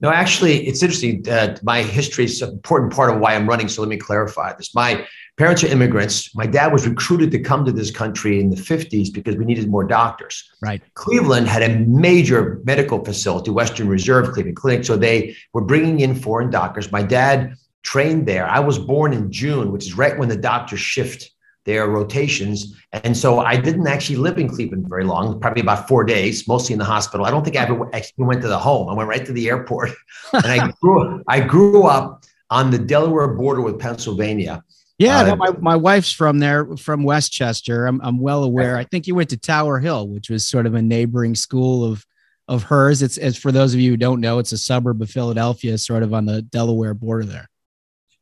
No, 0.00 0.10
actually, 0.10 0.66
it's 0.68 0.82
interesting. 0.82 1.28
Uh, 1.28 1.56
my 1.62 1.82
history 1.82 2.24
is 2.24 2.40
an 2.40 2.50
important 2.50 2.92
part 2.92 3.12
of 3.12 3.18
why 3.20 3.34
I'm 3.34 3.48
running. 3.48 3.68
So 3.68 3.82
let 3.82 3.88
me 3.88 3.96
clarify 3.96 4.52
this. 4.54 4.72
My 4.72 5.04
parents 5.38 5.64
are 5.64 5.68
immigrants. 5.68 6.34
My 6.36 6.46
dad 6.46 6.72
was 6.72 6.86
recruited 6.86 7.32
to 7.32 7.40
come 7.40 7.64
to 7.64 7.72
this 7.72 7.90
country 7.90 8.40
in 8.40 8.50
the 8.50 8.56
50s 8.56 9.12
because 9.12 9.34
we 9.36 9.44
needed 9.44 9.68
more 9.68 9.82
doctors. 9.82 10.48
Right. 10.62 10.82
Cleveland 10.94 11.48
had 11.48 11.62
a 11.62 11.78
major 11.80 12.60
medical 12.64 13.04
facility, 13.04 13.50
Western 13.50 13.88
Reserve 13.88 14.32
Cleveland 14.32 14.56
Clinic. 14.56 14.84
So 14.84 14.96
they 14.96 15.34
were 15.52 15.62
bringing 15.64 15.98
in 15.98 16.14
foreign 16.14 16.50
doctors. 16.50 16.92
My 16.92 17.02
dad 17.02 17.54
trained 17.82 18.26
there. 18.26 18.46
I 18.46 18.60
was 18.60 18.78
born 18.78 19.12
in 19.12 19.32
June, 19.32 19.72
which 19.72 19.86
is 19.86 19.94
right 19.94 20.16
when 20.16 20.28
the 20.28 20.36
doctors 20.36 20.80
shift 20.80 21.30
their 21.68 21.86
rotations. 21.86 22.74
And 22.94 23.14
so 23.14 23.40
I 23.40 23.58
didn't 23.58 23.86
actually 23.86 24.16
live 24.16 24.38
in 24.38 24.48
Cleveland 24.48 24.88
very 24.88 25.04
long, 25.04 25.38
probably 25.38 25.60
about 25.60 25.86
four 25.86 26.02
days, 26.02 26.48
mostly 26.48 26.72
in 26.72 26.78
the 26.78 26.84
hospital. 26.86 27.26
I 27.26 27.30
don't 27.30 27.44
think 27.44 27.56
I 27.56 27.64
ever 27.64 27.94
actually 27.94 28.24
went 28.24 28.40
to 28.40 28.48
the 28.48 28.58
home. 28.58 28.88
I 28.88 28.94
went 28.94 29.06
right 29.06 29.24
to 29.26 29.32
the 29.34 29.50
airport. 29.50 29.90
and 30.32 30.46
I 30.46 30.72
grew, 30.80 31.22
I 31.28 31.40
grew 31.40 31.82
up 31.84 32.24
on 32.48 32.70
the 32.70 32.78
Delaware 32.78 33.28
border 33.28 33.60
with 33.60 33.78
Pennsylvania. 33.78 34.64
Yeah, 34.96 35.18
uh, 35.18 35.26
no, 35.26 35.36
my, 35.36 35.50
my 35.60 35.76
wife's 35.76 36.10
from 36.10 36.38
there, 36.38 36.74
from 36.78 37.02
West 37.02 37.32
Chester. 37.32 37.86
I'm, 37.86 38.00
I'm 38.02 38.18
well 38.18 38.44
aware. 38.44 38.78
I 38.78 38.84
think 38.84 39.06
you 39.06 39.14
went 39.14 39.28
to 39.30 39.36
Tower 39.36 39.78
Hill, 39.78 40.08
which 40.08 40.30
was 40.30 40.48
sort 40.48 40.64
of 40.64 40.74
a 40.74 40.80
neighboring 40.82 41.34
school 41.36 41.84
of 41.84 42.04
of 42.48 42.62
hers. 42.62 43.02
It's 43.02 43.18
as 43.18 43.36
for 43.36 43.52
those 43.52 43.74
of 43.74 43.80
you 43.80 43.90
who 43.90 43.98
don't 43.98 44.22
know, 44.22 44.38
it's 44.38 44.52
a 44.52 44.58
suburb 44.58 45.02
of 45.02 45.10
Philadelphia, 45.10 45.76
sort 45.76 46.02
of 46.02 46.14
on 46.14 46.24
the 46.24 46.40
Delaware 46.40 46.94
border 46.94 47.26
there 47.26 47.50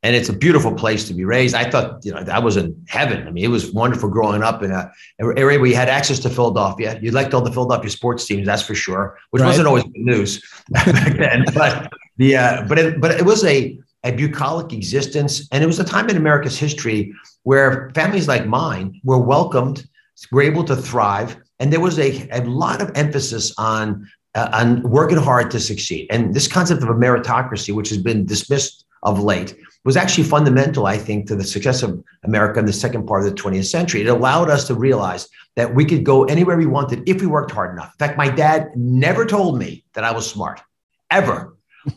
and 0.07 0.15
it's 0.15 0.29
a 0.29 0.33
beautiful 0.33 0.73
place 0.73 1.05
to 1.05 1.13
be 1.13 1.25
raised. 1.25 1.53
I 1.53 1.69
thought, 1.69 2.05
you 2.05 2.13
know, 2.13 2.23
that 2.23 2.41
was 2.41 2.55
in 2.55 2.81
heaven. 2.87 3.27
I 3.27 3.31
mean, 3.31 3.43
it 3.43 3.49
was 3.49 3.73
wonderful 3.73 4.07
growing 4.07 4.41
up 4.41 4.63
in 4.63 4.71
a 4.71 4.89
area 5.19 5.59
where 5.59 5.65
you 5.65 5.75
had 5.75 5.89
access 5.89 6.17
to 6.19 6.29
Philadelphia. 6.29 6.97
You 7.01 7.11
liked 7.11 7.33
all 7.33 7.41
the 7.41 7.51
Philadelphia 7.51 7.89
sports 7.89 8.25
teams, 8.25 8.45
that's 8.45 8.61
for 8.61 8.73
sure, 8.73 9.17
which 9.31 9.41
right. 9.41 9.49
wasn't 9.49 9.67
always 9.67 9.83
good 9.83 9.97
news 9.97 10.41
back 10.69 11.17
then. 11.17 11.43
But 11.53 11.91
the 12.15 12.37
uh, 12.37 12.63
but 12.69 12.79
it, 12.79 13.01
but 13.01 13.11
it 13.11 13.25
was 13.25 13.43
a 13.43 13.77
a 14.05 14.11
bucolic 14.13 14.71
existence, 14.71 15.45
and 15.51 15.61
it 15.61 15.67
was 15.67 15.77
a 15.77 15.83
time 15.83 16.09
in 16.09 16.15
America's 16.15 16.57
history 16.57 17.13
where 17.43 17.91
families 17.93 18.29
like 18.29 18.45
mine 18.47 19.01
were 19.03 19.19
welcomed, 19.19 19.89
were 20.31 20.41
able 20.41 20.63
to 20.63 20.75
thrive, 20.77 21.35
and 21.59 21.73
there 21.73 21.81
was 21.81 21.99
a, 21.99 22.29
a 22.31 22.45
lot 22.45 22.81
of 22.81 22.91
emphasis 22.95 23.53
on 23.57 24.07
uh, 24.35 24.47
on 24.53 24.83
working 24.83 25.17
hard 25.17 25.51
to 25.51 25.59
succeed. 25.59 26.07
And 26.09 26.33
this 26.33 26.47
concept 26.47 26.81
of 26.81 26.87
a 26.87 26.93
meritocracy, 26.93 27.75
which 27.75 27.89
has 27.89 27.97
been 27.97 28.25
dismissed 28.25 28.85
of 29.07 29.23
late, 29.23 29.55
was 29.85 29.95
actually 29.95 30.25
fundamental, 30.25 30.85
I 30.85 30.97
think, 30.97 31.27
to 31.27 31.35
the 31.35 31.43
success 31.43 31.81
of 31.81 32.03
America 32.23 32.59
in 32.59 32.65
the 32.65 32.73
second 32.73 33.07
part 33.07 33.25
of 33.25 33.29
the 33.29 33.41
20th 33.41 33.65
century. 33.65 34.01
It 34.01 34.07
allowed 34.07 34.49
us 34.49 34.67
to 34.67 34.75
realize 34.75 35.29
that 35.55 35.73
we 35.73 35.85
could 35.85 36.03
go 36.03 36.25
anywhere 36.25 36.57
we 36.57 36.65
wanted 36.65 37.07
if 37.07 37.21
we 37.21 37.27
worked 37.27 37.51
hard 37.51 37.71
enough. 37.73 37.93
In 37.93 37.97
fact, 37.97 38.17
my 38.17 38.29
dad 38.29 38.69
never 38.75 39.25
told 39.25 39.57
me 39.57 39.85
that 39.93 40.03
I 40.03 40.11
was 40.11 40.29
smart, 40.29 40.61
ever. 41.09 41.55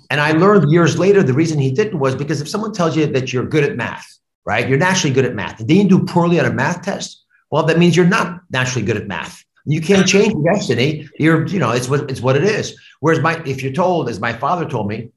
And 0.08 0.20
I 0.20 0.32
learned 0.32 0.70
years 0.70 0.98
later 0.98 1.22
the 1.22 1.34
reason 1.34 1.58
he 1.58 1.72
didn't 1.72 1.98
was 1.98 2.14
because 2.14 2.40
if 2.40 2.48
someone 2.48 2.72
tells 2.72 2.96
you 2.96 3.06
that 3.06 3.32
you're 3.32 3.44
good 3.44 3.64
at 3.64 3.76
math, 3.76 4.06
right, 4.44 4.68
you're 4.68 4.78
naturally 4.78 5.12
good 5.12 5.24
at 5.24 5.34
math, 5.34 5.58
and 5.58 5.68
then 5.68 5.78
you 5.78 5.88
do 5.88 6.04
poorly 6.04 6.38
on 6.38 6.46
a 6.46 6.52
math 6.52 6.82
test, 6.82 7.24
well, 7.50 7.64
that 7.64 7.78
means 7.78 7.96
you're 7.96 8.06
not 8.06 8.40
naturally 8.50 8.86
good 8.86 8.96
at 8.96 9.08
math. 9.08 9.44
You 9.66 9.80
can't 9.80 10.06
change 10.06 10.32
your 10.32 10.54
destiny. 10.54 11.08
You're, 11.18 11.46
you 11.46 11.58
know, 11.58 11.72
it's 11.72 11.88
what 11.88 12.11
it's 12.11 12.20
what 12.20 12.36
it 12.36 12.44
is. 12.44 12.78
Whereas 13.00 13.20
my, 13.20 13.42
if 13.44 13.62
you're 13.62 13.72
told, 13.72 14.08
as 14.08 14.20
my 14.20 14.32
father 14.32 14.68
told 14.68 14.88
me, 14.88 15.11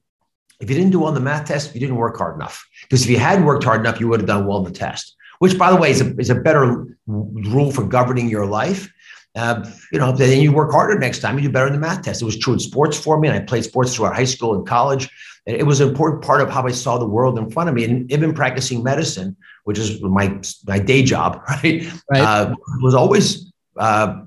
if 0.64 0.70
you 0.70 0.78
didn't 0.78 0.91
do 0.91 0.99
well 0.99 1.09
on 1.09 1.14
the 1.14 1.20
math 1.20 1.45
test, 1.45 1.74
you 1.74 1.80
didn't 1.82 1.97
work 1.97 2.18
hard 2.18 2.36
enough. 2.36 2.66
Because 2.84 3.03
if 3.03 3.09
you 3.09 3.20
had 3.20 3.43
worked 3.43 3.66
hard 3.66 3.82
enough, 3.82 3.99
you 3.99 4.07
would 4.07 4.22
have 4.22 4.28
done 4.28 4.47
well 4.47 4.59
in 4.59 4.64
the 4.64 4.72
test, 4.72 5.16
which, 5.39 5.57
by 5.57 5.70
the 5.70 5.76
way, 5.76 5.91
is 5.91 5.99
a, 5.99 6.16
is 6.18 6.30
a 6.30 6.36
better 6.36 6.88
rule 7.05 7.72
for 7.72 7.84
governing 7.84 8.30
your 8.30 8.45
life. 8.45 8.91
Uh, 9.36 9.66
you 9.91 9.99
know, 9.99 10.14
then 10.14 10.39
you 10.39 10.53
work 10.53 10.72
harder 10.72 10.97
next 10.97 11.20
time, 11.20 11.38
you 11.38 11.43
do 11.43 11.49
better 11.49 11.68
in 11.68 11.74
the 11.74 11.80
math 11.80 12.03
test. 12.03 12.22
It 12.22 12.26
was 12.26 12.38
true 12.38 12.53
in 12.53 12.59
sports 12.59 12.97
for 12.97 13.20
me, 13.20 13.28
and 13.28 13.36
I 13.36 13.41
played 13.41 13.66
sports 13.66 13.93
throughout 13.93 14.16
high 14.16 14.24
school 14.24 14.55
and 14.55 14.66
college. 14.66 15.09
And 15.45 15.57
it 15.57 15.64
was 15.64 15.82
an 15.82 15.89
important 15.89 16.24
part 16.24 16.39
of 16.39 16.49
how 16.49 16.66
I 16.66 16.72
saw 16.72 16.97
the 16.97 17.07
world 17.07 17.38
in 17.38 17.49
front 17.49 17.68
of 17.68 17.76
me. 17.76 17.84
And 17.84 18.09
even 18.09 18.34
practicing 18.34 18.84
medicine, 18.84 19.36
which 19.66 19.78
is 19.78 20.01
my 20.01 20.39
my 20.66 20.80
day 20.80 21.03
job, 21.03 21.41
right, 21.49 21.91
right. 22.09 22.22
Uh, 22.22 22.55
was 22.82 22.95
always 22.95 23.51
uh, 23.78 24.21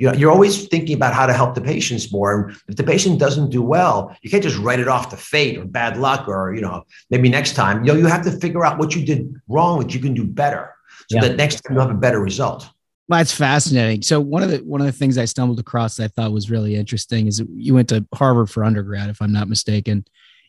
know, 0.00 0.12
you're 0.12 0.30
always 0.30 0.66
thinking 0.68 0.94
about 0.94 1.14
how 1.14 1.26
to 1.26 1.32
help 1.32 1.54
the 1.54 1.60
patients 1.60 2.12
more. 2.12 2.48
And 2.48 2.56
if 2.68 2.76
the 2.76 2.84
patient 2.84 3.18
doesn't 3.18 3.50
do 3.50 3.62
well, 3.62 4.14
you 4.22 4.30
can't 4.30 4.42
just 4.42 4.58
write 4.58 4.80
it 4.80 4.88
off 4.88 5.08
to 5.10 5.16
fate 5.16 5.58
or 5.58 5.64
bad 5.64 5.96
luck 5.96 6.28
or, 6.28 6.54
you 6.54 6.60
know, 6.60 6.84
maybe 7.10 7.28
next 7.28 7.54
time. 7.54 7.84
You 7.84 7.92
know, 7.92 7.98
you 7.98 8.06
have 8.06 8.22
to 8.24 8.30
figure 8.30 8.64
out 8.64 8.78
what 8.78 8.94
you 8.94 9.04
did 9.04 9.34
wrong 9.48 9.80
that 9.80 9.94
you 9.94 10.00
can 10.00 10.14
do 10.14 10.24
better 10.24 10.74
so 11.10 11.16
yeah. 11.16 11.22
that 11.22 11.36
next 11.36 11.60
time 11.62 11.74
you 11.74 11.80
have 11.80 11.90
a 11.90 11.94
better 11.94 12.20
result. 12.20 12.68
Well, 13.08 13.18
that's 13.18 13.32
fascinating. 13.32 14.02
So 14.02 14.20
one 14.20 14.44
of 14.44 14.50
the 14.50 14.58
one 14.58 14.80
of 14.80 14.86
the 14.86 14.92
things 14.92 15.18
I 15.18 15.24
stumbled 15.24 15.58
across 15.58 15.96
that 15.96 16.04
I 16.04 16.08
thought 16.08 16.32
was 16.32 16.48
really 16.48 16.76
interesting 16.76 17.26
is 17.26 17.42
you 17.52 17.74
went 17.74 17.88
to 17.88 18.06
Harvard 18.14 18.50
for 18.50 18.62
undergrad, 18.62 19.10
if 19.10 19.20
I'm 19.20 19.32
not 19.32 19.48
mistaken. 19.48 20.04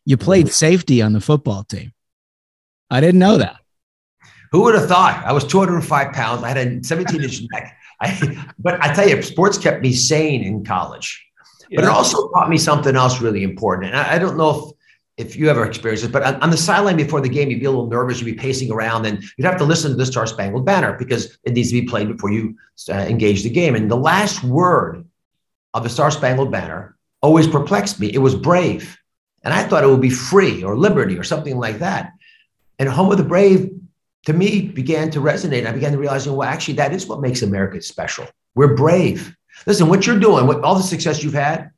You 0.06 0.18
played 0.18 0.52
safety 0.52 1.02
on 1.02 1.14
the 1.14 1.22
football 1.22 1.64
team. 1.64 1.94
I 2.92 3.02
didn't 3.02 3.20
know 3.20 3.38
that. 3.38 3.58
Who 4.52 4.62
would 4.64 4.76
have 4.76 4.88
thought? 4.88 5.24
I 5.26 5.32
was 5.32 5.46
205 5.46 6.14
pounds. 6.14 6.44
I 6.44 6.50
had 6.50 6.58
a 6.58 6.84
17 6.84 7.24
inch 7.24 7.42
neck. 7.52 7.78
I, 8.02 8.46
but 8.60 8.82
I 8.84 8.94
tell 8.94 9.08
you, 9.08 9.22
sports 9.22 9.58
kept 9.58 9.82
me 9.82 9.94
sane 9.94 10.44
in 10.44 10.66
college. 10.66 11.26
Yeah. 11.70 11.78
But 11.78 11.86
it 11.86 11.92
also 11.92 12.30
taught 12.32 12.50
me 12.50 12.58
something 12.58 12.96
else 12.96 13.22
really 13.22 13.44
important. 13.44 13.92
And 13.92 13.98
I, 13.98 14.16
I 14.16 14.20
don't 14.20 14.38
know 14.38 14.50
if 14.50 14.74
if 15.18 15.36
you 15.36 15.50
ever 15.50 15.66
experienced 15.66 16.04
this, 16.04 16.12
but 16.12 16.24
on, 16.24 16.36
on, 16.42 16.50
the 16.50 16.58
sideline 16.58 16.98
before 16.98 17.22
the 17.22 17.30
game, 17.30 17.52
you'd 17.52 17.60
be 17.60 17.66
a 17.66 17.70
little 17.70 17.88
nervous, 17.88 18.20
you'd 18.20 18.26
be 18.26 18.34
pacing 18.34 18.72
around, 18.72 19.06
and 19.06 19.24
you'd 19.38 19.46
have 19.46 19.58
to 19.58 19.64
listen 19.64 19.92
to 19.92 19.98
the 19.98 20.06
Star 20.06 20.26
Spangled 20.26 20.66
Banner 20.66 20.98
because 20.98 21.38
it 21.44 21.54
needs 21.54 21.70
to 21.70 21.80
be 21.80 21.86
played 21.86 22.08
before 22.08 22.32
you 22.32 22.58
uh, 22.90 22.94
engage 22.94 23.44
the 23.44 23.50
game. 23.50 23.76
And 23.76 23.92
the 23.92 23.98
last 23.98 24.44
word 24.44 25.06
of 25.74 25.84
the 25.84 25.90
Star 25.90 26.10
Spangled 26.12 26.52
Banner 26.52 26.98
always 27.22 27.46
perplexed 27.46 28.00
me. 28.00 28.08
It 28.12 28.18
was 28.18 28.36
brave. 28.36 28.98
And 29.44 29.54
I 29.54 29.64
thought 29.64 29.84
it 29.84 29.88
would 29.88 30.02
be 30.02 30.10
free 30.10 30.64
or 30.64 30.78
liberty 30.78 31.18
or 31.18 31.24
something 31.24 31.58
like 31.58 31.80
that. 31.80 32.14
And 32.80 32.90
Home 32.90 33.12
of 33.12 33.18
the 33.18 33.24
Brave 33.24 33.70
to 34.26 34.34
me 34.34 34.62
began 34.62 35.10
to 35.12 35.20
resonate. 35.20 35.66
I 35.66 35.72
began 35.72 35.92
to 35.92 35.98
realize, 35.98 36.28
well, 36.28 36.44
actually, 36.44 36.76
that 36.76 36.94
is 36.94 37.08
what 37.08 37.22
makes 37.22 37.42
America 37.42 37.82
special. 37.82 38.28
We're 38.56 38.76
brave. 38.76 39.36
Listen, 39.66 39.90
what 39.90 40.06
you're 40.06 40.20
doing, 40.20 40.48
what 40.48 40.64
all 40.64 40.76
the 40.76 40.84
success 40.84 41.24
you've 41.24 41.34
had, 41.34 41.72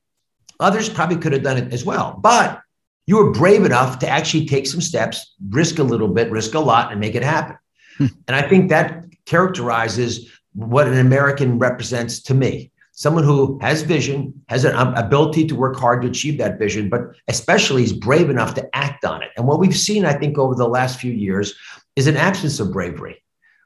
others 0.60 0.90
probably 0.90 1.18
could 1.18 1.34
have 1.34 1.44
done 1.44 1.58
it 1.58 1.74
as 1.74 1.86
well. 1.86 2.20
But 2.22 2.62
you 3.06 3.18
were 3.18 3.32
brave 3.32 3.66
enough 3.66 4.00
to 4.00 4.08
actually 4.08 4.46
take 4.46 4.68
some 4.68 4.82
steps, 4.82 5.36
risk 5.50 5.80
a 5.80 5.84
little 5.84 6.08
bit, 6.08 6.32
risk 6.32 6.54
a 6.54 6.60
lot, 6.60 6.92
and 6.92 7.00
make 7.00 7.16
it 7.16 7.24
happen. 7.24 7.58
Hmm. 7.98 8.08
And 8.28 8.36
I 8.36 8.48
think 8.48 8.70
that 8.70 9.06
characterizes 9.26 10.32
what 10.54 10.88
an 10.88 10.98
American 10.98 11.60
represents 11.60 12.22
to 12.24 12.34
me. 12.34 12.72
Someone 12.96 13.24
who 13.24 13.58
has 13.60 13.82
vision, 13.82 14.34
has 14.50 14.66
an 14.66 14.76
ability 14.76 15.48
to 15.48 15.56
work 15.56 15.76
hard 15.76 16.04
to 16.04 16.08
achieve 16.08 16.38
that 16.38 16.60
vision, 16.60 16.90
but 16.90 17.02
especially 17.28 17.84
is 17.84 17.92
brave 17.92 18.30
enough 18.30 18.54
to 18.54 18.76
act 18.76 19.04
on 19.04 19.24
it. 19.24 19.32
And 19.36 19.48
what 19.48 19.60
we've 19.60 19.76
seen, 19.76 20.06
I 20.06 20.14
think, 20.14 20.38
over 20.38 20.54
the 20.54 20.68
last 20.68 21.00
few 21.00 21.12
years 21.12 21.56
is 21.96 22.08
an 22.08 22.18
absence 22.18 22.60
of 22.60 22.72
bravery. 22.72 23.24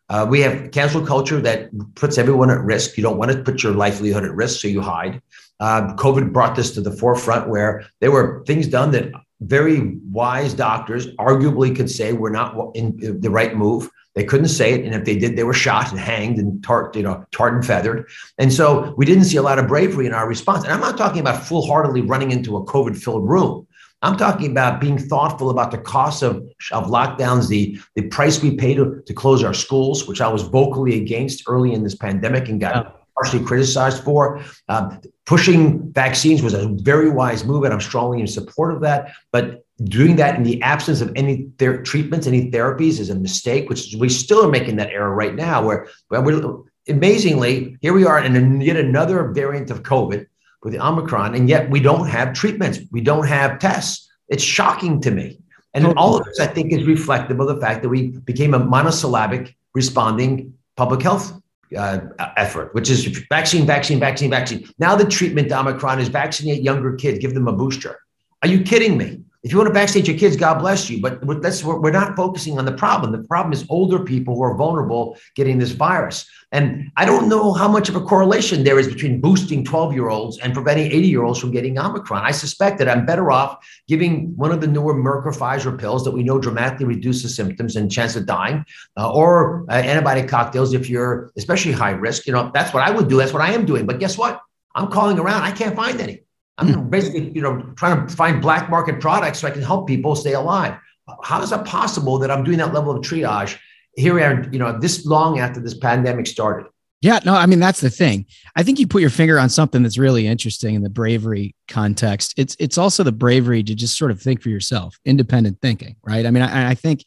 Uh, 0.09 0.25
we 0.29 0.39
have 0.41 0.71
cancel 0.71 1.05
culture 1.05 1.41
that 1.41 1.69
puts 1.95 2.17
everyone 2.17 2.49
at 2.49 2.61
risk. 2.61 2.95
You 2.97 3.03
don't 3.03 3.17
want 3.17 3.31
to 3.31 3.43
put 3.43 3.61
your 3.61 3.73
livelihood 3.73 4.23
at 4.23 4.33
risk, 4.33 4.61
so 4.61 4.67
you 4.67 4.81
hide. 4.81 5.21
Uh, 5.59 5.93
COVID 5.95 6.31
brought 6.31 6.55
this 6.55 6.71
to 6.75 6.81
the 6.81 6.91
forefront 6.91 7.49
where 7.49 7.85
there 7.99 8.11
were 8.11 8.43
things 8.45 8.67
done 8.67 8.91
that 8.91 9.11
very 9.41 9.97
wise 10.09 10.53
doctors 10.53 11.07
arguably 11.15 11.75
could 11.75 11.91
say 11.91 12.13
were 12.13 12.29
not 12.29 12.55
in 12.75 13.19
the 13.19 13.29
right 13.29 13.55
move. 13.55 13.89
They 14.15 14.23
couldn't 14.23 14.47
say 14.47 14.73
it, 14.73 14.83
and 14.83 14.95
if 14.95 15.05
they 15.05 15.15
did, 15.15 15.35
they 15.35 15.43
were 15.43 15.53
shot 15.53 15.91
and 15.91 15.99
hanged 15.99 16.39
and 16.39 16.63
tart, 16.63 16.95
you 16.95 17.03
know, 17.03 17.23
tarred 17.31 17.53
and 17.53 17.65
feathered. 17.65 18.07
And 18.39 18.51
so 18.51 18.95
we 18.97 19.05
didn't 19.05 19.25
see 19.25 19.37
a 19.37 19.43
lot 19.43 19.59
of 19.59 19.67
bravery 19.67 20.07
in 20.07 20.13
our 20.13 20.27
response. 20.27 20.63
And 20.63 20.73
I'm 20.73 20.79
not 20.79 20.97
talking 20.97 21.19
about 21.19 21.43
foolhardily 21.43 22.01
running 22.01 22.31
into 22.31 22.57
a 22.57 22.65
COVID-filled 22.65 23.29
room. 23.29 23.66
I'm 24.01 24.15
talking 24.15 24.51
about 24.51 24.79
being 24.79 24.97
thoughtful 24.97 25.49
about 25.49 25.71
the 25.71 25.79
cost 25.79 26.21
of, 26.21 26.37
of 26.71 26.85
lockdowns, 26.85 27.47
the, 27.47 27.79
the 27.95 28.03
price 28.03 28.41
we 28.41 28.55
pay 28.55 28.75
to, 28.75 29.01
to 29.05 29.13
close 29.13 29.43
our 29.43 29.53
schools, 29.53 30.07
which 30.07 30.21
I 30.21 30.27
was 30.27 30.43
vocally 30.43 31.01
against 31.01 31.43
early 31.47 31.73
in 31.73 31.83
this 31.83 31.95
pandemic 31.95 32.47
and 32.47 32.59
got 32.59 33.01
harshly 33.15 33.43
criticized 33.43 34.03
for. 34.03 34.41
Um, 34.69 35.01
pushing 35.25 35.91
vaccines 35.93 36.43
was 36.43 36.53
a 36.53 36.67
very 36.67 37.09
wise 37.09 37.43
move, 37.43 37.63
and 37.63 37.73
I'm 37.73 37.81
strongly 37.81 38.21
in 38.21 38.27
support 38.27 38.71
of 38.71 38.81
that. 38.81 39.13
But 39.31 39.65
doing 39.85 40.15
that 40.17 40.35
in 40.35 40.43
the 40.43 40.61
absence 40.61 41.01
of 41.01 41.11
any 41.15 41.49
ther- 41.57 41.81
treatments, 41.81 42.27
any 42.27 42.51
therapies, 42.51 42.99
is 42.99 43.09
a 43.09 43.15
mistake. 43.15 43.67
Which 43.67 43.95
we 43.97 44.09
still 44.09 44.45
are 44.45 44.51
making 44.51 44.75
that 44.75 44.91
error 44.91 45.13
right 45.13 45.33
now, 45.33 45.65
where, 45.65 45.87
where 46.09 46.21
we're 46.21 46.63
amazingly 46.87 47.77
here 47.81 47.93
we 47.93 48.05
are 48.05 48.23
in 48.23 48.61
yet 48.61 48.77
another 48.77 49.31
variant 49.31 49.71
of 49.71 49.83
COVID 49.83 50.25
with 50.67 50.73
the 50.73 50.85
Omicron, 50.85 51.33
and 51.33 51.47
yet 51.47 51.69
we 51.69 51.79
don't 51.79 52.09
have 52.09 52.33
treatments, 52.33 52.79
we 52.91 52.99
don't 52.99 53.25
have 53.25 53.57
tests. 53.57 54.09
It's 54.27 54.43
shocking 54.43 54.99
to 54.99 55.11
me. 55.11 55.39
And 55.73 55.85
all 55.95 56.17
of 56.17 56.25
this, 56.25 56.41
I 56.41 56.47
think, 56.47 56.73
is 56.73 56.83
reflective 56.83 57.39
of 57.39 57.47
the 57.47 57.55
fact 57.55 57.83
that 57.83 57.87
we 57.87 58.09
became 58.31 58.53
a 58.53 58.59
monosyllabic 58.59 59.55
responding 59.73 60.53
public 60.75 61.01
health 61.03 61.39
uh, 61.77 61.99
effort, 62.35 62.75
which 62.75 62.89
is 62.89 63.05
vaccine, 63.29 63.65
vaccine, 63.65 63.97
vaccine, 63.97 64.29
vaccine. 64.29 64.67
Now 64.77 64.97
the 64.97 65.05
treatment 65.05 65.47
to 65.49 65.57
Omicron 65.57 66.01
is 66.01 66.09
vaccinate 66.09 66.61
younger 66.61 66.95
kids, 66.95 67.19
give 67.19 67.33
them 67.33 67.47
a 67.47 67.53
booster. 67.53 67.97
Are 68.41 68.49
you 68.49 68.61
kidding 68.61 68.97
me? 68.97 69.21
If 69.43 69.51
you 69.51 69.57
want 69.57 69.67
to 69.67 69.73
vaccinate 69.73 70.07
your 70.07 70.17
kids, 70.17 70.35
God 70.35 70.59
bless 70.59 70.89
you. 70.89 71.01
But 71.01 71.21
that's 71.41 71.63
we're 71.63 71.91
not 71.91 72.15
focusing 72.15 72.57
on 72.57 72.65
the 72.65 72.71
problem. 72.71 73.11
The 73.11 73.27
problem 73.27 73.53
is 73.53 73.65
older 73.69 73.99
people 73.99 74.35
who 74.35 74.43
are 74.43 74.55
vulnerable 74.55 75.17
getting 75.35 75.59
this 75.59 75.71
virus. 75.71 76.27
And 76.51 76.89
I 76.95 77.05
don't 77.05 77.27
know 77.27 77.51
how 77.53 77.67
much 77.67 77.89
of 77.89 77.95
a 77.95 78.01
correlation 78.01 78.63
there 78.63 78.79
is 78.79 78.87
between 78.87 79.19
boosting 79.19 79.65
12 79.65 79.93
year 79.93 80.09
olds 80.09 80.39
and 80.39 80.53
preventing 80.53 80.87
80 80.87 81.07
year 81.07 81.23
olds 81.23 81.39
from 81.39 81.51
getting 81.51 81.77
Omicron. 81.77 82.25
I 82.25 82.31
suspect 82.31 82.79
that 82.79 82.87
I'm 82.89 83.05
better 83.05 83.31
off 83.31 83.57
giving 83.87 84.35
one 84.37 84.51
of 84.51 84.61
the 84.61 84.67
newer 84.67 84.95
Merck 84.95 85.25
or 85.25 85.33
Pfizer 85.33 85.77
pills 85.77 86.03
that 86.05 86.11
we 86.11 86.23
know 86.23 86.39
dramatically 86.39 86.85
reduces 86.85 87.35
symptoms 87.35 87.75
and 87.75 87.91
chance 87.91 88.15
of 88.15 88.25
dying, 88.25 88.65
uh, 88.97 89.11
or 89.11 89.65
uh, 89.69 89.81
antibiotic 89.81 90.29
cocktails 90.29 90.73
if 90.73 90.89
you're 90.89 91.31
especially 91.37 91.73
high 91.73 91.91
risk. 91.91 92.27
You 92.27 92.33
know, 92.33 92.49
that's 92.53 92.73
what 92.73 92.81
I 92.81 92.91
would 92.91 93.09
do. 93.09 93.17
That's 93.17 93.33
what 93.33 93.41
I 93.41 93.51
am 93.51 93.65
doing. 93.65 93.85
But 93.85 93.99
guess 93.99 94.17
what? 94.17 94.41
I'm 94.73 94.89
calling 94.89 95.19
around. 95.19 95.43
I 95.43 95.51
can't 95.51 95.75
find 95.75 95.99
any. 95.99 96.21
I'm 96.57 96.73
hmm. 96.73 96.89
basically, 96.89 97.31
you 97.31 97.41
know, 97.41 97.61
trying 97.75 98.07
to 98.07 98.15
find 98.15 98.41
black 98.41 98.69
market 98.69 98.99
products 98.99 99.39
so 99.39 99.47
I 99.47 99.51
can 99.51 99.61
help 99.61 99.87
people 99.87 100.15
stay 100.15 100.33
alive. 100.33 100.77
How 101.23 101.41
is 101.41 101.51
it 101.51 101.63
possible 101.65 102.17
that 102.19 102.31
I'm 102.31 102.43
doing 102.43 102.57
that 102.57 102.73
level 102.73 102.95
of 102.95 103.01
triage 103.01 103.57
here 103.97 104.13
we 104.13 104.21
are, 104.21 104.47
you 104.51 104.59
know, 104.59 104.79
this 104.79 105.05
long 105.05 105.39
after 105.39 105.59
this 105.59 105.73
pandemic 105.73 106.27
started. 106.27 106.69
Yeah, 107.01 107.19
no, 107.25 107.33
I 107.33 107.45
mean 107.45 107.59
that's 107.59 107.81
the 107.81 107.89
thing. 107.89 108.25
I 108.55 108.63
think 108.63 108.79
you 108.79 108.87
put 108.87 109.01
your 109.01 109.11
finger 109.11 109.37
on 109.37 109.49
something 109.49 109.83
that's 109.83 109.99
really 109.99 110.25
interesting 110.25 110.73
in 110.73 110.81
the 110.81 110.89
bravery 110.89 111.55
context. 111.67 112.33
It's 112.37 112.55
it's 112.59 112.77
also 112.77 113.03
the 113.03 113.11
bravery 113.11 113.61
to 113.63 113.75
just 113.75 113.97
sort 113.97 114.09
of 114.09 114.19
think 114.21 114.41
for 114.41 114.49
yourself, 114.49 114.97
independent 115.05 115.61
thinking, 115.61 115.95
right? 116.03 116.25
I 116.25 116.31
mean, 116.31 116.41
I, 116.41 116.71
I 116.71 116.75
think 116.75 117.05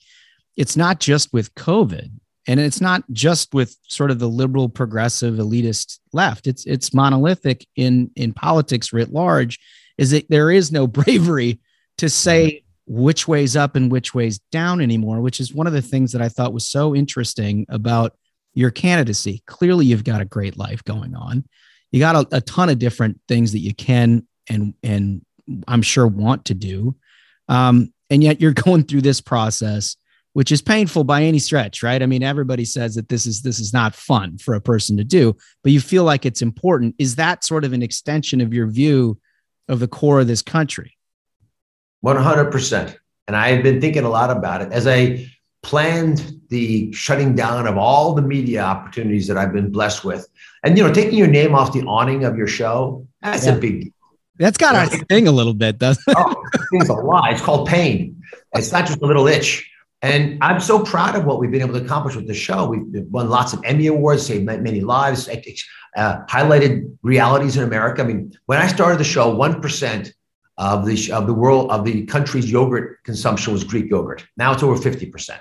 it's 0.57 0.77
not 0.77 1.01
just 1.01 1.33
with 1.33 1.55
COVID, 1.57 2.11
and 2.51 2.59
it's 2.59 2.81
not 2.81 3.05
just 3.13 3.55
with 3.55 3.77
sort 3.87 4.11
of 4.11 4.19
the 4.19 4.29
liberal, 4.29 4.69
progressive, 4.69 5.35
elitist 5.35 6.01
left. 6.13 6.49
It's 6.49 6.67
it's 6.67 6.93
monolithic 6.93 7.65
in 7.77 8.11
in 8.17 8.33
politics 8.33 8.93
writ 8.93 9.13
large. 9.13 9.61
Is 9.97 10.11
that 10.11 10.29
there 10.29 10.51
is 10.51 10.73
no 10.73 10.87
bravery 10.99 11.61
to 11.99 12.11
say 12.11 12.65
which 12.87 13.29
way's 13.29 13.55
up 13.55 13.77
and 13.77 13.93
which 13.93 14.15
way's 14.17 14.41
down 14.51 14.81
anymore, 14.81 15.21
which 15.21 15.39
is 15.39 15.55
one 15.55 15.69
of 15.69 15.73
the 15.73 15.81
things 15.81 16.11
that 16.11 16.21
I 16.21 16.29
thought 16.29 16.53
was 16.53 16.69
so 16.69 16.93
interesting 16.93 17.67
about 17.69 18.17
your 18.53 18.73
candidacy. 18.73 19.45
Clearly, 19.47 19.87
you've 19.87 20.03
got 20.03 20.21
a 20.21 20.25
great 20.25 20.57
life 20.57 20.83
going 20.83 21.15
on. 21.15 21.45
You 21.93 22.01
got 22.01 22.17
a, 22.17 22.39
a 22.39 22.41
ton 22.41 22.69
of 22.69 22.81
different 22.81 23.21
things 23.29 23.53
that 23.53 23.61
you 23.61 23.75
can 23.75 24.27
and 24.49 24.75
and 24.83 25.25
I'm 25.69 25.83
sure 25.83 26.09
want 26.09 26.47
to 26.47 26.55
do, 26.55 26.97
um, 27.47 27.93
and 28.11 28.25
yet 28.25 28.41
you're 28.41 28.53
going 28.67 28.83
through 28.83 29.03
this 29.03 29.21
process, 29.21 29.95
which 30.33 30.53
is 30.53 30.63
painful 30.63 31.05
by 31.05 31.25
any 31.25 31.39
stretch, 31.39 31.83
right? 31.83 32.03
I 32.03 32.07
mean, 32.07 32.23
everybody 32.23 32.65
says 32.65 32.95
that 32.95 33.09
this 33.09 33.27
is 33.27 33.43
this 33.43 33.59
is 33.59 33.73
not 33.73 33.95
fun 33.95 34.39
for 34.39 34.55
a 34.55 34.61
person 34.61 34.97
to 34.97 35.05
do, 35.05 35.37
but 35.63 35.73
you 35.73 35.81
feel 35.81 36.05
like 36.05 36.25
it's 36.25 36.43
important. 36.43 36.95
Is 36.99 37.17
that 37.17 37.45
sort 37.45 37.65
of 37.65 37.73
an 37.73 37.83
extension 37.83 38.41
of 38.41 38.55
your 38.55 38.67
view 38.67 39.19
of 39.69 39.81
the 39.81 39.89
core 39.89 40.21
of 40.21 40.27
this 40.27 40.43
country? 40.43 40.97
100%. 42.05 42.97
And 43.27 43.37
I've 43.37 43.63
been 43.63 43.81
thinking 43.81 44.05
a 44.05 44.09
lot 44.09 44.31
about 44.31 44.63
it 44.63 44.73
as 44.73 44.87
I 44.87 45.27
planned 45.63 46.41
the 46.49 46.93
shutting 46.93 47.35
down 47.35 47.67
of 47.67 47.77
all 47.77 48.15
the 48.15 48.23
media 48.23 48.63
opportunities 48.63 49.27
that 49.29 49.37
I've 49.37 49.53
been 49.53 49.71
blessed 49.71 50.05
with. 50.05 50.27
And, 50.65 50.77
you 50.77 50.85
know, 50.85 50.93
taking 50.93 51.19
your 51.19 51.29
name 51.29 51.55
off 51.55 51.73
the 51.73 51.83
awning 51.83 52.25
of 52.25 52.37
your 52.37 52.47
show, 52.47 53.07
that's 53.23 53.47
yeah. 53.47 53.55
a 53.55 53.59
big 53.59 53.83
deal. 53.83 53.93
That's 54.39 54.57
got 54.57 54.91
to 54.91 54.97
sting 54.97 55.29
a 55.29 55.33
little 55.33 55.53
bit, 55.53 55.79
doesn't 55.79 56.03
it? 56.09 56.17
oh, 56.19 56.43
it's 56.73 56.89
a 56.89 56.95
lot. 56.95 57.33
It's 57.33 57.43
called 57.43 57.69
pain. 57.69 58.23
It's 58.55 58.73
not 58.73 58.87
just 58.87 59.03
a 59.03 59.07
little 59.07 59.29
itch. 59.29 59.70
And 60.03 60.43
I'm 60.43 60.61
so 60.61 60.83
proud 60.83 61.15
of 61.15 61.25
what 61.27 61.39
we've 61.39 61.51
been 61.51 61.61
able 61.61 61.79
to 61.79 61.85
accomplish 61.85 62.17
with 62.17 62.27
the 62.27 62.35
show. 62.35 62.67
We've 62.67 63.05
won 63.11 63.29
lots 63.29 63.53
of 63.53 63.63
Emmy 63.65 63.87
Awards, 63.89 64.27
saved 64.27 64.45
many 64.45 64.81
lives, 64.81 65.29
uh, 65.29 66.25
highlighted 66.27 66.97
realities 67.03 67.59
in 67.59 67.65
America. 67.65 68.03
I 68.03 68.07
mean, 68.07 68.33
when 68.47 68.59
I 68.59 68.67
started 68.67 68.99
the 68.99 69.05
show, 69.05 69.35
1% 69.35 70.13
of 70.61 70.85
the 70.85 71.11
of 71.11 71.27
the 71.27 71.35
world 71.35 71.71
of 71.71 71.85
the 71.85 72.05
country's 72.05 72.51
yogurt 72.51 73.03
consumption 73.05 73.53
was 73.53 73.65
Greek 73.65 73.91
yogurt. 73.91 74.27
Now 74.37 74.53
it's 74.53 74.63
over 74.63 74.77
fifty 74.77 75.07
percent. 75.07 75.41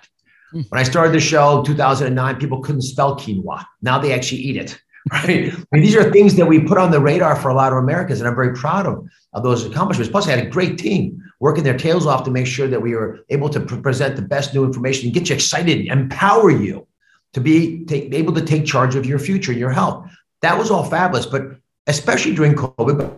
Hmm. 0.51 0.61
When 0.69 0.79
I 0.79 0.83
started 0.83 1.13
the 1.13 1.19
show, 1.19 1.61
2009, 1.63 2.37
people 2.37 2.61
couldn't 2.61 2.81
spell 2.81 3.19
quinoa. 3.19 3.65
Now 3.81 3.99
they 3.99 4.13
actually 4.13 4.41
eat 4.41 4.57
it. 4.57 4.79
Right? 5.13 5.53
I 5.53 5.65
mean, 5.71 5.81
these 5.81 5.95
are 5.95 6.11
things 6.11 6.35
that 6.35 6.45
we 6.45 6.59
put 6.59 6.77
on 6.77 6.91
the 6.91 6.99
radar 6.99 7.35
for 7.37 7.49
a 7.49 7.53
lot 7.53 7.71
of 7.71 7.79
Americans, 7.79 8.19
and 8.19 8.27
I'm 8.27 8.35
very 8.35 8.53
proud 8.53 8.85
of, 8.85 9.07
of 9.33 9.43
those 9.43 9.65
accomplishments. 9.65 10.11
Plus, 10.11 10.27
I 10.27 10.31
had 10.31 10.45
a 10.45 10.49
great 10.49 10.77
team 10.77 11.23
working 11.39 11.63
their 11.63 11.77
tails 11.77 12.05
off 12.05 12.23
to 12.25 12.31
make 12.31 12.47
sure 12.47 12.67
that 12.67 12.81
we 12.81 12.95
were 12.95 13.19
able 13.29 13.49
to 13.49 13.59
pre- 13.59 13.81
present 13.81 14.15
the 14.15 14.21
best 14.21 14.53
new 14.53 14.65
information 14.65 15.05
and 15.05 15.13
get 15.13 15.29
you 15.29 15.35
excited, 15.35 15.85
empower 15.87 16.51
you 16.51 16.85
to 17.33 17.39
be 17.39 17.85
take, 17.85 18.13
able 18.13 18.33
to 18.33 18.41
take 18.41 18.65
charge 18.65 18.95
of 18.95 19.05
your 19.05 19.19
future 19.19 19.51
and 19.51 19.59
your 19.59 19.71
health. 19.71 20.09
That 20.41 20.57
was 20.57 20.71
all 20.71 20.83
fabulous, 20.83 21.25
but 21.25 21.43
especially 21.87 22.33
during 22.33 22.55
COVID, 22.55 23.15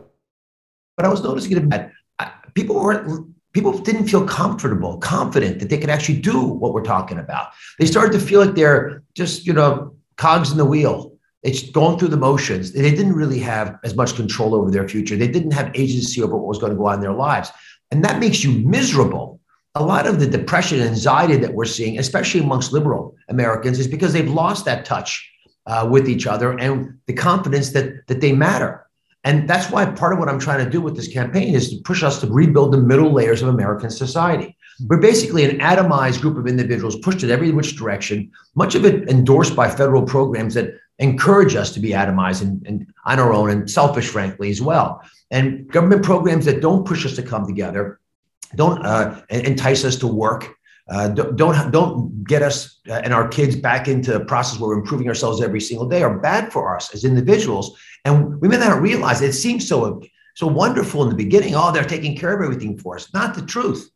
but 0.98 1.06
I 1.06 1.10
was 1.10 1.24
noticing 1.24 1.70
that 1.70 1.92
people 2.54 2.76
weren't 2.76 3.32
people 3.54 3.78
didn't 3.78 4.08
feel 4.08 4.26
comfortable, 4.26 4.98
confident 4.98 5.60
that 5.60 5.70
they 5.70 5.78
could 5.78 5.90
actually 5.90 6.20
do 6.20 6.42
what 6.42 6.74
we're 6.74 6.84
talking 6.84 7.20
about. 7.20 7.50
They 7.80 7.86
started 7.86 8.14
to 8.14 8.26
feel 8.26 8.44
like 8.44 8.56
they're 8.56 9.04
just, 9.14 9.46
you 9.46 9.54
know, 9.54 9.94
cogs 10.16 10.52
in 10.52 10.58
the 10.58 10.66
wheel. 10.66 11.18
It's 11.44 11.70
going 11.70 11.98
through 11.98 12.10
the 12.10 12.18
motions. 12.18 12.72
They 12.72 12.92
didn't 12.92 13.14
really 13.14 13.40
have 13.40 13.80
as 13.84 13.96
much 13.96 14.16
control 14.16 14.56
over 14.56 14.70
their 14.70 14.88
future. 14.88 15.18
They 15.18 15.28
didn't 15.28 15.52
have 15.52 15.72
agency 15.76 16.22
over 16.22 16.38
what 16.38 16.48
was 16.48 16.60
going 16.60 16.72
to 16.72 16.78
go 16.78 16.88
on 16.88 16.96
in 16.96 17.02
their 17.02 17.14
lives. 17.14 17.52
And 17.92 18.04
that 18.04 18.20
makes 18.20 18.44
you 18.44 18.52
miserable. 18.60 19.40
A 19.76 19.84
lot 19.84 20.08
of 20.08 20.20
the 20.20 20.28
depression 20.28 20.80
and 20.80 20.90
anxiety 20.90 21.38
that 21.38 21.54
we're 21.54 21.66
seeing, 21.66 21.98
especially 22.00 22.42
amongst 22.42 22.74
liberal 22.74 23.16
Americans, 23.30 23.80
is 23.80 23.88
because 23.88 24.12
they've 24.12 24.30
lost 24.30 24.66
that 24.66 24.86
touch 24.86 25.30
uh, 25.66 25.88
with 25.90 26.10
each 26.10 26.28
other 26.28 26.58
and 26.58 26.98
the 27.06 27.14
confidence 27.14 27.70
that, 27.72 28.08
that 28.08 28.22
they 28.22 28.34
matter. 28.34 28.86
And 29.24 29.48
that's 29.48 29.70
why 29.72 29.86
part 29.86 30.14
of 30.14 30.20
what 30.20 30.30
I'm 30.30 30.40
trying 30.40 30.66
to 30.66 30.70
do 30.70 30.82
with 30.82 30.96
this 30.96 31.08
campaign 31.08 31.54
is 31.54 31.70
to 31.70 31.82
push 31.84 32.02
us 32.02 32.20
to 32.22 32.28
rebuild 32.28 32.74
the 32.74 32.78
middle 32.78 33.12
layers 33.12 33.42
of 33.42 33.50
American 33.50 33.92
society. 33.92 34.58
We're 34.88 34.98
basically 34.98 35.44
an 35.44 35.60
atomized 35.60 36.22
group 36.22 36.38
of 36.38 36.48
individuals 36.48 36.98
pushed 36.98 37.22
in 37.24 37.30
every 37.30 37.52
which 37.52 37.76
direction, 37.76 38.32
much 38.56 38.74
of 38.74 38.84
it 38.84 39.08
endorsed 39.10 39.56
by 39.56 39.70
federal 39.70 40.04
programs 40.04 40.56
that 40.56 40.74
encourage 41.02 41.56
us 41.56 41.74
to 41.74 41.80
be 41.80 41.90
atomized 41.90 42.42
and, 42.42 42.66
and 42.66 42.88
on 43.06 43.20
our 43.20 43.34
own 43.34 43.50
and 43.50 43.70
selfish, 43.70 44.08
frankly, 44.08 44.50
as 44.50 44.62
well. 44.62 45.02
And 45.32 45.68
government 45.70 46.04
programs 46.04 46.46
that 46.46 46.62
don't 46.62 46.86
push 46.86 47.06
us 47.06 47.16
to 47.16 47.24
come 47.24 47.46
together, 47.46 48.00
don't 48.56 48.86
uh, 48.86 49.22
entice 49.30 49.84
us 49.84 49.98
to 49.98 50.08
work, 50.08 50.56
uh, 50.90 51.08
don't 51.10 51.72
don't 51.72 52.24
get 52.26 52.42
us 52.42 52.80
uh, 52.90 53.02
and 53.04 53.14
our 53.14 53.28
kids 53.28 53.56
back 53.56 53.88
into 53.88 54.16
a 54.16 54.26
process 54.26 54.60
where 54.60 54.70
we're 54.70 54.80
improving 54.80 55.08
ourselves 55.08 55.42
every 55.42 55.62
single 55.62 55.88
day 55.88 56.04
are 56.04 56.20
bad 56.20 56.52
for 56.52 56.76
us 56.76 56.94
as 56.94 57.06
individuals 57.06 57.80
and 58.04 58.42
we 58.42 58.48
may 58.48 58.58
not 58.58 58.82
realize 58.82 59.22
it. 59.22 59.30
it 59.30 59.34
seems 59.34 59.68
so 59.68 60.02
so 60.36 60.48
wonderful 60.48 61.04
in 61.04 61.10
the 61.10 61.16
beginning 61.16 61.54
oh 61.56 61.72
they're 61.72 61.84
taking 61.84 62.18
care 62.18 62.34
of 62.36 62.42
everything 62.42 62.78
for 62.78 62.96
us 62.96 63.14
not 63.14 63.36
the 63.36 63.46
truth 63.46 63.90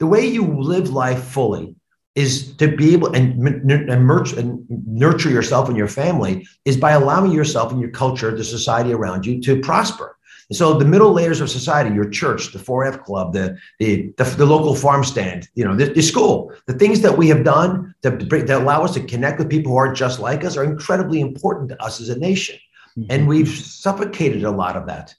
the 0.00 0.06
way 0.06 0.26
you 0.26 0.60
live 0.60 0.88
life 0.90 1.22
fully 1.22 1.74
is 2.14 2.56
to 2.56 2.74
be 2.74 2.92
able 2.92 3.14
and, 3.14 3.70
and 3.70 4.66
nurture 4.86 5.30
yourself 5.30 5.68
and 5.68 5.76
your 5.76 5.88
family 5.88 6.46
is 6.64 6.76
by 6.76 6.90
allowing 6.90 7.30
yourself 7.30 7.70
and 7.70 7.80
your 7.80 7.90
culture 7.90 8.36
the 8.36 8.44
society 8.44 8.92
around 8.92 9.24
you 9.24 9.40
to 9.40 9.60
prosper 9.60 10.16
and 10.50 10.56
so 10.56 10.74
the 10.74 10.84
middle 10.84 11.12
layers 11.12 11.40
of 11.40 11.48
society, 11.48 11.94
your 11.94 12.10
church, 12.10 12.52
the 12.52 12.58
4-H 12.58 13.02
club, 13.02 13.32
the, 13.32 13.56
the, 13.78 14.12
the, 14.16 14.24
the 14.24 14.44
local 14.44 14.74
farm 14.74 15.04
stand, 15.04 15.48
you 15.54 15.64
know, 15.64 15.76
the, 15.76 15.92
the, 15.92 16.02
school, 16.02 16.52
the 16.66 16.74
things 16.74 17.02
that 17.02 17.16
we 17.16 17.28
have 17.28 17.44
done 17.44 17.94
that, 18.02 18.28
that 18.28 18.50
allow 18.60 18.82
us 18.82 18.94
to 18.94 19.04
connect 19.04 19.38
with 19.38 19.48
people 19.48 19.70
who 19.70 19.78
aren't 19.78 19.96
just 19.96 20.18
like 20.18 20.44
us 20.44 20.56
are 20.56 20.64
incredibly 20.64 21.20
important 21.20 21.68
to 21.68 21.80
us 21.80 22.00
as 22.00 22.08
a 22.08 22.18
nation. 22.18 22.58
Mm-hmm. 22.98 23.12
And 23.12 23.28
we've 23.28 23.48
suffocated 23.48 24.42
a 24.42 24.50
lot 24.50 24.76
of 24.76 24.88
that. 24.88 25.14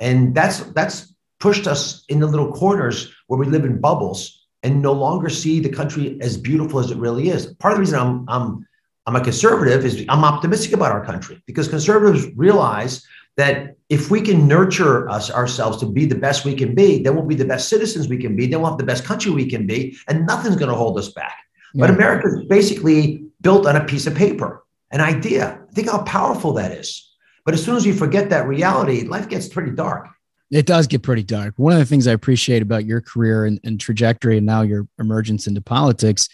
And 0.00 0.34
that's 0.34 0.58
that's 0.72 1.14
pushed 1.38 1.68
us 1.68 2.04
in 2.08 2.18
the 2.18 2.26
little 2.26 2.52
corners 2.52 3.12
where 3.28 3.38
we 3.38 3.46
live 3.46 3.64
in 3.64 3.80
bubbles 3.80 4.41
and 4.62 4.80
no 4.80 4.92
longer 4.92 5.28
see 5.28 5.60
the 5.60 5.68
country 5.68 6.18
as 6.20 6.36
beautiful 6.36 6.78
as 6.78 6.90
it 6.90 6.98
really 6.98 7.28
is. 7.28 7.46
Part 7.54 7.72
of 7.72 7.78
the 7.78 7.80
reason 7.80 7.98
I'm 7.98 8.24
I'm 8.28 8.66
I'm 9.06 9.16
a 9.16 9.24
conservative 9.24 9.84
is 9.84 10.04
I'm 10.08 10.24
optimistic 10.24 10.72
about 10.72 10.92
our 10.92 11.04
country 11.04 11.42
because 11.46 11.68
conservatives 11.68 12.26
realize 12.36 13.04
that 13.36 13.76
if 13.88 14.10
we 14.10 14.20
can 14.20 14.46
nurture 14.46 15.08
us 15.08 15.30
ourselves 15.30 15.78
to 15.78 15.86
be 15.86 16.04
the 16.06 16.14
best 16.14 16.44
we 16.44 16.54
can 16.54 16.74
be, 16.74 17.02
then 17.02 17.14
we'll 17.14 17.24
be 17.24 17.34
the 17.34 17.44
best 17.44 17.68
citizens 17.68 18.08
we 18.08 18.18
can 18.18 18.36
be. 18.36 18.46
Then 18.46 18.60
we'll 18.60 18.70
have 18.70 18.78
the 18.78 18.84
best 18.84 19.04
country 19.04 19.32
we 19.32 19.48
can 19.48 19.66
be, 19.66 19.96
and 20.08 20.26
nothing's 20.26 20.56
going 20.56 20.70
to 20.70 20.76
hold 20.76 20.98
us 20.98 21.08
back. 21.08 21.36
Yeah. 21.74 21.86
But 21.86 21.90
America 21.90 22.28
is 22.28 22.44
basically 22.46 23.24
built 23.40 23.66
on 23.66 23.76
a 23.76 23.84
piece 23.84 24.06
of 24.06 24.14
paper, 24.14 24.64
an 24.90 25.00
idea. 25.00 25.60
Think 25.72 25.88
how 25.88 26.02
powerful 26.02 26.52
that 26.54 26.72
is. 26.72 27.10
But 27.44 27.54
as 27.54 27.64
soon 27.64 27.76
as 27.76 27.84
you 27.84 27.94
forget 27.94 28.30
that 28.30 28.46
reality, 28.46 29.02
life 29.02 29.28
gets 29.28 29.48
pretty 29.48 29.72
dark. 29.72 30.08
It 30.52 30.66
does 30.66 30.86
get 30.86 31.02
pretty 31.02 31.22
dark. 31.22 31.54
One 31.56 31.72
of 31.72 31.78
the 31.78 31.86
things 31.86 32.06
I 32.06 32.12
appreciate 32.12 32.60
about 32.60 32.84
your 32.84 33.00
career 33.00 33.46
and, 33.46 33.58
and 33.64 33.80
trajectory 33.80 34.36
and 34.36 34.44
now 34.44 34.60
your 34.60 34.86
emergence 34.98 35.46
into 35.46 35.62
politics 35.62 36.28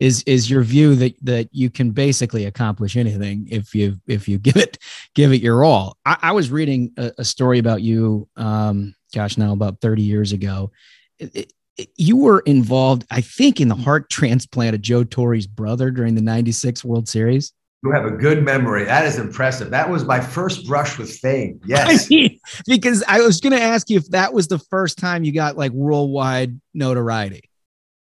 is 0.00 0.22
is 0.24 0.48
your 0.48 0.62
view 0.62 0.94
that 0.94 1.14
that 1.22 1.48
you 1.52 1.70
can 1.70 1.90
basically 1.90 2.44
accomplish 2.44 2.96
anything 2.96 3.48
if 3.50 3.74
you 3.74 4.00
if 4.06 4.28
you 4.28 4.38
give 4.48 4.56
it 4.56 4.78
give 5.14 5.32
it 5.32 5.42
your 5.42 5.64
all. 5.64 5.96
I, 6.06 6.16
I 6.22 6.32
was 6.32 6.50
reading 6.50 6.92
a, 6.96 7.12
a, 7.18 7.24
story 7.24 7.58
about 7.58 7.82
you, 7.82 8.28
um, 8.36 8.94
gosh, 9.14 9.36
now 9.36 9.52
about 9.52 9.80
thirty 9.80 10.02
years 10.02 10.32
ago. 10.32 10.70
It, 11.18 11.52
it, 11.76 11.88
you 11.96 12.16
were 12.16 12.40
involved, 12.40 13.04
I 13.10 13.20
think, 13.20 13.60
in 13.60 13.66
the 13.66 13.74
heart 13.74 14.08
transplant 14.08 14.76
of 14.76 14.80
Joe 14.80 15.02
Torre's 15.02 15.48
brother 15.48 15.90
during 15.90 16.14
the 16.14 16.22
'96 16.22 16.84
World 16.84 17.08
Series. 17.08 17.52
You 17.84 17.90
have 17.90 18.06
a 18.06 18.10
good 18.10 18.42
memory. 18.42 18.86
That 18.86 19.04
is 19.04 19.18
impressive. 19.18 19.68
That 19.70 19.90
was 19.90 20.06
my 20.06 20.18
first 20.18 20.66
brush 20.66 20.96
with 20.96 21.14
fame. 21.18 21.60
Yes. 21.66 22.08
Because 22.66 23.02
I 23.06 23.20
was 23.20 23.40
going 23.40 23.52
to 23.52 23.60
ask 23.60 23.90
you 23.90 23.98
if 23.98 24.08
that 24.10 24.32
was 24.32 24.48
the 24.48 24.58
first 24.58 24.98
time 24.98 25.24
you 25.24 25.32
got 25.32 25.58
like 25.58 25.72
worldwide 25.72 26.58
notoriety. 26.72 27.50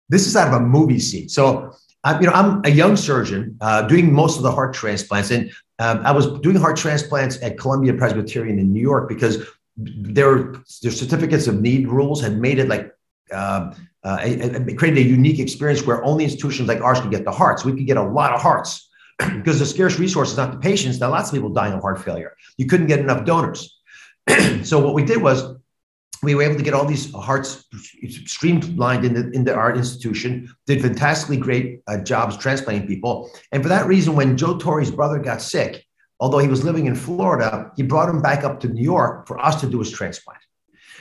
This 0.09 0.27
is 0.27 0.35
out 0.35 0.47
of 0.47 0.53
a 0.53 0.59
movie 0.59 0.99
scene. 0.99 1.29
So, 1.29 1.73
uh, 2.03 2.17
you 2.19 2.27
know, 2.27 2.33
I'm 2.33 2.61
a 2.65 2.69
young 2.69 2.95
surgeon 2.97 3.57
uh, 3.61 3.83
doing 3.83 4.11
most 4.11 4.37
of 4.37 4.43
the 4.43 4.51
heart 4.51 4.73
transplants. 4.73 5.31
And 5.31 5.51
um, 5.79 6.05
I 6.05 6.11
was 6.11 6.39
doing 6.41 6.57
heart 6.57 6.77
transplants 6.77 7.41
at 7.41 7.57
Columbia 7.57 7.93
Presbyterian 7.93 8.59
in 8.59 8.73
New 8.73 8.81
York 8.81 9.07
because 9.07 9.45
their, 9.77 10.53
their 10.81 10.91
certificates 10.91 11.47
of 11.47 11.61
need 11.61 11.87
rules 11.87 12.21
had 12.21 12.37
made 12.37 12.59
it 12.59 12.67
like 12.67 12.93
uh, 13.31 13.73
uh, 14.03 14.17
it 14.23 14.77
created 14.77 15.05
a 15.05 15.07
unique 15.07 15.39
experience 15.39 15.85
where 15.85 16.03
only 16.03 16.23
institutions 16.23 16.67
like 16.67 16.81
ours 16.81 16.99
could 16.99 17.11
get 17.11 17.23
the 17.23 17.31
hearts. 17.31 17.63
We 17.63 17.73
could 17.73 17.85
get 17.85 17.97
a 17.97 18.03
lot 18.03 18.33
of 18.33 18.41
hearts 18.41 18.88
because 19.19 19.59
the 19.59 19.65
scarce 19.65 19.99
resource 19.99 20.31
is 20.31 20.37
not 20.37 20.51
the 20.51 20.57
patients. 20.57 20.99
Now, 20.99 21.11
lots 21.11 21.29
of 21.29 21.35
people 21.35 21.49
dying 21.49 21.73
of 21.73 21.81
heart 21.81 22.03
failure. 22.03 22.35
You 22.57 22.65
couldn't 22.67 22.87
get 22.87 22.99
enough 22.99 23.25
donors. 23.25 23.79
so 24.63 24.79
what 24.79 24.93
we 24.93 25.03
did 25.03 25.21
was 25.21 25.55
we 26.21 26.35
were 26.35 26.43
able 26.43 26.55
to 26.55 26.63
get 26.63 26.73
all 26.73 26.85
these 26.85 27.13
hearts 27.13 27.65
streamlined 28.25 29.05
into, 29.05 29.29
into 29.31 29.53
our 29.53 29.73
institution, 29.75 30.53
did 30.65 30.81
fantastically 30.81 31.37
great 31.37 31.81
uh, 31.87 31.97
jobs 31.97 32.37
transplanting 32.37 32.87
people. 32.87 33.29
And 33.51 33.63
for 33.63 33.69
that 33.69 33.87
reason, 33.87 34.15
when 34.15 34.35
Joe 34.37 34.57
Torre's 34.57 34.91
brother 34.91 35.19
got 35.19 35.41
sick, 35.41 35.85
although 36.19 36.39
he 36.39 36.49
was 36.49 36.63
living 36.63 36.87
in 36.87 36.95
Florida, 36.95 37.71
he 37.77 37.83
brought 37.83 38.09
him 38.09 38.21
back 38.21 38.43
up 38.43 38.59
to 38.61 38.67
New 38.67 38.83
York 38.83 39.27
for 39.27 39.39
us 39.39 39.59
to 39.61 39.69
do 39.69 39.79
his 39.79 39.91
transplant. 39.91 40.39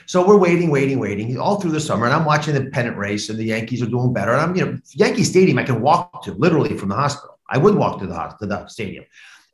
So 0.07 0.27
we're 0.27 0.39
waiting, 0.39 0.70
waiting, 0.70 0.99
waiting 1.01 1.39
all 1.39 1.61
through 1.61 1.73
the 1.73 1.81
summer. 1.81 2.07
And 2.07 2.15
I'm 2.15 2.24
watching 2.24 2.55
the 2.55 2.70
pennant 2.70 2.97
race 2.97 3.28
and 3.28 3.39
the 3.39 3.45
Yankees 3.45 3.82
are 3.82 3.86
doing 3.86 4.12
better. 4.12 4.32
And 4.32 4.40
I'm, 4.40 4.57
you 4.57 4.65
know, 4.65 4.78
Yankee 4.93 5.24
Stadium, 5.24 5.59
I 5.59 5.65
can 5.65 5.82
walk 5.82 6.23
to 6.23 6.32
literally 6.32 6.77
from 6.78 6.89
the 6.89 6.95
hospital. 6.95 7.38
I 7.49 7.59
would 7.59 7.75
walk 7.75 8.01
to 8.01 8.07
the 8.07 8.37
to 8.41 8.47
the 8.47 8.66
stadium, 8.69 9.05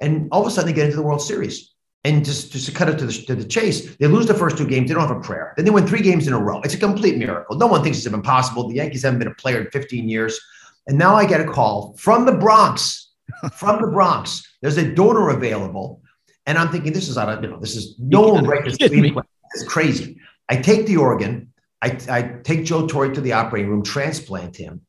and 0.00 0.28
all 0.32 0.42
of 0.42 0.46
a 0.46 0.50
sudden 0.50 0.70
they 0.70 0.74
get 0.74 0.86
into 0.86 0.96
the 0.96 1.02
World 1.02 1.22
Series. 1.22 1.70
And 2.06 2.22
just, 2.22 2.52
just 2.52 2.66
to 2.66 2.72
cut 2.72 2.90
it 2.90 2.98
to 2.98 3.06
the, 3.06 3.12
to 3.12 3.34
the 3.34 3.46
chase, 3.46 3.96
they 3.96 4.06
lose 4.06 4.26
the 4.26 4.34
first 4.34 4.58
two 4.58 4.66
games. 4.66 4.88
They 4.88 4.94
don't 4.94 5.08
have 5.08 5.16
a 5.16 5.20
prayer. 5.20 5.54
Then 5.56 5.64
they 5.64 5.70
win 5.70 5.86
three 5.86 6.02
games 6.02 6.26
in 6.26 6.34
a 6.34 6.38
row. 6.38 6.60
It's 6.60 6.74
a 6.74 6.78
complete 6.78 7.16
miracle. 7.16 7.56
No 7.56 7.66
one 7.66 7.82
thinks 7.82 7.96
it's 7.96 8.06
impossible. 8.06 8.68
The 8.68 8.74
Yankees 8.74 9.04
haven't 9.04 9.20
been 9.20 9.28
a 9.28 9.34
player 9.34 9.62
in 9.62 9.70
15 9.70 10.06
years. 10.06 10.38
And 10.86 10.98
now 10.98 11.14
I 11.14 11.24
get 11.24 11.40
a 11.40 11.46
call 11.50 11.94
from 11.96 12.26
the 12.26 12.32
Bronx, 12.32 13.12
from 13.54 13.80
the 13.80 13.88
Bronx. 13.88 14.46
There's 14.60 14.76
a 14.76 14.94
donor 14.94 15.30
available. 15.30 16.02
And 16.44 16.58
I'm 16.58 16.68
thinking, 16.68 16.92
this 16.92 17.08
is 17.08 17.16
out 17.16 17.30
of, 17.30 17.42
you 17.42 17.48
know, 17.48 17.58
this 17.58 17.74
is 17.74 17.94
no 17.98 18.20
one 18.20 18.44
screenplay. 18.44 19.24
It's 19.54 19.64
crazy. 19.64 20.20
I 20.50 20.56
take 20.56 20.86
the 20.86 20.98
organ. 20.98 21.54
I, 21.80 21.98
I 22.10 22.22
take 22.42 22.66
Joe 22.66 22.86
Torre 22.86 23.14
to 23.14 23.20
the 23.22 23.32
operating 23.32 23.70
room, 23.70 23.82
transplant 23.82 24.56
him 24.56 24.82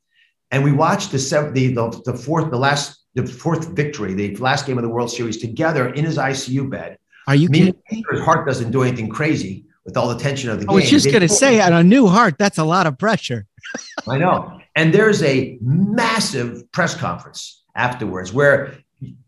and 0.56 0.64
we 0.64 0.72
watched 0.72 1.12
the, 1.12 1.18
the, 1.54 1.74
the, 1.74 2.02
the 2.06 2.14
fourth, 2.18 2.50
the 2.50 2.58
last, 2.58 3.02
the 3.14 3.28
fourth 3.28 3.68
victory, 3.76 4.14
the 4.14 4.34
last 4.38 4.66
game 4.66 4.78
of 4.78 4.84
the 4.84 4.90
World 4.90 5.12
Series 5.12 5.36
together 5.36 5.90
in 5.90 6.06
his 6.06 6.18
ICU 6.18 6.70
bed. 6.70 6.98
Are 7.28 7.36
you 7.36 7.50
kidding? 7.50 7.76
Me? 7.92 8.06
His 8.10 8.22
heart 8.22 8.48
doesn't 8.48 8.72
do 8.72 8.82
anything 8.82 9.10
crazy 9.10 9.66
with 9.84 9.98
all 9.98 10.08
the 10.08 10.18
tension 10.18 10.50
of 10.50 10.62
the 10.62 10.64
I 10.64 10.68
game. 10.68 10.70
I 10.70 10.76
was 10.76 10.90
just 10.90 11.08
going 11.08 11.20
to 11.20 11.28
say, 11.28 11.60
on 11.60 11.74
a 11.74 11.84
new 11.84 12.08
heart, 12.08 12.36
that's 12.40 12.58
a 12.58 12.64
lot 12.64 12.88
of 12.88 12.98
pressure. 12.98 13.46
I 14.08 14.18
know. 14.18 14.62
And 14.78 14.94
there's 14.94 15.22
a 15.24 15.58
massive 15.60 16.72
press 16.72 16.96
conference 16.96 17.62
afterwards 17.76 18.32
where, 18.32 18.78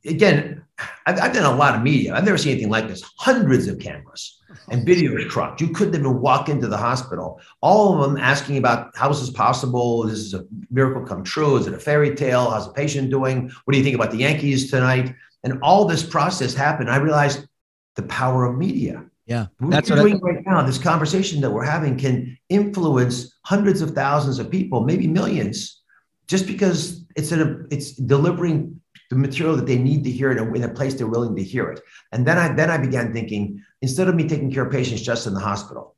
again, 0.05 0.63
I've, 1.05 1.19
I've, 1.19 1.33
done 1.33 1.43
a 1.43 1.57
lot 1.57 1.75
of 1.75 1.81
media. 1.81 2.15
I've 2.15 2.23
never 2.23 2.37
seen 2.37 2.53
anything 2.53 2.71
like 2.71 2.87
this. 2.87 3.03
Hundreds 3.17 3.67
of 3.67 3.79
cameras 3.79 4.36
and 4.69 4.85
video 4.85 5.17
trucked. 5.29 5.61
You 5.61 5.69
couldn't 5.69 5.95
even 5.95 6.19
walk 6.21 6.49
into 6.49 6.67
the 6.67 6.77
hospital. 6.77 7.39
All 7.61 7.93
of 7.93 8.09
them 8.09 8.17
asking 8.17 8.57
about 8.57 8.95
how 8.95 9.09
is 9.09 9.19
this 9.19 9.29
possible? 9.29 10.03
This 10.03 10.19
is 10.19 10.33
a 10.33 10.45
miracle 10.69 11.03
come 11.03 11.23
true. 11.23 11.57
Is 11.57 11.67
it 11.67 11.73
a 11.73 11.79
fairy 11.79 12.15
tale? 12.15 12.49
How's 12.49 12.67
the 12.67 12.73
patient 12.73 13.09
doing? 13.09 13.49
What 13.63 13.71
do 13.71 13.77
you 13.77 13.83
think 13.83 13.95
about 13.95 14.11
the 14.11 14.17
Yankees 14.17 14.69
tonight? 14.69 15.15
And 15.43 15.59
all 15.61 15.85
this 15.85 16.03
process 16.03 16.53
happened. 16.53 16.89
I 16.89 16.97
realized 16.97 17.47
the 17.95 18.03
power 18.03 18.45
of 18.45 18.57
media. 18.57 19.05
Yeah, 19.25 19.47
what 19.59 19.71
that's 19.71 19.89
what 19.89 19.97
doing 19.97 20.15
I- 20.15 20.19
right 20.19 20.45
now. 20.45 20.61
This 20.63 20.77
conversation 20.77 21.41
that 21.41 21.51
we're 21.51 21.65
having 21.65 21.97
can 21.97 22.37
influence 22.49 23.37
hundreds 23.43 23.81
of 23.81 23.91
thousands 23.91 24.39
of 24.39 24.49
people, 24.49 24.85
maybe 24.85 25.05
millions, 25.07 25.81
just 26.27 26.47
because 26.47 27.05
it's 27.15 27.31
a 27.31 27.65
it's 27.69 27.91
delivering 27.91 28.79
the 29.09 29.15
material 29.15 29.55
that 29.55 29.65
they 29.65 29.77
need 29.77 30.03
to 30.03 30.11
hear 30.11 30.31
it 30.31 30.37
in 30.37 30.63
a 30.63 30.69
place 30.69 30.93
they're 30.93 31.07
willing 31.07 31.35
to 31.35 31.43
hear 31.43 31.69
it. 31.69 31.81
And 32.11 32.25
then 32.25 32.37
I 32.37 32.53
then 32.53 32.69
I 32.69 32.77
began 32.77 33.13
thinking 33.13 33.63
instead 33.81 34.07
of 34.07 34.15
me 34.15 34.27
taking 34.27 34.51
care 34.51 34.65
of 34.65 34.71
patients 34.71 35.01
just 35.01 35.27
in 35.27 35.33
the 35.33 35.39
hospital, 35.39 35.95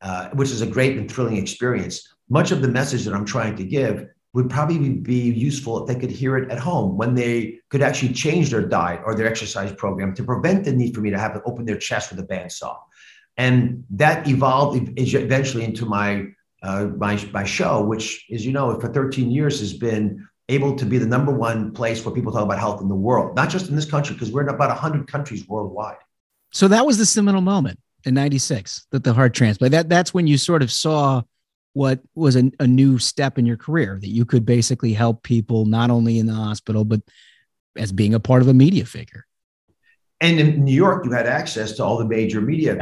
uh, 0.00 0.30
which 0.30 0.50
is 0.50 0.60
a 0.60 0.66
great 0.66 0.96
and 0.96 1.10
thrilling 1.10 1.36
experience, 1.36 2.14
much 2.28 2.50
of 2.50 2.62
the 2.62 2.68
message 2.68 3.04
that 3.04 3.14
I'm 3.14 3.24
trying 3.24 3.56
to 3.56 3.64
give 3.64 4.06
would 4.32 4.50
probably 4.50 4.90
be 4.90 5.30
useful 5.30 5.80
if 5.80 5.86
they 5.86 5.98
could 5.98 6.10
hear 6.10 6.36
it 6.36 6.50
at 6.50 6.58
home 6.58 6.96
when 6.96 7.14
they 7.14 7.60
could 7.70 7.82
actually 7.82 8.12
change 8.12 8.50
their 8.50 8.66
diet 8.66 9.00
or 9.04 9.14
their 9.14 9.28
exercise 9.28 9.72
program 9.72 10.14
to 10.14 10.24
prevent 10.24 10.64
the 10.64 10.72
need 10.72 10.94
for 10.94 11.00
me 11.00 11.10
to 11.10 11.18
have 11.18 11.34
to 11.34 11.42
open 11.44 11.64
their 11.64 11.76
chest 11.76 12.10
with 12.10 12.18
a 12.18 12.24
bandsaw. 12.24 12.76
And 13.36 13.84
that 13.90 14.26
evolved 14.28 14.92
eventually 14.96 15.64
into 15.64 15.86
my 15.86 16.26
uh, 16.64 16.86
my, 16.96 17.22
my 17.32 17.44
show, 17.44 17.82
which, 17.82 18.26
as 18.32 18.44
you 18.44 18.50
know, 18.50 18.80
for 18.80 18.88
13 18.88 19.30
years 19.30 19.60
has 19.60 19.74
been 19.74 20.26
able 20.48 20.74
to 20.76 20.86
be 20.86 20.96
the 20.96 21.06
number 21.06 21.30
one 21.30 21.72
place 21.72 22.04
where 22.04 22.14
people 22.14 22.32
talk 22.32 22.42
about 22.42 22.58
health 22.58 22.80
in 22.80 22.88
the 22.88 22.94
world, 22.94 23.36
not 23.36 23.50
just 23.50 23.68
in 23.68 23.76
this 23.76 23.84
country, 23.84 24.14
because 24.14 24.32
we're 24.32 24.42
in 24.42 24.48
about 24.48 24.70
100 24.70 25.06
countries 25.06 25.46
worldwide. 25.46 25.98
So 26.54 26.68
that 26.68 26.86
was 26.86 26.98
the 26.98 27.04
seminal 27.04 27.40
moment 27.40 27.80
in 28.04 28.14
96 28.14 28.86
that 28.92 29.02
the 29.02 29.12
heart 29.12 29.34
transplant. 29.34 29.72
That 29.72 29.88
that's 29.88 30.14
when 30.14 30.28
you 30.28 30.38
sort 30.38 30.62
of 30.62 30.70
saw 30.70 31.22
what 31.72 32.00
was 32.14 32.36
a, 32.36 32.52
a 32.60 32.66
new 32.66 32.98
step 32.98 33.38
in 33.38 33.44
your 33.44 33.56
career 33.56 33.98
that 34.00 34.08
you 34.08 34.24
could 34.24 34.46
basically 34.46 34.92
help 34.92 35.24
people 35.24 35.66
not 35.66 35.90
only 35.90 36.20
in 36.20 36.26
the 36.26 36.32
hospital 36.32 36.84
but 36.84 37.00
as 37.76 37.90
being 37.90 38.14
a 38.14 38.20
part 38.20 38.40
of 38.40 38.46
a 38.46 38.54
media 38.54 38.86
figure. 38.86 39.26
And 40.20 40.38
in 40.38 40.64
New 40.64 40.72
York, 40.72 41.04
you 41.04 41.10
had 41.10 41.26
access 41.26 41.72
to 41.72 41.84
all 41.84 41.98
the 41.98 42.04
major 42.04 42.40
media 42.40 42.78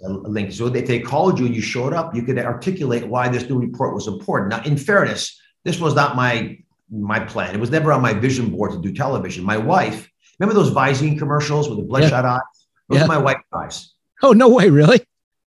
links. 0.00 0.56
So 0.56 0.66
if 0.66 0.86
they 0.88 0.98
called 0.98 1.38
you 1.38 1.46
and 1.46 1.54
you 1.54 1.62
showed 1.62 1.92
up, 1.92 2.16
you 2.16 2.22
could 2.24 2.36
articulate 2.40 3.06
why 3.06 3.28
this 3.28 3.48
new 3.48 3.60
report 3.60 3.94
was 3.94 4.08
important. 4.08 4.50
Now, 4.50 4.62
in 4.68 4.76
fairness, 4.76 5.40
this 5.64 5.78
was 5.78 5.94
not 5.94 6.16
my 6.16 6.58
my 6.90 7.20
plan. 7.20 7.54
It 7.54 7.60
was 7.60 7.70
never 7.70 7.92
on 7.92 8.02
my 8.02 8.12
vision 8.14 8.50
board 8.50 8.72
to 8.72 8.80
do 8.80 8.92
television. 8.92 9.44
My 9.44 9.56
wife, 9.56 10.10
remember 10.38 10.60
those 10.60 10.74
Visine 10.74 11.16
commercials 11.16 11.68
with 11.68 11.78
the 11.78 11.84
bloodshot 11.84 12.24
yeah. 12.24 12.34
eyes? 12.34 12.61
Those 12.88 12.98
yeah. 12.98 13.04
are 13.04 13.08
my 13.08 13.18
wife's 13.18 13.44
eyes. 13.54 13.92
Oh, 14.22 14.32
no 14.32 14.48
way, 14.48 14.70
really? 14.70 15.00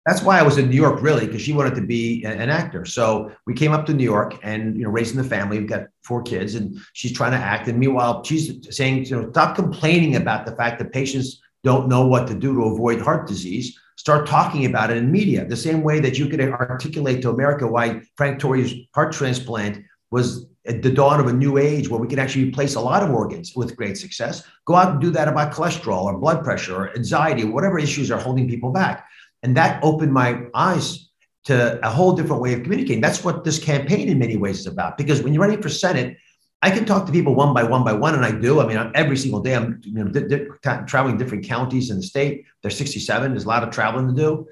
That's 0.06 0.22
why 0.22 0.38
I 0.38 0.42
was 0.42 0.58
in 0.58 0.68
New 0.68 0.76
York, 0.76 1.00
really, 1.00 1.26
because 1.26 1.42
she 1.42 1.52
wanted 1.52 1.76
to 1.76 1.80
be 1.80 2.24
an 2.24 2.50
actor. 2.50 2.84
So 2.84 3.30
we 3.46 3.54
came 3.54 3.72
up 3.72 3.86
to 3.86 3.94
New 3.94 4.04
York 4.04 4.36
and, 4.42 4.76
you 4.76 4.82
know, 4.82 4.90
raising 4.90 5.16
the 5.16 5.24
family. 5.24 5.58
We've 5.58 5.68
got 5.68 5.86
four 6.02 6.22
kids 6.22 6.56
and 6.56 6.76
she's 6.92 7.12
trying 7.12 7.32
to 7.32 7.36
act. 7.38 7.68
And 7.68 7.78
meanwhile, 7.78 8.24
she's 8.24 8.66
saying, 8.76 9.04
you 9.04 9.20
know, 9.20 9.30
stop 9.30 9.54
complaining 9.54 10.16
about 10.16 10.44
the 10.44 10.56
fact 10.56 10.80
that 10.80 10.92
patients 10.92 11.40
don't 11.62 11.88
know 11.88 12.06
what 12.06 12.26
to 12.26 12.34
do 12.34 12.54
to 12.54 12.62
avoid 12.64 13.00
heart 13.00 13.28
disease. 13.28 13.78
Start 13.96 14.26
talking 14.26 14.64
about 14.64 14.90
it 14.90 14.96
in 14.96 15.12
media, 15.12 15.44
the 15.46 15.56
same 15.56 15.82
way 15.82 16.00
that 16.00 16.18
you 16.18 16.26
could 16.26 16.40
articulate 16.40 17.22
to 17.22 17.30
America 17.30 17.68
why 17.68 18.00
Frank 18.16 18.40
Torre's 18.40 18.74
heart 18.94 19.12
transplant 19.12 19.84
was 20.10 20.46
at 20.66 20.82
the 20.82 20.90
dawn 20.90 21.18
of 21.18 21.26
a 21.26 21.32
new 21.32 21.58
age 21.58 21.88
where 21.88 22.00
we 22.00 22.06
can 22.06 22.18
actually 22.18 22.44
replace 22.44 22.76
a 22.76 22.80
lot 22.80 23.02
of 23.02 23.10
organs 23.10 23.54
with 23.56 23.76
great 23.76 23.98
success. 23.98 24.44
Go 24.64 24.76
out 24.76 24.92
and 24.92 25.00
do 25.00 25.10
that 25.10 25.28
about 25.28 25.52
cholesterol 25.52 26.04
or 26.04 26.16
blood 26.18 26.44
pressure 26.44 26.76
or 26.76 26.96
anxiety, 26.96 27.44
whatever 27.44 27.78
issues 27.78 28.10
are 28.10 28.20
holding 28.20 28.48
people 28.48 28.70
back. 28.70 29.08
And 29.42 29.56
that 29.56 29.82
opened 29.82 30.12
my 30.12 30.42
eyes 30.54 31.08
to 31.44 31.84
a 31.84 31.90
whole 31.90 32.12
different 32.12 32.40
way 32.40 32.52
of 32.52 32.62
communicating. 32.62 33.00
That's 33.00 33.24
what 33.24 33.42
this 33.42 33.58
campaign 33.58 34.08
in 34.08 34.18
many 34.18 34.36
ways 34.36 34.60
is 34.60 34.66
about. 34.66 34.96
Because 34.96 35.22
when 35.22 35.32
you're 35.34 35.42
running 35.42 35.60
for 35.60 35.68
Senate, 35.68 36.16
I 36.64 36.70
can 36.70 36.84
talk 36.84 37.06
to 37.06 37.12
people 37.12 37.34
one 37.34 37.52
by 37.52 37.64
one 37.64 37.82
by 37.82 37.92
one, 37.92 38.14
and 38.14 38.24
I 38.24 38.30
do. 38.30 38.60
I 38.60 38.66
mean, 38.66 38.92
every 38.94 39.16
single 39.16 39.40
day 39.40 39.56
I'm 39.56 39.80
you 39.82 40.04
know, 40.04 40.10
di- 40.12 40.28
di- 40.28 40.82
traveling 40.86 41.18
different 41.18 41.44
counties 41.44 41.90
in 41.90 41.96
the 41.96 42.04
state. 42.04 42.44
There's 42.62 42.78
67. 42.78 43.32
There's 43.32 43.44
a 43.44 43.48
lot 43.48 43.64
of 43.64 43.70
traveling 43.70 44.06
to 44.06 44.14
do. 44.14 44.46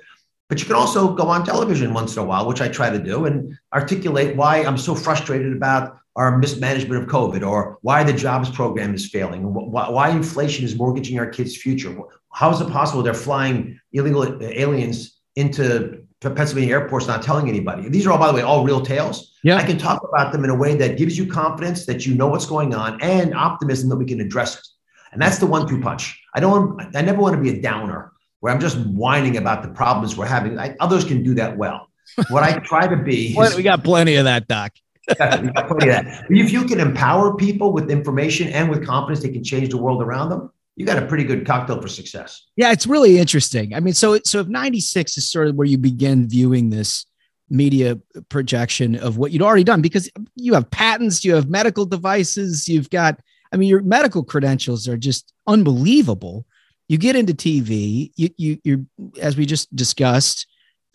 But 0.51 0.59
you 0.59 0.66
can 0.66 0.74
also 0.74 1.14
go 1.14 1.28
on 1.28 1.44
television 1.47 1.94
once 1.94 2.16
in 2.16 2.22
a 2.22 2.27
while, 2.27 2.47
which 2.47 2.60
I 2.60 2.66
try 2.66 2.90
to 2.90 2.98
do, 2.98 3.24
and 3.24 3.56
articulate 3.72 4.35
why 4.35 4.64
I'm 4.64 4.77
so 4.77 4.97
frustrated 4.97 5.56
about 5.56 5.97
our 6.16 6.39
mismanagement 6.39 7.01
of 7.01 7.09
COVID 7.09 7.47
or 7.47 7.78
why 7.82 8.02
the 8.02 8.12
jobs 8.12 8.51
program 8.51 8.93
is 8.93 9.09
failing, 9.09 9.43
why, 9.44 10.10
inflation 10.10 10.64
is 10.64 10.74
mortgaging 10.74 11.20
our 11.20 11.28
kids' 11.28 11.56
future. 11.56 11.97
How 12.32 12.51
is 12.51 12.60
it 12.60 12.68
possible 12.68 13.01
they're 13.05 13.14
flying 13.14 13.78
illegal 13.93 14.22
uh, 14.22 14.39
aliens 14.40 15.20
into 15.36 16.05
Pennsylvania 16.20 16.74
airports 16.74 17.06
not 17.06 17.22
telling 17.22 17.48
anybody? 17.48 17.89
These 17.89 18.05
are 18.09 18.10
all, 18.10 18.18
by 18.18 18.27
the 18.27 18.35
way, 18.35 18.43
all 18.43 18.64
real 18.64 18.81
tales. 18.81 19.39
Yeah. 19.44 19.56
I 19.56 19.62
can 19.62 19.78
talk 19.78 20.02
about 20.12 20.32
them 20.32 20.43
in 20.43 20.51
a 20.51 20.56
way 20.56 20.74
that 20.74 20.98
gives 20.98 21.16
you 21.16 21.27
confidence 21.27 21.86
that 21.86 22.06
you 22.06 22.16
know 22.16 22.27
what's 22.27 22.47
going 22.47 22.74
on 22.74 23.01
and 23.01 23.36
optimism 23.36 23.89
that 23.90 23.97
we 23.97 24.05
can 24.05 24.20
address 24.20 24.59
it. 24.59 24.66
And 25.12 25.22
that's 25.22 25.39
the 25.39 25.47
one 25.47 25.68
two 25.68 25.81
punch. 25.81 26.20
I 26.35 26.40
don't 26.40 26.81
I 26.97 27.02
never 27.02 27.20
want 27.20 27.36
to 27.36 27.40
be 27.40 27.56
a 27.56 27.62
downer 27.62 28.12
where 28.40 28.52
I'm 28.52 28.60
just 28.60 28.78
whining 28.78 29.36
about 29.36 29.62
the 29.62 29.68
problems 29.68 30.16
we're 30.16 30.26
having. 30.26 30.58
I, 30.58 30.76
others 30.80 31.04
can 31.04 31.22
do 31.22 31.34
that 31.34 31.56
well. 31.56 31.88
What 32.28 32.42
I 32.42 32.58
try 32.58 32.86
to 32.86 32.96
be 32.96 33.38
is, 33.38 33.56
we 33.56 33.62
got 33.62 33.84
plenty 33.84 34.16
of 34.16 34.24
that, 34.24 34.48
Doc. 34.48 34.72
if 35.08 36.52
you 36.52 36.64
can 36.64 36.80
empower 36.80 37.34
people 37.34 37.72
with 37.72 37.90
information 37.90 38.48
and 38.48 38.70
with 38.70 38.86
confidence, 38.86 39.22
they 39.22 39.30
can 39.30 39.44
change 39.44 39.70
the 39.70 39.76
world 39.76 40.02
around 40.02 40.30
them. 40.30 40.50
You 40.76 40.86
got 40.86 41.02
a 41.02 41.06
pretty 41.06 41.24
good 41.24 41.46
cocktail 41.46 41.80
for 41.80 41.88
success. 41.88 42.46
Yeah, 42.56 42.72
it's 42.72 42.86
really 42.86 43.18
interesting. 43.18 43.74
I 43.74 43.80
mean, 43.80 43.92
so 43.92 44.18
so 44.24 44.40
if 44.40 44.46
96 44.46 45.18
is 45.18 45.30
sort 45.30 45.48
of 45.48 45.56
where 45.56 45.66
you 45.66 45.78
begin 45.78 46.28
viewing 46.28 46.70
this 46.70 47.06
media 47.50 47.98
projection 48.28 48.94
of 48.94 49.18
what 49.18 49.32
you'd 49.32 49.42
already 49.42 49.64
done 49.64 49.82
because 49.82 50.08
you 50.36 50.54
have 50.54 50.70
patents, 50.70 51.24
you 51.24 51.34
have 51.34 51.50
medical 51.50 51.84
devices, 51.84 52.68
you've 52.68 52.88
got 52.88 53.20
I 53.52 53.56
mean 53.56 53.68
your 53.68 53.82
medical 53.82 54.22
credentials 54.22 54.88
are 54.88 54.96
just 54.96 55.32
unbelievable. 55.46 56.46
You 56.90 56.98
get 56.98 57.14
into 57.14 57.34
TV, 57.34 58.10
you 58.16 58.30
you 58.36 58.58
you 58.64 58.86
as 59.22 59.36
we 59.36 59.46
just 59.46 59.74
discussed, 59.76 60.48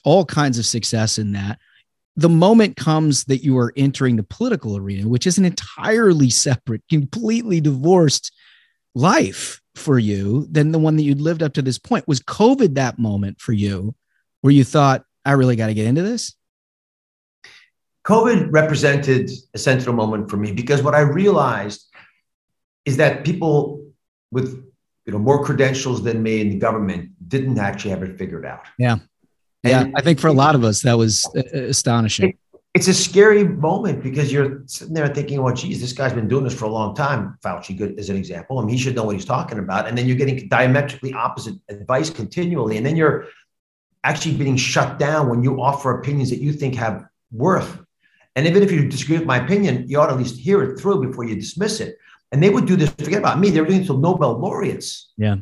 all 0.04 0.26
kinds 0.26 0.60
of 0.60 0.66
success 0.66 1.18
in 1.18 1.32
that 1.32 1.58
the 2.18 2.28
moment 2.30 2.76
comes 2.76 3.24
that 3.26 3.44
you 3.44 3.58
are 3.58 3.74
entering 3.76 4.18
the 4.18 4.24
political 4.24 4.76
arena, 4.76 5.08
which 5.08 5.26
is 5.26 5.38
an 5.38 5.46
entirely 5.46 6.30
separate, 6.30 6.82
completely 6.90 7.60
divorced 7.62 8.34
life 8.94 9.62
for 9.76 9.98
you 9.98 10.48
than 10.50 10.74
the 10.74 10.80
one 10.80 10.98
that 10.98 11.04
you'd 11.04 11.22
lived 11.22 11.44
up 11.44 11.54
to 11.54 11.62
this 11.62 11.78
point. 11.78 12.08
Was 12.08 12.22
COVID 12.22 12.76
that 12.76 12.98
moment 13.00 13.40
for 13.40 13.52
you 13.52 13.96
where 14.42 14.54
you 14.54 14.64
thought, 14.64 15.06
I 15.26 15.32
really 15.34 15.56
got 15.56 15.68
to 15.68 15.74
get 15.74 15.88
into 15.88 16.04
this? 16.04 16.34
COVID 18.06 18.50
represented 18.52 19.32
a 19.54 19.58
central 19.58 19.96
moment 19.96 20.30
for 20.30 20.36
me 20.38 20.52
because 20.52 20.84
what 20.84 20.94
I 20.94 21.02
realized 21.02 21.90
is 22.86 22.98
that 22.98 23.24
people 23.24 23.84
with 24.32 24.64
you 25.06 25.14
know 25.14 25.20
more 25.20 25.44
credentials 25.44 26.04
than 26.04 26.22
me 26.24 26.42
in 26.42 26.50
the 26.50 26.58
government 26.58 27.12
didn't 27.28 27.60
actually 27.60 27.92
have 27.92 28.04
it 28.04 28.18
figured 28.18 28.46
out. 28.46 28.66
Yeah. 28.78 28.98
Yeah, 29.64 29.82
and 29.82 29.96
I 29.96 30.02
think 30.02 30.20
for 30.20 30.28
a 30.28 30.34
lot 30.34 30.54
of 30.54 30.64
us 30.64 30.82
that 30.82 30.96
was 30.96 31.26
uh, 31.36 31.40
uh, 31.40 31.64
astonishing. 31.64 32.30
It, 32.30 32.36
it's 32.76 32.88
a 32.88 32.94
scary 32.94 33.44
moment 33.44 34.04
because 34.04 34.32
you're 34.32 34.62
sitting 34.68 34.94
there 34.94 35.08
thinking, 35.08 35.42
"Well, 35.42 35.56
geez, 35.56 35.82
this 35.82 35.94
guy's 35.94 36.14
been 36.14 36.28
doing 36.28 36.44
this 36.44 36.54
for 36.54 36.66
a 36.66 36.70
long 36.70 36.94
time." 36.94 37.38
Fauci, 37.44 37.76
good 37.76 37.98
as 37.98 38.10
an 38.10 38.16
example, 38.16 38.60
I 38.60 38.62
mean, 38.62 38.70
he 38.70 38.78
should 38.78 38.96
know 38.96 39.06
what 39.06 39.16
he's 39.16 39.26
talking 39.26 39.58
about. 39.58 39.88
And 39.88 39.98
then 39.98 40.06
you're 40.06 40.18
getting 40.18 40.48
diametrically 40.50 41.14
opposite 41.14 41.56
advice 41.70 42.12
continually, 42.12 42.78
and 42.78 42.86
then 42.86 42.96
you're 42.96 43.26
actually 44.04 44.36
being 44.36 44.56
shut 44.56 45.00
down 45.00 45.30
when 45.30 45.44
you 45.44 45.60
offer 45.62 46.00
opinions 46.00 46.30
that 46.30 46.40
you 46.40 46.54
think 46.54 46.76
have 46.76 47.06
worth. 47.32 47.80
And 48.36 48.46
even 48.46 48.62
if 48.62 48.72
you 48.72 48.88
disagree 48.88 49.18
with 49.18 49.26
my 49.26 49.38
opinion, 49.44 49.86
you 49.88 50.00
ought 50.00 50.08
to 50.08 50.14
at 50.14 50.20
least 50.20 50.40
hear 50.40 50.62
it 50.62 50.78
through 50.78 51.08
before 51.08 51.24
you 51.24 51.36
dismiss 51.36 51.80
it. 51.80 51.98
And 52.36 52.44
they 52.44 52.50
would 52.50 52.66
do 52.66 52.76
this. 52.76 52.90
Forget 52.90 53.20
about 53.20 53.40
me; 53.40 53.50
they 53.50 53.62
were 53.62 53.68
doing 53.68 53.84
it 53.84 53.88
to 53.88 53.98
Nobel 53.98 54.38
laureates. 54.38 55.14
Yeah. 55.16 55.38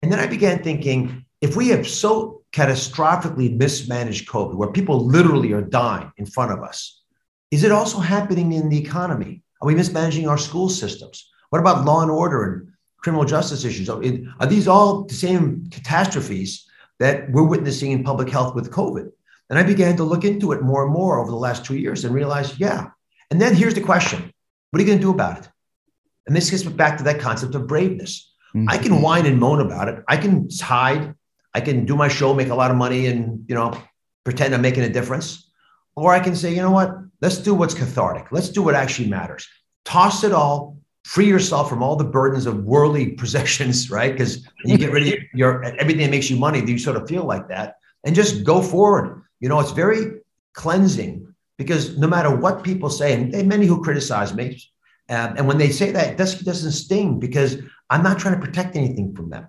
And 0.00 0.10
then 0.10 0.18
I 0.18 0.26
began 0.26 0.62
thinking, 0.62 1.26
if 1.42 1.56
we 1.56 1.68
have 1.68 1.86
so 1.86 2.40
catastrophically 2.52 3.54
mismanaged 3.54 4.26
COVID, 4.30 4.54
where 4.54 4.72
people 4.72 5.04
literally 5.04 5.52
are 5.52 5.60
dying 5.60 6.10
in 6.16 6.24
front 6.24 6.50
of 6.50 6.62
us, 6.62 7.02
is 7.50 7.64
it 7.64 7.70
also 7.70 7.98
happening 7.98 8.54
in 8.54 8.70
the 8.70 8.78
economy? 8.78 9.42
Are 9.60 9.66
we 9.66 9.74
mismanaging 9.74 10.26
our 10.26 10.38
school 10.38 10.70
systems? 10.70 11.30
What 11.50 11.58
about 11.58 11.84
law 11.84 12.00
and 12.00 12.10
order 12.10 12.44
and 12.44 12.68
criminal 12.96 13.26
justice 13.26 13.66
issues? 13.66 13.90
Are 13.90 14.46
these 14.46 14.66
all 14.66 15.04
the 15.04 15.12
same 15.12 15.66
catastrophes 15.70 16.66
that 16.98 17.30
we're 17.30 17.42
witnessing 17.42 17.90
in 17.90 18.04
public 18.04 18.30
health 18.30 18.54
with 18.54 18.70
COVID? 18.70 19.10
And 19.50 19.58
I 19.58 19.64
began 19.64 19.98
to 19.98 20.04
look 20.04 20.24
into 20.24 20.52
it 20.52 20.62
more 20.62 20.82
and 20.84 20.94
more 20.94 21.20
over 21.20 21.30
the 21.30 21.36
last 21.36 21.66
two 21.66 21.76
years 21.76 22.06
and 22.06 22.14
realized, 22.14 22.58
yeah. 22.58 22.86
And 23.30 23.38
then 23.38 23.54
here's 23.54 23.74
the 23.74 23.82
question 23.82 24.32
what 24.70 24.80
are 24.80 24.82
you 24.82 24.88
going 24.88 24.98
to 24.98 25.02
do 25.02 25.10
about 25.10 25.40
it? 25.40 25.51
And 26.26 26.36
this 26.36 26.50
gets 26.50 26.62
back 26.62 26.98
to 26.98 27.04
that 27.04 27.20
concept 27.20 27.54
of 27.54 27.66
braveness. 27.66 28.32
Mm-hmm. 28.54 28.68
I 28.68 28.78
can 28.78 29.02
whine 29.02 29.26
and 29.26 29.40
moan 29.40 29.60
about 29.60 29.88
it. 29.88 30.04
I 30.08 30.16
can 30.16 30.48
hide 30.60 31.14
I 31.54 31.60
can 31.60 31.84
do 31.84 31.96
my 31.96 32.08
show, 32.08 32.34
make 32.34 32.48
a 32.48 32.54
lot 32.54 32.70
of 32.70 32.76
money, 32.76 33.06
and 33.06 33.44
you 33.48 33.54
know, 33.54 33.76
pretend 34.24 34.54
I'm 34.54 34.62
making 34.62 34.84
a 34.84 34.88
difference. 34.88 35.50
Or 35.94 36.12
I 36.12 36.20
can 36.20 36.34
say, 36.34 36.54
you 36.54 36.62
know 36.62 36.70
what? 36.70 36.96
Let's 37.20 37.38
do 37.38 37.54
what's 37.54 37.74
cathartic. 37.74 38.32
Let's 38.32 38.48
do 38.48 38.62
what 38.62 38.74
actually 38.74 39.08
matters. 39.08 39.46
Toss 39.84 40.24
it 40.24 40.32
all. 40.32 40.78
Free 41.04 41.26
yourself 41.26 41.68
from 41.68 41.82
all 41.82 41.96
the 41.96 42.04
burdens 42.04 42.46
of 42.46 42.64
worldly 42.64 43.10
possessions, 43.22 43.90
right? 43.90 44.12
Because 44.12 44.48
you 44.64 44.78
get 44.78 44.92
rid 44.92 45.06
of 45.06 45.18
your 45.34 45.64
everything 45.64 46.02
that 46.02 46.10
makes 46.10 46.30
you 46.30 46.36
money, 46.36 46.64
you 46.64 46.78
sort 46.78 46.96
of 46.96 47.08
feel 47.08 47.24
like 47.24 47.48
that, 47.48 47.76
and 48.04 48.14
just 48.14 48.44
go 48.44 48.62
forward. 48.62 49.22
You 49.40 49.48
know, 49.48 49.60
it's 49.60 49.72
very 49.72 50.20
cleansing 50.54 51.26
because 51.58 51.98
no 51.98 52.06
matter 52.06 52.34
what 52.34 52.64
people 52.64 52.88
say, 52.88 53.12
and 53.12 53.48
many 53.48 53.66
who 53.66 53.82
criticize 53.82 54.32
me, 54.32 54.62
um, 55.08 55.34
and 55.36 55.46
when 55.46 55.58
they 55.58 55.70
say 55.70 55.90
that, 55.90 56.12
it 56.12 56.16
doesn't, 56.16 56.72
sting 56.72 57.18
because 57.18 57.58
I'm 57.90 58.02
not 58.02 58.18
trying 58.18 58.40
to 58.40 58.46
protect 58.46 58.76
anything 58.76 59.14
from 59.14 59.30
them. 59.30 59.48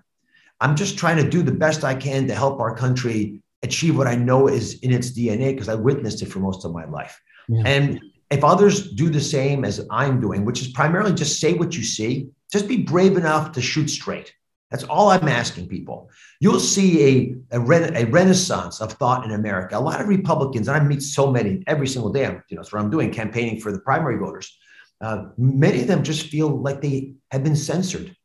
I'm 0.60 0.76
just 0.76 0.98
trying 0.98 1.16
to 1.16 1.28
do 1.28 1.42
the 1.42 1.52
best 1.52 1.84
I 1.84 1.94
can 1.94 2.26
to 2.28 2.34
help 2.34 2.60
our 2.60 2.76
country 2.76 3.42
achieve 3.62 3.96
what 3.96 4.06
I 4.06 4.14
know 4.14 4.48
is 4.48 4.80
in 4.80 4.92
its 4.92 5.10
DNA 5.10 5.52
because 5.52 5.68
I 5.68 5.74
witnessed 5.74 6.22
it 6.22 6.26
for 6.26 6.38
most 6.38 6.64
of 6.64 6.72
my 6.72 6.84
life. 6.84 7.20
Yeah. 7.48 7.62
And 7.64 8.00
if 8.30 8.44
others 8.44 8.92
do 8.92 9.08
the 9.08 9.20
same 9.20 9.64
as 9.64 9.86
I'm 9.90 10.20
doing, 10.20 10.44
which 10.44 10.60
is 10.60 10.68
primarily 10.68 11.14
just 11.14 11.40
say 11.40 11.54
what 11.54 11.76
you 11.76 11.82
see, 11.82 12.28
just 12.52 12.68
be 12.68 12.78
brave 12.78 13.16
enough 13.16 13.52
to 13.52 13.60
shoot 13.60 13.88
straight. 13.88 14.32
That's 14.70 14.84
all 14.84 15.10
I'm 15.10 15.28
asking 15.28 15.68
people. 15.68 16.10
You'll 16.40 16.58
see 16.58 17.36
a, 17.50 17.56
a, 17.56 17.60
re- 17.60 17.92
a, 17.94 18.06
renaissance 18.06 18.80
of 18.80 18.92
thought 18.94 19.24
in 19.24 19.30
America. 19.30 19.78
A 19.78 19.80
lot 19.80 20.00
of 20.00 20.08
Republicans, 20.08 20.66
and 20.66 20.76
I 20.76 20.80
meet 20.80 21.02
so 21.02 21.30
many 21.30 21.62
every 21.66 21.86
single 21.86 22.12
day. 22.12 22.26
I'm, 22.26 22.42
you 22.48 22.56
know, 22.56 22.62
that's 22.62 22.72
what 22.72 22.82
I'm 22.82 22.90
doing, 22.90 23.12
campaigning 23.12 23.60
for 23.60 23.70
the 23.70 23.78
primary 23.78 24.18
voters. 24.18 24.56
Uh, 25.04 25.26
many 25.36 25.82
of 25.82 25.86
them 25.86 26.02
just 26.02 26.28
feel 26.28 26.48
like 26.48 26.80
they 26.80 27.12
have 27.30 27.44
been 27.44 27.54
censored. 27.54 28.16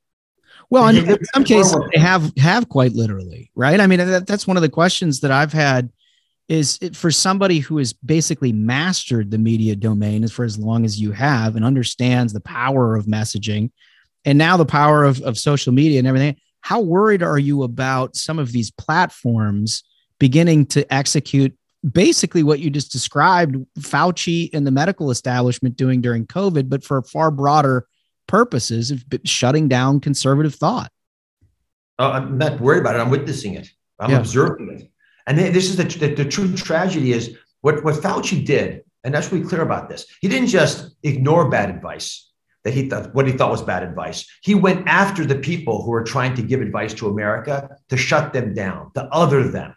Well, 0.70 0.88
in, 0.88 1.18
some 1.34 1.44
cases 1.44 1.76
they 1.94 2.00
have 2.00 2.32
have 2.38 2.70
quite 2.70 2.94
literally, 2.94 3.52
right? 3.54 3.82
I 3.82 3.86
mean, 3.86 4.00
that, 4.00 4.26
that's 4.26 4.48
one 4.48 4.56
of 4.56 4.62
the 4.62 4.70
questions 4.70 5.20
that 5.20 5.32
I've 5.32 5.52
had 5.52 5.92
is 6.48 6.78
it, 6.82 6.96
for 6.96 7.12
somebody 7.12 7.60
who 7.60 7.80
has 7.80 7.92
basically 7.92 8.54
mastered 8.54 9.30
the 9.30 9.38
media 9.38 9.76
domain 9.76 10.24
as 10.24 10.32
for 10.32 10.46
as 10.46 10.58
long 10.58 10.86
as 10.86 11.02
you 11.02 11.12
have 11.12 11.58
and 11.58 11.66
understands 11.66 12.32
the 12.32 12.40
power 12.40 12.96
of 12.96 13.08
messaging 13.08 13.72
and 14.24 14.38
now 14.38 14.56
the 14.56 14.66
power 14.66 15.04
of, 15.04 15.22
of 15.24 15.38
social 15.38 15.74
media 15.74 16.00
and 16.00 16.08
everything. 16.08 16.38
How 16.62 16.80
worried 16.80 17.24
are 17.24 17.40
you 17.40 17.64
about 17.64 18.16
some 18.16 18.40
of 18.40 18.54
these 18.54 18.72
platforms 18.72 19.84
beginning 20.18 20.68
to 20.68 20.94
execute 20.94 21.58
basically 21.90 22.44
what 22.44 22.60
you 22.60 22.70
just 22.70 22.92
described 22.92 23.56
Fauci 23.80 24.50
and 24.54 24.66
the 24.66 24.72
medical 24.72 25.12
establishment 25.12 25.76
doing 25.76 26.02
during 26.02 26.26
COVID, 26.28 26.70
but 26.70 26.84
for 26.84 27.02
far 27.02 27.32
broader 27.32 27.88
purposes 28.28 28.92
of 28.92 29.04
shutting 29.24 29.68
down 29.68 30.00
conservative 30.00 30.56
thought. 30.56 30.92
Uh, 31.98 32.12
I'm 32.12 32.38
not 32.38 32.60
worried 32.60 32.82
about 32.82 32.96
it. 32.96 33.00
I'm 33.00 33.10
witnessing 33.10 33.56
it. 33.56 33.70
I'm 34.00 34.12
yeah. 34.12 34.20
observing 34.20 34.80
it. 34.80 34.92
And 35.28 35.38
this 35.38 35.70
is 35.70 35.76
the, 35.76 35.84
the, 35.84 36.16
the, 36.16 36.26
true 36.26 36.56
tragedy 36.56 37.12
is 37.12 37.38
what, 37.62 37.84
what 37.84 37.96
Fauci 37.96 38.44
did, 38.46 38.84
and 39.04 39.14
let's 39.14 39.30
be 39.30 39.42
clear 39.42 39.62
about 39.62 39.90
this. 39.90 40.06
He 40.22 40.28
didn't 40.28 40.48
just 40.48 40.96
ignore 41.04 41.50
bad 41.50 41.70
advice 41.70 42.30
that 42.64 42.74
he 42.74 42.90
thought 42.90 43.14
what 43.14 43.28
he 43.28 43.34
thought 43.34 43.52
was 43.52 43.62
bad 43.62 43.84
advice. 43.84 44.26
He 44.42 44.56
went 44.56 44.88
after 44.88 45.26
the 45.26 45.36
people 45.36 45.84
who 45.84 45.92
were 45.92 46.04
trying 46.04 46.36
to 46.36 46.42
give 46.42 46.62
advice 46.62 46.94
to 46.96 47.08
America 47.08 47.78
to 47.90 47.98
shut 47.98 48.34
them 48.34 48.54
down, 48.54 48.92
to 48.96 49.04
other 49.06 49.48
them. 49.48 49.76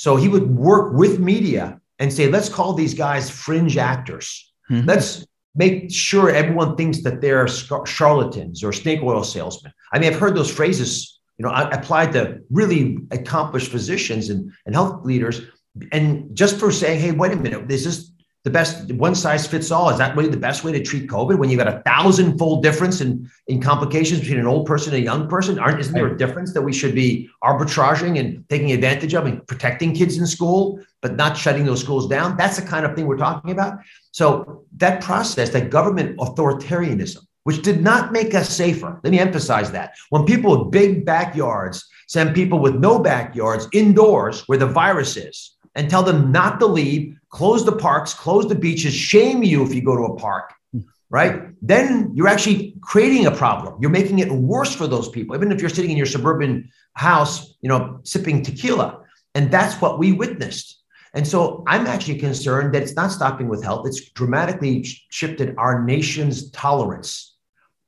So 0.00 0.16
he 0.16 0.28
would 0.28 0.56
work 0.56 0.94
with 0.94 1.20
media 1.20 1.78
and 1.98 2.10
say, 2.10 2.26
let's 2.26 2.48
call 2.48 2.72
these 2.72 2.94
guys 2.94 3.28
fringe 3.28 3.76
actors. 3.76 4.50
Mm-hmm. 4.70 4.88
Let's 4.88 5.26
make 5.54 5.92
sure 5.92 6.30
everyone 6.30 6.74
thinks 6.74 7.02
that 7.02 7.20
they're 7.20 7.46
charlatans 7.46 8.64
or 8.64 8.72
snake 8.72 9.00
oil 9.02 9.22
salesmen. 9.22 9.74
I 9.92 9.98
mean, 9.98 10.10
I've 10.10 10.18
heard 10.18 10.34
those 10.34 10.50
phrases, 10.50 11.20
you 11.36 11.44
know, 11.44 11.52
applied 11.52 12.14
to 12.14 12.38
really 12.48 12.96
accomplished 13.10 13.70
physicians 13.70 14.30
and, 14.30 14.50
and 14.64 14.74
health 14.74 15.04
leaders. 15.04 15.42
And 15.92 16.34
just 16.34 16.58
for 16.58 16.72
saying, 16.72 16.98
hey, 16.98 17.12
wait 17.12 17.32
a 17.32 17.36
minute, 17.36 17.70
is 17.70 17.84
this 17.84 18.10
the 18.44 18.50
best 18.50 18.90
one 18.92 19.14
size 19.14 19.46
fits 19.46 19.70
all? 19.70 19.90
Is 19.90 19.98
that 19.98 20.16
really 20.16 20.30
the 20.30 20.36
best 20.36 20.64
way 20.64 20.72
to 20.72 20.82
treat 20.82 21.08
COVID 21.08 21.36
when 21.36 21.50
you've 21.50 21.58
got 21.58 21.68
a 21.68 21.82
thousand 21.82 22.38
fold 22.38 22.62
difference 22.62 23.02
in, 23.02 23.30
in 23.48 23.60
complications 23.60 24.20
between 24.20 24.38
an 24.38 24.46
old 24.46 24.66
person 24.66 24.94
and 24.94 25.02
a 25.02 25.04
young 25.04 25.28
person? 25.28 25.58
Aren't 25.58 25.78
isn't 25.80 25.92
there 25.92 26.06
a 26.06 26.16
difference 26.16 26.54
that 26.54 26.62
we 26.62 26.72
should 26.72 26.94
be 26.94 27.28
arbitraging 27.44 28.18
and 28.18 28.48
taking 28.48 28.72
advantage 28.72 29.14
of 29.14 29.26
and 29.26 29.46
protecting 29.46 29.94
kids 29.94 30.16
in 30.16 30.26
school, 30.26 30.80
but 31.02 31.16
not 31.16 31.36
shutting 31.36 31.66
those 31.66 31.82
schools 31.82 32.08
down? 32.08 32.38
That's 32.38 32.58
the 32.58 32.66
kind 32.66 32.86
of 32.86 32.96
thing 32.96 33.06
we're 33.06 33.18
talking 33.18 33.50
about. 33.50 33.78
So 34.12 34.64
that 34.78 35.02
process, 35.02 35.50
that 35.50 35.68
government 35.68 36.16
authoritarianism, 36.16 37.18
which 37.44 37.60
did 37.60 37.82
not 37.82 38.10
make 38.10 38.34
us 38.34 38.48
safer. 38.48 38.98
Let 39.02 39.10
me 39.10 39.18
emphasize 39.18 39.70
that. 39.72 39.94
When 40.08 40.24
people 40.24 40.58
with 40.58 40.70
big 40.70 41.04
backyards 41.04 41.86
send 42.06 42.34
people 42.34 42.58
with 42.58 42.74
no 42.76 42.98
backyards 42.98 43.68
indoors 43.72 44.42
where 44.48 44.58
the 44.58 44.66
virus 44.66 45.18
is 45.18 45.56
and 45.74 45.90
tell 45.90 46.02
them 46.02 46.32
not 46.32 46.58
to 46.60 46.66
leave, 46.66 47.16
close 47.30 47.64
the 47.64 47.76
parks, 47.76 48.12
close 48.12 48.48
the 48.48 48.54
beaches, 48.54 48.94
shame 48.94 49.42
you 49.42 49.64
if 49.64 49.74
you 49.74 49.82
go 49.82 49.96
to 49.96 50.12
a 50.12 50.16
park, 50.16 50.52
right? 51.08 51.42
Then 51.62 52.12
you're 52.14 52.28
actually 52.28 52.74
creating 52.80 53.26
a 53.26 53.30
problem. 53.30 53.76
You're 53.80 53.90
making 53.90 54.18
it 54.18 54.30
worse 54.30 54.74
for 54.74 54.86
those 54.86 55.08
people, 55.08 55.34
even 55.34 55.50
if 55.52 55.60
you're 55.60 55.70
sitting 55.70 55.90
in 55.90 55.96
your 55.96 56.06
suburban 56.06 56.70
house, 56.94 57.54
you 57.60 57.68
know, 57.68 58.00
sipping 58.02 58.42
tequila. 58.42 59.04
And 59.34 59.50
that's 59.50 59.80
what 59.80 59.98
we 59.98 60.12
witnessed. 60.12 60.82
And 61.14 61.26
so 61.26 61.64
I'm 61.66 61.86
actually 61.86 62.18
concerned 62.18 62.74
that 62.74 62.82
it's 62.82 62.94
not 62.94 63.10
stopping 63.10 63.48
with 63.48 63.64
health. 63.64 63.86
It's 63.86 64.10
dramatically 64.10 64.84
shifted 65.10 65.54
our 65.56 65.82
nation's 65.82 66.50
tolerance 66.50 67.36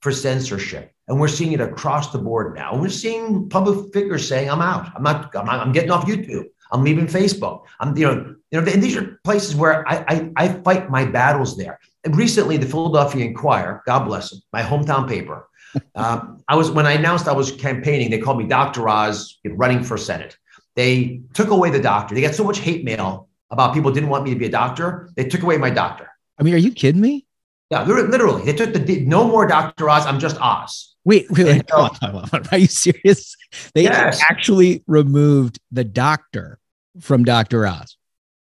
for 0.01 0.11
censorship. 0.11 0.93
And 1.09 1.21
we're 1.21 1.29
seeing 1.29 1.53
it 1.53 1.61
across 1.61 2.11
the 2.11 2.19
board 2.19 2.55
now. 2.55 2.77
We're 2.77 2.89
seeing 2.89 3.49
public 3.49 3.93
figures 3.93 4.27
saying, 4.27 4.51
"I'm 4.51 4.63
out. 4.63 4.91
I'm 4.97 5.03
not. 5.03 5.35
I'm, 5.37 5.49
I'm 5.49 5.73
getting 5.73 5.91
off 5.91 6.07
YouTube. 6.07 6.47
I'm 6.73 6.83
leaving 6.83 7.07
Facebook. 7.07 7.65
I'm, 7.81 7.97
you 7.97 8.07
know, 8.07 8.35
you 8.51 8.61
know." 8.61 8.73
And 8.73 8.83
these 8.83 8.97
are 8.97 9.19
places 9.25 9.55
where 9.55 9.87
I, 9.89 10.05
I, 10.09 10.33
I 10.37 10.49
fight 10.49 10.91
my 10.91 11.05
battles 11.05 11.57
there. 11.57 11.79
And 12.05 12.17
recently, 12.17 12.57
the 12.57 12.67
Philadelphia 12.67 13.25
Inquirer, 13.25 13.83
God 13.87 14.05
bless 14.05 14.31
them, 14.31 14.41
my 14.53 14.63
hometown 14.63 15.09
paper. 15.09 15.49
um, 15.95 16.43
I 16.49 16.57
was 16.57 16.71
when 16.71 16.87
I 16.87 16.93
announced 16.93 17.29
I 17.29 17.33
was 17.33 17.53
campaigning. 17.53 18.11
They 18.11 18.19
called 18.19 18.39
me 18.39 18.47
Dr. 18.47 18.89
Oz, 18.89 19.39
running 19.45 19.85
for 19.85 19.97
Senate. 19.97 20.37
They 20.75 21.21
took 21.35 21.51
away 21.51 21.71
the 21.71 21.81
doctor. 21.81 22.15
They 22.15 22.23
got 22.23 22.35
so 22.35 22.45
much 22.45 22.59
hate 22.59 22.85
mail 22.85 23.29
about 23.51 23.75
people 23.75 23.93
didn't 23.93 24.09
want 24.09 24.25
me 24.25 24.31
to 24.31 24.39
be 24.39 24.47
a 24.47 24.51
doctor. 24.51 25.11
They 25.15 25.25
took 25.25 25.43
away 25.43 25.59
my 25.59 25.71
doctor. 25.71 26.11
I 26.39 26.43
mean, 26.43 26.55
are 26.55 26.59
you 26.59 26.73
kidding 26.73 27.01
me? 27.01 27.27
Yeah, 27.71 27.85
literally, 27.85 28.45
they 28.45 28.53
took 28.53 28.73
the 28.75 29.01
no 29.07 29.27
more 29.27 29.47
Dr. 29.47 29.89
Oz. 29.89 30.05
I'm 30.07 30.19
just 30.19 30.37
Oz. 30.41 30.95
Wait, 31.05 31.27
wait, 31.31 31.47
wait 31.47 31.63
so, 31.69 31.89
are 32.53 32.59
you 32.59 32.67
serious? 32.67 33.35
They 33.75 33.85
yes. 33.85 34.23
actually 34.31 34.85
removed 34.87 35.59
the 35.71 35.83
doctor 35.83 36.59
from 37.01 37.25
Dr. 37.25 37.67
Oz. 37.67 37.97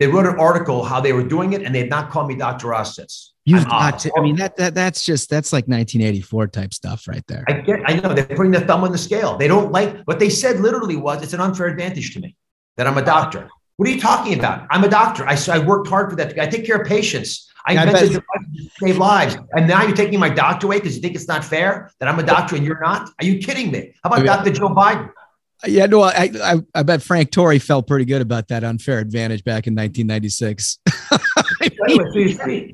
They 0.01 0.09
wrote 0.09 0.27
an 0.27 0.39
article 0.39 0.85
how 0.85 1.01
they 1.01 1.13
were 1.13 1.23
doing 1.23 1.53
it, 1.53 1.63
and 1.63 1.75
they 1.75 1.81
had 1.81 1.91
not 1.91 2.11
called 2.11 2.29
me 2.29 2.35
Dr. 2.35 2.75
Oz 2.75 2.97
since. 2.97 3.35
You've 3.45 3.65
I'm 3.65 3.71
got 3.71 3.95
Oz. 3.95 4.03
to. 4.05 4.13
I 4.17 4.21
mean, 4.21 4.37
that 4.37 4.57
that 4.57 4.75
that's 4.75 5.05
just 5.05 5.31
that's 5.31 5.53
like 5.53 5.65
1984 5.69 6.49
type 6.49 6.75
stuff 6.75 7.07
right 7.07 7.25
there. 7.29 7.45
I 7.49 7.53
get. 7.61 7.81
I 7.87 7.95
know 7.95 8.13
they're 8.13 8.25
putting 8.25 8.53
the 8.53 8.61
thumb 8.61 8.85
on 8.85 8.93
the 8.93 8.99
scale. 8.99 9.37
They 9.37 9.49
don't 9.49 9.71
like 9.71 9.97
what 10.05 10.19
they 10.19 10.29
said. 10.29 10.61
Literally, 10.61 10.97
was 10.97 11.23
it's 11.23 11.33
an 11.33 11.41
unfair 11.41 11.67
advantage 11.67 12.15
to 12.15 12.21
me 12.21 12.37
that 12.77 12.87
I'm 12.87 12.99
a 12.99 13.05
doctor. 13.05 13.49
What 13.77 13.89
are 13.89 13.93
you 13.93 14.01
talking 14.01 14.39
about? 14.39 14.67
I'm 14.71 14.85
a 14.85 14.89
doctor. 14.89 15.27
I, 15.27 15.37
I 15.51 15.59
worked 15.59 15.89
hard 15.89 16.11
for 16.11 16.17
that. 16.17 16.39
I 16.39 16.47
take 16.47 16.67
care 16.67 16.81
of 16.81 16.87
patients. 16.87 17.51
I 17.67 17.75
yeah, 17.75 17.85
invented 17.85 18.09
devices 18.11 18.71
to 18.79 18.87
save 18.87 18.99
lives. 18.99 19.37
And 19.53 19.69
now 19.69 19.83
you're 19.83 19.97
taking 19.97 20.19
my 20.19 20.29
doctor 20.29 20.67
away 20.67 20.79
because 20.79 20.97
you 20.97 21.03
think 21.03 21.15
it's 21.15 21.29
not 21.29 21.45
fair 21.45 21.91
that 22.01 22.09
I'm 22.09 22.19
a 22.19 22.23
doctor 22.23 22.57
and 22.57 22.65
you're 22.65 22.81
not? 22.81 23.11
Are 23.21 23.25
you 23.25 23.39
kidding 23.39 23.71
me? 23.71 23.95
How 24.03 24.11
about 24.11 24.19
mean, 24.19 24.27
Dr. 24.27 24.53
Joe 24.53 24.69
Biden? 24.69 25.11
Yeah, 25.65 25.87
no, 25.87 26.03
I, 26.03 26.31
I, 26.43 26.57
I 26.75 26.83
bet 26.83 27.03
Frank 27.03 27.31
Torre 27.31 27.59
felt 27.59 27.87
pretty 27.87 28.05
good 28.05 28.21
about 28.21 28.49
that 28.49 28.65
unfair 28.65 28.99
advantage 28.99 29.45
back 29.45 29.67
in 29.67 29.75
1996. 29.75 30.79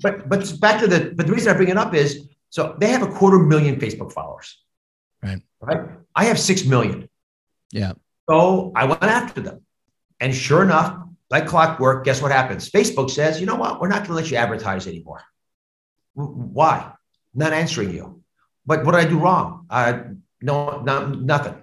but 0.03 0.29
but 0.29 0.61
back 0.61 0.81
to 0.81 0.87
the 0.87 1.13
but 1.15 1.27
the 1.27 1.33
reason 1.33 1.53
I 1.53 1.57
bring 1.57 1.69
it 1.69 1.77
up 1.77 1.95
is 1.95 2.29
so 2.51 2.77
they 2.79 2.89
have 2.89 3.03
a 3.03 3.09
quarter 3.09 3.39
million 3.39 3.77
Facebook 3.77 4.13
followers. 4.13 4.59
Right. 5.23 5.43
Right. 5.61 5.89
I 6.15 6.25
have 6.25 6.39
six 6.39 6.65
million. 6.65 7.09
Yeah. 7.73 7.93
So 8.29 8.73
I 8.75 8.85
went 8.85 9.03
after 9.03 9.41
them. 9.41 9.63
And 10.21 10.35
sure 10.35 10.63
enough, 10.63 10.99
like 11.31 11.47
clockwork, 11.47 12.05
guess 12.05 12.23
what 12.23 12.33
happens? 12.33 12.71
Facebook 12.71 13.11
says, 13.11 13.41
you 13.41 13.47
know 13.47 13.57
what? 13.57 13.81
We're 13.81 13.89
not 13.89 13.99
going 13.99 14.09
to 14.09 14.15
let 14.15 14.31
you 14.31 14.37
advertise 14.37 14.87
anymore. 14.87 15.23
Why? 16.15 16.93
Not 17.35 17.53
answering 17.53 17.93
you. 17.93 18.23
But 18.67 18.85
what 18.85 18.93
did 18.93 19.07
I 19.07 19.09
do 19.09 19.19
wrong? 19.19 19.67
Uh, 19.71 20.01
no, 20.41 20.83
not, 20.83 21.21
nothing. 21.21 21.63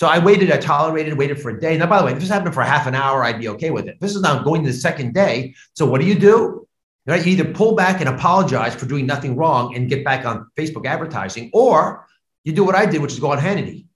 So 0.00 0.06
I 0.06 0.18
waited, 0.18 0.50
I 0.50 0.56
tolerated, 0.56 1.18
waited 1.18 1.38
for 1.38 1.50
a 1.50 1.60
day. 1.60 1.76
Now, 1.76 1.84
by 1.84 1.98
the 1.98 2.06
way, 2.06 2.12
if 2.12 2.20
this 2.20 2.30
happened 2.30 2.54
for 2.54 2.62
half 2.62 2.86
an 2.86 2.94
hour, 2.94 3.22
I'd 3.22 3.38
be 3.38 3.48
okay 3.48 3.68
with 3.68 3.86
it. 3.86 4.00
This 4.00 4.16
is 4.16 4.22
now 4.22 4.42
going 4.42 4.62
to 4.62 4.70
the 4.70 4.74
second 4.74 5.12
day. 5.12 5.54
So 5.74 5.84
what 5.84 6.00
do 6.00 6.06
you 6.06 6.14
do? 6.14 6.66
Right? 7.04 7.22
You 7.22 7.32
either 7.32 7.52
pull 7.52 7.74
back 7.74 8.00
and 8.00 8.08
apologize 8.08 8.74
for 8.74 8.86
doing 8.86 9.04
nothing 9.04 9.36
wrong 9.36 9.76
and 9.76 9.90
get 9.90 10.02
back 10.02 10.24
on 10.24 10.50
Facebook 10.56 10.86
advertising, 10.86 11.50
or 11.52 12.06
you 12.44 12.54
do 12.54 12.64
what 12.64 12.74
I 12.74 12.86
did, 12.86 13.02
which 13.02 13.12
is 13.12 13.20
go 13.20 13.30
on 13.30 13.36
Hannity. 13.36 13.88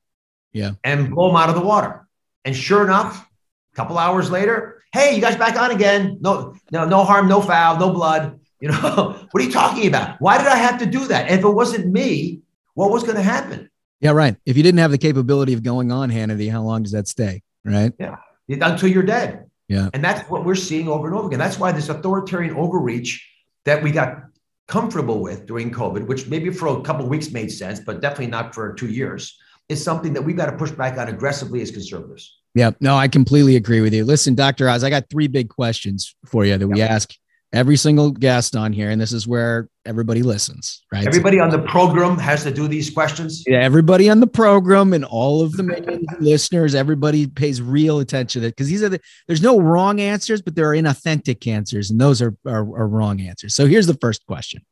Yeah. 0.53 0.73
And 0.85 1.09
blow 1.09 1.29
them 1.29 1.37
out 1.37 1.49
of 1.49 1.55
the 1.55 1.63
water. 1.63 2.07
And 2.45 2.55
sure 2.55 2.85
enough, 2.85 3.27
a 3.73 3.75
couple 3.75 3.97
hours 3.97 4.31
later, 4.31 4.83
hey, 4.93 5.15
you 5.15 5.23
guys 5.23 5.37
back 5.37 5.57
on 5.57 5.71
again. 5.71 6.19
No, 6.21 6.55
no, 6.71 6.85
no 6.85 7.03
harm, 7.05 7.29
no 7.29 7.41
foul, 7.41 7.79
no 7.79 7.91
blood. 7.95 8.41
You 8.61 8.73
know, 8.73 9.27
what 9.31 9.43
are 9.43 9.47
you 9.47 9.51
talking 9.51 9.87
about? 9.87 10.21
Why 10.21 10.37
did 10.37 10.49
I 10.49 10.57
have 10.57 10.81
to 10.81 10.87
do 10.87 11.07
that? 11.07 11.31
if 11.31 11.43
it 11.43 11.49
wasn't 11.49 11.91
me, 11.91 12.43
what 12.75 12.91
was 12.91 13.05
going 13.05 13.17
to 13.17 13.23
happen? 13.23 13.71
Yeah, 14.01 14.11
right. 14.11 14.37
If 14.45 14.57
you 14.57 14.62
didn't 14.62 14.81
have 14.81 14.91
the 14.91 14.99
capability 14.99 15.55
of 15.55 15.62
going 15.62 15.91
on 15.91 16.11
Hannity, 16.11 16.51
how 16.51 16.62
long 16.62 16.83
does 16.83 16.93
that 16.93 17.09
stay? 17.09 17.43
Right. 17.65 17.93
Yeah. 17.99 18.16
Until 18.49 18.91
you're 18.91 19.03
dead. 19.03 19.47
Yeah. 19.69 19.89
And 19.95 20.05
that's 20.05 20.29
what 20.29 20.45
we're 20.45 20.55
seeing 20.55 20.89
over 20.89 21.07
and 21.07 21.16
over 21.16 21.29
again. 21.29 21.39
That's 21.39 21.59
why 21.59 21.73
this 21.73 21.89
authoritarian 21.89 22.55
overreach 22.55 23.27
that 23.65 23.83
we 23.83 23.91
got 23.91 24.25
comfortable 24.69 25.21
with 25.21 25.47
during 25.47 25.71
COVID, 25.71 26.07
which 26.07 26.27
maybe 26.27 26.51
for 26.51 26.69
a 26.69 26.83
couple 26.83 27.07
weeks 27.07 27.31
made 27.31 27.51
sense, 27.51 27.81
but 27.81 28.03
definitely 28.03 28.27
not 28.27 28.55
for 28.55 28.75
two 28.75 28.89
years, 28.89 29.39
is 29.71 29.83
something 29.83 30.12
that 30.12 30.23
we've 30.23 30.37
got 30.37 30.47
to 30.47 30.57
push 30.57 30.71
back 30.71 30.99
on 30.99 31.09
aggressively 31.09 31.62
as 31.62 31.71
conservatives. 31.71 32.39
Yeah, 32.55 32.73
no, 32.81 32.97
I 32.97 33.09
completely 33.09 33.57
agree 33.57 33.81
with 33.81 33.95
you. 33.95 34.05
Listen, 34.05 34.35
Dr. 34.35 34.69
Oz, 34.69 34.85
I 34.85 34.91
got 34.91 35.09
three 35.09 35.27
big 35.27 35.49
questions 35.49 36.15
for 36.27 36.45
you 36.45 36.59
that 36.59 36.69
we 36.69 36.83
ask 36.83 37.15
every 37.55 37.77
single 37.77 38.11
guest 38.11 38.57
on 38.57 38.73
here, 38.73 38.91
and 38.91 39.01
this 39.01 39.13
is 39.13 39.27
where 39.27 39.69
everybody 39.87 40.23
listens, 40.23 40.83
right? 40.93 41.07
Everybody 41.07 41.41
on 41.41 41.51
the 41.51 41.61
program 41.61 42.19
has 42.19 42.43
to 42.43 42.51
do 42.51 42.69
these 42.69 42.91
questions. 42.91 43.45
Yeah, 43.47 43.61
everybody 43.61 44.11
on 44.11 44.21
the 44.21 44.27
program 44.27 44.93
and 44.93 45.05
all 45.05 45.43
of 45.43 45.53
the 45.53 46.05
listeners, 46.21 46.75
everybody 46.75 47.27
pays 47.27 47.63
real 47.63 48.01
attention 48.01 48.43
to 48.43 48.49
it 48.49 48.51
because 48.51 48.69
these 48.69 48.83
are 48.83 48.89
the 48.89 49.01
there's 49.27 49.43
no 49.43 49.61
wrong 49.61 50.01
answers, 50.01 50.43
but 50.43 50.55
there 50.55 50.71
are 50.71 50.75
inauthentic 50.75 51.47
answers, 51.47 51.91
and 51.91 52.01
those 52.01 52.21
are, 52.21 52.37
are, 52.47 52.61
are 52.61 52.89
wrong 52.89 53.21
answers. 53.21 53.55
So 53.55 53.67
here's 53.67 53.87
the 53.87 53.95
first 53.95 54.27
question: 54.27 54.65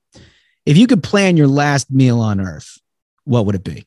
If 0.67 0.77
you 0.77 0.87
could 0.87 1.03
plan 1.03 1.37
your 1.37 1.49
last 1.49 1.91
meal 1.91 2.21
on 2.21 2.41
Earth, 2.41 2.79
what 3.25 3.47
would 3.47 3.55
it 3.55 3.65
be? 3.65 3.87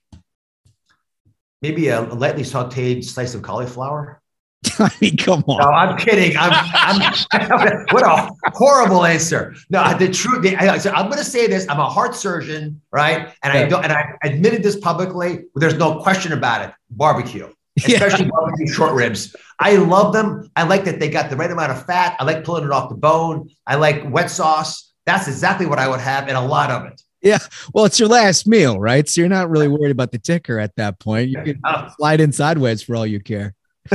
maybe 1.66 1.88
a 1.88 2.02
lightly 2.02 2.44
sauteed 2.44 3.04
slice 3.04 3.34
of 3.34 3.42
cauliflower. 3.42 4.22
I 4.80 4.92
mean, 5.02 5.18
come 5.18 5.44
on. 5.48 5.60
No, 5.60 5.70
I'm 5.70 5.98
kidding. 5.98 6.36
I'm, 6.38 6.52
I'm 6.74 7.86
what 7.92 8.04
a 8.04 8.30
horrible 8.52 9.06
answer. 9.06 9.56
No, 9.70 9.98
the 9.98 10.10
truth. 10.10 10.44
The, 10.44 10.56
I, 10.56 10.76
am 10.76 11.06
going 11.06 11.18
to 11.18 11.24
say 11.24 11.48
this. 11.48 11.66
I'm 11.70 11.80
a 11.80 11.90
heart 11.90 12.16
surgeon, 12.16 12.82
right? 12.92 13.34
And 13.44 13.54
yeah. 13.54 13.62
I 13.62 13.66
don't. 13.66 13.84
And 13.84 13.94
I 13.94 14.14
admitted 14.24 14.64
this 14.64 14.78
publicly. 14.78 15.46
There's 15.56 15.76
no 15.76 16.00
question 16.00 16.34
about 16.34 16.68
it. 16.68 16.74
Barbecue, 16.90 17.50
especially 17.78 18.26
yeah. 18.26 18.32
barbecue 18.32 18.68
short 18.68 18.94
ribs. 18.94 19.36
I 19.60 19.76
love 19.78 20.14
them. 20.14 20.50
I 20.56 20.64
like 20.64 20.86
that 20.86 21.00
they 21.00 21.10
got 21.10 21.30
the 21.30 21.36
right 21.36 21.52
amount 21.52 21.72
of 21.72 21.86
fat. 21.86 22.16
I 22.20 22.24
like 22.24 22.44
pulling 22.44 22.66
it 22.66 22.72
off 22.72 22.90
the 22.90 22.96
bone. 22.96 23.50
I 23.66 23.76
like 23.76 24.04
wet 24.10 24.30
sauce. 24.30 24.94
That's 25.06 25.28
exactly 25.28 25.66
what 25.66 25.80
I 25.80 25.88
would 25.88 26.02
have, 26.02 26.28
and 26.28 26.36
a 26.36 26.42
lot 26.42 26.72
of 26.72 26.86
it. 26.86 27.02
Yeah. 27.26 27.40
Well, 27.74 27.86
it's 27.86 28.00
your 28.00 28.08
last 28.08 28.48
meal, 28.48 28.80
right? 28.80 29.10
So 29.10 29.20
you're 29.20 29.30
not 29.30 29.50
really 29.50 29.68
worried 29.68 29.90
about 29.90 30.12
the 30.12 30.20
ticker 30.20 30.60
at 30.60 30.76
that 30.76 31.00
point. 31.00 31.30
You 31.30 31.42
can 31.42 31.60
uh, 31.64 31.90
slide 31.98 32.22
in 32.22 32.32
sideways 32.32 32.84
for 32.84 32.96
all 32.96 33.06
you 33.06 33.20
care. 33.20 33.55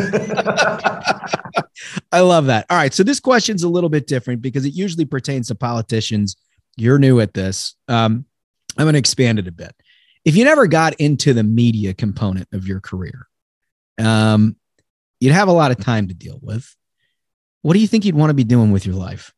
I 2.12 2.20
love 2.20 2.46
that. 2.46 2.66
All 2.70 2.76
right. 2.76 2.94
So 2.94 3.02
this 3.02 3.20
question's 3.20 3.62
a 3.62 3.68
little 3.68 3.90
bit 3.90 4.06
different 4.06 4.42
because 4.42 4.64
it 4.64 4.74
usually 4.74 5.04
pertains 5.04 5.48
to 5.48 5.54
politicians. 5.54 6.36
You're 6.76 6.98
new 6.98 7.20
at 7.20 7.34
this. 7.34 7.74
Um, 7.88 8.24
I'm 8.78 8.84
going 8.84 8.94
to 8.94 8.98
expand 8.98 9.38
it 9.38 9.48
a 9.48 9.52
bit. 9.52 9.74
If 10.24 10.36
you 10.36 10.44
never 10.44 10.66
got 10.66 10.94
into 10.94 11.32
the 11.32 11.42
media 11.42 11.94
component 11.94 12.48
of 12.52 12.66
your 12.66 12.80
career, 12.80 13.26
um, 13.98 14.56
you'd 15.18 15.32
have 15.32 15.48
a 15.48 15.52
lot 15.52 15.70
of 15.70 15.78
time 15.78 16.08
to 16.08 16.14
deal 16.14 16.38
with. 16.42 16.76
What 17.62 17.74
do 17.74 17.80
you 17.80 17.86
think 17.86 18.04
you'd 18.04 18.14
want 18.14 18.30
to 18.30 18.34
be 18.34 18.44
doing 18.44 18.70
with 18.70 18.86
your 18.86 18.94
life? 18.94 19.32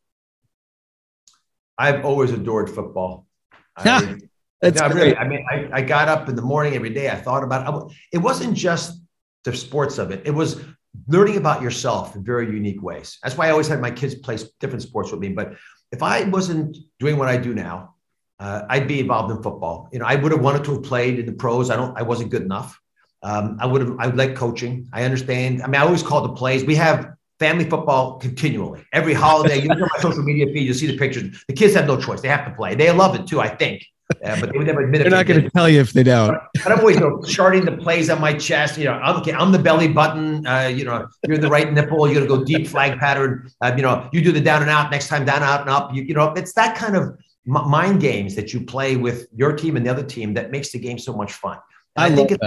I've 1.78 2.04
always 2.04 2.30
adored 2.32 2.70
football. 2.70 3.26
I, 3.76 4.18
That's 4.60 4.80
no, 4.80 4.88
really, 4.88 5.16
I 5.16 5.26
mean, 5.26 5.44
I, 5.50 5.68
I 5.72 5.82
got 5.82 6.08
up 6.08 6.28
in 6.28 6.36
the 6.36 6.42
morning 6.42 6.74
every 6.74 6.90
day. 6.90 7.10
I 7.10 7.16
thought 7.16 7.42
about 7.42 7.90
it. 7.90 7.96
It 8.12 8.18
wasn't 8.18 8.54
just 8.56 9.01
the 9.44 9.54
sports 9.54 9.98
of 9.98 10.10
it. 10.10 10.22
It 10.24 10.30
was 10.30 10.60
learning 11.08 11.36
about 11.36 11.62
yourself 11.62 12.14
in 12.16 12.24
very 12.24 12.46
unique 12.46 12.82
ways. 12.82 13.18
That's 13.22 13.36
why 13.36 13.48
I 13.48 13.50
always 13.50 13.68
had 13.68 13.80
my 13.80 13.90
kids 13.90 14.14
play 14.14 14.38
different 14.60 14.82
sports 14.82 15.10
with 15.10 15.20
me. 15.20 15.28
But 15.30 15.54
if 15.90 16.02
I 16.02 16.24
wasn't 16.24 16.76
doing 16.98 17.16
what 17.16 17.28
I 17.28 17.36
do 17.36 17.54
now, 17.54 17.94
uh, 18.38 18.62
I'd 18.68 18.88
be 18.88 19.00
involved 19.00 19.30
in 19.30 19.42
football. 19.42 19.88
You 19.92 20.00
know, 20.00 20.06
I 20.06 20.16
would 20.16 20.32
have 20.32 20.40
wanted 20.40 20.64
to 20.64 20.72
have 20.72 20.82
played 20.82 21.18
in 21.18 21.26
the 21.26 21.32
pros. 21.32 21.70
I 21.70 21.76
don't. 21.76 21.96
I 21.96 22.02
wasn't 22.02 22.30
good 22.30 22.42
enough. 22.42 22.78
Um, 23.22 23.56
I 23.60 23.66
would 23.66 23.80
have. 23.82 23.96
I 24.00 24.06
like 24.06 24.34
coaching. 24.34 24.88
I 24.92 25.04
understand. 25.04 25.62
I 25.62 25.66
mean, 25.66 25.80
I 25.80 25.84
always 25.84 26.02
call 26.02 26.22
the 26.22 26.32
plays. 26.32 26.64
We 26.64 26.74
have 26.74 27.14
family 27.38 27.68
football 27.68 28.18
continually. 28.18 28.84
Every 28.92 29.14
holiday, 29.14 29.60
you 29.62 29.68
look 29.68 29.80
at 29.80 29.88
my 29.94 30.00
social 30.00 30.22
media 30.24 30.46
feed, 30.46 30.62
you'll 30.62 30.74
see 30.74 30.88
the 30.88 30.96
pictures. 30.96 31.44
The 31.46 31.54
kids 31.54 31.74
have 31.74 31.86
no 31.86 32.00
choice; 32.00 32.20
they 32.20 32.28
have 32.28 32.44
to 32.46 32.54
play. 32.54 32.74
They 32.74 32.90
love 32.90 33.14
it 33.14 33.26
too, 33.28 33.40
I 33.40 33.48
think. 33.48 33.86
Uh, 34.24 34.40
but 34.40 34.52
they 34.52 34.58
would 34.58 34.66
never 34.66 34.82
admit 34.82 35.00
it. 35.00 35.04
They're 35.04 35.10
not 35.10 35.26
going 35.26 35.42
to 35.42 35.50
tell 35.50 35.68
you 35.68 35.80
if 35.80 35.92
they 35.92 36.02
don't. 36.02 36.38
But 36.62 36.72
I'm 36.72 36.80
always 36.80 36.96
you 36.96 37.02
know, 37.02 37.22
charting 37.22 37.64
the 37.64 37.76
plays 37.76 38.10
on 38.10 38.20
my 38.20 38.34
chest. 38.34 38.78
You 38.78 38.84
know, 38.84 38.92
I'm, 38.92 39.16
okay, 39.20 39.32
I'm 39.32 39.52
the 39.52 39.58
belly 39.58 39.88
button. 39.88 40.46
Uh, 40.46 40.72
you 40.74 40.84
know, 40.84 41.06
you're 41.26 41.38
the 41.38 41.48
right 41.48 41.72
nipple. 41.72 42.06
You're 42.06 42.26
going 42.26 42.28
to 42.28 42.36
go 42.36 42.44
deep 42.44 42.68
flag 42.68 42.98
pattern. 42.98 43.50
Uh, 43.60 43.72
you 43.76 43.82
know, 43.82 44.08
you 44.12 44.22
do 44.22 44.32
the 44.32 44.40
down 44.40 44.62
and 44.62 44.70
out. 44.70 44.90
Next 44.90 45.08
time, 45.08 45.24
down, 45.24 45.42
out, 45.42 45.62
and 45.62 45.70
up. 45.70 45.94
You, 45.94 46.02
you 46.02 46.14
know, 46.14 46.32
it's 46.34 46.52
that 46.54 46.76
kind 46.76 46.96
of 46.96 47.16
mind 47.44 48.00
games 48.00 48.34
that 48.36 48.52
you 48.52 48.60
play 48.60 48.96
with 48.96 49.26
your 49.34 49.52
team 49.54 49.76
and 49.76 49.84
the 49.84 49.90
other 49.90 50.04
team 50.04 50.34
that 50.34 50.50
makes 50.50 50.70
the 50.70 50.78
game 50.78 50.98
so 50.98 51.12
much 51.12 51.32
fun. 51.32 51.58
I, 51.96 52.06
I 52.06 52.10
think 52.10 52.30
it's 52.30 52.44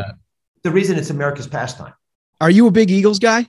the 0.63 0.71
reason 0.71 0.97
it's 0.97 1.09
America's 1.09 1.47
pastime. 1.47 1.93
Are 2.41 2.49
you 2.49 2.67
a 2.67 2.71
big 2.71 2.91
Eagles 2.91 3.19
guy? 3.19 3.47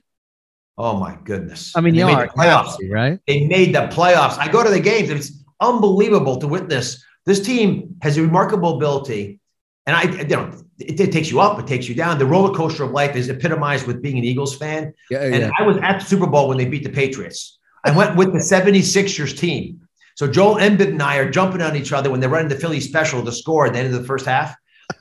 Oh 0.77 0.97
my 0.97 1.17
goodness! 1.23 1.73
I 1.75 1.81
mean, 1.81 1.95
you 1.95 2.05
are 2.05 2.27
the 2.27 2.33
playoffs, 2.33 2.75
right? 2.91 3.19
They 3.25 3.47
made 3.47 3.73
the 3.73 3.87
playoffs. 3.87 4.37
I 4.37 4.47
go 4.47 4.63
to 4.63 4.69
the 4.69 4.79
games. 4.79 5.09
It's 5.09 5.43
unbelievable 5.59 6.37
to 6.37 6.47
witness. 6.47 7.03
This 7.27 7.41
team 7.41 7.97
has 8.01 8.17
a 8.17 8.21
remarkable 8.21 8.77
ability, 8.77 9.41
and 9.85 9.97
I, 9.97 10.03
you 10.03 10.27
know, 10.27 10.49
it, 10.79 10.97
it, 10.97 11.11
takes 11.11 11.29
you 11.29 11.41
up, 11.41 11.59
it 11.59 11.67
takes 11.67 11.89
you 11.89 11.93
down. 11.93 12.17
The 12.19 12.25
roller 12.25 12.55
coaster 12.55 12.85
of 12.85 12.91
life 12.91 13.17
is 13.17 13.27
epitomized 13.27 13.85
with 13.85 14.01
being 14.01 14.17
an 14.17 14.23
Eagles 14.23 14.55
fan. 14.55 14.93
Yeah, 15.11 15.23
and 15.23 15.35
yeah. 15.35 15.51
I 15.59 15.63
was 15.63 15.75
at 15.83 15.99
the 15.99 16.05
Super 16.05 16.25
Bowl 16.25 16.47
when 16.47 16.57
they 16.57 16.63
beat 16.63 16.85
the 16.85 16.89
Patriots. 16.89 17.59
I 17.83 17.91
went 17.91 18.15
with 18.15 18.31
the 18.31 18.39
76ers 18.39 19.37
team. 19.37 19.81
So 20.15 20.25
Joel 20.25 20.55
Embiid 20.55 20.87
and 20.87 21.03
I 21.03 21.17
are 21.17 21.29
jumping 21.29 21.61
on 21.61 21.75
each 21.75 21.91
other 21.91 22.09
when 22.09 22.21
they're 22.21 22.29
running 22.29 22.47
the 22.47 22.55
Philly 22.55 22.79
special 22.79 23.23
to 23.25 23.31
score 23.33 23.67
at 23.67 23.73
the 23.73 23.79
end 23.79 23.93
of 23.93 24.01
the 24.01 24.07
first 24.07 24.25
half. 24.25 24.55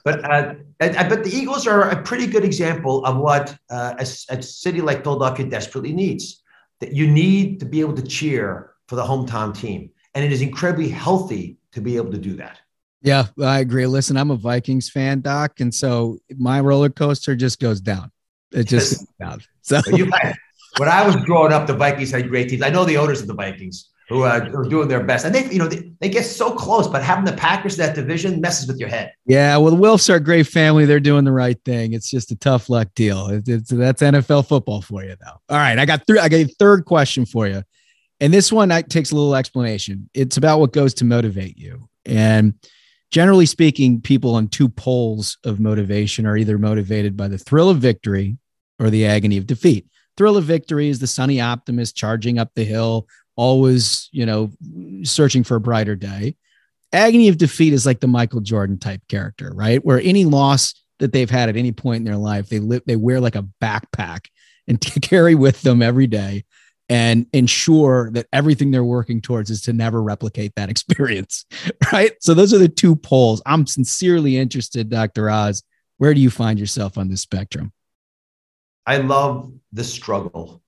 but 0.04 0.28
uh, 0.28 0.54
but 0.80 1.22
the 1.22 1.30
Eagles 1.32 1.64
are 1.68 1.90
a 1.90 2.02
pretty 2.02 2.26
good 2.26 2.44
example 2.44 3.04
of 3.06 3.18
what 3.18 3.56
uh, 3.70 3.94
a, 4.00 4.02
a 4.30 4.42
city 4.42 4.80
like 4.80 5.04
Philadelphia 5.04 5.46
desperately 5.46 5.92
needs. 5.92 6.42
That 6.80 6.92
you 6.92 7.06
need 7.06 7.60
to 7.60 7.66
be 7.66 7.80
able 7.80 7.94
to 7.94 8.02
cheer 8.02 8.72
for 8.88 8.96
the 8.96 9.04
hometown 9.04 9.56
team, 9.56 9.90
and 10.16 10.24
it 10.24 10.32
is 10.32 10.42
incredibly 10.42 10.88
healthy 10.88 11.56
to 11.76 11.80
be 11.80 11.96
able 11.96 12.10
to 12.10 12.18
do 12.18 12.34
that. 12.36 12.58
Yeah, 13.02 13.26
I 13.40 13.60
agree. 13.60 13.86
Listen, 13.86 14.16
I'm 14.16 14.30
a 14.32 14.36
Vikings 14.36 14.88
fan, 14.90 15.20
Doc, 15.20 15.60
and 15.60 15.72
so 15.72 16.18
my 16.36 16.60
roller 16.60 16.88
coaster 16.90 17.36
just 17.36 17.60
goes 17.60 17.80
down. 17.80 18.10
It 18.52 18.64
just 18.64 18.92
Yes. 18.92 19.06
down. 19.20 19.40
So 19.62 19.80
You 19.96 20.10
when 20.78 20.88
I 20.88 21.04
was 21.06 21.16
growing 21.16 21.52
up, 21.52 21.66
the 21.66 21.74
Vikings 21.74 22.10
had 22.12 22.28
great 22.28 22.48
teams. 22.48 22.62
I 22.62 22.70
know 22.70 22.84
the 22.84 22.96
owners 22.96 23.20
of 23.20 23.26
the 23.26 23.34
Vikings 23.34 23.90
who 24.08 24.22
uh, 24.22 24.48
are 24.54 24.62
doing 24.64 24.86
their 24.88 25.02
best, 25.02 25.24
and 25.26 25.34
they, 25.34 25.50
you 25.50 25.58
know, 25.58 25.66
they, 25.66 25.90
they 26.00 26.08
get 26.08 26.22
so 26.24 26.54
close, 26.54 26.86
but 26.86 27.02
having 27.02 27.24
the 27.24 27.32
Packers 27.32 27.76
in 27.78 27.84
that 27.84 27.94
division 27.96 28.40
messes 28.40 28.68
with 28.68 28.78
your 28.78 28.88
head. 28.88 29.12
Yeah, 29.26 29.56
well, 29.56 29.74
the 29.74 29.80
Wilfs 29.82 30.08
are 30.08 30.14
a 30.16 30.20
great 30.20 30.46
family. 30.46 30.84
They're 30.86 31.00
doing 31.00 31.24
the 31.24 31.32
right 31.32 31.58
thing. 31.64 31.92
It's 31.92 32.08
just 32.08 32.30
a 32.30 32.36
tough 32.36 32.70
luck 32.70 32.88
deal. 32.94 33.26
It- 33.28 33.48
it's, 33.48 33.70
that's 33.70 34.00
NFL 34.02 34.46
football 34.46 34.80
for 34.82 35.02
you, 35.02 35.16
though. 35.20 35.38
All 35.48 35.58
right, 35.58 35.76
I 35.78 35.84
got 35.84 36.06
three. 36.06 36.20
I 36.20 36.28
got 36.28 36.36
a 36.40 36.44
third 36.58 36.84
question 36.84 37.26
for 37.26 37.48
you, 37.48 37.62
and 38.20 38.32
this 38.32 38.52
one 38.52 38.70
I, 38.72 38.82
takes 38.82 39.10
a 39.10 39.14
little 39.14 39.34
explanation. 39.34 40.08
It's 40.14 40.36
about 40.36 40.60
what 40.60 40.72
goes 40.72 40.94
to 40.94 41.04
motivate 41.04 41.58
you, 41.58 41.88
and 42.04 42.54
generally 43.10 43.46
speaking, 43.46 44.00
people 44.00 44.34
on 44.34 44.48
two 44.48 44.68
poles 44.68 45.38
of 45.44 45.60
motivation 45.60 46.26
are 46.26 46.36
either 46.36 46.58
motivated 46.58 47.16
by 47.16 47.28
the 47.28 47.38
thrill 47.38 47.70
of 47.70 47.78
victory 47.78 48.38
or 48.78 48.90
the 48.90 49.06
agony 49.06 49.36
of 49.36 49.46
defeat. 49.46 49.86
Thrill 50.16 50.36
of 50.36 50.44
victory 50.44 50.88
is 50.88 50.98
the 50.98 51.06
sunny 51.06 51.40
optimist 51.40 51.96
charging 51.96 52.38
up 52.38 52.50
the 52.54 52.64
hill, 52.64 53.06
always, 53.36 54.08
you 54.12 54.24
know, 54.24 54.50
searching 55.02 55.44
for 55.44 55.56
a 55.56 55.60
brighter 55.60 55.94
day 55.94 56.36
agony 56.92 57.28
of 57.28 57.38
defeat 57.38 57.72
is 57.72 57.86
like 57.86 58.00
the 58.00 58.06
Michael 58.06 58.40
Jordan 58.40 58.78
type 58.78 59.02
character, 59.08 59.52
right? 59.54 59.84
Where 59.84 60.00
any 60.00 60.24
loss 60.24 60.74
that 60.98 61.12
they've 61.12 61.30
had 61.30 61.48
at 61.48 61.56
any 61.56 61.72
point 61.72 61.98
in 61.98 62.04
their 62.04 62.16
life, 62.16 62.48
they 62.48 62.58
live, 62.58 62.82
they 62.86 62.96
wear 62.96 63.20
like 63.20 63.36
a 63.36 63.46
backpack 63.62 64.26
and 64.66 64.80
carry 65.02 65.34
with 65.34 65.62
them 65.62 65.82
every 65.82 66.06
day 66.06 66.44
and 66.88 67.26
ensure 67.32 68.10
that 68.12 68.26
everything 68.32 68.70
they're 68.70 68.84
working 68.84 69.20
towards 69.20 69.50
is 69.50 69.62
to 69.62 69.72
never 69.72 70.02
replicate 70.02 70.52
that 70.56 70.70
experience, 70.74 71.44
right? 71.92 72.12
So 72.20 72.34
those 72.34 72.52
are 72.54 72.58
the 72.58 72.68
two 72.68 72.96
poles. 72.96 73.42
I'm 73.46 73.66
sincerely 73.66 74.36
interested, 74.36 74.88
Dr. 74.88 75.30
Oz. 75.30 75.62
Where 75.98 76.14
do 76.14 76.20
you 76.20 76.30
find 76.30 76.58
yourself 76.58 76.98
on 76.98 77.08
this 77.08 77.22
spectrum? 77.22 77.72
I 78.86 78.98
love 78.98 79.52
the 79.72 79.82
struggle. 79.82 80.62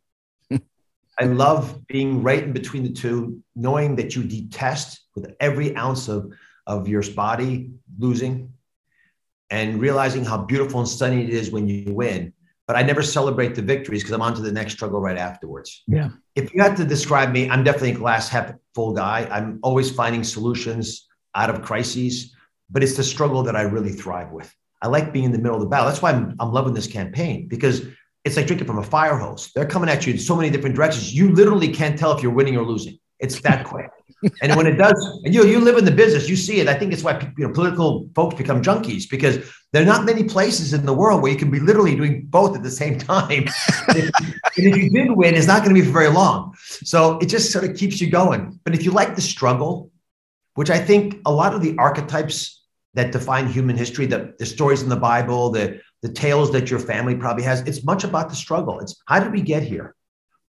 I 1.20 1.24
love 1.24 1.86
being 1.86 2.22
right 2.22 2.42
in 2.42 2.52
between 2.52 2.82
the 2.82 2.92
two, 2.92 3.42
knowing 3.54 3.96
that 3.96 4.16
you 4.16 4.24
detest 4.24 5.00
with 5.14 5.34
every 5.38 5.76
ounce 5.76 6.08
of, 6.08 6.32
of 6.66 6.88
your 6.88 7.02
body 7.14 7.70
losing 7.98 8.52
and 9.50 9.80
realizing 9.80 10.24
how 10.24 10.38
beautiful 10.38 10.80
and 10.80 10.88
stunning 10.88 11.20
it 11.20 11.30
is 11.30 11.50
when 11.50 11.68
you 11.68 11.92
win. 11.92 12.32
But 12.68 12.76
I 12.76 12.82
never 12.82 13.02
celebrate 13.02 13.54
the 13.54 13.62
victories 13.62 14.02
because 14.02 14.12
I'm 14.12 14.20
on 14.22 14.34
to 14.34 14.42
the 14.42 14.52
next 14.52 14.74
struggle 14.74 15.00
right 15.00 15.16
afterwards. 15.16 15.82
Yeah. 15.86 16.10
If 16.36 16.52
you 16.54 16.62
had 16.62 16.76
to 16.76 16.84
describe 16.84 17.32
me, 17.32 17.48
I'm 17.48 17.64
definitely 17.64 17.92
a 17.92 17.94
glass 17.94 18.28
half 18.28 18.52
full 18.74 18.92
guy. 18.92 19.26
I'm 19.30 19.58
always 19.62 19.90
finding 19.90 20.22
solutions 20.22 21.08
out 21.34 21.48
of 21.48 21.62
crises, 21.62 22.34
but 22.70 22.82
it's 22.82 22.94
the 22.94 23.02
struggle 23.02 23.42
that 23.44 23.56
I 23.56 23.62
really 23.62 23.92
thrive 23.92 24.32
with. 24.32 24.54
I 24.82 24.88
like 24.88 25.14
being 25.14 25.24
in 25.24 25.32
the 25.32 25.38
middle 25.38 25.56
of 25.56 25.62
the 25.62 25.68
battle. 25.68 25.86
That's 25.86 26.02
why 26.02 26.12
I'm, 26.12 26.36
I'm 26.38 26.52
loving 26.52 26.74
this 26.74 26.86
campaign 26.86 27.48
because 27.48 27.86
it's 28.24 28.36
like 28.36 28.46
drinking 28.46 28.66
from 28.66 28.78
a 28.78 28.82
fire 28.82 29.16
hose. 29.16 29.50
They're 29.54 29.66
coming 29.66 29.88
at 29.88 30.06
you 30.06 30.12
in 30.12 30.18
so 30.18 30.36
many 30.36 30.50
different 30.50 30.76
directions. 30.76 31.14
You 31.14 31.34
literally 31.34 31.72
can't 31.72 31.98
tell 31.98 32.12
if 32.12 32.22
you're 32.22 32.32
winning 32.32 32.56
or 32.56 32.64
losing. 32.64 32.98
It's 33.18 33.40
that 33.40 33.64
quick. 33.64 33.90
and 34.42 34.56
when 34.56 34.66
it 34.66 34.76
does, 34.76 35.20
and 35.24 35.32
you 35.32 35.46
you 35.46 35.60
live 35.60 35.78
in 35.78 35.84
the 35.84 35.92
business, 35.92 36.28
you 36.28 36.36
see 36.36 36.60
it. 36.60 36.68
I 36.68 36.74
think 36.74 36.92
it's 36.92 37.02
why 37.02 37.18
you 37.36 37.46
know 37.46 37.52
political 37.52 38.08
folks 38.14 38.34
become 38.34 38.62
junkies 38.62 39.08
because 39.08 39.38
there 39.72 39.82
are 39.82 39.86
not 39.86 40.04
many 40.04 40.24
places 40.24 40.72
in 40.72 40.86
the 40.86 40.94
world 40.94 41.22
where 41.22 41.30
you 41.30 41.38
can 41.38 41.50
be 41.50 41.60
literally 41.60 41.94
doing 41.94 42.26
both 42.26 42.56
at 42.56 42.62
the 42.62 42.70
same 42.70 42.98
time. 42.98 43.46
and, 43.88 44.10
if, 44.56 44.76
you 44.76 44.90
did 44.90 45.10
win, 45.10 45.34
it's 45.34 45.46
not 45.46 45.62
going 45.62 45.74
to 45.74 45.80
be 45.80 45.86
for 45.86 45.92
very 45.92 46.08
long. 46.08 46.54
So 46.58 47.18
it 47.18 47.26
just 47.26 47.52
sort 47.52 47.64
of 47.64 47.76
keeps 47.76 48.00
you 48.00 48.08
going. 48.10 48.58
But 48.64 48.74
if 48.74 48.84
you 48.84 48.92
like 48.92 49.14
the 49.14 49.20
struggle, 49.20 49.90
which 50.54 50.70
I 50.70 50.78
think 50.78 51.20
a 51.26 51.32
lot 51.32 51.54
of 51.54 51.60
the 51.60 51.76
archetypes 51.78 52.62
that 52.94 53.12
define 53.12 53.46
human 53.46 53.76
history, 53.76 54.06
the, 54.06 54.34
the 54.38 54.46
stories 54.46 54.82
in 54.82 54.88
the 54.88 54.96
Bible, 54.96 55.50
the 55.50 55.80
the 56.02 56.08
tales 56.08 56.52
that 56.52 56.70
your 56.70 56.78
family 56.78 57.16
probably 57.16 57.42
has, 57.42 57.60
it's 57.62 57.84
much 57.84 58.04
about 58.04 58.28
the 58.28 58.36
struggle. 58.36 58.80
It's 58.80 59.00
how 59.06 59.20
did 59.20 59.32
we 59.32 59.42
get 59.42 59.62
here? 59.62 59.94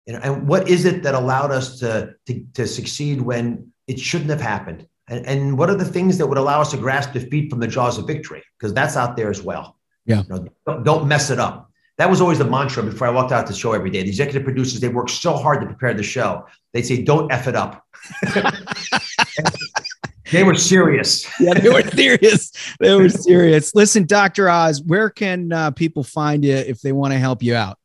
You 0.07 0.16
and 0.16 0.49
what 0.49 0.69
is 0.69 0.85
it 0.85 1.03
that 1.03 1.15
allowed 1.15 1.51
us 1.51 1.78
to, 1.81 2.15
to, 2.27 2.45
to 2.55 2.66
succeed 2.66 3.20
when 3.20 3.73
it 3.86 3.99
shouldn't 3.99 4.31
have 4.31 4.40
happened? 4.40 4.86
And, 5.09 5.26
and 5.26 5.59
what 5.59 5.70
are 5.70 5.74
the 5.74 5.85
things 5.85 6.18
that 6.18 6.26
would 6.26 6.39
allow 6.39 6.60
us 6.60 6.70
to 6.72 6.76
grasp 6.76 7.12
defeat 7.12 7.51
from 7.51 7.60
the 7.60 7.66
jaws 7.66 7.98
of 7.98 8.06
victory? 8.06 8.43
Because 8.59 8.74
that's 8.74 8.97
out 8.97 9.16
there 9.16 9.30
as 9.30 9.43
well. 9.43 9.76
Yeah. 10.05 10.22
You 10.22 10.28
know, 10.28 10.48
don't, 10.66 10.85
don't 10.85 11.09
mess 11.09 11.30
it 11.30 11.39
up. 11.39 11.70
That 11.97 12.09
was 12.09 12.20
always 12.20 12.39
the 12.39 12.44
mantra 12.44 12.82
before 12.82 13.09
I 13.09 13.10
walked 13.10 13.32
out 13.32 13.47
the 13.47 13.52
show 13.52 13.72
every 13.72 13.90
day. 13.90 14.02
The 14.02 14.09
executive 14.09 14.44
producers, 14.44 14.80
they 14.80 14.89
worked 14.89 15.10
so 15.10 15.36
hard 15.36 15.60
to 15.60 15.66
prepare 15.66 15.94
the 15.94 16.02
show. 16.02 16.47
They'd 16.72 16.86
say, 16.86 17.02
don't 17.02 17.30
F 17.32 17.48
it 17.48 17.56
up. 17.56 17.85
they 20.30 20.44
were 20.44 20.55
serious. 20.55 21.26
Yeah, 21.40 21.55
they 21.55 21.68
were 21.68 21.82
serious. 21.82 22.52
They 22.78 22.94
were 22.94 23.09
serious. 23.09 23.74
Listen, 23.74 24.06
Dr. 24.06 24.48
Oz, 24.48 24.80
where 24.80 25.10
can 25.10 25.52
uh, 25.52 25.72
people 25.72 26.05
find 26.05 26.44
you 26.44 26.55
if 26.55 26.80
they 26.82 26.93
want 26.93 27.14
to 27.14 27.18
help 27.18 27.43
you 27.43 27.56
out? 27.56 27.78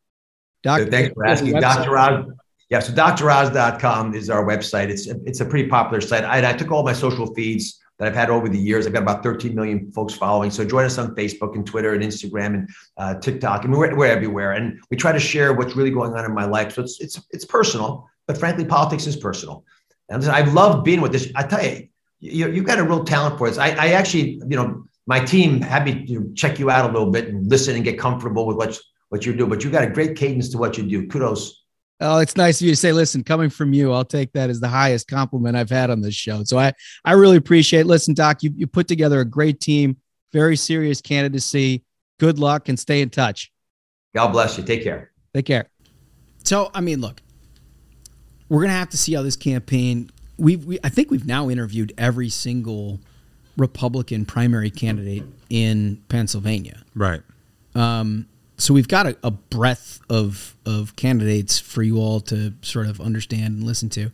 So 0.63 0.85
thanks 0.85 1.13
for 1.13 1.25
asking. 1.25 1.59
Dr. 1.59 1.97
Oz. 1.97 2.25
Yeah, 2.73 2.79
so 2.79 2.91
droz.com 2.91 4.15
is 4.15 4.31
our 4.31 4.43
website. 4.43 4.89
It's 4.89 5.05
it's 5.05 5.41
a 5.41 5.45
pretty 5.45 5.69
popular 5.69 6.01
site. 6.01 6.23
I, 6.23 6.49
I 6.49 6.53
took 6.53 6.71
all 6.71 6.81
my 6.81 6.91
social 6.91 7.31
feeds 7.35 7.79
that 7.99 8.07
I've 8.07 8.15
had 8.15 8.31
over 8.31 8.49
the 8.49 8.57
years. 8.57 8.87
I've 8.87 8.93
got 8.93 9.03
about 9.03 9.21
13 9.21 9.53
million 9.53 9.91
folks 9.91 10.15
following. 10.15 10.49
So 10.49 10.65
join 10.65 10.83
us 10.83 10.97
on 10.97 11.13
Facebook 11.13 11.53
and 11.53 11.67
Twitter 11.67 11.93
and 11.93 12.01
Instagram 12.01 12.55
and 12.55 12.69
uh, 12.97 13.13
TikTok. 13.19 13.63
I 13.63 13.67
mean, 13.67 13.77
we're, 13.77 13.95
we're 13.95 14.07
everywhere. 14.07 14.53
And 14.53 14.79
we 14.89 14.97
try 14.97 15.11
to 15.11 15.19
share 15.19 15.53
what's 15.53 15.75
really 15.75 15.91
going 15.91 16.15
on 16.15 16.25
in 16.25 16.33
my 16.33 16.45
life. 16.45 16.73
So 16.73 16.81
it's 16.81 16.99
it's 16.99 17.21
it's 17.29 17.45
personal, 17.45 18.09
but 18.25 18.39
frankly, 18.39 18.65
politics 18.65 19.05
is 19.05 19.17
personal. 19.17 19.63
And 20.09 20.25
I 20.25 20.41
love 20.41 20.83
being 20.83 21.01
with 21.01 21.11
this. 21.11 21.31
I 21.35 21.43
tell 21.43 21.63
you, 21.63 21.87
you 22.21 22.49
you've 22.49 22.65
got 22.65 22.79
a 22.79 22.83
real 22.83 23.03
talent 23.03 23.37
for 23.37 23.47
this. 23.47 23.59
I, 23.59 23.67
I 23.67 23.87
actually, 23.89 24.41
you 24.49 24.57
know, 24.57 24.83
my 25.05 25.19
team 25.19 25.61
had 25.61 25.85
me 25.85 26.17
check 26.33 26.57
you 26.57 26.71
out 26.71 26.89
a 26.89 26.91
little 26.91 27.11
bit 27.11 27.27
and 27.27 27.47
listen 27.47 27.75
and 27.75 27.83
get 27.83 27.99
comfortable 27.99 28.47
with 28.47 28.57
what 28.57 28.79
what 29.09 29.27
you 29.27 29.35
do. 29.35 29.45
But 29.45 29.63
you 29.63 29.69
got 29.69 29.83
a 29.83 29.91
great 29.91 30.17
cadence 30.17 30.49
to 30.49 30.57
what 30.57 30.75
you 30.75 30.89
do. 30.89 31.05
Kudos. 31.05 31.62
Oh, 31.99 32.17
it's 32.17 32.35
nice 32.35 32.59
of 32.59 32.65
you 32.65 32.73
to 32.73 32.75
say, 32.75 32.91
listen, 32.91 33.23
coming 33.23 33.49
from 33.49 33.71
you, 33.71 33.93
I'll 33.93 34.03
take 34.03 34.33
that 34.33 34.49
as 34.49 34.59
the 34.59 34.67
highest 34.67 35.07
compliment 35.07 35.55
I've 35.55 35.69
had 35.69 35.89
on 35.89 36.01
this 36.01 36.15
show. 36.15 36.43
So 36.43 36.57
I, 36.57 36.73
I 37.05 37.13
really 37.13 37.37
appreciate 37.37 37.81
it. 37.81 37.87
Listen, 37.87 38.13
Doc, 38.13 38.43
you, 38.43 38.51
you 38.55 38.67
put 38.67 38.87
together 38.87 39.21
a 39.21 39.25
great 39.25 39.61
team, 39.61 39.97
very 40.33 40.55
serious 40.57 40.99
candidacy. 41.01 41.83
Good 42.19 42.39
luck 42.39 42.67
and 42.67 42.77
stay 42.77 43.01
in 43.01 43.09
touch. 43.09 43.51
God 44.13 44.29
bless 44.29 44.57
you. 44.57 44.63
Take 44.63 44.83
care. 44.83 45.11
Take 45.33 45.45
care. 45.45 45.69
So, 46.43 46.71
I 46.73 46.81
mean, 46.81 46.99
look, 46.99 47.21
we're 48.49 48.59
going 48.59 48.69
to 48.69 48.77
have 48.77 48.89
to 48.89 48.97
see 48.97 49.13
how 49.13 49.21
this 49.21 49.37
campaign, 49.37 50.09
we've, 50.37 50.65
we, 50.65 50.79
I 50.83 50.89
think 50.89 51.09
we've 51.09 51.25
now 51.25 51.49
interviewed 51.49 51.93
every 51.97 52.29
single 52.29 52.99
Republican 53.55 54.25
primary 54.25 54.69
candidate 54.69 55.23
in 55.49 56.03
Pennsylvania. 56.09 56.83
Right. 56.95 57.21
Um, 57.75 58.27
so 58.63 58.73
we've 58.73 58.87
got 58.87 59.05
a, 59.05 59.17
a 59.23 59.31
breadth 59.31 59.99
of 60.09 60.55
of 60.65 60.95
candidates 60.95 61.59
for 61.59 61.83
you 61.83 61.97
all 61.97 62.21
to 62.21 62.53
sort 62.61 62.87
of 62.87 63.01
understand 63.01 63.55
and 63.55 63.63
listen 63.63 63.89
to. 63.89 64.09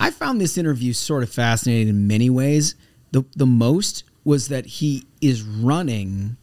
I 0.00 0.10
found 0.10 0.40
this 0.40 0.56
interview 0.56 0.94
sort 0.94 1.22
of 1.22 1.28
fascinating 1.28 1.88
in 1.88 2.06
many 2.06 2.30
ways. 2.30 2.74
The 3.10 3.24
the 3.36 3.46
most 3.46 4.04
was 4.24 4.48
that 4.48 4.64
he 4.64 5.06
is 5.20 5.42
running 5.42 6.38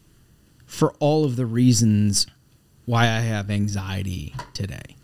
for 0.64 0.92
all 1.00 1.24
of 1.24 1.34
the 1.34 1.44
reasons 1.44 2.28
why 2.84 3.04
I 3.04 3.20
have 3.20 3.50
anxiety 3.50 4.32
today. 4.54 4.96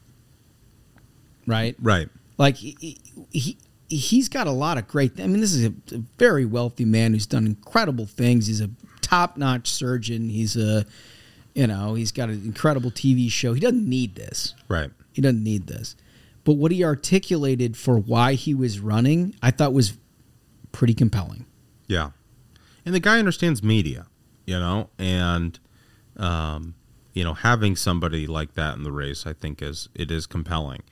Right? 1.48 1.74
Right. 1.80 2.08
Like 2.38 2.56
he, 2.56 3.00
he 3.32 3.58
he's 3.88 4.28
got 4.28 4.46
a 4.46 4.52
lot 4.52 4.78
of 4.78 4.86
great. 4.86 5.18
I 5.18 5.26
mean, 5.26 5.40
this 5.40 5.52
is 5.52 5.64
a, 5.64 5.72
a 5.92 6.02
very 6.16 6.44
wealthy 6.44 6.84
man 6.84 7.12
who's 7.12 7.26
done 7.26 7.44
incredible 7.44 8.06
things. 8.06 8.46
He's 8.46 8.60
a 8.60 8.70
top-notch 9.00 9.68
surgeon. 9.68 10.28
He's 10.28 10.56
a 10.56 10.86
you 11.56 11.66
know, 11.66 11.94
he's 11.94 12.12
got 12.12 12.28
an 12.28 12.42
incredible 12.44 12.90
TV 12.90 13.30
show. 13.30 13.54
He 13.54 13.60
doesn't 13.60 13.88
need 13.88 14.14
this. 14.14 14.54
Right. 14.68 14.90
He 15.12 15.22
doesn't 15.22 15.42
need 15.42 15.66
this. 15.66 15.96
But 16.44 16.52
what 16.52 16.70
he 16.70 16.84
articulated 16.84 17.78
for 17.78 17.98
why 17.98 18.34
he 18.34 18.54
was 18.54 18.78
running, 18.78 19.34
I 19.42 19.50
thought 19.50 19.72
was 19.72 19.96
pretty 20.70 20.92
compelling. 20.92 21.46
Yeah. 21.86 22.10
And 22.84 22.94
the 22.94 23.00
guy 23.00 23.18
understands 23.18 23.62
media, 23.62 24.06
you 24.44 24.58
know, 24.58 24.90
and 24.98 25.58
um, 26.18 26.74
you 27.14 27.24
know, 27.24 27.32
having 27.32 27.74
somebody 27.74 28.26
like 28.26 28.52
that 28.54 28.76
in 28.76 28.84
the 28.84 28.92
race, 28.92 29.26
I 29.26 29.32
think 29.32 29.62
is 29.62 29.88
it 29.94 30.10
is 30.10 30.26
compelling. 30.26 30.82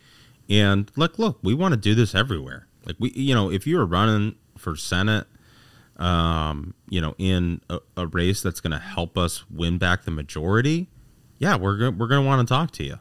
And 0.48 0.90
look, 0.96 1.18
look, 1.18 1.38
we 1.42 1.52
want 1.52 1.74
to 1.74 1.80
do 1.80 1.94
this 1.94 2.14
everywhere. 2.14 2.68
Like 2.86 2.96
we, 2.98 3.10
you 3.10 3.34
know, 3.34 3.50
if 3.50 3.66
you're 3.66 3.84
running 3.84 4.36
for 4.56 4.76
Senate, 4.76 5.26
um, 5.96 6.74
you 6.88 7.00
know, 7.00 7.14
in 7.18 7.60
a, 7.70 7.80
a 7.96 8.06
race 8.06 8.42
that's 8.42 8.60
going 8.60 8.72
to 8.72 8.78
help 8.78 9.16
us 9.16 9.44
win 9.50 9.78
back 9.78 10.04
the 10.04 10.10
majority, 10.10 10.88
yeah, 11.38 11.56
we're 11.56 11.76
go- 11.76 11.90
we're 11.90 12.08
going 12.08 12.22
to 12.22 12.26
want 12.26 12.46
to 12.46 12.52
talk 12.52 12.70
to 12.72 12.84
you. 12.84 12.98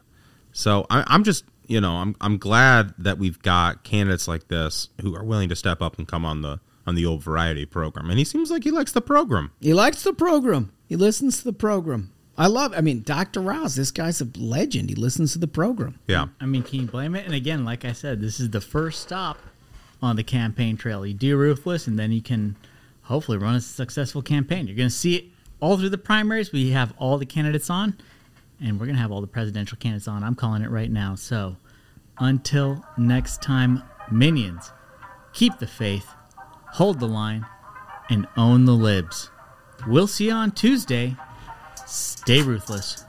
So 0.52 0.86
I, 0.90 1.04
I'm 1.06 1.24
just, 1.24 1.44
you 1.66 1.80
know, 1.80 1.96
I'm 1.96 2.14
I'm 2.20 2.38
glad 2.38 2.94
that 2.98 3.18
we've 3.18 3.40
got 3.40 3.84
candidates 3.84 4.28
like 4.28 4.48
this 4.48 4.88
who 5.00 5.16
are 5.16 5.24
willing 5.24 5.48
to 5.48 5.56
step 5.56 5.82
up 5.82 5.98
and 5.98 6.06
come 6.06 6.24
on 6.24 6.42
the 6.42 6.60
on 6.86 6.94
the 6.94 7.06
old 7.06 7.22
variety 7.22 7.64
program, 7.64 8.10
and 8.10 8.18
he 8.18 8.24
seems 8.24 8.50
like 8.50 8.64
he 8.64 8.70
likes 8.70 8.92
the 8.92 9.00
program. 9.00 9.52
He 9.60 9.74
likes 9.74 10.02
the 10.02 10.12
program. 10.12 10.72
He 10.86 10.96
listens 10.96 11.38
to 11.38 11.44
the 11.44 11.52
program. 11.52 12.12
I 12.36 12.48
love. 12.48 12.74
I 12.76 12.80
mean, 12.80 13.02
Dr. 13.02 13.50
Oz. 13.52 13.76
This 13.76 13.90
guy's 13.90 14.20
a 14.20 14.28
legend. 14.36 14.90
He 14.90 14.96
listens 14.96 15.32
to 15.32 15.38
the 15.38 15.46
program. 15.48 15.98
Yeah. 16.06 16.26
I 16.40 16.46
mean, 16.46 16.62
can 16.62 16.80
you 16.80 16.86
blame 16.86 17.14
it? 17.14 17.24
And 17.24 17.34
again, 17.34 17.64
like 17.64 17.84
I 17.84 17.92
said, 17.92 18.20
this 18.20 18.40
is 18.40 18.50
the 18.50 18.60
first 18.60 19.02
stop 19.02 19.38
on 20.02 20.16
the 20.16 20.24
campaign 20.24 20.76
trail. 20.76 21.06
You 21.06 21.14
do 21.14 21.36
ruthless, 21.36 21.86
and 21.86 21.98
then 21.98 22.12
you 22.12 22.20
can 22.22 22.56
hopefully 23.04 23.38
run 23.38 23.54
a 23.54 23.60
successful 23.60 24.22
campaign. 24.22 24.66
You're 24.66 24.76
going 24.76 24.88
to 24.88 24.94
see 24.94 25.16
it 25.16 25.24
all 25.60 25.78
through 25.78 25.90
the 25.90 25.98
primaries. 25.98 26.52
We 26.52 26.70
have 26.70 26.92
all 26.98 27.16
the 27.16 27.26
candidates 27.26 27.70
on, 27.70 27.96
and 28.60 28.78
we're 28.78 28.86
going 28.86 28.96
to 28.96 29.02
have 29.02 29.12
all 29.12 29.20
the 29.20 29.26
presidential 29.26 29.78
candidates 29.78 30.08
on. 30.08 30.22
I'm 30.22 30.34
calling 30.34 30.62
it 30.62 30.70
right 30.70 30.90
now. 30.90 31.14
So 31.14 31.56
until 32.18 32.84
next 32.98 33.42
time, 33.42 33.82
minions, 34.10 34.72
keep 35.32 35.58
the 35.58 35.66
faith, 35.66 36.08
hold 36.72 37.00
the 37.00 37.06
line, 37.06 37.46
and 38.10 38.26
own 38.36 38.64
the 38.64 38.72
libs. 38.72 39.30
We'll 39.86 40.06
see 40.06 40.26
you 40.26 40.32
on 40.32 40.52
Tuesday. 40.52 41.16
Stay 41.86 42.42
ruthless. 42.42 43.03